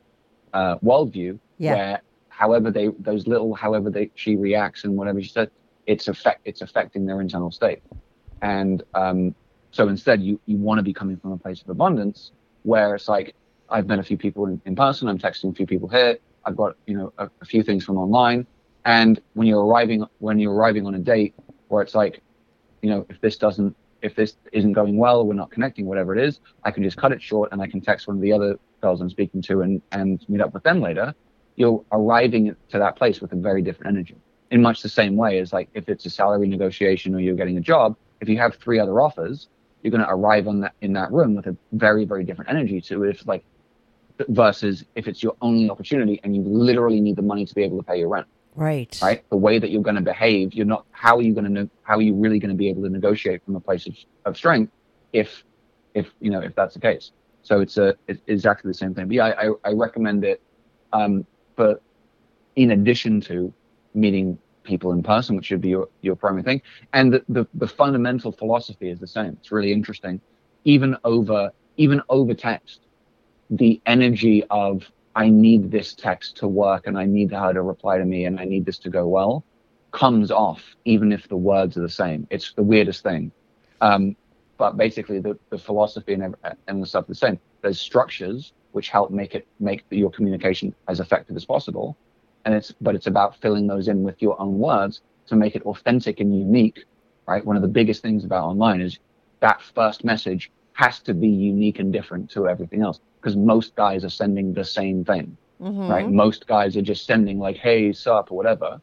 uh, 0.53 0.77
worldview 0.79 1.39
Yeah. 1.57 1.73
where 1.73 2.01
however 2.37 2.71
they 2.71 2.89
those 2.99 3.27
little 3.27 3.53
however 3.53 3.89
they 3.89 4.11
she 4.15 4.35
reacts 4.35 4.83
and 4.83 4.95
whatever 4.95 5.21
she 5.21 5.29
said 5.29 5.49
it's 5.87 6.07
affect 6.07 6.41
it's 6.45 6.61
affecting 6.61 7.05
their 7.05 7.21
internal 7.21 7.51
state. 7.51 7.81
And 8.41 8.83
um, 8.93 9.33
so 9.71 9.87
instead 9.87 10.21
you 10.21 10.39
you 10.45 10.57
want 10.57 10.77
to 10.79 10.83
be 10.83 10.93
coming 10.93 11.17
from 11.17 11.31
a 11.31 11.37
place 11.37 11.61
of 11.61 11.69
abundance 11.69 12.31
where 12.63 12.95
it's 12.95 13.07
like 13.07 13.35
I've 13.69 13.87
met 13.87 13.99
a 13.99 14.03
few 14.03 14.17
people 14.17 14.45
in, 14.45 14.61
in 14.65 14.75
person, 14.75 15.07
I'm 15.07 15.17
texting 15.17 15.51
a 15.51 15.55
few 15.55 15.65
people 15.65 15.89
here, 15.89 16.17
I've 16.45 16.55
got 16.55 16.75
you 16.85 16.97
know 16.97 17.13
a, 17.17 17.29
a 17.41 17.45
few 17.45 17.63
things 17.63 17.83
from 17.83 17.97
online, 17.97 18.45
and 18.85 19.19
when 19.33 19.47
you're 19.47 19.65
arriving 19.65 20.05
when 20.19 20.39
you're 20.39 20.53
arriving 20.53 20.85
on 20.85 20.93
a 20.95 20.99
date 20.99 21.33
where 21.69 21.81
it's 21.81 21.95
like 21.95 22.21
you 22.81 22.89
know, 22.89 23.05
if 23.09 23.19
this 23.21 23.37
doesn't, 23.37 23.75
if 24.01 24.15
this 24.15 24.35
isn't 24.51 24.73
going 24.73 24.97
well, 24.97 25.25
we're 25.25 25.33
not 25.33 25.51
connecting, 25.51 25.85
whatever 25.85 26.15
it 26.15 26.23
is, 26.23 26.39
I 26.63 26.71
can 26.71 26.83
just 26.83 26.97
cut 26.97 27.11
it 27.11 27.21
short 27.21 27.51
and 27.51 27.61
I 27.61 27.67
can 27.67 27.81
text 27.81 28.07
one 28.07 28.17
of 28.17 28.21
the 28.21 28.31
other 28.31 28.57
girls 28.81 29.01
I'm 29.01 29.09
speaking 29.09 29.41
to 29.43 29.61
and, 29.61 29.81
and 29.91 30.23
meet 30.29 30.41
up 30.41 30.53
with 30.53 30.63
them 30.63 30.81
later. 30.81 31.13
You're 31.57 31.83
arriving 31.91 32.55
to 32.69 32.79
that 32.79 32.95
place 32.95 33.19
with 33.19 33.33
a 33.33 33.35
very 33.35 33.61
different 33.61 33.95
energy. 33.95 34.15
In 34.49 34.61
much 34.61 34.81
the 34.81 34.89
same 34.89 35.17
way 35.17 35.39
as 35.39 35.51
like 35.51 35.67
if 35.73 35.89
it's 35.89 36.05
a 36.05 36.09
salary 36.09 36.47
negotiation 36.47 37.13
or 37.13 37.19
you're 37.19 37.35
getting 37.35 37.57
a 37.57 37.61
job, 37.61 37.97
if 38.21 38.29
you 38.29 38.37
have 38.37 38.55
three 38.55 38.79
other 38.79 39.01
offers, 39.01 39.49
you're 39.83 39.91
going 39.91 40.03
to 40.03 40.09
arrive 40.09 40.47
on 40.47 40.61
that 40.61 40.73
in 40.81 40.93
that 40.93 41.11
room 41.11 41.35
with 41.35 41.47
a 41.47 41.57
very, 41.73 42.05
very 42.05 42.23
different 42.23 42.49
energy 42.49 42.79
to. 42.81 43.03
If 43.03 43.27
like 43.27 43.43
versus 44.29 44.85
if 44.95 45.07
it's 45.07 45.21
your 45.21 45.35
only 45.41 45.69
opportunity 45.69 46.19
and 46.23 46.35
you 46.35 46.41
literally 46.41 47.01
need 47.01 47.17
the 47.17 47.21
money 47.21 47.45
to 47.45 47.53
be 47.53 47.63
able 47.63 47.77
to 47.77 47.83
pay 47.83 47.99
your 47.99 48.09
rent 48.09 48.27
right. 48.57 48.99
right? 49.01 49.29
The 49.29 49.37
way 49.37 49.59
that 49.59 49.71
you're 49.71 49.83
going 49.83 49.95
to 49.95 50.01
behave, 50.01 50.53
you're 50.53 50.65
not. 50.65 50.85
How 50.91 51.15
are 51.17 51.21
you 51.21 51.33
going 51.33 51.53
to? 51.53 51.69
How 51.83 51.95
are 51.95 52.01
you 52.01 52.13
really 52.13 52.39
going 52.39 52.49
to 52.49 52.55
be 52.55 52.69
able 52.69 52.83
to 52.83 52.89
negotiate 52.89 53.45
from 53.45 53.55
a 53.55 53.61
place 53.61 53.87
of, 53.87 53.95
of 54.25 54.35
strength 54.35 54.73
if, 55.13 55.43
if 55.93 56.07
you 56.19 56.31
know, 56.31 56.41
if 56.41 56.53
that's 56.55 56.73
the 56.73 56.81
case? 56.81 57.11
So 57.43 57.61
it's 57.61 57.77
a 57.77 57.95
it's 58.07 58.19
exactly 58.27 58.69
the 58.69 58.73
same 58.73 58.93
thing. 58.93 59.07
But 59.07 59.15
yeah, 59.15 59.25
I, 59.27 59.47
I, 59.47 59.51
I 59.65 59.73
recommend 59.73 60.25
it, 60.25 60.41
um, 60.91 61.25
but 61.57 61.81
in 62.55 62.71
addition 62.71 63.19
to 63.19 63.53
meeting 63.93 64.37
people 64.63 64.91
in 64.91 65.01
person, 65.03 65.35
which 65.35 65.45
should 65.45 65.61
be 65.61 65.69
your, 65.69 65.89
your 66.01 66.15
primary 66.15 66.43
thing. 66.43 66.61
And 66.93 67.11
the, 67.13 67.23
the, 67.27 67.47
the 67.55 67.67
fundamental 67.67 68.31
philosophy 68.31 68.89
is 68.89 68.99
the 68.99 69.07
same. 69.07 69.37
It's 69.41 69.51
really 69.51 69.73
interesting. 69.73 70.21
Even 70.63 70.95
over 71.03 71.51
even 71.77 72.01
over 72.09 72.33
text, 72.33 72.81
the 73.51 73.79
energy 73.85 74.43
of 74.49 74.83
I 75.15 75.29
need 75.29 75.71
this 75.71 75.93
text 75.93 76.37
to 76.37 76.47
work 76.47 76.87
and 76.87 76.97
I 76.97 77.05
need 77.05 77.31
her 77.31 77.53
to 77.53 77.61
reply 77.61 77.97
to 77.97 78.05
me 78.05 78.25
and 78.25 78.39
I 78.39 78.45
need 78.45 78.65
this 78.65 78.79
to 78.79 78.89
go 78.89 79.07
well 79.07 79.43
comes 79.91 80.31
off 80.31 80.61
even 80.85 81.11
if 81.11 81.27
the 81.27 81.37
words 81.37 81.77
are 81.77 81.81
the 81.81 81.89
same. 81.89 82.27
It's 82.29 82.53
the 82.53 82.63
weirdest 82.63 83.03
thing. 83.03 83.31
Um, 83.81 84.15
but 84.57 84.75
basically 84.75 85.19
the, 85.19 85.37
the 85.49 85.57
philosophy 85.57 86.13
and, 86.13 86.35
and 86.67 86.81
the 86.83 86.87
stuff 86.87 87.07
the 87.07 87.15
same. 87.15 87.39
There's 87.61 87.79
structures 87.79 88.53
which 88.77 88.91
help 88.91 89.11
make 89.11 89.35
it 89.35 89.47
make 89.59 89.85
your 89.91 90.11
communication 90.11 90.75
as 90.89 91.01
effective 91.01 91.37
as 91.37 91.45
possible. 91.45 91.97
And 92.45 92.55
it's 92.55 92.73
but 92.81 92.95
it's 92.95 93.07
about 93.07 93.37
filling 93.41 93.67
those 93.67 93.89
in 93.89 94.03
with 94.03 94.21
your 94.21 94.41
own 94.41 94.59
words 94.59 95.01
to 95.27 95.35
make 95.35 95.55
it 95.55 95.63
authentic 95.63 96.21
and 96.21 96.37
unique. 96.37 96.79
Right. 97.27 97.45
One 97.45 97.57
of 97.57 97.63
the 97.63 97.69
biggest 97.79 98.03
things 98.03 98.25
about 98.25 98.45
online 98.47 98.81
is 98.81 98.99
that 99.41 99.61
first 99.61 100.05
message 100.05 100.51
has 100.73 101.01
to 101.03 101.13
be 101.15 101.29
unique 101.29 101.79
and 101.79 101.93
different 101.93 102.29
to 102.31 102.47
everything 102.47 102.81
else 102.83 102.99
because 103.21 103.37
most 103.37 103.75
guys 103.75 104.05
are 104.05 104.09
sending 104.09 104.53
the 104.53 104.65
same 104.65 105.03
thing, 105.05 105.37
Mhm. 105.61 105.89
right? 105.89 106.07
Most 106.09 106.47
guys 106.47 106.77
are 106.77 106.81
just 106.81 107.05
sending 107.05 107.39
like, 107.39 107.57
"Hey, 107.57 107.93
sup" 107.93 108.31
or 108.31 108.37
whatever, 108.37 108.81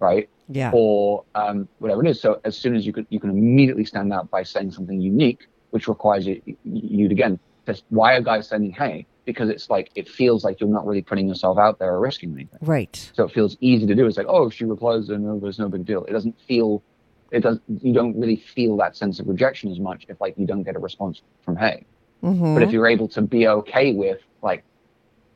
right? 0.00 0.28
Yeah. 0.48 0.70
Or 0.72 1.24
um, 1.34 1.68
whatever 1.78 2.04
it 2.04 2.10
is. 2.10 2.20
So 2.20 2.40
as 2.44 2.58
soon 2.58 2.76
as 2.76 2.86
you 2.86 2.92
could, 2.92 3.06
you 3.10 3.20
can 3.20 3.30
immediately 3.30 3.84
stand 3.84 4.12
out 4.12 4.30
by 4.30 4.42
saying 4.42 4.72
something 4.72 5.00
unique, 5.00 5.46
which 5.70 5.88
requires 5.88 6.26
you, 6.26 6.40
you 6.64 7.08
to, 7.08 7.14
again. 7.14 7.40
Why 7.88 8.14
are 8.16 8.20
guys 8.20 8.48
sending 8.48 8.70
"Hey"? 8.72 9.06
Because 9.24 9.50
it's 9.50 9.68
like 9.68 9.90
it 9.94 10.08
feels 10.08 10.42
like 10.44 10.60
you're 10.60 10.70
not 10.70 10.86
really 10.86 11.02
putting 11.02 11.28
yourself 11.28 11.58
out 11.58 11.78
there 11.78 11.92
or 11.94 12.00
risking 12.00 12.32
anything. 12.32 12.58
Right. 12.62 13.10
So 13.14 13.24
it 13.24 13.32
feels 13.32 13.56
easy 13.60 13.86
to 13.86 13.94
do. 13.94 14.06
It's 14.06 14.16
like, 14.16 14.26
oh, 14.28 14.46
if 14.46 14.54
she 14.54 14.64
replies, 14.64 15.08
then 15.08 15.24
no, 15.24 15.38
there's 15.38 15.58
no 15.58 15.68
big 15.68 15.84
deal. 15.84 16.04
It 16.04 16.12
doesn't 16.12 16.40
feel, 16.40 16.82
it 17.30 17.40
does. 17.40 17.58
You 17.82 17.92
don't 17.92 18.18
really 18.18 18.36
feel 18.36 18.76
that 18.78 18.96
sense 18.96 19.20
of 19.20 19.28
rejection 19.28 19.70
as 19.70 19.78
much 19.78 20.06
if 20.08 20.20
like 20.20 20.38
you 20.38 20.46
don't 20.46 20.62
get 20.62 20.76
a 20.76 20.78
response 20.78 21.20
from 21.44 21.56
hey. 21.56 21.84
Mhm. 22.22 22.54
But 22.54 22.62
if 22.62 22.70
you're 22.72 22.88
able 22.88 23.08
to 23.08 23.22
be 23.22 23.48
okay 23.48 23.92
with 23.92 24.20
like 24.42 24.64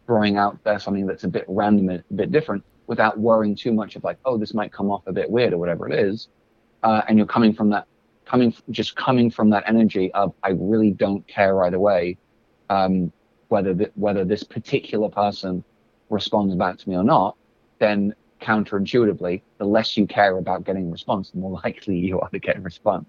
throwing 0.07 0.37
out 0.37 0.62
there 0.64 0.78
something 0.78 1.07
that's 1.07 1.24
a 1.24 1.28
bit 1.28 1.45
random, 1.49 1.91
and 1.91 2.03
a 2.11 2.14
bit 2.14 2.33
different, 2.33 2.64
without 2.87 3.18
worrying 3.18 3.55
too 3.55 3.72
much 3.72 3.95
of 3.95 4.05
like, 4.05 4.18
oh, 4.24 4.37
this 4.37 4.53
might 4.55 4.72
come 4.72 4.91
off 4.91 5.07
a 5.07 5.12
bit 5.12 5.30
weird 5.30 5.53
or 5.53 5.59
whatever 5.59 5.89
it 5.89 5.99
is, 5.99 6.28
uh, 6.83 7.03
and 7.09 7.16
you're 7.18 7.26
coming 7.26 7.53
from 7.53 7.68
that, 7.70 7.87
coming 8.24 8.54
just 8.70 8.96
coming 8.96 9.30
from 9.30 9.50
that 9.50 9.64
energy 9.66 10.12
of 10.12 10.34
I 10.42 10.50
really 10.50 10.90
don't 10.92 11.26
care 11.26 11.54
right 11.54 11.74
away 11.74 12.18
um, 12.70 13.12
whether 13.48 13.74
th- 13.74 13.92
whether 13.94 14.24
this 14.24 14.42
particular 14.42 15.08
person 15.08 15.62
responds 16.08 16.54
back 16.54 16.78
to 16.78 16.88
me 16.88 16.96
or 16.96 17.04
not, 17.04 17.36
then 17.78 18.14
counterintuitively, 18.40 19.42
the 19.58 19.64
less 19.64 19.96
you 19.96 20.06
care 20.06 20.38
about 20.38 20.64
getting 20.64 20.88
a 20.88 20.90
response, 20.90 21.30
the 21.30 21.38
more 21.38 21.60
likely 21.64 21.96
you 21.96 22.18
are 22.20 22.28
to 22.30 22.38
get 22.38 22.56
a 22.56 22.60
response. 22.60 23.06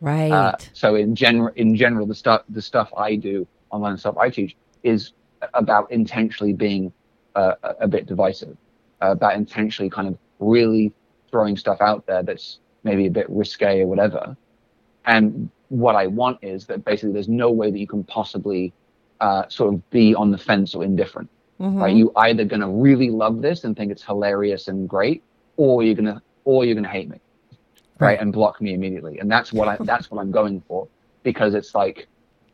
right. 0.00 0.32
Uh, 0.32 0.56
so 0.72 0.96
in 0.96 1.14
general, 1.14 1.52
in 1.54 1.76
general, 1.76 2.06
the 2.06 2.14
stuff 2.14 2.42
the 2.48 2.62
stuff 2.62 2.90
I 2.96 3.14
do 3.14 3.46
online 3.70 3.96
stuff 3.96 4.16
I 4.18 4.28
teach 4.30 4.56
is 4.82 5.12
about 5.54 5.90
intentionally 5.92 6.52
being 6.52 6.92
uh, 7.36 7.54
a 7.62 7.74
a 7.82 7.88
bit 7.88 8.06
divisive, 8.06 8.56
uh, 9.02 9.12
about 9.12 9.34
intentionally 9.34 9.90
kind 9.90 10.08
of 10.08 10.18
really 10.40 10.92
throwing 11.30 11.56
stuff 11.56 11.80
out 11.80 12.06
there 12.06 12.24
that's 12.24 12.58
maybe 12.84 13.06
a 13.06 13.10
bit 13.10 13.28
risque 13.28 13.80
or 13.80 13.86
whatever. 13.86 14.36
And 15.06 15.50
what 15.68 15.96
I 15.96 16.06
want 16.06 16.38
is 16.42 16.66
that 16.66 16.84
basically 16.84 17.12
there's 17.12 17.28
no 17.28 17.50
way 17.50 17.70
that 17.70 17.78
you 17.78 17.86
can 17.86 18.04
possibly 18.04 18.72
uh, 19.20 19.48
sort 19.48 19.74
of 19.74 19.90
be 19.90 20.14
on 20.14 20.30
the 20.30 20.38
fence 20.38 20.74
or 20.74 20.82
indifferent. 20.84 21.28
Mhm. 21.60 21.80
Right? 21.80 21.94
You 21.94 22.10
either 22.16 22.44
gonna 22.44 22.70
really 22.70 23.10
love 23.10 23.42
this 23.42 23.64
and 23.64 23.76
think 23.76 23.92
it's 23.92 24.02
hilarious 24.02 24.68
and 24.68 24.88
great, 24.88 25.22
or 25.56 25.82
you're 25.82 25.94
gonna 25.94 26.22
or 26.44 26.64
you're 26.64 26.74
gonna 26.74 26.88
hate 26.88 27.10
me, 27.10 27.20
right? 27.98 28.08
Right. 28.12 28.20
And 28.20 28.32
block 28.32 28.62
me 28.62 28.72
immediately. 28.72 29.18
And 29.18 29.30
that's 29.30 29.52
what 29.52 29.68
I 29.68 29.76
that's 29.80 30.10
what 30.10 30.22
I'm 30.22 30.30
going 30.30 30.62
for 30.66 30.88
because 31.22 31.54
it's 31.54 31.74
like, 31.74 32.08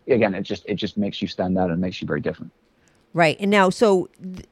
again, 0.09 0.35
it 0.35 0.43
just 0.43 0.65
it 0.67 0.75
just 0.75 0.97
makes 0.99 1.23
you 1.23 1.29
stand 1.29 1.57
out 1.57 1.71
and 1.71 1.81
makes 1.81 2.01
you 2.01 2.07
very 2.07 2.21
different. 2.21 2.51
Right. 3.15 3.37
And 3.39 3.51
now, 3.51 3.71
so 3.71 4.09
th- 4.21 4.45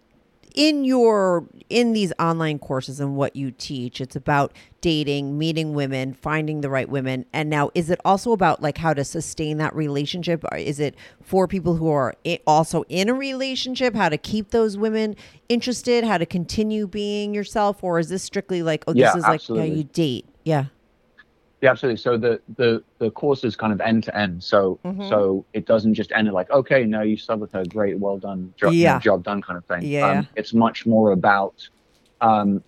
in 0.55 0.85
your 0.85 1.47
in 1.69 1.93
these 1.93 2.13
online 2.19 2.59
courses 2.59 3.01
and 3.01 3.17
what 3.17 3.35
you 3.35 3.51
teach, 3.51 4.01
it's 4.01 4.15
about 4.15 4.53
dating, 4.81 5.37
meeting 5.37 5.75
women, 5.75 6.15
finding 6.15 6.61
the 6.61 6.71
right 6.71 6.89
women. 6.89 7.27
And 7.33 7.51
now, 7.51 7.71
is 7.75 7.91
it 7.91 8.01
also 8.05 8.33
about 8.33 8.63
like 8.63 8.79
how 8.79 8.95
to 8.95 9.05
sustain 9.05 9.59
that 9.59 9.75
relationship? 9.75 10.45
Or 10.53 10.57
is 10.57 10.79
it 10.79 10.95
for 11.23 11.49
people 11.49 11.77
who 11.77 11.91
are 11.91 12.15
also 12.47 12.85
in 12.89 13.09
a 13.09 13.15
relationship, 13.15 13.95
how 13.95 14.09
to 14.09 14.19
keep 14.19 14.51
those 14.51 14.77
women 14.77 15.17
interested, 15.49 16.05
how 16.05 16.19
to 16.19 16.27
continue 16.27 16.87
being 16.87 17.35
yourself, 17.35 17.83
or 17.83 17.99
is 17.99 18.09
this 18.09 18.23
strictly 18.23 18.63
like, 18.63 18.85
oh, 18.87 18.93
this 18.93 19.01
Yeah, 19.01 19.17
is 19.17 19.25
like 19.25 19.47
how 19.47 19.55
you 19.57 19.85
date? 19.85 20.27
Yeah. 20.45 20.67
Yeah, 21.65 21.71
absolutely. 21.71 21.97
So 21.97 22.19
the 22.19 22.43
the 22.57 22.85
the 22.99 23.11
course 23.11 23.43
is 23.43 23.57
kind 23.57 23.73
of 23.73 23.81
end 23.81 24.05
to 24.05 24.15
end. 24.15 24.45
So 24.45 24.79
Mhm. 24.85 25.09
so 25.09 25.47
it 25.55 25.65
doesn't 25.65 25.95
just 25.95 26.13
end 26.13 26.31
like, 26.31 26.51
okay, 26.51 26.85
no, 26.85 27.01
you 27.01 27.17
slept 27.17 27.41
with 27.41 27.53
her, 27.53 27.65
great, 27.65 27.99
well 27.99 28.19
done, 28.19 28.53
job, 28.61 28.75
Yeah. 28.75 28.99
job 28.99 29.25
done, 29.25 29.41
kind 29.41 29.57
of 29.57 29.65
thing. 29.65 29.81
Yeah. 29.81 30.07
Um, 30.11 30.29
it's 30.37 30.53
much 30.53 30.85
more 30.85 31.13
about 31.13 31.55
um, 32.21 32.63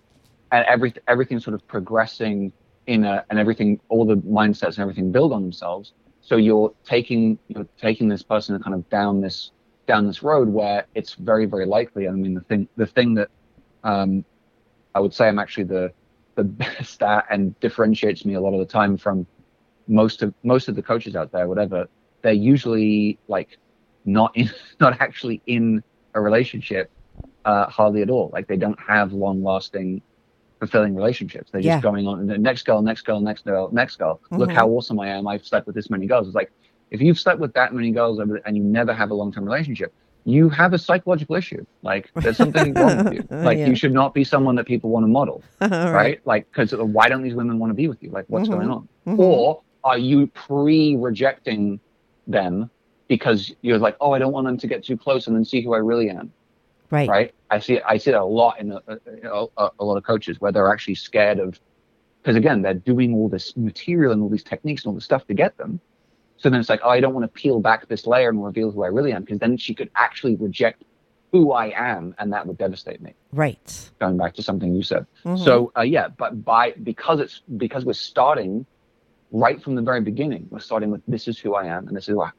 and 0.51 0.65
every 0.65 0.95
everything 1.07 1.39
sort 1.39 1.53
of 1.53 1.61
progressing 1.67 2.51
in 2.87 3.03
a 3.03 3.23
and 3.29 3.37
everything, 3.37 3.79
all 3.89 4.03
the 4.03 4.17
mindsets 4.17 4.75
and 4.77 4.79
everything 4.79 5.11
build 5.11 5.31
on 5.31 5.43
themselves. 5.43 5.93
So 6.21 6.37
you're 6.37 6.73
taking 6.83 7.37
you're 7.49 7.67
taking 7.79 8.07
this 8.07 8.23
person 8.23 8.59
kind 8.63 8.73
of 8.73 8.89
down 8.89 9.21
this 9.21 9.51
down 9.85 10.07
this 10.07 10.23
road 10.23 10.49
where 10.49 10.87
it's 10.95 11.13
very 11.13 11.45
very 11.45 11.67
likely. 11.67 12.07
I 12.07 12.13
mean, 12.13 12.33
the 12.33 12.41
thing 12.49 12.67
the 12.77 12.87
thing 12.87 13.13
that 13.13 13.29
um, 13.83 14.25
I 14.95 14.99
would 15.01 15.13
say 15.13 15.27
I'm 15.27 15.37
actually 15.37 15.65
the 15.65 15.93
the 16.37 16.45
best 16.63 17.03
at 17.03 17.25
and 17.31 17.59
differentiates 17.61 18.25
me 18.25 18.35
a 18.35 18.41
lot 18.41 18.53
of 18.55 18.61
the 18.61 18.67
time 18.67 18.97
from 18.97 19.27
most 19.87 20.23
of 20.23 20.33
most 20.43 20.69
of 20.69 20.75
the 20.75 20.83
coaches 20.83 21.15
out 21.15 21.31
there, 21.31 21.47
whatever. 21.49 21.87
They're 22.23 22.33
usually 22.33 23.19
like 23.27 23.49
not 24.05 24.31
in 24.35 24.49
not 24.81 25.01
actually 25.01 25.43
in 25.47 25.83
a 26.15 26.21
relationship 26.21 26.91
uh, 27.45 27.67
hardly 27.67 28.01
at 28.03 28.09
all. 28.11 28.31
Like 28.33 28.47
they 28.47 28.57
don't 28.57 28.79
have 28.87 29.13
long 29.13 29.43
lasting 29.43 30.03
fulfilling 30.59 30.95
relationships. 30.95 31.51
They're 31.51 31.61
Yeah. 31.61 31.79
just 31.79 31.81
going 31.81 32.07
on 32.07 32.27
the 32.27 32.37
next 32.37 32.63
girl, 32.65 32.81
next 32.81 33.03
girl, 33.03 33.21
next 33.21 33.45
girl, 33.45 33.69
next 33.71 33.97
girl. 33.97 34.21
Look 34.35 34.51
Mhm. 34.51 34.55
how 34.55 34.69
awesome 34.69 34.99
I 34.99 35.09
am. 35.09 35.27
I've 35.27 35.45
slept 35.45 35.67
with 35.67 35.75
this 35.75 35.89
many 35.89 36.07
girls. 36.07 36.27
It's 36.27 36.35
like 36.35 36.51
if 36.91 37.01
you've 37.01 37.19
slept 37.19 37.39
with 37.39 37.53
that 37.53 37.73
many 37.73 37.91
girls 37.91 38.19
and 38.19 38.57
you 38.57 38.63
never 38.63 38.93
have 38.93 39.11
a 39.11 39.15
long 39.15 39.31
term 39.31 39.45
relationship, 39.45 39.93
you 40.29 40.49
have 40.49 40.73
a 40.73 40.77
psychological 40.77 41.35
issue. 41.35 41.65
Like 41.83 42.11
there's 42.15 42.35
something 42.35 42.73
wrong 42.73 43.05
with 43.05 43.13
you. 43.13 43.23
Like 43.31 43.57
Yeah. 43.59 43.67
you 43.67 43.75
should 43.77 43.93
not 43.93 44.13
be 44.13 44.25
someone 44.25 44.55
that 44.55 44.65
people 44.67 44.89
want 44.89 45.05
to 45.05 45.07
model 45.07 45.41
right. 45.61 45.89
right? 45.89 46.19
Like, 46.25 46.47
because 46.51 46.73
why 46.73 47.07
don't 47.07 47.23
these 47.23 47.33
women 47.33 47.59
want 47.59 47.69
to 47.69 47.73
be 47.73 47.87
with 47.87 48.03
you? 48.03 48.09
Like, 48.09 48.25
what's 48.27 48.49
Mhm. 48.49 48.51
going 48.51 48.69
on? 48.69 48.89
Mhm. 49.07 49.19
Or 49.19 49.61
are 49.85 49.97
you 49.97 50.27
pre-rejecting 50.27 51.79
them 52.27 52.69
because 53.07 53.53
you're 53.61 53.77
like, 53.77 53.95
oh, 54.01 54.11
I 54.11 54.19
don't 54.19 54.33
want 54.33 54.45
them 54.47 54.57
to 54.57 54.67
get 54.67 54.83
too 54.83 54.97
close 54.97 55.27
and 55.27 55.35
then 55.35 55.45
see 55.45 55.61
who 55.61 55.73
I 55.73 55.77
really 55.77 56.09
am, 56.09 56.33
Right. 56.91 57.07
right? 57.07 57.33
I 57.49 57.59
see, 57.59 57.79
I 57.81 57.95
see 57.97 58.11
that 58.11 58.19
a 58.19 58.25
lot 58.25 58.59
in 58.59 58.73
a, 58.73 58.81
a, 58.87 59.45
a, 59.57 59.69
a 59.79 59.85
lot 59.85 59.95
of 59.95 60.03
coaches 60.03 60.41
where 60.41 60.51
they're 60.51 60.69
actually 60.69 60.95
scared 60.95 61.39
of, 61.39 61.57
because 62.21 62.35
again, 62.35 62.61
they're 62.61 62.73
doing 62.73 63.13
all 63.15 63.29
this 63.29 63.55
material 63.55 64.11
and 64.11 64.21
all 64.21 64.27
these 64.27 64.43
techniques 64.43 64.83
and 64.83 64.89
all 64.89 64.95
this 64.95 65.05
stuff 65.05 65.25
to 65.27 65.33
get 65.33 65.55
them. 65.57 65.79
So 66.37 66.49
then 66.49 66.59
it's 66.59 66.69
like, 66.69 66.81
oh, 66.83 66.89
I 66.89 66.99
don't 66.99 67.13
want 67.13 67.23
to 67.23 67.41
peel 67.41 67.59
back 67.59 67.87
this 67.87 68.05
layer 68.07 68.29
and 68.29 68.43
reveal 68.43 68.71
who 68.71 68.83
I 68.83 68.87
really 68.87 69.11
am, 69.11 69.23
because 69.23 69.39
then 69.39 69.57
she 69.57 69.73
could 69.73 69.89
actually 69.95 70.35
reject 70.35 70.83
who 71.31 71.51
I 71.51 71.73
am, 71.75 72.15
and 72.19 72.31
that 72.31 72.47
would 72.47 72.57
devastate 72.57 73.01
me 73.01 73.13
Right. 73.33 73.91
going 73.99 74.17
back 74.17 74.33
to 74.35 74.43
something 74.43 74.73
you 74.73 74.83
said. 74.83 75.05
Mhm. 75.25 75.43
So 75.43 75.71
uh, 75.77 75.81
yeah, 75.81 76.07
but 76.09 76.45
by 76.45 76.73
because 76.83 77.19
it's 77.19 77.41
because 77.57 77.83
we're 77.85 77.93
starting 77.93 78.65
right 79.31 79.61
from 79.61 79.75
the 79.75 79.81
very 79.81 79.99
beginning, 80.01 80.47
we're 80.49 80.59
starting 80.59 80.89
with 80.89 81.01
this 81.07 81.27
is 81.27 81.37
who 81.37 81.53
I 81.55 81.65
am 81.65 81.87
and 81.87 81.97
this 81.97 82.07
is 82.07 82.15
what, 82.15 82.31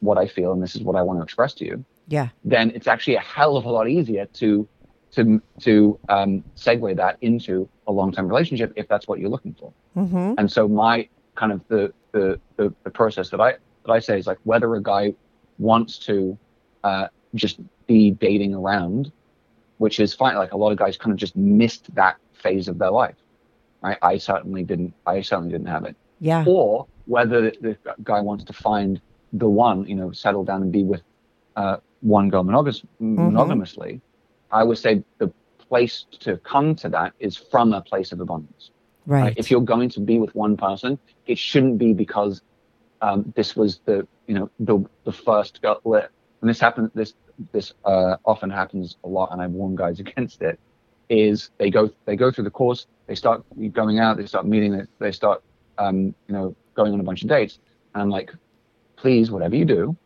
what 0.00 0.16
I 0.16 0.26
feel 0.26 0.52
and 0.52 0.62
this 0.62 0.74
is 0.74 0.82
what 0.82 0.96
I 0.96 1.02
want 1.02 1.18
to 1.18 1.22
express 1.22 1.52
to 1.54 1.66
you. 1.66 1.84
Yeah. 2.08 2.28
Then 2.44 2.70
it's 2.74 2.86
actually 2.88 3.16
a 3.16 3.20
hell 3.20 3.56
of 3.58 3.64
a 3.66 3.70
lot 3.70 3.88
easier 3.88 4.24
to 4.26 4.66
to 5.12 5.42
to 5.60 5.98
um, 6.08 6.42
segue 6.56 6.96
that 6.96 7.18
into 7.20 7.68
a 7.86 7.92
long 7.92 8.12
term 8.12 8.26
relationship 8.28 8.72
if 8.76 8.88
that's 8.88 9.06
what 9.06 9.18
you're 9.18 9.28
looking 9.28 9.54
for. 9.60 9.72
Mm-hmm. 9.94 10.34
And 10.38 10.50
so 10.50 10.66
my 10.68 11.06
kind 11.34 11.52
of 11.52 11.60
the 11.68 11.92
the 12.12 12.40
the, 12.56 12.74
the 12.84 12.90
process 12.90 13.30
that 13.30 13.40
I 13.40 13.52
that 13.84 13.92
I 13.92 13.98
say 13.98 14.18
is 14.18 14.26
like 14.26 14.38
whether 14.44 14.74
a 14.74 14.82
guy 14.82 15.14
wants 15.58 15.98
to 15.98 16.38
uh, 16.84 17.08
just 17.34 17.60
be 17.86 18.10
dating 18.10 18.54
around, 18.54 19.12
which 19.78 20.00
is 20.00 20.14
fine. 20.14 20.36
Like 20.36 20.52
a 20.52 20.56
lot 20.56 20.72
of 20.72 20.78
guys 20.78 20.96
kind 20.96 21.12
of 21.12 21.18
just 21.18 21.36
missed 21.36 21.94
that 21.94 22.16
phase 22.32 22.68
of 22.68 22.78
their 22.78 22.90
life. 22.90 23.16
Right? 23.82 23.98
I 24.02 24.18
certainly 24.18 24.62
didn't. 24.62 24.94
I 25.06 25.20
certainly 25.22 25.50
didn't 25.50 25.68
have 25.68 25.84
it. 25.84 25.96
Yeah. 26.20 26.44
Or 26.46 26.86
whether 27.06 27.50
the 27.50 27.76
guy 28.04 28.20
wants 28.20 28.44
to 28.44 28.52
find 28.52 29.00
the 29.32 29.48
one, 29.48 29.86
you 29.86 29.96
know, 29.96 30.12
settle 30.12 30.44
down 30.44 30.62
and 30.62 30.70
be 30.70 30.84
with 30.84 31.02
uh, 31.56 31.78
one 32.00 32.28
girl 32.28 32.44
monogamous, 32.44 32.82
monogamously. 33.00 34.00
I 34.52 34.62
would 34.62 34.78
say 34.78 35.02
the 35.18 35.32
place 35.58 36.04
to 36.20 36.36
come 36.38 36.74
to 36.76 36.88
that 36.90 37.14
is 37.18 37.36
from 37.36 37.72
a 37.72 37.80
place 37.80 38.12
of 38.12 38.20
abundance 38.20 38.70
Right. 39.06 39.22
right? 39.22 39.34
If 39.36 39.50
you're 39.50 39.60
going 39.60 39.88
to 39.90 40.00
be 40.00 40.18
with 40.18 40.34
one 40.34 40.56
person, 40.56 40.98
it 41.26 41.38
shouldn't 41.38 41.78
be 41.78 41.92
because 41.92 42.42
um, 43.00 43.32
this 43.36 43.56
was 43.56 43.80
the 43.84 44.06
you 44.26 44.34
know 44.34 44.50
the 44.60 44.84
the 45.04 45.12
first 45.12 45.60
girl. 45.62 45.80
And 45.84 46.48
this 46.50 46.60
happens. 46.60 46.90
This 46.94 47.14
this 47.52 47.72
uh, 47.84 48.16
often 48.24 48.50
happens 48.50 48.96
a 49.04 49.08
lot, 49.08 49.32
and 49.32 49.42
I 49.42 49.46
warn 49.46 49.76
guys 49.76 50.00
against 50.04 50.42
it. 50.42 50.58
is 51.08 51.50
they 51.58 51.70
go 51.70 51.90
they 52.04 52.16
go 52.16 52.30
through 52.30 52.44
the 52.44 52.50
course, 52.50 52.86
they 53.06 53.14
start 53.14 53.44
going 53.72 53.98
out, 53.98 54.16
they 54.16 54.26
start 54.26 54.46
meeting, 54.46 54.72
they, 54.72 54.84
they 54.98 55.12
start 55.12 55.42
um, 55.78 56.14
you 56.28 56.34
know 56.34 56.56
going 56.74 56.92
on 56.92 57.00
a 57.00 57.02
bunch 57.02 57.22
of 57.22 57.28
dates, 57.28 57.58
and 57.94 58.02
I'm 58.02 58.10
like, 58.10 58.32
please, 58.96 59.30
whatever 59.30 59.56
you 59.56 59.64
do, 59.64 59.96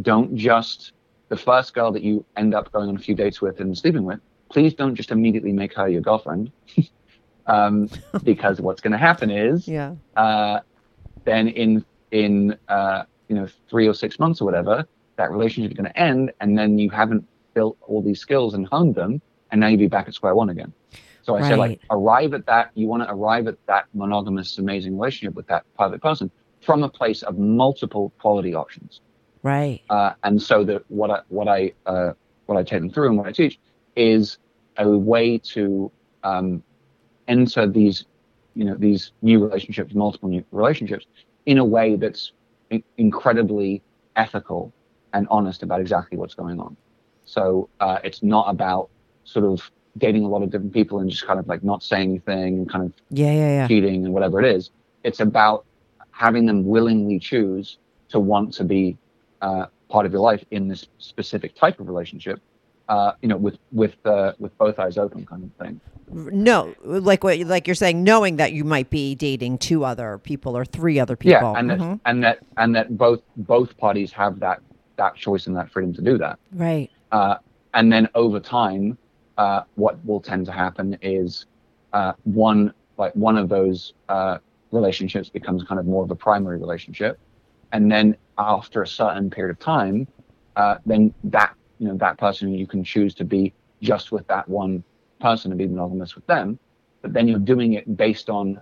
don't 0.00 0.36
just 0.36 0.92
the 1.28 1.36
first 1.36 1.74
girl 1.74 1.92
that 1.92 2.02
you 2.02 2.24
end 2.36 2.54
up 2.54 2.72
going 2.72 2.88
on 2.88 2.96
a 2.96 2.98
few 2.98 3.14
dates 3.14 3.40
with 3.40 3.60
and 3.60 3.76
sleeping 3.76 4.04
with, 4.04 4.20
please 4.50 4.74
don't 4.74 4.94
just 4.94 5.10
immediately 5.10 5.52
make 5.52 5.74
her 5.74 5.88
your 5.88 6.00
girlfriend. 6.00 6.50
um, 7.46 7.88
because 8.24 8.60
what's 8.60 8.80
going 8.80 8.92
to 8.92 8.98
happen 8.98 9.30
is, 9.30 9.66
Yeah. 9.66 9.94
uh, 10.16 10.60
then 11.24 11.48
in 11.48 11.84
in 12.10 12.56
uh, 12.68 13.04
you 13.28 13.36
know 13.36 13.46
three 13.68 13.86
or 13.86 13.94
six 13.94 14.18
months 14.18 14.40
or 14.40 14.44
whatever, 14.44 14.86
that 15.16 15.30
relationship 15.30 15.72
is 15.72 15.76
going 15.76 15.90
to 15.90 15.98
end, 15.98 16.32
and 16.40 16.58
then 16.58 16.78
you 16.78 16.90
haven't 16.90 17.24
built 17.54 17.76
all 17.82 18.02
these 18.02 18.20
skills 18.20 18.54
and 18.54 18.66
honed 18.66 18.94
them, 18.94 19.20
and 19.50 19.60
now 19.60 19.66
you'd 19.68 19.80
be 19.80 19.88
back 19.88 20.08
at 20.08 20.14
square 20.14 20.34
one 20.34 20.50
again. 20.50 20.72
So 21.22 21.36
I 21.36 21.42
say 21.48 21.54
like 21.54 21.80
arrive 21.90 22.32
at 22.34 22.46
that. 22.46 22.70
You 22.74 22.88
want 22.88 23.02
to 23.02 23.12
arrive 23.12 23.46
at 23.46 23.56
that 23.66 23.86
monogamous, 23.94 24.58
amazing 24.58 24.98
relationship 24.98 25.34
with 25.34 25.46
that 25.48 25.64
perfect 25.78 26.02
person 26.02 26.30
from 26.60 26.82
a 26.82 26.88
place 26.88 27.22
of 27.22 27.38
multiple 27.38 28.12
quality 28.18 28.54
options. 28.54 29.00
Right. 29.42 29.80
Uh, 29.88 30.12
and 30.24 30.40
so 30.40 30.64
that 30.64 30.82
what 30.88 31.10
I 31.10 31.20
what 31.28 31.48
I 31.48 31.72
uh, 31.86 32.12
what 32.46 32.58
I 32.58 32.62
take 32.62 32.80
them 32.80 32.90
through 32.90 33.08
and 33.08 33.18
what 33.18 33.26
I 33.26 33.32
teach 33.32 33.58
is 33.96 34.38
a 34.78 34.88
way 34.88 35.38
to 35.38 35.92
um, 36.24 36.62
enter 37.30 37.66
these 37.66 38.04
you 38.58 38.64
know 38.64 38.74
these 38.74 39.12
new 39.22 39.38
relationships, 39.46 39.94
multiple 39.94 40.28
new 40.28 40.44
relationships, 40.52 41.06
in 41.46 41.58
a 41.58 41.64
way 41.76 41.96
that's 41.96 42.32
in- 42.70 42.84
incredibly 42.98 43.82
ethical 44.16 44.72
and 45.14 45.26
honest 45.30 45.62
about 45.62 45.80
exactly 45.80 46.18
what's 46.18 46.34
going 46.34 46.58
on. 46.60 46.76
So 47.24 47.68
uh, 47.80 47.98
it's 48.04 48.22
not 48.22 48.46
about 48.54 48.90
sort 49.24 49.46
of 49.46 49.70
dating 49.98 50.24
a 50.24 50.28
lot 50.28 50.42
of 50.42 50.50
different 50.50 50.72
people 50.72 51.00
and 51.00 51.10
just 51.10 51.26
kind 51.26 51.38
of 51.38 51.46
like 51.48 51.62
not 51.62 51.82
saying 51.82 52.10
anything 52.10 52.58
and 52.58 52.70
kind 52.70 52.84
of 52.84 52.92
Yeah. 53.10 53.32
Yeah. 53.32 53.50
Yeah. 53.58 53.68
cheating 53.68 54.04
and 54.04 54.12
whatever 54.14 54.40
it 54.42 54.46
is. 54.56 54.70
It's 55.04 55.20
about 55.20 55.64
having 56.10 56.46
them 56.46 56.64
willingly 56.66 57.18
choose 57.18 57.78
to 58.10 58.18
want 58.20 58.52
to 58.54 58.64
be 58.64 58.96
uh, 59.40 59.66
part 59.88 60.06
of 60.06 60.12
your 60.12 60.20
life 60.20 60.44
in 60.50 60.68
this 60.68 60.86
specific 60.98 61.54
type 61.54 61.80
of 61.80 61.88
relationship. 61.88 62.40
Uh, 62.90 63.12
you 63.22 63.28
know, 63.28 63.36
with 63.36 63.56
with 63.70 63.94
uh, 64.04 64.32
with 64.40 64.52
both 64.58 64.80
eyes 64.80 64.98
open, 64.98 65.24
kind 65.24 65.44
of 65.44 65.64
thing. 65.64 65.80
No, 66.10 66.74
like 66.82 67.22
what 67.22 67.38
like 67.38 67.68
you're 67.68 67.76
saying, 67.76 68.02
knowing 68.02 68.34
that 68.38 68.52
you 68.52 68.64
might 68.64 68.90
be 68.90 69.14
dating 69.14 69.58
two 69.58 69.84
other 69.84 70.18
people 70.18 70.56
or 70.56 70.64
three 70.64 70.98
other 70.98 71.14
people. 71.14 71.52
Yeah, 71.52 71.58
and 71.58 71.70
Mhm. 71.70 71.78
that 71.78 72.00
and 72.06 72.24
that 72.24 72.38
and 72.56 72.74
that 72.74 72.98
both 72.98 73.20
both 73.36 73.78
parties 73.78 74.10
have 74.10 74.40
that 74.40 74.58
that 74.96 75.14
choice 75.14 75.46
and 75.46 75.54
that 75.56 75.70
freedom 75.70 75.92
to 75.94 76.02
do 76.02 76.18
that. 76.18 76.40
Right. 76.52 76.90
Uh, 77.12 77.36
and 77.74 77.92
then 77.92 78.08
over 78.16 78.40
time, 78.40 78.98
uh, 79.38 79.62
what 79.76 80.04
will 80.04 80.20
tend 80.20 80.46
to 80.46 80.52
happen 80.52 80.98
is 81.00 81.46
uh, 81.92 82.14
one 82.24 82.74
like 82.98 83.14
one 83.14 83.36
of 83.38 83.48
those 83.48 83.94
uh, 84.08 84.38
relationships 84.72 85.28
becomes 85.30 85.62
kind 85.62 85.78
of 85.78 85.86
more 85.86 86.02
of 86.02 86.10
a 86.10 86.16
primary 86.16 86.58
relationship, 86.58 87.20
and 87.70 87.88
then 87.92 88.16
after 88.36 88.82
a 88.82 88.86
certain 88.88 89.30
period 89.30 89.52
of 89.52 89.60
time, 89.60 90.08
uh, 90.56 90.78
then 90.86 91.14
that 91.22 91.54
you 91.80 91.88
know 91.88 91.96
that 91.96 92.18
person 92.18 92.52
you 92.54 92.66
can 92.66 92.84
choose 92.84 93.14
to 93.16 93.24
be 93.24 93.52
just 93.82 94.12
with 94.12 94.26
that 94.28 94.46
one 94.48 94.84
person 95.18 95.50
and 95.50 95.58
be 95.58 95.66
monogamous 95.66 96.14
with 96.14 96.26
them, 96.26 96.58
but 97.02 97.12
then 97.12 97.26
you're 97.26 97.38
doing 97.38 97.72
it 97.72 97.96
based 97.96 98.30
on 98.30 98.60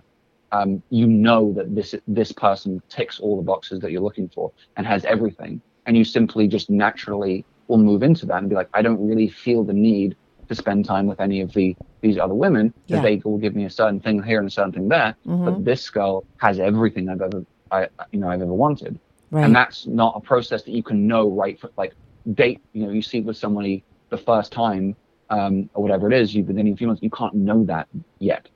um, 0.51 0.81
you 0.89 1.05
know 1.05 1.53
that 1.53 1.75
this 1.75 1.93
this 2.07 2.31
person 2.31 2.81
ticks 2.89 3.19
all 3.19 3.35
the 3.37 3.43
boxes 3.43 3.79
that 3.81 3.91
you're 3.91 4.01
looking 4.01 4.29
for 4.33 4.51
and 4.77 4.87
has 4.87 5.05
everything, 5.05 5.61
and 5.85 5.95
you 5.97 6.03
simply 6.03 6.47
just 6.47 6.69
naturally 6.69 7.45
will 7.67 7.77
move 7.77 8.01
into 8.01 8.25
that 8.25 8.37
and 8.39 8.49
be 8.49 8.55
like, 8.55 8.69
I 8.73 8.81
don't 8.81 9.05
really 9.05 9.27
feel 9.29 9.63
the 9.63 9.73
need 9.73 10.15
to 10.47 10.55
spend 10.55 10.85
time 10.85 11.05
with 11.05 11.19
any 11.19 11.41
of 11.41 11.53
the 11.53 11.75
these 12.01 12.17
other 12.17 12.33
women. 12.33 12.73
Yeah. 12.87 12.97
That 12.97 13.03
they 13.03 13.21
will 13.23 13.37
give 13.37 13.53
me 13.55 13.65
a 13.65 13.69
certain 13.69 13.99
thing 13.99 14.23
here 14.23 14.39
and 14.39 14.47
a 14.47 14.51
certain 14.51 14.71
thing 14.71 14.87
there, 14.87 15.15
Mhm. 15.27 15.45
but 15.45 15.65
this 15.65 15.89
girl 15.89 16.25
has 16.37 16.59
everything 16.59 17.09
I've 17.09 17.21
ever 17.21 17.43
I 17.71 17.89
you 18.13 18.19
know 18.21 18.29
I've 18.29 18.41
ever 18.41 18.53
wanted, 18.53 18.97
Right. 19.31 19.43
and 19.45 19.53
that's 19.53 19.85
not 19.85 20.13
a 20.15 20.21
process 20.21 20.63
that 20.63 20.71
you 20.71 20.83
can 20.83 21.05
know 21.07 21.29
right 21.29 21.59
for 21.59 21.69
like 21.77 21.93
date. 22.33 22.61
You 22.73 22.85
know, 22.85 22.91
you 22.91 23.01
see 23.01 23.21
with 23.21 23.37
somebody 23.37 23.83
the 24.09 24.17
first 24.17 24.51
time 24.51 24.95
um, 25.29 25.69
or 25.73 25.83
whatever 25.83 26.11
it 26.11 26.19
is, 26.19 26.33
you've 26.33 26.47
been 26.47 26.55
dating 26.55 26.73
a 26.73 26.77
few 26.77 26.87
months, 26.87 27.03
you 27.03 27.09
can't 27.09 27.33
know 27.33 27.63
that 27.65 27.87
yet. 28.19 28.47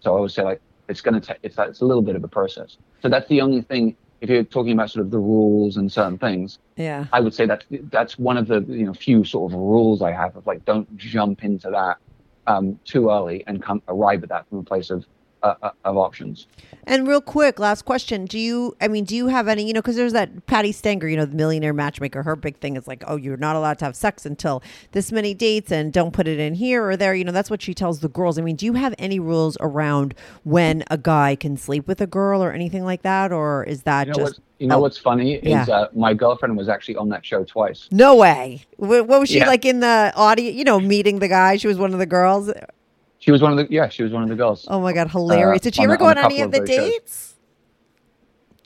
So 0.00 0.16
I 0.16 0.20
would 0.20 0.30
say 0.30 0.42
like 0.42 0.60
it's 0.88 1.00
going 1.00 1.20
to 1.20 1.26
take 1.26 1.38
it's 1.42 1.56
it's 1.58 1.80
a 1.80 1.84
little 1.84 2.02
bit 2.02 2.16
of 2.16 2.24
a 2.24 2.28
process. 2.28 2.76
So 3.00 3.08
that's 3.08 3.28
the 3.28 3.40
only 3.40 3.62
thing. 3.62 3.96
If 4.20 4.30
you're 4.30 4.44
talking 4.44 4.72
about 4.72 4.88
sort 4.88 5.04
of 5.04 5.10
the 5.10 5.18
rules 5.18 5.76
and 5.76 5.90
certain 5.90 6.16
things, 6.16 6.60
yeah. 6.76 7.06
I 7.12 7.18
would 7.18 7.34
say 7.34 7.44
that 7.46 7.64
that's 7.90 8.18
one 8.18 8.36
of 8.36 8.46
the 8.46 8.60
you 8.68 8.86
know 8.86 8.94
few 8.94 9.24
sort 9.24 9.52
of 9.52 9.58
rules 9.58 10.00
I 10.00 10.12
have 10.12 10.36
of 10.36 10.46
like 10.46 10.64
don't 10.64 10.96
jump 10.96 11.42
into 11.42 11.70
that 11.70 11.98
um, 12.46 12.78
too 12.84 13.10
early 13.10 13.42
and 13.46 13.62
come 13.62 13.82
arrive 13.88 14.22
at 14.22 14.28
that 14.28 14.48
from 14.48 14.58
a 14.58 14.62
place 14.62 14.90
of 14.90 15.04
uh, 15.42 15.54
uh, 15.62 15.70
of 15.84 15.96
options. 15.96 16.46
And 16.84 17.06
real 17.06 17.20
quick, 17.20 17.58
last 17.58 17.82
question: 17.82 18.24
Do 18.24 18.38
you? 18.38 18.76
I 18.80 18.88
mean, 18.88 19.04
do 19.04 19.14
you 19.14 19.28
have 19.28 19.48
any? 19.48 19.66
You 19.66 19.72
know, 19.72 19.80
because 19.80 19.96
there's 19.96 20.12
that 20.12 20.46
Patti 20.46 20.72
Stanger, 20.72 21.08
you 21.08 21.16
know, 21.16 21.24
the 21.24 21.36
millionaire 21.36 21.72
matchmaker. 21.72 22.22
Her 22.22 22.34
big 22.36 22.56
thing 22.58 22.76
is 22.76 22.86
like, 22.88 23.04
oh, 23.06 23.16
you're 23.16 23.36
not 23.36 23.54
allowed 23.56 23.78
to 23.80 23.84
have 23.84 23.94
sex 23.96 24.26
until 24.26 24.62
this 24.92 25.12
many 25.12 25.34
dates, 25.34 25.70
and 25.70 25.92
don't 25.92 26.12
put 26.12 26.26
it 26.26 26.38
in 26.40 26.54
here 26.54 26.84
or 26.84 26.96
there. 26.96 27.14
You 27.14 27.24
know, 27.24 27.32
that's 27.32 27.50
what 27.50 27.62
she 27.62 27.74
tells 27.74 28.00
the 28.00 28.08
girls. 28.08 28.38
I 28.38 28.42
mean, 28.42 28.56
do 28.56 28.66
you 28.66 28.72
have 28.74 28.94
any 28.98 29.20
rules 29.20 29.56
around 29.60 30.14
when 30.44 30.82
a 30.90 30.98
guy 30.98 31.36
can 31.36 31.56
sleep 31.56 31.86
with 31.86 32.00
a 32.00 32.06
girl 32.06 32.42
or 32.42 32.52
anything 32.52 32.84
like 32.84 33.02
that, 33.02 33.32
or 33.32 33.64
is 33.64 33.82
that 33.82 34.08
You 34.08 34.12
know, 34.14 34.18
just 34.18 34.40
you 34.58 34.66
know 34.68 34.76
oh, 34.76 34.80
what's 34.80 34.98
funny 34.98 35.34
is 35.34 35.42
yeah. 35.44 35.64
uh, 35.68 35.88
my 35.94 36.14
girlfriend 36.14 36.56
was 36.56 36.68
actually 36.68 36.96
on 36.96 37.08
that 37.10 37.24
show 37.24 37.44
twice. 37.44 37.88
no 37.90 38.16
way? 38.16 38.64
What 38.76 39.06
was 39.08 39.28
she 39.28 39.38
Yeah. 39.38 39.46
like 39.46 39.64
in 39.64 39.80
the 39.80 40.12
audience? 40.16 40.56
You 40.56 40.64
know, 40.64 40.80
meeting 40.80 41.20
the 41.20 41.28
guy. 41.28 41.56
She 41.56 41.68
was 41.68 41.78
one 41.78 41.92
of 41.92 41.98
the 42.00 42.06
girls. 42.06 42.50
She 43.22 43.30
was 43.30 43.40
one 43.40 43.56
of 43.56 43.58
the 43.58 43.72
yeah, 43.72 43.88
she 43.88 44.02
was 44.02 44.10
one 44.10 44.24
of 44.24 44.28
the 44.28 44.34
girls. 44.34 44.66
Oh 44.68 44.80
my 44.80 44.92
god, 44.92 45.08
hilarious! 45.08 45.62
Did 45.62 45.76
she 45.76 45.84
ever 45.84 45.96
go 45.96 46.06
on 46.06 46.18
on 46.18 46.24
any 46.24 46.40
of 46.40 46.50
the 46.50 46.58
those 46.58 46.68
shows. 46.68 46.90
dates? 46.90 47.34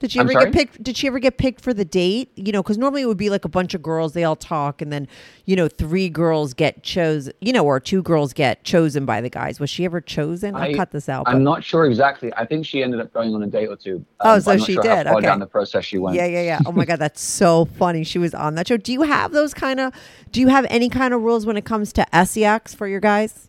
Did 0.00 0.12
she 0.12 0.18
ever 0.18 0.32
get 0.32 0.50
picked? 0.50 0.82
Did 0.82 0.96
she 0.96 1.07
ever 1.09 1.18
get 1.18 1.36
picked 1.36 1.61
for 1.61 1.74
the 1.74 1.84
date? 1.84 2.30
You 2.36 2.52
know, 2.52 2.62
because 2.62 2.78
normally 2.78 3.02
it 3.02 3.07
would 3.07 3.18
be 3.18 3.28
like 3.28 3.44
a 3.44 3.50
bunch 3.50 3.74
of 3.74 3.82
girls, 3.82 4.14
they 4.14 4.24
all 4.24 4.34
talk, 4.34 4.80
and 4.80 4.90
then 4.90 5.09
you 5.44 5.57
know 5.57 5.68
three 5.68 6.09
girls 6.09 6.54
get 6.54 6.82
chosen, 6.82 7.34
you 7.42 7.52
know, 7.52 7.66
or 7.66 7.80
two 7.80 8.02
girls 8.02 8.32
get 8.32 8.64
chosen 8.64 9.04
by 9.04 9.20
the 9.20 9.28
guys. 9.28 9.61
Was 9.61 9.68
she 9.68 9.84
ever 9.84 10.00
chosen? 10.00 10.54
I'll 10.54 10.62
I- 10.62 10.72
cut 10.74 10.90
this 10.90 11.11
out. 11.11 11.24
I'm 11.26 11.34
but- 11.34 11.42
not 11.42 11.62
sure 11.62 11.84
exactly. 11.84 12.32
I 12.34 12.46
think 12.46 12.64
she 12.64 12.82
ended 12.82 13.00
up 13.00 13.12
going 13.12 13.34
on 13.34 13.42
a 13.42 13.46
date 13.46 13.68
or 13.68 13.76
two. 13.76 14.07
Oh, 14.20 14.36
um, 14.36 14.40
so 14.40 14.52
I'm 14.52 14.59
not 14.59 14.66
she 14.66 14.72
sure 14.72 14.82
did, 14.82 15.07
okay. 15.07 15.20
down 15.20 15.38
the 15.38 15.46
process 15.46 15.84
she 15.84 15.98
went. 15.98 16.16
yeah, 16.16 16.24
yeah, 16.24 16.40
yeah. 16.40 16.61
Oh 16.64 16.72
my 16.72 16.86
god, 16.86 16.98
that's 17.00 17.20
so 17.20 17.66
funny. 17.66 18.04
She 18.04 18.18
was 18.18 18.34
on 18.34 18.54
that 18.54 18.68
show. 18.68 18.78
Do 18.78 18.90
you 18.90 19.02
have 19.02 19.32
those 19.32 19.52
kind 19.52 19.80
of? 19.80 19.92
Do 20.32 20.40
you 20.40 20.48
have 20.48 20.66
any 20.70 20.88
kind 20.88 21.12
of 21.12 21.20
rules 21.20 21.44
when 21.44 21.59
it 21.59 21.66
comes 21.66 21.92
to 21.92 22.07
sex 22.24 22.74
for 22.74 22.88
your 22.88 23.00
guys? 23.00 23.45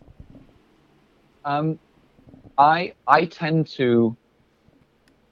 Um, 1.48 1.80
I 2.58 2.94
I 3.08 3.26
tend 3.26 3.68
to 3.80 4.16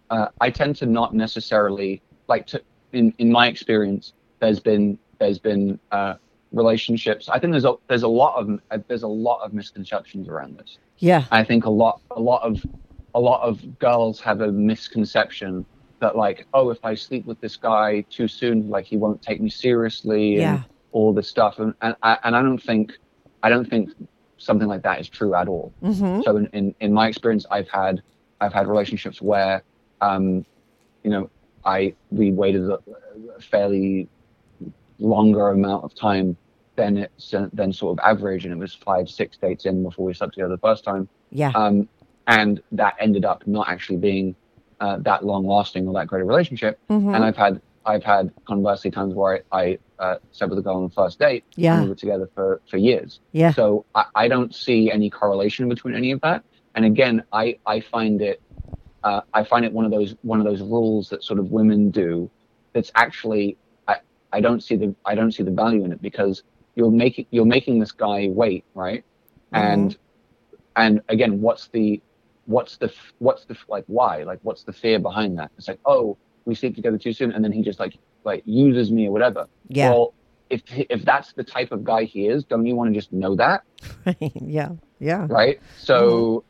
uh, 0.10 0.28
I 0.40 0.50
tend 0.50 0.78
to 0.78 0.86
not 0.86 1.14
necessarily 1.14 2.02
like 2.28 2.48
to 2.48 2.62
in 2.94 3.14
in 3.18 3.32
my 3.32 3.48
experience. 3.48 4.14
There's 4.40 4.60
been 4.62 4.98
there's 5.20 5.40
been 5.40 5.78
uh, 5.92 6.16
relationships. 6.54 7.28
I 7.28 7.38
think 7.40 7.52
there's 7.52 7.66
a 7.66 7.76
there's 7.90 8.04
a 8.04 8.08
lot 8.24 8.36
of 8.40 8.60
uh, 8.72 8.78
there's 8.88 9.04
a 9.04 9.08
lot 9.08 9.40
of 9.44 9.54
misconceptions 9.54 10.30
around 10.30 10.58
this. 10.58 10.78
Yeah, 11.00 11.26
I 11.32 11.44
think 11.44 11.66
a 11.66 11.70
lot 11.70 12.00
a 12.12 12.22
lot 12.22 12.42
of 12.44 12.66
a 13.14 13.20
lot 13.20 13.42
of 13.42 13.78
girls 13.80 14.20
have 14.22 14.40
a 14.42 14.52
misconception 14.52 15.66
that 16.00 16.16
like 16.16 16.48
oh 16.54 16.70
if 16.70 16.84
I 16.86 16.96
sleep 16.96 17.26
with 17.26 17.40
this 17.42 17.58
guy 17.58 18.06
too 18.10 18.28
soon 18.28 18.70
like 18.70 18.86
he 18.86 18.98
won't 18.98 19.22
take 19.22 19.42
me 19.42 19.50
seriously 19.50 20.38
Yeah. 20.38 20.56
and 20.56 20.66
all 20.92 21.14
this 21.14 21.28
stuff 21.30 21.60
and 21.60 21.74
and 21.82 21.96
I, 22.04 22.18
and 22.24 22.36
I 22.36 22.42
don't 22.42 22.62
think 22.62 22.98
I 23.44 23.50
don't 23.50 23.70
think 23.70 23.90
something 24.38 24.68
like 24.68 24.84
that 24.84 25.00
is 25.00 25.10
true 25.10 25.34
at 25.36 25.48
all. 25.48 25.72
hmm 25.82 26.22
So 26.22 26.38
in, 26.38 26.48
in, 26.48 26.76
in 26.80 26.94
my 26.94 27.08
experience, 27.08 27.46
I've 27.52 27.70
had 27.70 28.02
I've 28.42 28.54
had 28.54 28.68
relationships 28.68 29.22
where, 29.22 29.64
um, 30.02 30.46
you 31.04 31.10
know, 31.10 31.30
I 31.64 31.94
we 32.12 32.32
waited 32.32 32.70
a, 32.70 32.80
fairly 33.40 34.08
longer 35.00 35.50
amount 35.50 35.84
of 35.84 35.96
time 35.96 36.38
than 36.76 36.98
it's 36.98 37.34
than 37.54 37.74
sort 37.74 37.98
of 37.98 38.06
average, 38.06 38.46
and 38.46 38.54
it 38.54 38.58
was 38.58 38.74
five 38.74 39.10
six 39.10 39.38
dates 39.38 39.66
in 39.66 39.84
before 39.84 40.06
we 40.06 40.14
slept 40.14 40.34
together 40.34 40.50
the 40.50 40.58
first 40.58 40.84
time, 40.84 41.08
yeah, 41.32 41.52
um, 41.56 41.88
and 42.28 42.62
that 42.72 42.96
ended 43.00 43.26
up 43.26 43.46
not 43.48 43.68
actually 43.70 43.98
being 43.98 44.36
uh, 44.80 44.98
that 44.98 45.26
long 45.26 45.46
lasting 45.46 45.88
or 45.88 45.94
that 45.94 46.08
great 46.08 46.22
a 46.22 46.26
relationship. 46.26 46.80
Mhm. 46.90 47.16
And 47.16 47.24
I've 47.24 47.38
had 47.38 47.62
I've 47.86 48.04
had 48.04 48.32
conversely 48.48 48.92
times 48.92 49.14
where 49.14 49.44
I, 49.52 49.58
I 50.00 50.04
uh, 50.04 50.16
slept 50.32 50.50
with 50.50 50.60
a 50.60 50.62
girl 50.62 50.78
on 50.78 50.84
the 50.84 50.90
first 50.90 51.20
date, 51.20 51.46
Yeah. 51.56 51.74
and 51.76 51.84
we 51.84 51.90
were 51.90 51.96
together 51.96 52.30
for 52.36 52.62
for 52.70 52.78
years. 52.78 53.20
yeah, 53.32 53.54
So 53.54 53.86
I, 53.96 54.06
I 54.16 54.28
don't 54.28 54.54
see 54.54 54.92
any 54.92 55.10
correlation 55.10 55.70
between 55.70 55.96
any 55.96 56.12
of 56.12 56.22
that. 56.22 56.44
And 56.76 56.86
again, 56.86 57.24
I, 57.32 57.56
I 57.66 57.80
find 57.82 58.22
it 58.22 58.42
uh, 59.04 59.22
I 59.34 59.44
find 59.44 59.66
it 59.66 59.72
one 59.72 59.86
of 59.86 59.92
those 59.92 60.16
one 60.22 60.40
of 60.40 60.46
those 60.46 60.62
rules 60.62 61.10
that 61.10 61.24
sort 61.24 61.40
of 61.40 61.52
women 61.52 61.92
do 61.92 62.32
that's 62.74 62.92
actually 62.96 63.58
I, 63.88 63.98
I 64.32 64.42
don't 64.42 64.64
see 64.64 64.76
the 64.76 64.96
I 65.06 65.16
don't 65.16 65.32
see 65.32 65.44
the 65.44 65.52
value 65.52 65.86
in 65.86 65.92
it 65.92 66.02
because 66.02 66.44
you're 66.76 66.92
making 66.92 67.28
you're 67.32 67.46
making 67.46 67.80
this 67.80 67.92
guy 67.92 68.28
wait, 68.30 68.66
right? 68.74 69.04
And 69.54 69.96
and 70.76 71.02
again, 71.10 71.40
what's 71.42 71.70
the 71.70 72.02
what's 72.46 72.78
the 72.78 72.92
what's 73.20 73.46
the 73.46 73.56
like 73.70 73.86
why? 73.88 74.24
Like 74.24 74.40
what's 74.42 74.64
the 74.64 74.74
fear 74.74 75.00
behind 75.00 75.38
that? 75.40 75.52
It's 75.58 75.68
like, 75.68 75.80
oh, 75.86 76.18
we 76.46 76.56
sleep 76.56 76.76
together 76.76 76.98
too 76.98 77.14
soon 77.14 77.32
and 77.32 77.44
then 77.44 77.52
he 77.52 77.62
just 77.62 77.80
like 77.80 77.98
like 78.24 78.44
uses 78.46 78.92
me 78.92 79.08
or 79.08 79.12
whatever. 79.12 79.48
yeah. 79.68 79.90
Well, 79.90 80.14
if 80.50 80.62
if 80.68 81.04
that's 81.04 81.34
the 81.34 81.44
type 81.44 81.72
of 81.72 81.84
guy 81.84 82.04
he 82.04 82.28
is, 82.28 82.44
don't 82.44 82.66
you 82.66 82.76
want 82.76 82.94
to 82.94 83.00
just 83.00 83.12
know 83.12 83.36
that? 83.36 83.64
yeah. 84.20 84.70
Yeah. 85.00 85.28
right? 85.30 85.60
So, 85.78 86.46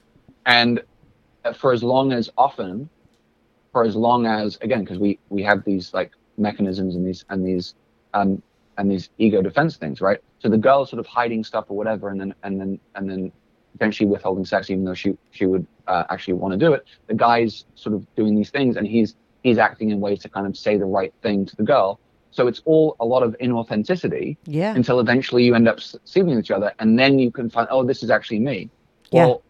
and 0.45 0.81
for 1.55 1.73
as 1.73 1.84
long 1.84 2.11
as 2.11 2.30
often, 2.38 2.89
for 3.72 3.84
as 3.84 3.95
long 3.95 4.26
as 4.26 4.57
again, 4.61 4.81
because 4.81 4.99
we 4.99 5.19
we 5.30 5.43
have 5.43 5.63
these 5.65 5.93
like 5.93 6.11
mechanisms 6.38 6.95
and 6.95 7.07
these 7.07 7.23
and 7.30 7.45
these 7.45 7.76
um 8.13 8.41
and 8.77 8.91
these 8.91 9.09
ego 9.17 9.41
defense 9.41 9.77
things, 9.77 10.01
right? 10.01 10.19
So 10.39 10.49
the 10.49 10.57
girl's 10.57 10.89
sort 10.89 10.99
of 10.99 11.05
hiding 11.05 11.43
stuff 11.43 11.65
or 11.69 11.77
whatever, 11.77 12.09
and 12.09 12.19
then 12.19 12.35
and 12.43 12.59
then 12.59 12.80
and 12.95 13.09
then 13.09 13.31
potentially 13.72 14.09
withholding 14.09 14.45
sex, 14.45 14.69
even 14.69 14.85
though 14.85 14.93
she 14.93 15.17
she 15.31 15.45
would 15.45 15.65
uh, 15.88 16.03
actually 16.09 16.34
want 16.34 16.53
to 16.53 16.57
do 16.57 16.73
it. 16.73 16.85
The 17.07 17.13
guy's 17.13 17.65
sort 17.76 17.95
of 17.95 18.05
doing 18.15 18.35
these 18.35 18.49
things, 18.49 18.77
and 18.77 18.88
he's 18.88 19.15
he's 19.45 19.59
acting 19.59 19.91
in 19.91 19.99
ways 19.99 20.19
to 20.19 20.27
kind 20.30 20.47
of 20.47 20.57
say 20.57 20.76
the 20.76 20.85
right 20.85 21.13
thing 21.22 21.45
to 21.45 21.55
the 21.55 21.63
girl. 21.63 21.99
So 22.31 22.47
it's 22.47 22.61
all 22.65 22.95
a 22.99 23.05
lot 23.05 23.22
of 23.23 23.35
inauthenticity 23.39 24.38
Yeah. 24.47 24.73
until 24.76 24.99
eventually 24.99 25.43
you 25.45 25.53
end 25.55 25.67
up 25.67 25.80
seeing 26.03 26.30
each 26.39 26.49
other, 26.51 26.73
and 26.80 26.97
then 26.99 27.19
you 27.19 27.30
can 27.31 27.49
find, 27.49 27.67
oh, 27.69 27.84
this 27.85 28.01
is 28.03 28.09
actually 28.09 28.39
me. 28.39 28.69
Yeah. 29.11 29.27
Well, 29.27 29.43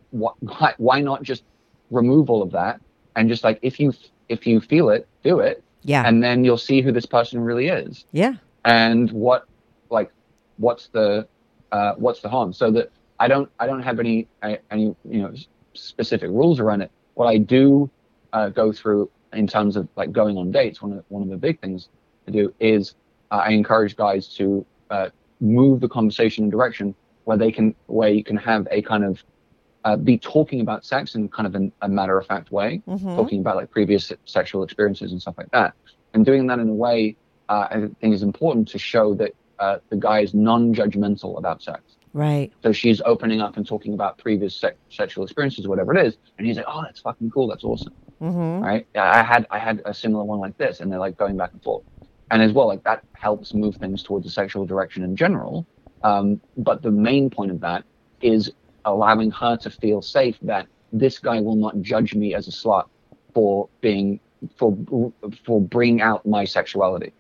wh- 0.52 0.80
why, 0.80 1.00
not 1.02 1.24
just 1.24 1.44
remove 1.92 2.30
all 2.30 2.42
of 2.44 2.52
that 2.52 2.82
and 3.16 3.30
just 3.30 3.44
like 3.44 3.58
if 3.62 3.80
you 3.80 3.94
if 4.28 4.46
you 4.46 4.60
feel 4.60 4.90
it, 4.90 5.08
do 5.24 5.40
it, 5.40 5.64
Yeah. 5.84 6.04
and 6.08 6.22
then 6.22 6.44
you'll 6.44 6.58
see 6.70 6.82
who 6.82 6.92
this 6.92 7.06
person 7.06 7.40
really 7.40 7.68
is 7.70 8.06
yeah. 8.12 8.34
and 8.66 9.10
what 9.12 9.46
like 9.90 10.12
what's 10.58 10.88
the 10.90 11.28
uh, 11.72 11.94
what's 12.04 12.20
the 12.22 12.30
harm. 12.30 12.52
So 12.54 12.70
that 12.72 12.92
I 13.20 13.28
don't 13.30 13.50
I 13.62 13.66
don't 13.70 13.84
have 13.84 13.98
any 14.00 14.28
any 14.70 14.86
you 15.16 15.22
know 15.24 15.34
specific 15.74 16.30
rules 16.30 16.60
around 16.60 16.82
it. 16.82 16.92
What 17.14 17.28
I 17.28 17.38
do 17.38 17.90
uh, 18.34 18.50
go 18.50 18.72
through 18.74 19.10
in 19.36 19.48
terms 19.48 19.76
of 19.76 19.88
like 19.96 20.12
going 20.12 20.38
on 20.38 20.52
dates, 20.52 20.82
one 20.82 20.92
of 20.92 20.98
the, 20.98 21.04
one 21.10 21.22
of 21.24 21.30
the 21.30 21.38
big 21.38 21.60
things 21.62 21.90
to 22.26 22.32
do 22.32 22.54
is 22.60 22.96
uh, 23.32 23.36
I 23.36 23.50
encourage 23.50 23.96
guys 23.96 24.28
to 24.36 24.66
uh, 24.90 25.10
move 25.40 25.80
the 25.82 25.90
conversation 25.90 26.44
in 26.46 26.48
a 26.50 26.52
direction 26.52 26.96
where 27.26 27.38
they 27.38 27.52
can 27.52 27.76
where 27.88 28.10
you 28.10 28.24
can 28.24 28.38
have 28.38 28.68
a 28.72 28.82
kind 28.82 29.04
of 29.04 29.24
uh, 29.84 29.96
be 29.96 30.18
talking 30.18 30.62
about 30.62 30.84
sex 30.86 31.16
in 31.16 31.30
kind 31.30 31.46
of 31.46 31.54
an, 31.56 31.72
a 31.82 31.90
matter 31.90 32.18
of 32.18 32.26
fact 32.26 32.52
way, 32.52 32.82
Mhm. 32.88 33.16
talking 33.16 33.40
about 33.40 33.56
like 33.56 33.70
previous 33.70 34.12
sexual 34.26 34.64
experiences 34.64 35.12
and 35.12 35.22
stuff 35.22 35.36
like 35.38 35.52
that, 35.52 35.74
and 36.14 36.26
doing 36.26 36.48
that 36.48 36.60
in 36.60 36.70
a 36.70 36.74
way 36.74 37.16
uh, 37.50 37.68
I 37.70 37.88
think 38.02 38.14
is 38.16 38.24
important 38.24 38.68
to 38.70 38.80
show 38.80 39.14
that 39.16 39.32
uh, 39.60 39.78
the 39.90 39.96
guy 39.96 40.20
is 40.22 40.34
non-judgmental 40.34 41.38
about 41.38 41.62
sex. 41.62 41.82
Right. 42.14 42.52
So 42.64 42.72
she's 42.72 43.02
opening 43.06 43.42
up 43.42 43.58
and 43.58 43.68
talking 43.68 43.94
about 43.94 44.18
previous 44.18 44.56
sex, 44.56 44.78
sexual 44.90 45.24
experiences, 45.24 45.68
whatever 45.68 45.96
it 45.96 46.06
is, 46.08 46.18
and 46.38 46.48
he's 46.48 46.58
like, 46.58 46.66
"Oh, 46.68 46.82
that's 46.82 47.02
fucking 47.02 47.30
cool. 47.30 47.48
That's 47.48 47.64
awesome." 47.64 47.94
Mm-hmm. 48.22 48.64
right? 48.64 48.88
I 48.96 49.24
had 49.24 49.46
I 49.52 49.60
had 49.60 49.82
a 49.86 49.94
similar 49.94 50.24
one 50.24 50.40
like 50.40 50.58
this, 50.58 50.80
and 50.80 50.92
they're 50.92 51.00
like 51.00 51.18
going 51.18 51.38
back 51.38 51.52
and 51.52 51.62
forth, 51.62 51.84
and 52.32 52.42
as 52.42 52.54
well, 52.54 52.68
like 52.68 52.84
that 52.84 53.04
helps 53.14 53.54
move 53.54 53.76
things 53.76 54.04
towards 54.04 54.26
a 54.26 54.30
sexual 54.30 54.66
direction 54.66 55.04
in 55.04 55.16
general. 55.16 55.66
Um, 56.04 56.40
but 56.58 56.82
the 56.82 56.92
main 56.92 57.30
point 57.30 57.52
of 57.52 57.60
that 57.62 57.84
is 58.22 58.52
allowing 58.86 59.32
her 59.32 59.58
to 59.58 59.70
feel 59.70 60.02
safe 60.02 60.38
that 60.44 60.68
this 60.94 61.20
guy 61.20 61.42
will 61.42 61.56
not 61.56 61.82
judge 61.82 62.16
me 62.16 62.36
as 62.36 62.48
a 62.48 62.52
slut 62.52 62.86
for 63.34 63.68
being 63.82 64.20
for 64.56 64.78
for 65.46 65.60
bringing 65.62 66.02
out 66.02 66.26
my 66.26 66.46
sexuality, 66.46 67.12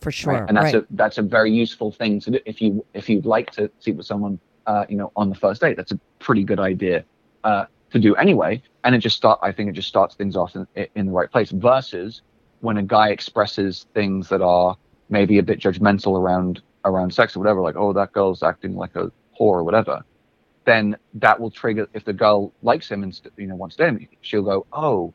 For 0.00 0.10
sure. 0.10 0.34
right? 0.34 0.44
And 0.48 0.56
that's 0.56 0.74
right. 0.74 0.82
a 0.82 0.86
that's 0.90 1.18
a 1.18 1.22
very 1.22 1.52
useful 1.52 1.92
thing 1.92 2.20
to 2.20 2.30
do 2.30 2.38
if 2.46 2.62
you 2.62 2.84
if 2.94 3.08
you'd 3.08 3.26
like 3.26 3.50
to 3.52 3.70
sleep 3.80 3.96
with 3.96 4.06
someone, 4.06 4.38
uh, 4.66 4.86
you 4.88 4.96
know, 4.96 5.12
on 5.16 5.28
the 5.28 5.34
first 5.34 5.60
date. 5.60 5.76
That's 5.76 5.92
a 5.92 6.00
pretty 6.18 6.44
good 6.44 6.60
idea 6.60 7.04
uh, 7.44 7.66
to 7.94 8.00
do 8.00 8.14
anyway, 8.16 8.62
and 8.82 8.94
it 8.94 8.98
just 8.98 9.16
start. 9.16 9.38
I 9.42 9.52
think 9.52 9.70
it 9.70 9.72
just 9.72 9.88
starts 9.88 10.14
things 10.14 10.36
off 10.36 10.54
in, 10.54 10.66
in 10.94 11.06
the 11.06 11.12
right 11.12 11.30
place. 11.30 11.50
Versus 11.50 12.22
when 12.60 12.76
a 12.76 12.82
guy 12.82 13.08
expresses 13.08 13.86
things 13.94 14.28
that 14.28 14.42
are 14.42 14.76
maybe 15.08 15.38
a 15.38 15.42
bit 15.42 15.58
judgmental 15.58 16.18
around 16.18 16.60
around 16.84 17.14
sex 17.14 17.34
or 17.34 17.38
whatever, 17.38 17.60
like 17.62 17.76
oh 17.76 17.92
that 17.94 18.12
girl's 18.12 18.42
acting 18.42 18.76
like 18.76 18.94
a 18.96 19.10
whore 19.38 19.56
or 19.60 19.64
whatever, 19.64 20.04
then 20.64 20.96
that 21.14 21.40
will 21.40 21.50
trigger. 21.50 21.88
If 21.94 22.04
the 22.04 22.12
girl 22.12 22.52
likes 22.62 22.90
him 22.90 23.02
and 23.02 23.18
you 23.36 23.46
know 23.46 23.56
wants 23.56 23.76
to 23.76 23.86
him, 23.86 24.06
she'll 24.20 24.42
go 24.42 24.66
oh 24.72 25.14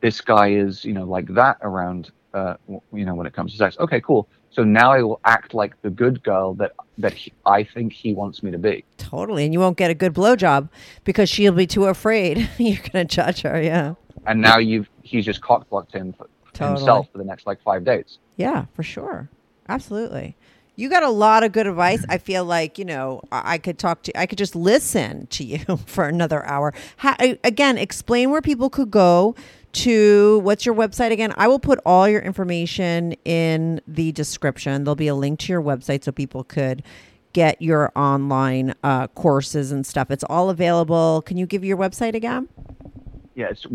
this 0.00 0.20
guy 0.20 0.50
is 0.50 0.84
you 0.84 0.92
know 0.92 1.04
like 1.04 1.26
that 1.34 1.58
around 1.62 2.10
uh, 2.34 2.54
you 2.68 3.04
know 3.04 3.14
when 3.14 3.26
it 3.26 3.32
comes 3.32 3.52
to 3.52 3.58
sex. 3.58 3.76
Okay, 3.78 4.00
cool. 4.00 4.28
So 4.50 4.64
now 4.64 4.92
I 4.92 5.02
will 5.02 5.20
act 5.24 5.52
like 5.54 5.80
the 5.82 5.90
good 5.90 6.22
girl 6.22 6.54
that 6.54 6.72
that 6.98 7.12
he, 7.12 7.32
I 7.44 7.62
think 7.62 7.92
he 7.92 8.14
wants 8.14 8.42
me 8.42 8.50
to 8.50 8.58
be. 8.58 8.84
Totally. 8.96 9.44
And 9.44 9.52
you 9.52 9.60
won't 9.60 9.76
get 9.76 9.90
a 9.90 9.94
good 9.94 10.14
blowjob 10.14 10.70
because 11.04 11.28
she'll 11.28 11.52
be 11.52 11.66
too 11.66 11.84
afraid. 11.86 12.48
You're 12.58 12.78
going 12.90 13.06
to 13.06 13.16
judge 13.16 13.42
her. 13.42 13.60
Yeah. 13.60 13.94
And 14.26 14.40
now 14.40 14.58
you've 14.58 14.88
he's 15.02 15.24
just 15.24 15.40
cock 15.42 15.68
blocked 15.68 15.92
him 15.92 16.12
for 16.14 16.26
Totally. 16.52 16.78
himself 16.78 17.08
for 17.12 17.18
the 17.18 17.24
next 17.24 17.46
like 17.46 17.60
five 17.62 17.84
dates. 17.84 18.18
Yeah, 18.36 18.64
for 18.74 18.82
sure. 18.82 19.28
Absolutely. 19.68 20.36
You 20.78 20.90
got 20.90 21.02
a 21.02 21.10
lot 21.10 21.42
of 21.42 21.52
good 21.52 21.66
advice. 21.66 22.04
I 22.08 22.18
feel 22.18 22.44
like, 22.44 22.78
you 22.78 22.84
know, 22.84 23.22
I 23.32 23.56
could 23.56 23.78
talk 23.78 24.02
to 24.02 24.18
I 24.18 24.26
could 24.26 24.38
just 24.38 24.54
listen 24.54 25.26
to 25.28 25.44
you 25.44 25.58
for 25.86 26.06
another 26.06 26.44
hour. 26.46 26.74
Ha- 26.98 27.16
again, 27.44 27.78
explain 27.78 28.30
where 28.30 28.42
people 28.42 28.68
could 28.70 28.90
go 28.90 29.34
to 29.76 30.38
what's 30.40 30.64
your 30.64 30.74
website 30.74 31.10
again? 31.12 31.32
I 31.36 31.48
will 31.48 31.58
put 31.58 31.78
all 31.84 32.08
your 32.08 32.20
information 32.20 33.12
in 33.24 33.80
the 33.86 34.12
description. 34.12 34.84
There'll 34.84 34.94
be 34.96 35.08
a 35.08 35.14
link 35.14 35.40
to 35.40 35.52
your 35.52 35.62
website 35.62 36.04
so 36.04 36.12
people 36.12 36.44
could 36.44 36.82
get 37.32 37.60
your 37.60 37.92
online 37.94 38.74
uh, 38.82 39.08
courses 39.08 39.72
and 39.72 39.86
stuff. 39.86 40.10
It's 40.10 40.24
all 40.24 40.48
available. 40.48 41.22
Can 41.22 41.36
you 41.36 41.46
give 41.46 41.64
your 41.64 41.76
website 41.76 42.14
again? 42.14 42.48
Yeah, 43.34 43.48
it's 43.50 43.66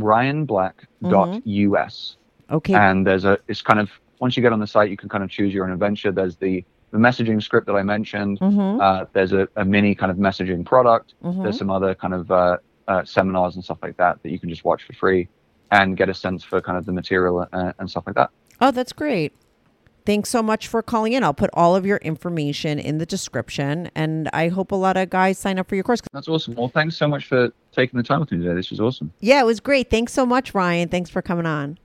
ryanblack.us. 1.04 2.18
Okay. 2.50 2.74
And 2.74 3.08
there's 3.08 3.26
a 3.26 3.38
it's 3.48 3.62
kind 3.62 3.80
of 3.80 3.90
once 4.20 4.36
you 4.36 4.44
get 4.44 4.54
on 4.54 4.60
the 4.60 4.68
site, 4.68 4.90
you 4.90 4.98
can 4.98 5.10
kind 5.10 5.24
of 5.24 5.30
choose 5.30 5.54
your 5.54 5.66
own 5.66 5.72
adventure. 5.72 6.12
There's 6.12 6.36
the 6.36 6.64
the 6.92 6.98
messaging 6.98 7.42
script 7.42 7.68
that 7.68 7.76
I 7.76 7.84
mentioned. 7.84 8.40
Mhm. 8.40 8.82
Uh, 8.82 9.06
there's 9.14 9.32
a, 9.32 9.48
a 9.56 9.64
mini 9.64 9.96
kind 9.96 10.12
of 10.12 10.18
messaging 10.18 10.66
product. 10.66 11.14
Mhm. 11.24 11.44
There's 11.44 11.58
some 11.58 11.70
other 11.70 11.96
kind 11.96 12.14
of 12.14 12.30
uh, 12.32 12.58
uh, 12.88 13.06
seminars 13.06 13.56
and 13.56 13.64
stuff 13.64 13.78
like 13.82 13.96
that 13.98 14.22
that 14.24 14.32
you 14.32 14.40
can 14.40 14.50
just 14.50 14.66
watch 14.66 14.84
for 14.84 14.94
free 14.94 15.30
and 15.72 15.98
get 15.98 16.10
a 16.10 16.14
sense 16.14 16.44
for 16.44 16.62
kind 16.62 16.78
of 16.78 16.86
the 16.86 16.92
material 16.92 17.48
uh, 17.52 17.74
and 17.80 17.90
stuff 17.90 18.04
like 18.06 18.16
that. 18.16 18.30
Oh, 18.60 18.72
that's 18.72 18.94
great. 18.94 19.34
Thanks 20.06 20.30
so 20.30 20.42
much 20.42 20.68
for 20.68 20.82
calling 20.82 21.14
in. 21.14 21.24
I'll 21.24 21.34
put 21.34 21.52
all 21.54 21.76
of 21.76 21.86
your 21.86 21.98
information 21.98 22.80
in 22.80 22.98
the 22.98 23.06
description, 23.06 23.90
and 23.94 24.30
I 24.34 24.48
hope 24.48 24.72
a 24.72 24.76
lot 24.76 24.98
of 24.98 25.12
guys 25.12 25.38
sign 25.38 25.60
up 25.60 25.70
for 25.70 25.76
your 25.76 25.84
course. 25.84 26.02
That's 26.12 26.28
awesome. 26.28 26.56
Well, 26.56 26.70
thanks 26.70 26.98
so 26.98 27.08
much 27.08 27.26
for 27.26 27.50
taking 27.72 27.98
the 27.98 28.04
time 28.04 28.20
with 28.20 28.32
me 28.32 28.40
today. 28.40 28.56
This 28.56 28.72
was 28.72 28.80
awesome. 28.80 29.14
Yeah, 29.20 29.40
it 29.42 29.46
was 29.46 29.60
great. 29.60 29.90
Thanks 29.92 30.12
so 30.12 30.26
much, 30.26 30.56
Ryan. 30.56 30.90
Thanks 30.90 31.10
for 31.10 31.22
coming 31.22 31.46
on. 31.46 31.78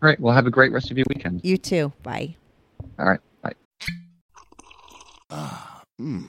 Great. 0.00 0.20
Well, 0.20 0.34
have 0.34 0.46
a 0.46 0.50
great 0.50 0.70
rest 0.70 0.90
of 0.90 0.96
your 0.96 1.06
weekend. 1.08 1.40
You 1.42 1.56
too. 1.56 1.92
Bye. 2.02 2.36
All 2.98 3.06
right. 3.06 3.20
Bye. 3.42 3.54
Ah, 5.30 5.82
mmm. 6.00 6.28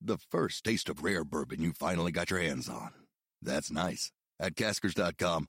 The 0.00 0.16
first 0.30 0.64
taste 0.64 0.88
of 0.88 1.02
rare 1.02 1.24
bourbon 1.24 1.60
you 1.60 1.72
finally 1.72 2.10
got 2.10 2.30
your 2.30 2.40
hands 2.40 2.70
on. 2.70 2.92
That's 3.42 3.70
nice. 3.70 4.12
At 4.38 4.54
Caskers.com, 4.54 5.48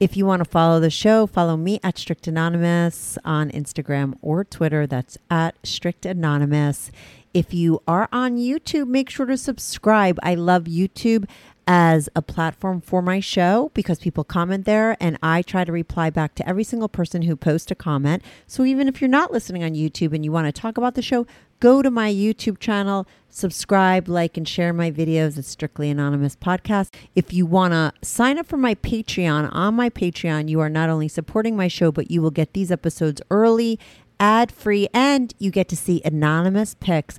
If 0.00 0.16
you 0.16 0.24
want 0.24 0.42
to 0.42 0.48
follow 0.48 0.80
the 0.80 0.88
show, 0.88 1.26
follow 1.26 1.58
me 1.58 1.78
at 1.82 1.98
Strict 1.98 2.26
Anonymous 2.26 3.18
on 3.22 3.50
Instagram 3.50 4.14
or 4.22 4.44
Twitter. 4.44 4.86
That's 4.86 5.18
at 5.30 5.56
Strict 5.62 6.06
Anonymous. 6.06 6.90
If 7.34 7.52
you 7.52 7.82
are 7.86 8.08
on 8.10 8.38
YouTube, 8.38 8.88
make 8.88 9.10
sure 9.10 9.26
to 9.26 9.36
subscribe. 9.36 10.18
I 10.22 10.36
love 10.36 10.64
YouTube 10.64 11.28
as 11.66 12.08
a 12.16 12.22
platform 12.22 12.80
for 12.80 13.02
my 13.02 13.20
show 13.20 13.70
because 13.74 13.98
people 13.98 14.24
comment 14.24 14.64
there 14.64 14.96
and 15.00 15.18
I 15.22 15.42
try 15.42 15.64
to 15.64 15.70
reply 15.70 16.08
back 16.08 16.34
to 16.36 16.48
every 16.48 16.64
single 16.64 16.88
person 16.88 17.20
who 17.20 17.36
posts 17.36 17.70
a 17.70 17.74
comment. 17.74 18.22
So 18.46 18.64
even 18.64 18.88
if 18.88 19.02
you're 19.02 19.08
not 19.08 19.32
listening 19.32 19.62
on 19.62 19.74
YouTube 19.74 20.14
and 20.14 20.24
you 20.24 20.32
want 20.32 20.46
to 20.46 20.60
talk 20.60 20.78
about 20.78 20.94
the 20.94 21.02
show, 21.02 21.26
go 21.60 21.82
to 21.82 21.90
my 21.90 22.12
YouTube 22.12 22.58
channel, 22.58 23.06
subscribe, 23.28 24.08
like, 24.08 24.36
and 24.36 24.48
share 24.48 24.72
my 24.72 24.90
videos 24.90 25.38
at 25.38 25.44
Strictly 25.44 25.90
Anonymous 25.90 26.34
Podcast. 26.34 26.94
If 27.14 27.32
you 27.32 27.46
want 27.46 27.72
to 27.72 27.92
sign 28.02 28.38
up 28.38 28.46
for 28.46 28.56
my 28.56 28.74
Patreon, 28.74 29.50
on 29.52 29.74
my 29.74 29.90
Patreon, 29.90 30.48
you 30.48 30.58
are 30.60 30.70
not 30.70 30.88
only 30.88 31.06
supporting 31.06 31.56
my 31.56 31.68
show, 31.68 31.92
but 31.92 32.10
you 32.10 32.22
will 32.22 32.30
get 32.30 32.54
these 32.54 32.72
episodes 32.72 33.20
early, 33.30 33.78
ad 34.18 34.50
free, 34.50 34.88
and 34.94 35.34
you 35.38 35.50
get 35.50 35.68
to 35.68 35.76
see 35.76 36.00
anonymous 36.04 36.74
pics 36.80 37.18